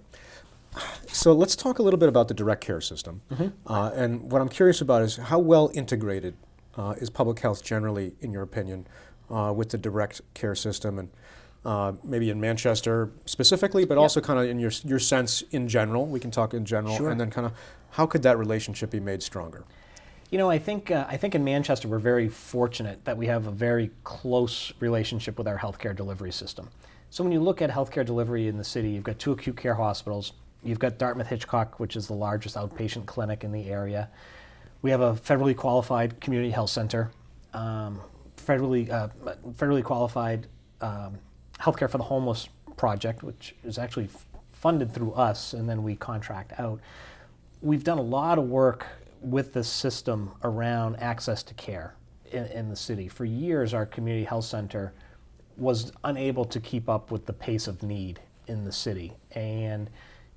So 1.08 1.32
let's 1.32 1.54
talk 1.54 1.78
a 1.78 1.82
little 1.82 1.98
bit 1.98 2.08
about 2.08 2.28
the 2.28 2.34
direct 2.34 2.62
care 2.62 2.80
system. 2.80 3.20
Uh, 3.66 3.90
and 3.94 4.30
what 4.30 4.40
I'm 4.40 4.48
curious 4.48 4.80
about 4.80 5.02
is 5.02 5.16
how 5.16 5.38
well 5.38 5.70
integrated 5.74 6.34
uh, 6.76 6.94
is 6.98 7.10
public 7.10 7.38
health 7.40 7.62
generally, 7.62 8.14
in 8.20 8.32
your 8.32 8.42
opinion, 8.42 8.86
uh, 9.30 9.52
with 9.54 9.68
the 9.70 9.78
direct 9.78 10.22
care 10.34 10.54
system, 10.54 10.98
and 10.98 11.10
uh, 11.64 11.92
maybe 12.02 12.30
in 12.30 12.40
Manchester 12.40 13.10
specifically, 13.26 13.84
but 13.84 13.98
also 13.98 14.20
kind 14.20 14.38
of 14.40 14.48
in 14.48 14.58
your 14.58 14.72
your 14.84 14.98
sense 14.98 15.42
in 15.50 15.68
general. 15.68 16.06
We 16.06 16.18
can 16.18 16.30
talk 16.30 16.54
in 16.54 16.64
general, 16.64 16.96
Sure. 16.96 17.10
and 17.10 17.20
then 17.20 17.30
kind 17.30 17.46
of 17.46 17.52
how 17.90 18.06
could 18.06 18.22
that 18.22 18.38
relationship 18.38 18.90
be 18.90 19.00
made 19.00 19.22
stronger? 19.22 19.64
You 20.30 20.38
know, 20.38 20.48
I 20.50 20.58
think 20.58 20.90
uh, 20.90 21.04
I 21.08 21.18
think 21.18 21.34
in 21.34 21.44
Manchester 21.44 21.88
we're 21.88 21.98
very 21.98 22.28
fortunate 22.28 23.04
that 23.04 23.16
we 23.18 23.26
have 23.26 23.46
a 23.46 23.50
very 23.50 23.90
close 24.02 24.72
relationship 24.80 25.36
with 25.36 25.46
our 25.46 25.58
healthcare 25.58 25.94
delivery 25.94 26.32
system. 26.32 26.70
So 27.10 27.22
when 27.22 27.32
you 27.32 27.40
look 27.40 27.60
at 27.60 27.68
healthcare 27.70 28.04
delivery 28.06 28.48
in 28.48 28.56
the 28.56 28.64
city, 28.64 28.88
you've 28.88 29.04
got 29.04 29.18
two 29.18 29.32
acute 29.32 29.58
care 29.58 29.74
hospitals. 29.74 30.32
You've 30.62 30.78
got 30.78 30.98
Dartmouth 30.98 31.26
Hitchcock, 31.26 31.80
which 31.80 31.96
is 31.96 32.06
the 32.06 32.14
largest 32.14 32.56
outpatient 32.56 33.06
clinic 33.06 33.44
in 33.44 33.52
the 33.52 33.68
area. 33.68 34.08
We 34.82 34.90
have 34.90 35.00
a 35.00 35.14
federally 35.14 35.56
qualified 35.56 36.20
community 36.20 36.50
health 36.50 36.70
center, 36.70 37.10
um, 37.52 38.00
federally 38.36 38.90
uh, 38.90 39.08
federally 39.52 39.84
qualified 39.84 40.46
um, 40.80 41.18
healthcare 41.58 41.90
for 41.90 41.98
the 41.98 42.04
homeless 42.04 42.48
project, 42.76 43.22
which 43.22 43.54
is 43.64 43.78
actually 43.78 44.06
f- 44.06 44.26
funded 44.52 44.92
through 44.92 45.12
us, 45.12 45.52
and 45.52 45.68
then 45.68 45.82
we 45.82 45.94
contract 45.96 46.58
out 46.58 46.80
we've 47.62 47.84
done 47.84 47.98
a 47.98 48.02
lot 48.02 48.38
of 48.38 48.44
work 48.44 48.86
with 49.20 49.52
the 49.52 49.62
system 49.62 50.32
around 50.42 50.96
access 50.96 51.42
to 51.44 51.54
care 51.54 51.94
in, 52.32 52.44
in 52.46 52.68
the 52.68 52.76
city. 52.76 53.08
For 53.08 53.24
years, 53.24 53.72
our 53.72 53.86
community 53.86 54.24
health 54.24 54.44
center 54.44 54.92
was 55.56 55.92
unable 56.02 56.44
to 56.46 56.60
keep 56.60 56.88
up 56.88 57.10
with 57.10 57.24
the 57.26 57.32
pace 57.32 57.68
of 57.68 57.82
need 57.82 58.20
in 58.48 58.64
the 58.64 58.72
city. 58.72 59.12
And 59.30 59.88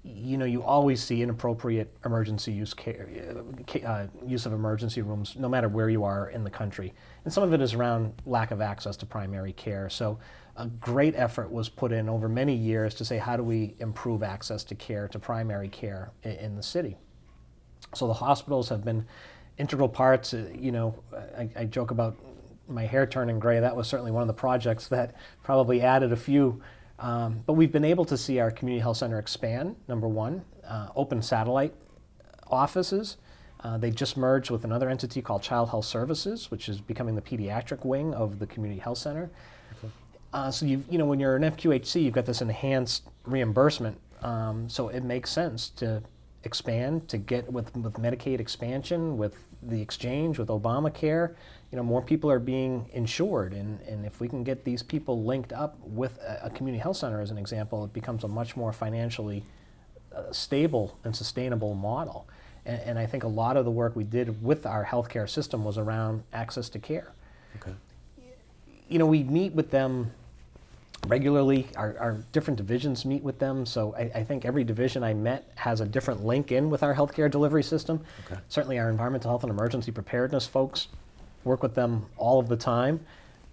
you 0.06 0.38
know, 0.38 0.46
you 0.46 0.62
always 0.62 1.04
see 1.04 1.24
inappropriate 1.24 1.92
emergency 2.06 2.52
use 2.52 2.74
care, 2.76 3.10
uh, 3.86 4.06
use 4.26 4.46
of 4.46 4.54
emergency 4.54 5.02
rooms, 5.02 5.36
no 5.36 5.50
matter 5.50 5.68
where 5.68 5.90
you 5.90 6.04
are 6.04 6.30
in 6.30 6.44
the 6.44 6.50
country. 6.50 6.94
And 7.24 7.34
some 7.34 7.44
of 7.44 7.54
it 7.54 7.62
is 7.62 7.74
around 7.74 8.14
lack 8.26 8.52
of 8.52 8.62
access 8.62 8.96
to 8.98 9.06
primary 9.08 9.54
care. 9.54 9.90
So, 9.90 10.20
a 10.58 10.68
great 10.68 11.16
effort 11.18 11.52
was 11.52 11.70
put 11.70 11.92
in 11.92 12.08
over 12.08 12.30
many 12.30 12.54
years 12.56 12.94
to 12.96 13.06
say, 13.06 13.18
how 13.18 13.36
do 13.36 13.44
we 13.44 13.76
improve 13.80 14.22
access 14.24 14.64
to 14.66 14.76
care, 14.76 15.08
to 15.10 15.20
primary 15.20 15.68
care 15.68 16.12
i- 16.24 16.30
in 16.30 16.56
the 16.56 16.64
city? 16.64 16.98
So 17.94 18.08
the 18.08 18.14
hospitals 18.14 18.70
have 18.70 18.86
been 18.86 19.06
integral 19.58 19.90
parts. 19.90 20.34
Uh, 20.34 20.48
You 20.54 20.72
know, 20.72 20.96
I, 21.38 21.50
I 21.56 21.66
joke 21.66 21.92
about 21.92 22.16
my 22.68 22.86
hair 22.86 23.06
turning 23.06 23.40
gray. 23.40 23.60
That 23.60 23.76
was 23.76 23.88
certainly 23.88 24.12
one 24.12 24.22
of 24.22 24.28
the 24.28 24.34
projects 24.34 24.88
that 24.90 25.16
probably 25.44 25.82
added 25.82 26.12
a 26.12 26.16
few. 26.18 26.62
Um, 27.00 27.42
but 27.46 27.54
we've 27.54 27.72
been 27.72 27.86
able 27.86 28.06
to 28.06 28.18
see 28.18 28.40
our 28.40 28.52
community 28.52 28.82
health 28.82 28.98
center 28.98 29.20
expand. 29.20 29.76
Number 29.88 30.08
one, 30.08 30.46
uh, 30.68 30.90
open 30.96 31.22
satellite 31.22 31.74
offices. 32.50 33.18
Uh, 33.62 33.78
they 33.78 33.90
just 33.90 34.16
merged 34.16 34.52
with 34.52 34.64
another 34.64 34.90
entity 34.90 35.22
called 35.22 35.42
Child 35.42 35.70
Health 35.70 35.86
Services, 35.86 36.52
which 36.52 36.70
is 36.70 36.80
becoming 36.80 37.16
the 37.16 37.22
pediatric 37.22 37.84
wing 37.84 38.14
of 38.14 38.40
the 38.40 38.46
community 38.46 38.80
health 38.80 39.00
center. 39.00 39.30
Uh, 40.34 40.52
so 40.52 40.66
you 40.66 40.84
you 40.90 40.98
know 40.98 41.06
when 41.06 41.20
you're 41.20 41.36
an 41.36 41.44
FQHC, 41.44 42.04
you've 42.04 42.14
got 42.14 42.26
this 42.26 42.42
enhanced 42.42 43.04
reimbursement. 43.24 43.98
Um, 44.22 44.70
so 44.70 44.90
it 44.90 45.04
makes 45.04 45.32
sense 45.32 45.70
to 45.78 46.04
expand 46.44 47.08
to 47.10 47.18
get 47.18 47.52
with 47.52 47.76
with 47.76 47.94
Medicaid 47.96 48.40
expansion, 48.40 49.18
with 49.18 49.36
the 49.64 49.82
exchange, 49.82 50.38
with 50.38 50.50
Obamacare. 50.50 51.36
You 51.76 51.82
know 51.82 51.84
more 51.84 52.02
people 52.02 52.32
are 52.32 52.40
being 52.40 52.90
insured, 52.94 53.52
and, 53.52 53.82
and 53.82 54.06
if 54.06 54.22
we 54.22 54.30
can 54.30 54.46
get 54.46 54.64
these 54.64 54.82
people 54.82 55.26
linked 55.26 55.52
up 55.52 55.78
with 55.82 56.18
a, 56.20 56.46
a 56.46 56.50
community 56.50 56.82
health 56.82 56.96
center, 56.96 57.20
as 57.20 57.32
an 57.32 57.38
example, 57.38 57.84
it 57.84 57.92
becomes 57.92 58.24
a 58.24 58.30
much 58.30 58.56
more 58.56 58.72
financially 58.72 59.44
uh, 60.16 60.32
stable 60.32 60.98
and 61.04 61.14
sustainable 61.14 61.74
model. 61.74 62.30
And, 62.66 62.82
and 62.84 62.98
I 62.98 63.06
think 63.06 63.26
a 63.26 63.28
lot 63.28 63.58
of 63.58 63.66
the 63.66 63.72
work 63.72 63.94
we 63.94 64.06
did 64.06 64.42
with 64.42 64.66
our 64.66 64.86
healthcare 64.86 65.30
system 65.30 65.66
was 65.66 65.78
around 65.78 66.24
access 66.32 66.70
to 66.70 66.80
care 66.80 67.12
Okay. 67.58 67.76
you 68.88 68.98
know, 68.98 69.06
we 69.06 69.24
meet 69.24 69.52
with 69.52 69.70
them 69.70 70.12
regularly. 71.08 71.68
Our, 71.76 71.98
our 72.00 72.14
different 72.32 72.56
divisions 72.56 73.04
meet 73.04 73.22
with 73.22 73.38
them. 73.40 73.66
So 73.66 73.94
I, 73.96 74.20
I 74.20 74.24
think 74.24 74.46
every 74.46 74.64
division 74.64 75.04
I 75.04 75.14
met 75.14 75.52
has 75.56 75.82
a 75.82 75.86
different 75.86 76.24
link 76.24 76.54
in 76.54 76.70
with 76.70 76.84
our 76.84 76.96
healthcare 76.96 77.30
delivery 77.30 77.64
system. 77.64 78.00
Okay. 78.32 78.40
Certainly, 78.48 78.80
our 78.80 78.90
environmental 78.90 79.30
health 79.32 79.44
and 79.44 79.52
emergency 79.52 79.92
preparedness 79.92 80.48
folks 80.48 80.88
work 81.46 81.64
with 81.64 81.74
them 81.74 82.06
all 82.18 82.40
of 82.40 82.50
the 82.50 82.58
time. 82.58 83.00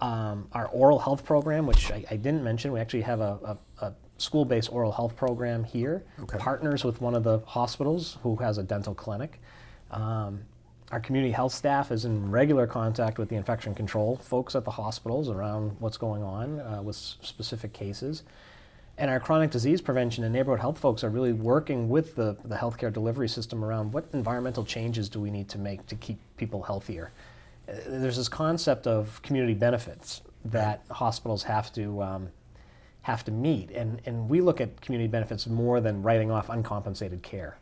Um, 0.00 0.48
our 0.52 0.66
oral 0.66 0.98
health 0.98 1.24
program, 1.24 1.64
which 1.66 1.92
I, 1.92 2.04
I 2.10 2.16
didn't 2.16 2.42
mention, 2.42 2.72
we 2.72 2.80
actually 2.80 3.02
have 3.02 3.20
a, 3.20 3.56
a, 3.80 3.84
a 3.86 3.92
school-based 4.18 4.72
oral 4.72 4.90
health 4.90 5.14
program 5.14 5.62
here. 5.62 6.02
Okay. 6.20 6.38
Partners 6.38 6.82
with 6.82 7.00
one 7.00 7.14
of 7.14 7.22
the 7.22 7.38
hospitals 7.46 8.18
who 8.24 8.34
has 8.36 8.58
a 8.58 8.64
dental 8.64 8.94
clinic. 8.94 9.40
Um, 9.92 10.40
our 10.90 11.00
community 11.00 11.32
health 11.32 11.52
staff 11.52 11.92
is 11.92 12.04
in 12.04 12.30
regular 12.30 12.66
contact 12.66 13.18
with 13.18 13.28
the 13.28 13.36
infection 13.36 13.74
control 13.74 14.16
folks 14.16 14.54
at 14.54 14.64
the 14.64 14.70
hospitals 14.72 15.30
around 15.30 15.76
what's 15.78 15.96
going 15.96 16.22
on 16.22 16.60
uh, 16.60 16.82
with 16.82 16.96
specific 16.96 17.72
cases. 17.72 18.24
And 18.98 19.10
our 19.10 19.18
chronic 19.18 19.50
disease 19.50 19.80
prevention 19.80 20.22
and 20.22 20.32
neighborhood 20.34 20.60
health 20.60 20.78
folks 20.78 21.02
are 21.02 21.08
really 21.08 21.32
working 21.32 21.88
with 21.88 22.14
the, 22.14 22.36
the 22.44 22.56
healthcare 22.56 22.92
delivery 22.92 23.28
system 23.28 23.64
around 23.64 23.92
what 23.92 24.04
environmental 24.12 24.64
changes 24.64 25.08
do 25.08 25.18
we 25.18 25.30
need 25.30 25.48
to 25.48 25.58
make 25.58 25.86
to 25.86 25.94
keep 25.94 26.18
people 26.36 26.62
healthier. 26.62 27.10
There's 27.66 28.16
this 28.16 28.28
concept 28.28 28.86
of 28.86 29.20
community 29.22 29.54
benefits 29.54 30.22
that 30.44 30.84
hospitals 30.90 31.44
have 31.44 31.72
to 31.74 32.02
um, 32.02 32.28
have 33.02 33.24
to 33.24 33.32
meet, 33.32 33.70
and, 33.70 34.00
and 34.06 34.28
we 34.28 34.40
look 34.40 34.60
at 34.60 34.80
community 34.80 35.08
benefits 35.08 35.46
more 35.46 35.80
than 35.80 36.02
writing 36.02 36.30
off 36.30 36.48
uncompensated 36.48 37.22
care. 37.22 37.58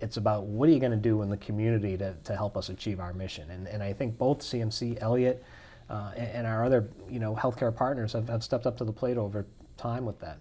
It's 0.00 0.16
about 0.16 0.44
what 0.44 0.68
are 0.68 0.72
you 0.72 0.78
going 0.80 0.92
to 0.92 0.96
do 0.96 1.22
in 1.22 1.30
the 1.30 1.36
community 1.36 1.96
to, 1.96 2.14
to 2.24 2.36
help 2.36 2.56
us 2.56 2.68
achieve 2.68 3.00
our 3.00 3.12
mission. 3.12 3.50
And, 3.50 3.66
and 3.66 3.82
I 3.82 3.92
think 3.92 4.18
both 4.18 4.40
CMC, 4.40 4.98
Elliot, 5.00 5.42
uh, 5.88 6.12
and, 6.16 6.28
and 6.28 6.46
our 6.46 6.64
other 6.64 6.88
you 7.08 7.20
know 7.20 7.34
healthcare 7.34 7.74
partners 7.74 8.12
have, 8.12 8.28
have 8.28 8.42
stepped 8.42 8.66
up 8.66 8.76
to 8.78 8.84
the 8.84 8.92
plate 8.92 9.16
over 9.16 9.46
time 9.76 10.04
with 10.04 10.18
that. 10.20 10.38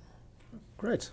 Great. 0.78 1.12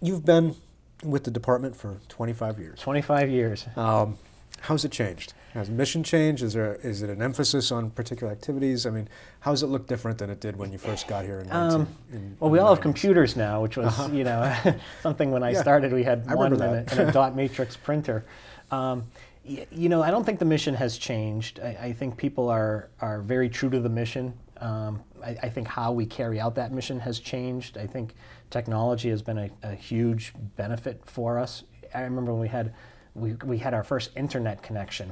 You've 0.00 0.24
been 0.24 0.56
with 1.04 1.24
the 1.24 1.30
department 1.30 1.76
for 1.76 1.98
25 2.08 2.58
years. 2.58 2.80
25 2.80 3.30
years. 3.30 3.66
Um, 3.76 4.18
how's 4.60 4.84
it 4.84 4.92
changed? 4.92 5.32
Has 5.54 5.70
mission 5.70 6.02
changed? 6.04 6.42
Is 6.42 6.52
there 6.52 6.74
is 6.82 7.02
it 7.02 7.10
an 7.10 7.22
emphasis 7.22 7.72
on 7.72 7.90
particular 7.90 8.30
activities? 8.32 8.84
I 8.86 8.90
mean, 8.90 9.08
how 9.40 9.50
does 9.52 9.62
it 9.62 9.68
look 9.68 9.86
different 9.86 10.18
than 10.18 10.28
it 10.30 10.40
did 10.40 10.56
when 10.56 10.70
you 10.72 10.78
first 10.78 11.08
got 11.08 11.24
here 11.24 11.40
in 11.40 11.48
19? 11.48 11.80
Um, 11.80 11.88
in- 12.12 12.36
Well, 12.38 12.50
we 12.50 12.58
all 12.58 12.68
have 12.74 12.82
computers 12.82 13.34
now, 13.34 13.62
which 13.62 13.76
was, 13.76 14.10
you 14.10 14.24
know, 14.24 14.54
something 15.02 15.30
when 15.30 15.42
I 15.42 15.52
Yeah, 15.52 15.62
started, 15.62 15.92
we 15.92 16.02
had 16.02 16.24
I 16.28 16.34
one 16.34 16.52
and 16.52 16.62
a, 16.62 16.84
and 16.90 17.00
a 17.00 17.12
dot 17.12 17.34
matrix 17.42 17.76
printer. 17.76 18.24
Um, 18.70 19.04
y- 19.48 19.66
you 19.70 19.88
know, 19.88 20.02
I 20.02 20.10
don't 20.10 20.24
think 20.24 20.38
the 20.38 20.44
mission 20.44 20.74
has 20.74 20.98
changed. 20.98 21.60
I, 21.60 21.68
I 21.80 21.92
think 21.94 22.16
people 22.18 22.50
are, 22.50 22.90
are 23.00 23.20
very 23.22 23.48
true 23.48 23.70
to 23.70 23.80
the 23.80 23.88
mission. 23.88 24.34
Um, 24.58 25.02
I, 25.24 25.30
I 25.44 25.48
think 25.48 25.66
how 25.66 25.92
we 25.92 26.04
carry 26.04 26.38
out 26.40 26.54
that 26.56 26.72
mission 26.72 27.00
has 27.00 27.20
changed. 27.20 27.78
I 27.78 27.86
think 27.86 28.14
technology 28.50 29.08
has 29.08 29.22
been 29.22 29.38
a, 29.38 29.50
a 29.62 29.74
huge 29.74 30.34
benefit 30.56 31.00
for 31.06 31.38
us. 31.38 31.62
I 31.94 32.02
remember 32.02 32.32
when 32.32 32.40
we 32.42 32.48
had, 32.48 32.74
we, 33.14 33.32
we 33.44 33.56
had 33.56 33.72
our 33.72 33.82
first 33.84 34.10
internet 34.14 34.62
connection 34.62 35.10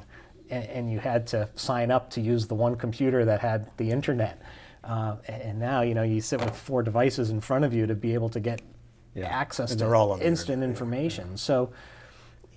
and, 0.51 0.64
and 0.66 0.90
you 0.92 0.99
had 0.99 1.26
to 1.28 1.49
sign 1.55 1.90
up 1.90 2.11
to 2.11 2.20
use 2.20 2.47
the 2.47 2.55
one 2.55 2.76
computer 2.76 3.24
that 3.24 3.40
had 3.40 3.70
the 3.76 3.90
internet. 3.90 4.40
Uh, 4.84 5.16
and 5.26 5.59
now, 5.59 5.80
you 5.82 5.94
know, 5.94 6.03
you 6.03 6.20
sit 6.20 6.40
with 6.40 6.57
four 6.57 6.82
devices 6.82 7.30
in 7.30 7.40
front 7.40 7.64
of 7.64 7.74
you 7.74 7.86
to 7.86 7.94
be 7.94 8.14
able 8.14 8.28
to 8.30 8.40
get 8.40 8.61
Yeah. 9.14 9.26
access 9.26 9.70
And 9.72 9.80
to 9.80 9.86
instant 10.22 10.62
internet. 10.62 10.68
information. 10.68 11.36
So, 11.36 11.70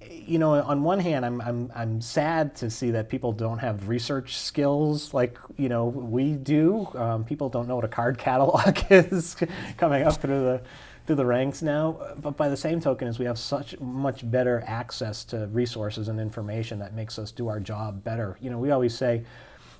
you 0.09 0.39
know, 0.39 0.53
on 0.53 0.83
one 0.83 0.99
hand, 0.99 1.25
I'm, 1.25 1.41
I'm, 1.41 1.71
I'm 1.75 2.01
sad 2.01 2.55
to 2.57 2.69
see 2.69 2.91
that 2.91 3.09
people 3.09 3.31
don't 3.33 3.57
have 3.59 3.89
research 3.89 4.37
skills 4.37 5.13
like, 5.13 5.37
you 5.57 5.69
know, 5.69 5.85
we 5.85 6.33
do. 6.33 6.87
Um, 6.95 7.25
people 7.25 7.49
don't 7.49 7.67
know 7.67 7.75
what 7.75 7.85
a 7.85 7.89
card 7.89 8.17
catalog 8.17 8.77
is 8.89 9.35
coming 9.77 10.03
up 10.03 10.13
through 10.17 10.39
the, 10.41 10.61
through 11.09 11.15
the 11.15 11.25
ranks 11.25 11.63
now. 11.63 11.97
But 12.21 12.37
by 12.37 12.49
the 12.49 12.55
same 12.55 12.79
token, 12.79 13.07
is 13.07 13.17
we 13.17 13.25
have 13.25 13.39
such 13.39 13.79
much 13.79 14.29
better 14.29 14.63
access 14.67 15.23
to 15.23 15.47
resources 15.47 16.07
and 16.07 16.19
information 16.19 16.77
that 16.77 16.93
makes 16.93 17.17
us 17.17 17.31
do 17.31 17.47
our 17.47 17.59
job 17.59 18.03
better. 18.03 18.37
You 18.39 18.51
know, 18.51 18.59
we 18.59 18.69
always 18.69 18.93
say, 18.93 19.23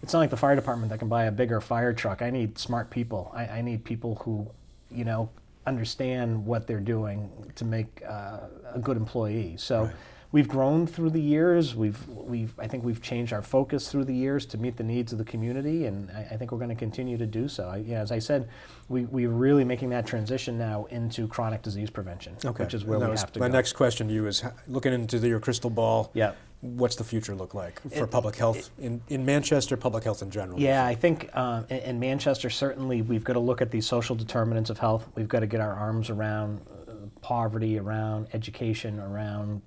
it's 0.02 0.12
not 0.12 0.22
like 0.22 0.32
the 0.32 0.38
fire 0.38 0.56
department 0.56 0.90
that 0.90 0.98
can 0.98 1.08
buy 1.08 1.26
a 1.26 1.32
bigger 1.32 1.62
fire 1.62 1.94
truck. 1.94 2.24
I 2.24 2.32
need 2.32 2.58
smart 2.58 2.90
people. 2.90 3.32
I, 3.32 3.46
I 3.46 3.62
need 3.62 3.84
people 3.84 4.16
who, 4.24 4.50
you 4.90 5.06
know, 5.06 5.30
understand 5.68 6.44
what 6.44 6.66
they're 6.66 6.80
doing 6.80 7.30
to 7.58 7.64
make 7.64 8.02
uh, 8.10 8.40
a 8.74 8.80
good 8.80 8.98
employee. 8.98 9.54
So 9.60 9.88
we've 10.32 10.48
grown 10.48 10.86
through 10.86 11.10
the 11.10 11.22
years. 11.22 11.76
We've, 11.76 12.08
we've, 12.08 12.54
I 12.60 12.68
think 12.68 12.84
we've 12.84 13.02
changed 13.02 13.34
our 13.34 13.42
focus 13.42 13.92
through 13.92 14.06
the 14.06 14.14
years 14.14 14.46
to 14.48 14.58
meet 14.58 14.78
the 14.78 14.84
needs 14.84 15.12
of 15.12 15.18
the 15.18 15.26
community, 15.26 15.86
and 15.86 16.10
I, 16.12 16.28
I 16.32 16.38
think 16.38 16.52
we're 16.52 16.58
going 16.60 16.70
to 16.70 16.76
continue 16.76 17.18
to 17.18 17.26
do 17.26 17.48
so. 17.48 17.68
I, 17.68 17.78
you 17.78 17.96
know, 17.96 18.02
as 18.02 18.12
I 18.12 18.20
said, 18.20 18.48
we, 18.88 19.06
we're 19.06 19.30
really 19.30 19.64
making 19.64 19.90
that 19.90 20.06
transition 20.06 20.58
now 20.58 20.86
into 20.92 21.28
chronic 21.28 21.62
disease 21.62 21.90
prevention, 21.90 22.36
Okay. 22.46 22.64
which 22.64 22.74
is 22.74 22.86
where 22.86 23.00
we 23.00 23.06
have 23.06 23.32
to 23.34 23.40
my 23.40 23.48
go. 23.48 23.54
next 23.54 23.74
question 23.74 24.08
to 24.08 24.14
you 24.14 24.28
is 24.28 24.44
looking 24.68 24.94
into 24.94 25.20
the, 25.20 25.28
your 25.28 25.40
crystal 25.40 25.70
ball. 25.70 26.12
Yeah. 26.14 26.34
What's 26.62 26.98
the 26.98 27.06
future 27.06 27.34
look 27.36 27.54
like 27.54 27.80
for 27.90 28.04
It- 28.04 28.12
public 28.12 28.36
health 28.36 28.70
in, 28.78 29.02
in 29.08 29.24
Manchester, 29.24 29.78
public 29.78 30.04
health 30.04 30.22
in 30.22 30.30
general? 30.30 30.60
Yeah, 30.60 30.86
I 30.86 30.94
think 30.94 31.30
um, 31.34 31.66
in, 31.70 31.78
in 31.78 32.00
Manchester, 32.02 32.50
certainly 32.50 33.02
we've 33.02 33.24
got 33.24 33.34
to 33.34 33.40
look 33.40 33.62
at 33.62 33.72
these 33.72 33.88
social 33.88 34.14
determinants 34.14 34.70
of 34.70 34.78
health. 34.78 35.08
We've 35.16 35.30
got 35.30 35.40
to 35.40 35.48
get 35.48 35.62
our 35.62 35.74
arms 35.74 36.10
around 36.10 36.60
uh, 36.88 36.92
poverty, 37.22 37.80
around 37.80 38.28
education, 38.34 39.00
around 39.00 39.62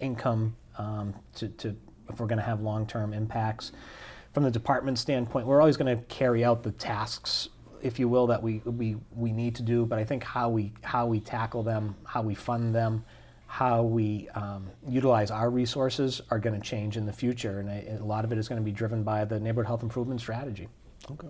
income 0.00 0.56
um, 0.78 1.14
to, 1.36 1.48
to, 1.48 1.76
if 2.08 2.20
we're 2.20 2.26
going 2.26 2.38
to 2.38 2.44
have 2.44 2.60
long 2.60 2.86
term 2.86 3.12
impacts. 3.12 3.72
From 4.32 4.42
the 4.42 4.50
department 4.50 4.98
standpoint, 4.98 5.46
we're 5.46 5.60
always 5.60 5.76
going 5.76 5.96
to 5.96 6.02
carry 6.04 6.44
out 6.44 6.62
the 6.62 6.72
tasks, 6.72 7.48
if 7.80 7.98
you 7.98 8.08
will, 8.08 8.26
that 8.26 8.42
we, 8.42 8.58
we, 8.64 8.96
we 9.14 9.32
need 9.32 9.54
to 9.56 9.62
do, 9.62 9.86
but 9.86 9.98
I 9.98 10.04
think 10.04 10.22
how 10.24 10.50
we, 10.50 10.72
how 10.82 11.06
we 11.06 11.20
tackle 11.20 11.62
them, 11.62 11.96
how 12.04 12.20
we 12.20 12.34
fund 12.34 12.74
them, 12.74 13.04
how 13.46 13.82
we 13.82 14.28
um, 14.34 14.68
utilize 14.86 15.30
our 15.30 15.48
resources 15.48 16.20
are 16.30 16.38
going 16.38 16.60
to 16.60 16.60
change 16.60 16.96
in 16.96 17.06
the 17.06 17.12
future, 17.12 17.60
and 17.60 17.68
a, 17.70 18.02
a 18.02 18.04
lot 18.04 18.24
of 18.24 18.32
it 18.32 18.38
is 18.38 18.48
going 18.48 18.60
to 18.60 18.64
be 18.64 18.72
driven 18.72 19.02
by 19.02 19.24
the 19.24 19.40
neighborhood 19.40 19.68
health 19.68 19.82
improvement 19.82 20.20
strategy. 20.20 20.68
Okay. 21.10 21.28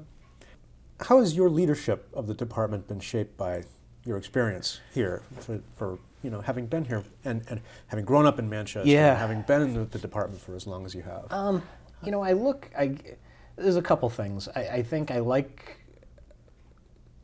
How 1.00 1.20
has 1.20 1.36
your 1.36 1.50
leadership 1.50 2.08
of 2.14 2.26
the 2.26 2.34
department 2.34 2.88
been 2.88 3.00
shaped 3.00 3.36
by 3.36 3.64
your 4.06 4.16
experience 4.16 4.80
here 4.94 5.22
for, 5.40 5.60
for 5.76 5.98
you 6.22 6.30
know, 6.30 6.40
having 6.40 6.66
been 6.66 6.84
here 6.84 7.02
and, 7.24 7.42
and 7.50 7.60
having 7.88 8.04
grown 8.04 8.26
up 8.26 8.38
in 8.38 8.48
Manchester, 8.48 8.88
Yeah. 8.88 9.10
and 9.10 9.18
having 9.18 9.42
been 9.42 9.62
in 9.62 9.74
the, 9.74 9.84
the 9.84 9.98
department 9.98 10.40
for 10.40 10.54
as 10.54 10.66
long 10.66 10.84
as 10.86 10.94
you 10.94 11.02
have? 11.02 11.26
Um, 11.30 11.62
you 12.02 12.10
know, 12.10 12.22
I 12.22 12.32
look. 12.32 12.70
I 12.78 12.96
there's 13.56 13.76
a 13.76 13.82
couple 13.82 14.08
things. 14.10 14.48
I, 14.54 14.60
I 14.68 14.82
think 14.82 15.10
I 15.10 15.18
like 15.20 15.78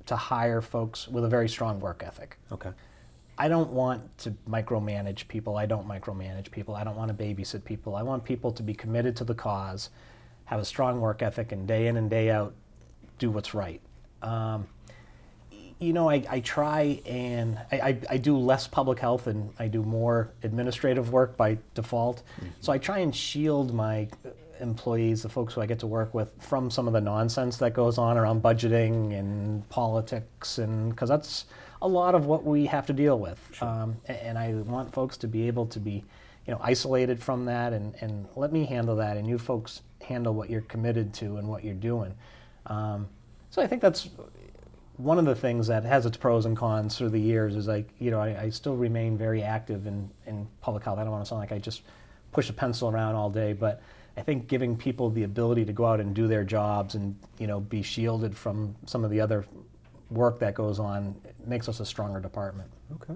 to 0.06 0.16
hire 0.16 0.60
folks 0.60 1.06
with 1.08 1.24
a 1.24 1.28
very 1.28 1.48
strong 1.48 1.78
work 1.80 2.02
ethic. 2.04 2.36
okay. 2.50 2.70
I 3.38 3.48
don't 3.48 3.70
want 3.70 4.18
to 4.18 4.34
micromanage 4.48 5.26
people. 5.26 5.56
I 5.56 5.64
don't 5.64 5.88
micromanage 5.88 6.50
people. 6.50 6.74
I 6.74 6.84
don't 6.84 6.96
want 6.96 7.16
to 7.16 7.24
babysit 7.24 7.64
people. 7.64 7.96
I 7.96 8.02
want 8.02 8.22
people 8.24 8.52
to 8.52 8.62
be 8.62 8.74
committed 8.74 9.16
to 9.16 9.24
the 9.24 9.34
cause, 9.34 9.88
have 10.44 10.60
a 10.60 10.64
strong 10.64 11.00
work 11.00 11.22
ethic, 11.22 11.50
and 11.50 11.66
day 11.66 11.86
in 11.86 11.96
and 11.96 12.10
day 12.10 12.30
out 12.30 12.54
do 13.18 13.30
what's 13.30 13.54
right. 13.54 13.80
Um, 14.20 14.66
you 15.82 15.92
know, 15.92 16.08
I, 16.08 16.24
I 16.30 16.40
try 16.40 17.00
and 17.06 17.58
I, 17.72 17.76
I, 17.80 17.98
I 18.10 18.16
do 18.16 18.36
less 18.38 18.68
public 18.68 19.00
health 19.00 19.26
and 19.26 19.52
I 19.58 19.66
do 19.66 19.82
more 19.82 20.30
administrative 20.44 21.12
work 21.12 21.36
by 21.36 21.58
default. 21.74 22.22
So 22.60 22.72
I 22.72 22.78
try 22.78 22.98
and 23.00 23.14
shield 23.14 23.74
my 23.74 24.08
employees, 24.60 25.22
the 25.22 25.28
folks 25.28 25.54
who 25.54 25.60
I 25.60 25.66
get 25.66 25.80
to 25.80 25.88
work 25.88 26.14
with, 26.14 26.30
from 26.40 26.70
some 26.70 26.86
of 26.86 26.92
the 26.92 27.00
nonsense 27.00 27.56
that 27.56 27.74
goes 27.74 27.98
on 27.98 28.16
around 28.16 28.42
budgeting 28.42 29.18
and 29.18 29.68
politics, 29.70 30.58
and 30.58 30.90
because 30.90 31.08
that's 31.08 31.46
a 31.82 31.88
lot 31.88 32.14
of 32.14 32.26
what 32.26 32.44
we 32.44 32.66
have 32.66 32.86
to 32.86 32.92
deal 32.92 33.18
with. 33.18 33.40
Um, 33.60 33.96
a- 34.08 34.24
and 34.24 34.38
I 34.38 34.52
want 34.54 34.92
folks 34.92 35.16
to 35.18 35.26
be 35.26 35.48
able 35.48 35.66
to 35.66 35.80
be, 35.80 36.04
you 36.46 36.54
know, 36.54 36.60
isolated 36.62 37.20
from 37.20 37.44
that 37.46 37.72
and, 37.72 37.96
and 38.00 38.28
let 38.36 38.52
me 38.52 38.64
handle 38.66 38.94
that, 38.96 39.16
and 39.16 39.26
you 39.26 39.36
folks 39.36 39.82
handle 40.00 40.32
what 40.32 40.48
you're 40.48 40.60
committed 40.62 41.12
to 41.14 41.38
and 41.38 41.48
what 41.48 41.64
you're 41.64 41.74
doing. 41.74 42.14
Um, 42.66 43.08
so 43.50 43.60
I 43.62 43.66
think 43.66 43.82
that's 43.82 44.08
one 44.96 45.18
of 45.18 45.24
the 45.24 45.34
things 45.34 45.66
that 45.68 45.84
has 45.84 46.06
its 46.06 46.16
pros 46.16 46.44
and 46.46 46.56
cons 46.56 46.96
through 46.96 47.08
the 47.10 47.20
years 47.20 47.56
is 47.56 47.66
like 47.66 47.88
you 47.98 48.10
know 48.10 48.20
I, 48.20 48.42
I 48.42 48.50
still 48.50 48.76
remain 48.76 49.16
very 49.16 49.42
active 49.42 49.86
in, 49.86 50.10
in 50.26 50.46
public 50.60 50.84
health. 50.84 50.98
I 50.98 51.02
don't 51.02 51.12
want 51.12 51.24
to 51.24 51.28
sound 51.28 51.40
like 51.40 51.52
I 51.52 51.58
just 51.58 51.82
push 52.32 52.48
a 52.50 52.52
pencil 52.52 52.88
around 52.88 53.14
all 53.14 53.30
day, 53.30 53.52
but 53.52 53.82
I 54.16 54.22
think 54.22 54.48
giving 54.48 54.76
people 54.76 55.10
the 55.10 55.22
ability 55.24 55.64
to 55.64 55.72
go 55.72 55.86
out 55.86 56.00
and 56.00 56.14
do 56.14 56.26
their 56.28 56.44
jobs 56.44 56.94
and 56.94 57.16
you 57.38 57.46
know 57.46 57.60
be 57.60 57.82
shielded 57.82 58.36
from 58.36 58.74
some 58.86 59.04
of 59.04 59.10
the 59.10 59.20
other 59.20 59.46
work 60.10 60.38
that 60.40 60.54
goes 60.54 60.78
on 60.78 61.14
makes 61.46 61.68
us 61.68 61.80
a 61.80 61.86
stronger 61.86 62.20
department. 62.20 62.70
Okay. 62.94 63.14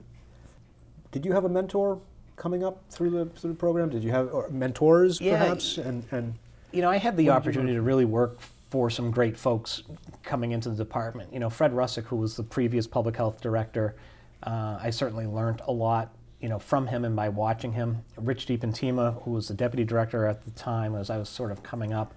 Did 1.12 1.24
you 1.26 1.32
have 1.32 1.44
a 1.44 1.48
mentor 1.48 2.00
coming 2.36 2.64
up 2.64 2.82
through 2.90 3.10
the 3.10 3.26
through 3.38 3.50
the 3.50 3.56
program? 3.56 3.90
Did 3.90 4.02
you 4.02 4.10
have 4.10 4.32
or 4.32 4.48
mentors 4.48 5.20
Yeah. 5.20 5.38
perhaps? 5.38 5.78
And 5.78 6.04
and 6.10 6.34
you 6.72 6.82
know, 6.82 6.90
I 6.90 6.96
had 6.96 7.16
the 7.16 7.28
What 7.28 7.42
did 7.42 7.44
you 7.44 7.50
opportunity 7.50 7.74
to 7.74 7.82
really 7.82 8.04
work 8.04 8.38
for 8.70 8.90
some 8.90 9.10
great 9.10 9.36
folks 9.36 9.82
coming 10.22 10.52
into 10.52 10.68
the 10.68 10.76
department. 10.76 11.32
You 11.32 11.38
know, 11.38 11.50
Fred 11.50 11.72
Rusczek, 11.72 12.04
who 12.04 12.16
was 12.16 12.36
the 12.36 12.42
previous 12.42 12.86
public 12.86 13.16
health 13.16 13.40
director, 13.40 13.96
uh, 14.42 14.78
I 14.80 14.90
certainly 14.90 15.26
learned 15.26 15.62
a 15.66 15.72
lot, 15.72 16.14
you 16.40 16.48
know, 16.48 16.58
from 16.58 16.86
him 16.86 17.04
and 17.04 17.14
by 17.14 17.28
watching 17.28 17.72
him. 17.72 18.02
Rich 18.16 18.46
DiPentima, 18.46 19.22
who 19.22 19.30
was 19.32 19.48
the 19.48 19.54
deputy 19.54 19.84
director 19.84 20.26
at 20.26 20.44
the 20.44 20.50
time, 20.52 20.94
as 20.96 21.10
I 21.10 21.18
was 21.18 21.28
sort 21.28 21.52
of 21.52 21.62
coming 21.62 21.92
up. 21.92 22.14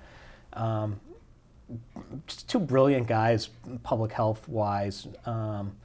Um, 0.53 0.99
just 2.25 2.49
two 2.49 2.59
brilliant 2.59 3.07
guys, 3.07 3.49
public 3.83 4.11
health 4.11 4.47
wise. 4.47 5.07
Um, 5.25 5.75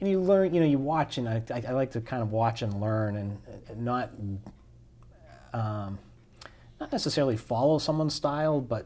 and 0.00 0.08
you 0.08 0.20
learn, 0.20 0.54
you 0.54 0.60
know, 0.60 0.66
you 0.66 0.78
watch, 0.78 1.18
and 1.18 1.28
I, 1.28 1.42
I, 1.50 1.62
I 1.68 1.72
like 1.72 1.90
to 1.92 2.00
kind 2.00 2.22
of 2.22 2.30
watch 2.30 2.62
and 2.62 2.80
learn, 2.80 3.16
and, 3.16 3.38
not 3.76 4.10
um, 5.52 5.98
not 6.80 6.92
necessarily 6.92 7.36
follow 7.36 7.78
someone's 7.78 8.14
style, 8.14 8.60
but 8.60 8.84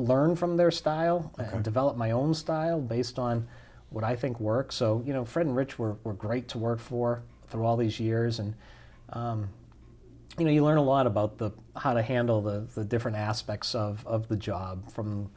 learn 0.00 0.36
from 0.36 0.56
their 0.56 0.70
style 0.70 1.32
and 1.38 1.62
develop 1.62 1.96
my 1.96 2.10
own 2.10 2.34
style 2.34 2.80
based 2.80 3.18
on 3.18 3.46
what 3.90 4.04
I 4.04 4.16
think 4.16 4.40
works. 4.40 4.76
So, 4.76 5.02
you 5.06 5.12
know, 5.12 5.24
Fred 5.24 5.46
and 5.46 5.56
Rich 5.56 5.78
were, 5.78 5.96
were 6.04 6.12
great 6.12 6.48
to 6.48 6.58
work 6.58 6.78
for 6.78 7.22
through 7.48 7.64
all 7.64 7.76
these 7.76 8.00
years. 8.00 8.38
And, 8.38 8.54
um, 9.12 9.48
you 10.38 10.44
know, 10.44 10.50
you 10.50 10.64
learn 10.64 10.78
a 10.78 10.82
lot 10.82 11.06
about 11.06 11.38
the 11.38 11.50
how 11.76 11.94
to 11.94 12.02
handle 12.02 12.40
the, 12.40 12.66
the 12.74 12.84
different 12.84 13.16
aspects 13.16 13.74
of, 13.74 14.06
of 14.06 14.28
the 14.28 14.36
job 14.36 14.90
from, 14.90 15.30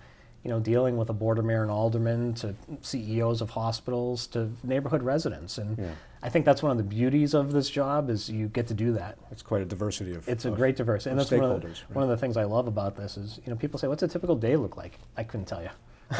you 0.43 0.49
know, 0.51 0.59
dealing 0.59 0.97
with 0.97 1.09
a 1.09 1.13
board 1.13 1.39
of 1.39 1.45
mayor 1.45 1.61
and 1.61 1.71
alderman 1.71 2.33
to 2.33 2.53
CEOs 2.81 3.39
of 3.41 3.49
hospitals 3.51 4.27
to 4.27 4.49
neighborhood 4.63 5.01
residents. 5.01 5.57
And 5.57 5.77
Yeah. 5.77 5.91
I 6.21 6.29
think 6.29 6.45
that's 6.45 6.61
one 6.61 6.71
of 6.71 6.77
the 6.77 6.83
beauties 6.83 7.33
of 7.33 7.51
this 7.53 7.69
job 7.69 8.09
is 8.09 8.29
you 8.29 8.47
get 8.49 8.67
to 8.67 8.73
do 8.73 8.91
that. 8.93 9.17
it's 9.31 9.41
quite 9.41 9.61
a 9.61 9.65
diversity 9.65 10.13
of. 10.15 10.27
It's 10.27 10.45
a 10.45 10.49
of- 10.51 10.55
great 10.57 10.75
diversity, 10.75 11.11
and 11.11 11.19
of 11.19 11.29
that's 11.29 11.41
one 11.41 11.49
of, 11.51 11.61
the, 11.61 11.67
stakeholders, 11.67 11.81
one 11.93 12.03
of 12.03 12.09
the 12.09 12.17
things 12.17 12.35
I 12.37 12.43
love 12.43 12.67
about 12.67 12.95
this 12.97 13.17
is 13.17 13.39
you 13.45 13.51
know 13.51 13.57
people 13.57 13.79
say, 13.79 13.87
"What's 13.87 14.03
a 14.03 14.07
typical 14.07 14.35
day 14.35 14.55
look 14.57 14.75
like?" 14.77 14.99
I 15.17 15.23
couldn't 15.23 15.45
tell 15.47 15.61
you. 15.61 15.69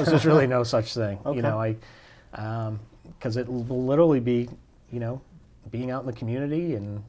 there's 0.05 0.25
really 0.25 0.47
no 0.47 0.63
such 0.63 0.93
thing. 0.93 1.19
Okay. 1.25 1.35
You 1.35 1.41
know, 1.41 1.59
I 1.61 1.75
um, 2.33 2.79
because 3.17 3.35
it 3.37 3.47
will 3.47 3.83
literally 3.85 4.19
be 4.21 4.49
you 4.91 4.99
know 4.99 5.21
being 5.69 5.91
out 5.91 6.01
in 6.01 6.07
the 6.07 6.13
community 6.13 6.75
and 6.75 7.03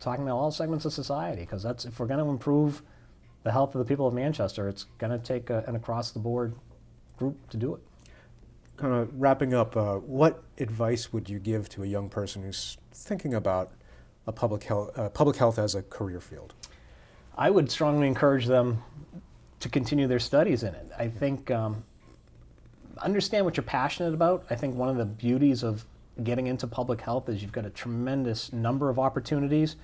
talking 0.00 0.26
to 0.26 0.30
all 0.32 0.50
segments 0.50 0.84
of 0.84 0.92
society. 0.92 1.42
Because 1.42 1.62
that's 1.62 1.84
if 1.84 1.98
we're 2.00 2.06
going 2.06 2.22
to 2.24 2.30
improve 2.30 2.82
the 3.46 3.52
health 3.52 3.76
of 3.76 3.78
the 3.78 3.84
people 3.84 4.08
of 4.08 4.12
Manchester, 4.12 4.68
it's 4.68 4.86
going 4.98 5.12
to 5.12 5.24
take 5.24 5.50
a, 5.50 5.62
an 5.68 5.76
across 5.76 6.10
the 6.10 6.18
board 6.18 6.52
group 7.16 7.36
to 7.48 7.56
do 7.56 7.74
it. 7.74 7.80
kind 8.76 8.92
of 8.92 9.08
wrapping 9.14 9.54
up, 9.54 9.76
uh, 9.76 9.94
what 9.98 10.42
advice 10.58 11.12
would 11.12 11.30
you 11.30 11.38
give 11.38 11.68
to 11.68 11.84
a 11.84 11.86
young 11.86 12.08
person 12.08 12.42
who's 12.42 12.76
thinking 12.92 13.32
about 13.34 13.70
a 14.26 14.32
public 14.32 14.64
health, 14.64 14.98
uh, 14.98 15.08
public 15.10 15.36
health 15.36 15.60
as 15.60 15.76
a 15.76 15.82
career 15.82 16.20
field? 16.20 16.54
I 17.38 17.50
would 17.50 17.70
strongly 17.70 18.08
encourage 18.08 18.46
them 18.46 18.82
to 19.60 19.68
continue 19.68 20.08
their 20.08 20.18
studies 20.18 20.64
in 20.64 20.74
it. 20.74 20.88
I 20.98 21.06
think 21.06 21.48
um, 21.52 21.84
understand 22.98 23.44
what 23.44 23.56
you're 23.56 23.62
passionate 23.62 24.12
about. 24.12 24.44
I 24.50 24.56
think 24.56 24.74
one 24.74 24.88
of 24.88 24.96
the 24.96 25.04
beauties 25.04 25.62
of 25.62 25.86
getting 26.24 26.48
into 26.48 26.66
public 26.66 27.00
health 27.00 27.28
is 27.28 27.42
you've 27.42 27.52
got 27.52 27.64
a 27.64 27.70
tremendous 27.70 28.52
number 28.52 28.90
of 28.90 28.98
opportunities. 28.98 29.76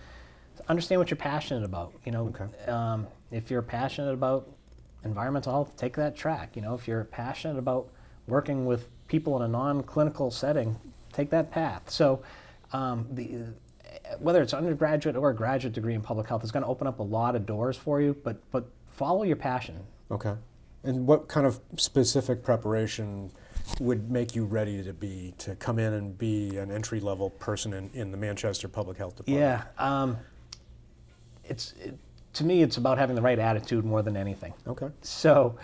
Understand 0.69 0.99
what 0.99 1.11
you're 1.13 1.17
passionate 1.17 1.63
about. 1.65 1.93
You 2.05 2.11
know, 2.11 2.27
Okay. 2.27 2.71
um, 2.71 3.07
if 3.33 3.51
you're 3.51 3.63
passionate 3.63 4.13
about 4.13 4.49
environmental 5.05 5.53
health, 5.53 5.77
take 5.77 5.97
that 5.97 6.15
track. 6.15 6.55
You 6.55 6.63
know, 6.63 6.75
if 6.75 6.87
you're 6.87 7.05
passionate 7.05 7.59
about 7.59 7.89
working 8.27 8.67
with 8.67 8.89
people 9.09 9.37
in 9.37 9.43
a 9.43 9.49
non-clinical 9.49 10.31
setting, 10.31 10.77
take 11.13 11.31
that 11.31 11.51
path. 11.51 11.91
So, 11.91 12.23
um, 12.73 13.07
the 13.11 13.47
whether 14.19 14.43
it's 14.43 14.55
undergraduate 14.55 15.17
or 15.17 15.31
a 15.31 15.35
graduate 15.35 15.73
degree 15.73 15.95
in 15.95 16.01
public 16.01 16.29
health, 16.29 16.45
is 16.45 16.51
going 16.51 16.63
to 16.63 16.69
open 16.69 16.87
up 16.87 16.99
a 16.99 17.03
lot 17.03 17.35
of 17.35 17.47
doors 17.47 17.77
for 17.77 18.01
you. 18.01 18.17
But 18.23 18.39
but 18.51 18.67
follow 18.87 19.23
your 19.23 19.37
passion. 19.37 19.81
Okay. 20.11 20.35
And 20.85 21.07
what 21.07 21.29
kind 21.29 21.47
of 21.47 21.61
specific 21.77 22.43
preparation 22.43 23.31
would 23.79 24.11
make 24.11 24.35
you 24.35 24.45
ready 24.45 24.83
to 24.83 24.93
be 24.93 25.35
to 25.39 25.55
come 25.55 25.79
in 25.79 25.93
and 25.93 26.19
be 26.19 26.57
an 26.57 26.73
entry 26.73 26.99
level 26.99 27.31
person 27.31 27.73
in, 27.73 27.91
in 27.95 28.11
the 28.11 28.17
Manchester 28.17 28.69
Public 28.69 28.99
Health 28.99 29.17
Department? 29.17 29.41
Yeah, 29.41 29.63
um, 29.79 30.19
it's 31.45 31.73
it, 31.81 31.97
to 32.35 32.45
me, 32.45 32.63
it's 32.63 32.77
about 32.77 32.99
having 32.99 33.17
the 33.17 33.23
right 33.23 33.39
attitude 33.39 33.85
more 33.85 34.03
than 34.03 34.17
anything. 34.17 34.55
Okay. 34.67 34.89
So, 35.03 35.57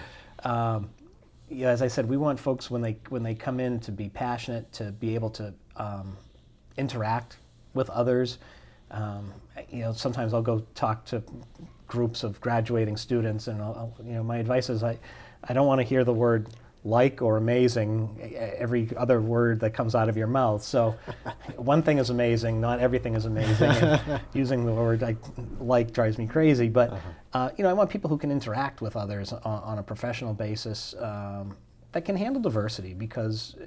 um, 0.44 0.90
yeah, 1.48 1.68
as 1.68 1.80
I 1.80 1.88
said, 1.88 2.08
we 2.08 2.16
want 2.16 2.38
folks 2.38 2.70
when 2.70 2.82
they 2.82 2.98
when 3.08 3.22
they 3.22 3.34
come 3.34 3.58
in 3.58 3.80
to 3.80 3.92
be 3.92 4.08
passionate, 4.08 4.70
to 4.74 4.92
be 4.92 5.14
able 5.14 5.30
to 5.30 5.54
um, 5.76 6.16
interact 6.76 7.38
with 7.74 7.88
others. 7.90 8.38
Um, 8.90 9.32
you 9.70 9.80
know, 9.80 9.92
sometimes 9.92 10.34
I'll 10.34 10.42
go 10.42 10.60
talk 10.74 11.04
to 11.06 11.22
groups 11.86 12.22
of 12.22 12.40
graduating 12.40 12.96
students, 12.96 13.48
and 13.48 13.62
I'll, 13.62 13.94
I'll, 13.98 14.06
you 14.06 14.14
know, 14.14 14.22
my 14.22 14.36
advice 14.36 14.68
is 14.68 14.82
I, 14.82 14.98
I 15.44 15.54
don't 15.54 15.66
want 15.66 15.80
to 15.80 15.86
hear 15.86 16.04
the 16.04 16.12
word 16.12 16.48
like 16.84 17.22
or 17.22 17.36
amazing 17.36 18.32
every 18.56 18.88
other 18.96 19.20
word 19.20 19.60
that 19.60 19.74
comes 19.74 19.94
out 19.94 20.08
of 20.08 20.16
your 20.16 20.26
mouth. 20.26 20.62
So, 20.62 20.96
one 21.56 21.82
thing 21.82 21.98
is 21.98 22.10
amazing, 22.10 22.60
not 22.60 22.80
everything 22.80 23.14
is 23.14 23.24
amazing. 23.24 23.98
Using 24.32 24.64
the 24.64 24.72
word 24.72 25.02
I, 25.02 25.16
like 25.60 25.92
drives 25.92 26.18
me 26.18 26.26
crazy, 26.26 26.68
but 26.68 26.90
uh-huh. 26.90 27.10
uh, 27.32 27.50
you 27.56 27.64
know, 27.64 27.70
I 27.70 27.72
want 27.72 27.90
people 27.90 28.08
who 28.08 28.18
can 28.18 28.30
interact 28.30 28.80
with 28.80 28.96
others 28.96 29.32
on, 29.32 29.42
on 29.44 29.78
a 29.78 29.82
professional 29.82 30.34
basis. 30.34 30.94
Um, 30.98 31.56
that 31.92 32.04
can 32.04 32.16
handle 32.16 32.40
diversity 32.40 32.92
because 32.92 33.56
uh, 33.60 33.64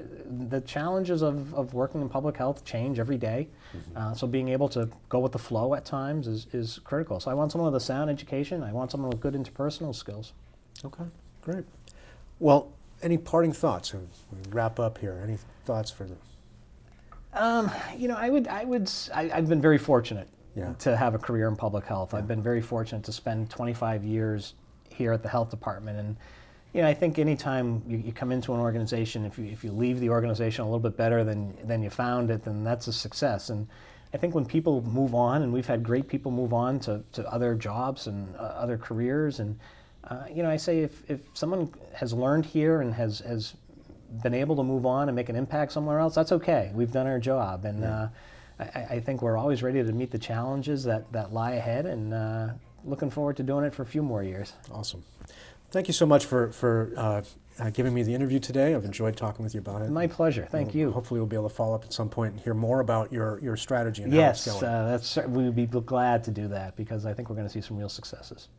the 0.48 0.62
challenges 0.62 1.24
of, 1.24 1.54
of 1.56 1.74
working 1.74 2.02
in 2.02 2.10
public 2.10 2.38
health 2.38 2.64
change 2.64 3.00
every 3.00 3.18
day. 3.18 3.48
Mm-hmm. 3.76 3.98
Uh, 3.98 4.14
so 4.14 4.28
being 4.28 4.50
able 4.50 4.70
to 4.70 4.88
go 5.10 5.20
with 5.20 5.32
the 5.32 5.40
flow 5.40 5.74
at 5.74 5.86
times 5.86 6.28
is, 6.28 6.46
is 6.54 6.80
critical. 6.84 7.20
So 7.20 7.32
I 7.32 7.34
want 7.34 7.52
someone 7.52 7.72
with 7.72 7.82
a 7.82 7.84
sound 7.84 8.12
education. 8.12 8.62
I 8.62 8.72
want 8.74 8.92
someone 8.92 9.10
with 9.10 9.20
good 9.20 9.34
interpersonal 9.34 9.96
skills. 9.96 10.34
Okay, 10.86 11.04
great. 11.42 11.66
Well, 12.40 12.72
any 13.02 13.18
parting 13.18 13.54
thoughts? 13.54 13.94
We 13.94 14.00
wrap 14.50 14.80
up 14.80 14.98
here. 14.98 15.20
Any 15.24 15.38
thoughts 15.66 15.92
for 15.92 16.06
the? 16.06 16.16
Um, 17.34 17.72
you 17.98 18.08
know, 18.08 18.16
I 18.16 18.30
would, 18.30 18.48
I 18.48 18.66
would, 18.66 18.92
I, 19.14 19.28
have 19.28 19.48
been 19.48 19.62
very 19.62 19.78
fortunate 19.78 20.28
yeah. 20.56 20.74
to 20.80 20.98
have 20.98 21.16
a 21.16 21.18
career 21.18 21.48
in 21.48 21.56
public 21.56 21.86
health. 21.86 22.12
Yeah. 22.12 22.20
I've 22.20 22.28
been 22.28 22.44
very 22.44 22.62
fortunate 22.62 23.04
to 23.06 23.14
spend 23.14 23.50
25 23.50 24.04
years 24.04 24.54
here 24.90 25.14
at 25.14 25.24
the 25.24 25.30
health 25.30 25.50
department 25.50 25.98
and 25.98 26.18
you 26.74 26.82
know, 26.82 26.88
I 26.88 26.94
think 26.94 27.20
anytime 27.20 27.84
you, 27.86 27.98
you 27.98 28.14
come 28.14 28.32
into 28.32 28.54
an 28.54 28.60
organization, 28.60 29.26
if 29.26 29.38
you, 29.38 29.46
if 29.46 29.64
you 29.64 29.72
leave 29.72 30.00
the 30.00 30.10
organization 30.10 30.64
a 30.64 30.66
little 30.66 30.80
bit 30.80 30.96
better 30.96 31.24
than, 31.24 31.58
than 31.68 31.84
you 31.84 31.90
found 31.90 32.32
it, 32.32 32.44
then 32.44 32.64
that's 32.64 32.88
a 32.88 32.94
success. 32.94 33.50
And 33.50 33.68
I 34.14 34.18
think 34.18 34.34
when 34.34 34.46
people 34.46 34.82
move 34.82 35.14
on, 35.14 35.42
and 35.42 35.52
we've 35.52 35.68
had 35.68 35.84
great 35.84 36.08
people 36.08 36.32
move 36.32 36.54
on 36.54 36.80
to, 36.82 37.04
to 37.14 37.30
other 37.30 37.56
jobs 37.56 38.08
and 38.08 38.34
uh, 38.38 38.40
other 38.40 38.78
careers, 38.78 39.40
and 39.40 39.60
uh, 40.06 40.24
you 40.34 40.44
know, 40.44 40.50
I 40.50 40.58
say 40.58 40.80
if, 40.80 41.10
if 41.10 41.22
someone 41.34 41.72
has 41.94 42.14
learned 42.14 42.46
here 42.46 42.82
and 42.82 42.94
has, 42.94 43.20
has 43.20 43.54
been 44.24 44.34
able 44.34 44.56
to 44.56 44.64
move 44.64 44.86
on 44.86 45.10
and 45.10 45.16
make 45.16 45.30
an 45.30 45.36
impact 45.36 45.72
somewhere 45.72 46.00
else, 46.00 46.16
that's 46.16 46.32
okay. 46.32 46.72
We've 46.74 46.92
done 46.92 47.08
our 47.08 47.20
job. 47.20 47.66
And 47.66 47.82
yeah. 47.82 48.10
uh, 48.60 48.66
I, 48.76 48.80
I, 48.96 49.00
think 49.00 49.22
we're 49.22 49.38
always 49.38 49.64
ready 49.64 49.84
to 49.84 49.92
meet 49.92 50.12
the 50.12 50.20
challenges 50.20 50.84
that, 50.84 51.12
that 51.12 51.34
lie 51.34 51.54
ahead 51.54 51.86
and 51.86 52.14
uh, 52.14 52.50
looking 52.84 53.10
forward 53.10 53.38
to 53.38 53.44
doing 53.44 53.64
it 53.64 53.74
for 53.74 53.84
a 53.84 53.86
few 53.86 54.02
more 54.02 54.24
years. 54.24 54.54
Awesome. 54.72 55.04
Thank 55.72 55.88
you 55.88 55.94
so 55.94 56.06
much 56.06 56.26
for, 56.26 56.52
for 56.52 56.92
uh, 56.98 57.22
uh, 57.60 57.70
giving 57.70 57.94
me 57.94 58.04
the 58.04 58.14
interview 58.14 58.40
today. 58.40 58.76
I've 58.76 58.84
enjoyed 58.84 59.16
talking 59.16 59.44
with 59.44 59.54
you 59.54 59.62
about 59.62 59.82
it. 59.84 59.90
My 59.90 60.08
pleasure. 60.08 60.48
Thank 60.52 60.70
and 60.70 60.76
you. 60.76 60.92
Hopefully, 60.92 61.20
we'll 61.20 61.28
be 61.28 61.38
able 61.38 61.48
to 61.48 61.56
follow 61.56 61.76
up 61.76 61.86
at 61.86 61.94
some 61.94 62.10
point 62.10 62.34
and 62.34 62.42
hear 62.42 62.54
more 62.54 62.82
about 62.82 63.14
your, 63.14 63.40
your 63.40 63.56
strategy 63.56 64.04
and 64.04 64.12
yes, 64.12 64.46
how 64.46 64.52
it's 64.52 64.62
going. 64.62 64.74
Yes, 64.90 65.18
uh, 65.18 65.24
we 65.30 65.44
would 65.44 65.56
be 65.56 65.68
glad 65.68 66.26
to 66.26 66.32
do 66.32 66.50
that 66.50 66.76
because 66.76 67.06
I 67.06 67.14
think 67.14 67.30
we're 67.30 67.36
going 67.36 67.48
to 67.48 67.54
see 67.54 67.62
some 67.62 67.78
real 67.78 67.90
successes. 67.90 68.50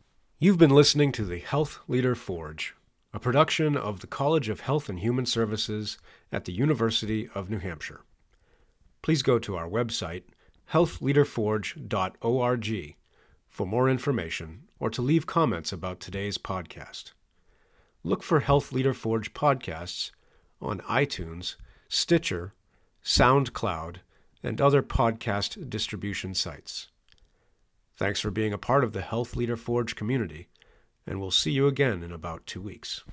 You've 0.43 0.57
been 0.57 0.75
listening 0.75 1.13
to 1.13 1.23
the 1.23 1.39
Health 1.39 1.79
Leader 1.87 2.15
Forge, 2.15 2.75
a 3.13 3.19
production 3.19 3.77
of 3.77 4.01
the 4.01 4.07
College 4.07 4.49
of 4.49 4.59
Health 4.59 4.89
and 4.89 4.99
Human 4.99 5.25
Services 5.25 5.97
at 6.33 6.43
the 6.43 6.51
University 6.51 7.29
of 7.33 7.49
New 7.49 7.59
Hampshire. 7.59 8.01
Please 9.01 9.21
go 9.21 9.39
to 9.39 9.55
our 9.55 9.69
website, 9.69 10.23
healthleaderforge.org, 10.73 12.95
for 13.47 13.65
more 13.65 13.89
information 13.89 14.63
or 14.79 14.89
to 14.89 15.01
leave 15.01 15.25
comments 15.25 15.71
about 15.71 16.01
today's 16.01 16.37
podcast. 16.37 17.13
Look 18.03 18.21
for 18.21 18.41
Health 18.41 18.73
Leader 18.73 18.93
Forge 18.93 19.33
podcasts 19.33 20.11
on 20.61 20.79
iTunes, 20.79 21.55
Stitcher, 21.87 22.53
SoundCloud, 23.01 23.99
and 24.43 24.59
other 24.59 24.83
podcast 24.83 25.69
distribution 25.69 26.35
sites. 26.35 26.89
Thanks 28.03 28.19
for 28.19 28.31
being 28.31 28.51
a 28.51 28.57
part 28.57 28.83
of 28.83 28.91
the 28.91 28.99
Health 28.99 29.37
Leader 29.37 29.55
Forge 29.55 29.95
community, 29.95 30.49
and 31.07 31.21
we'll 31.21 31.31
see 31.31 31.51
you 31.51 31.67
again 31.67 32.03
in 32.03 32.11
about 32.11 32.45
two 32.45 32.59
weeks. 32.59 33.05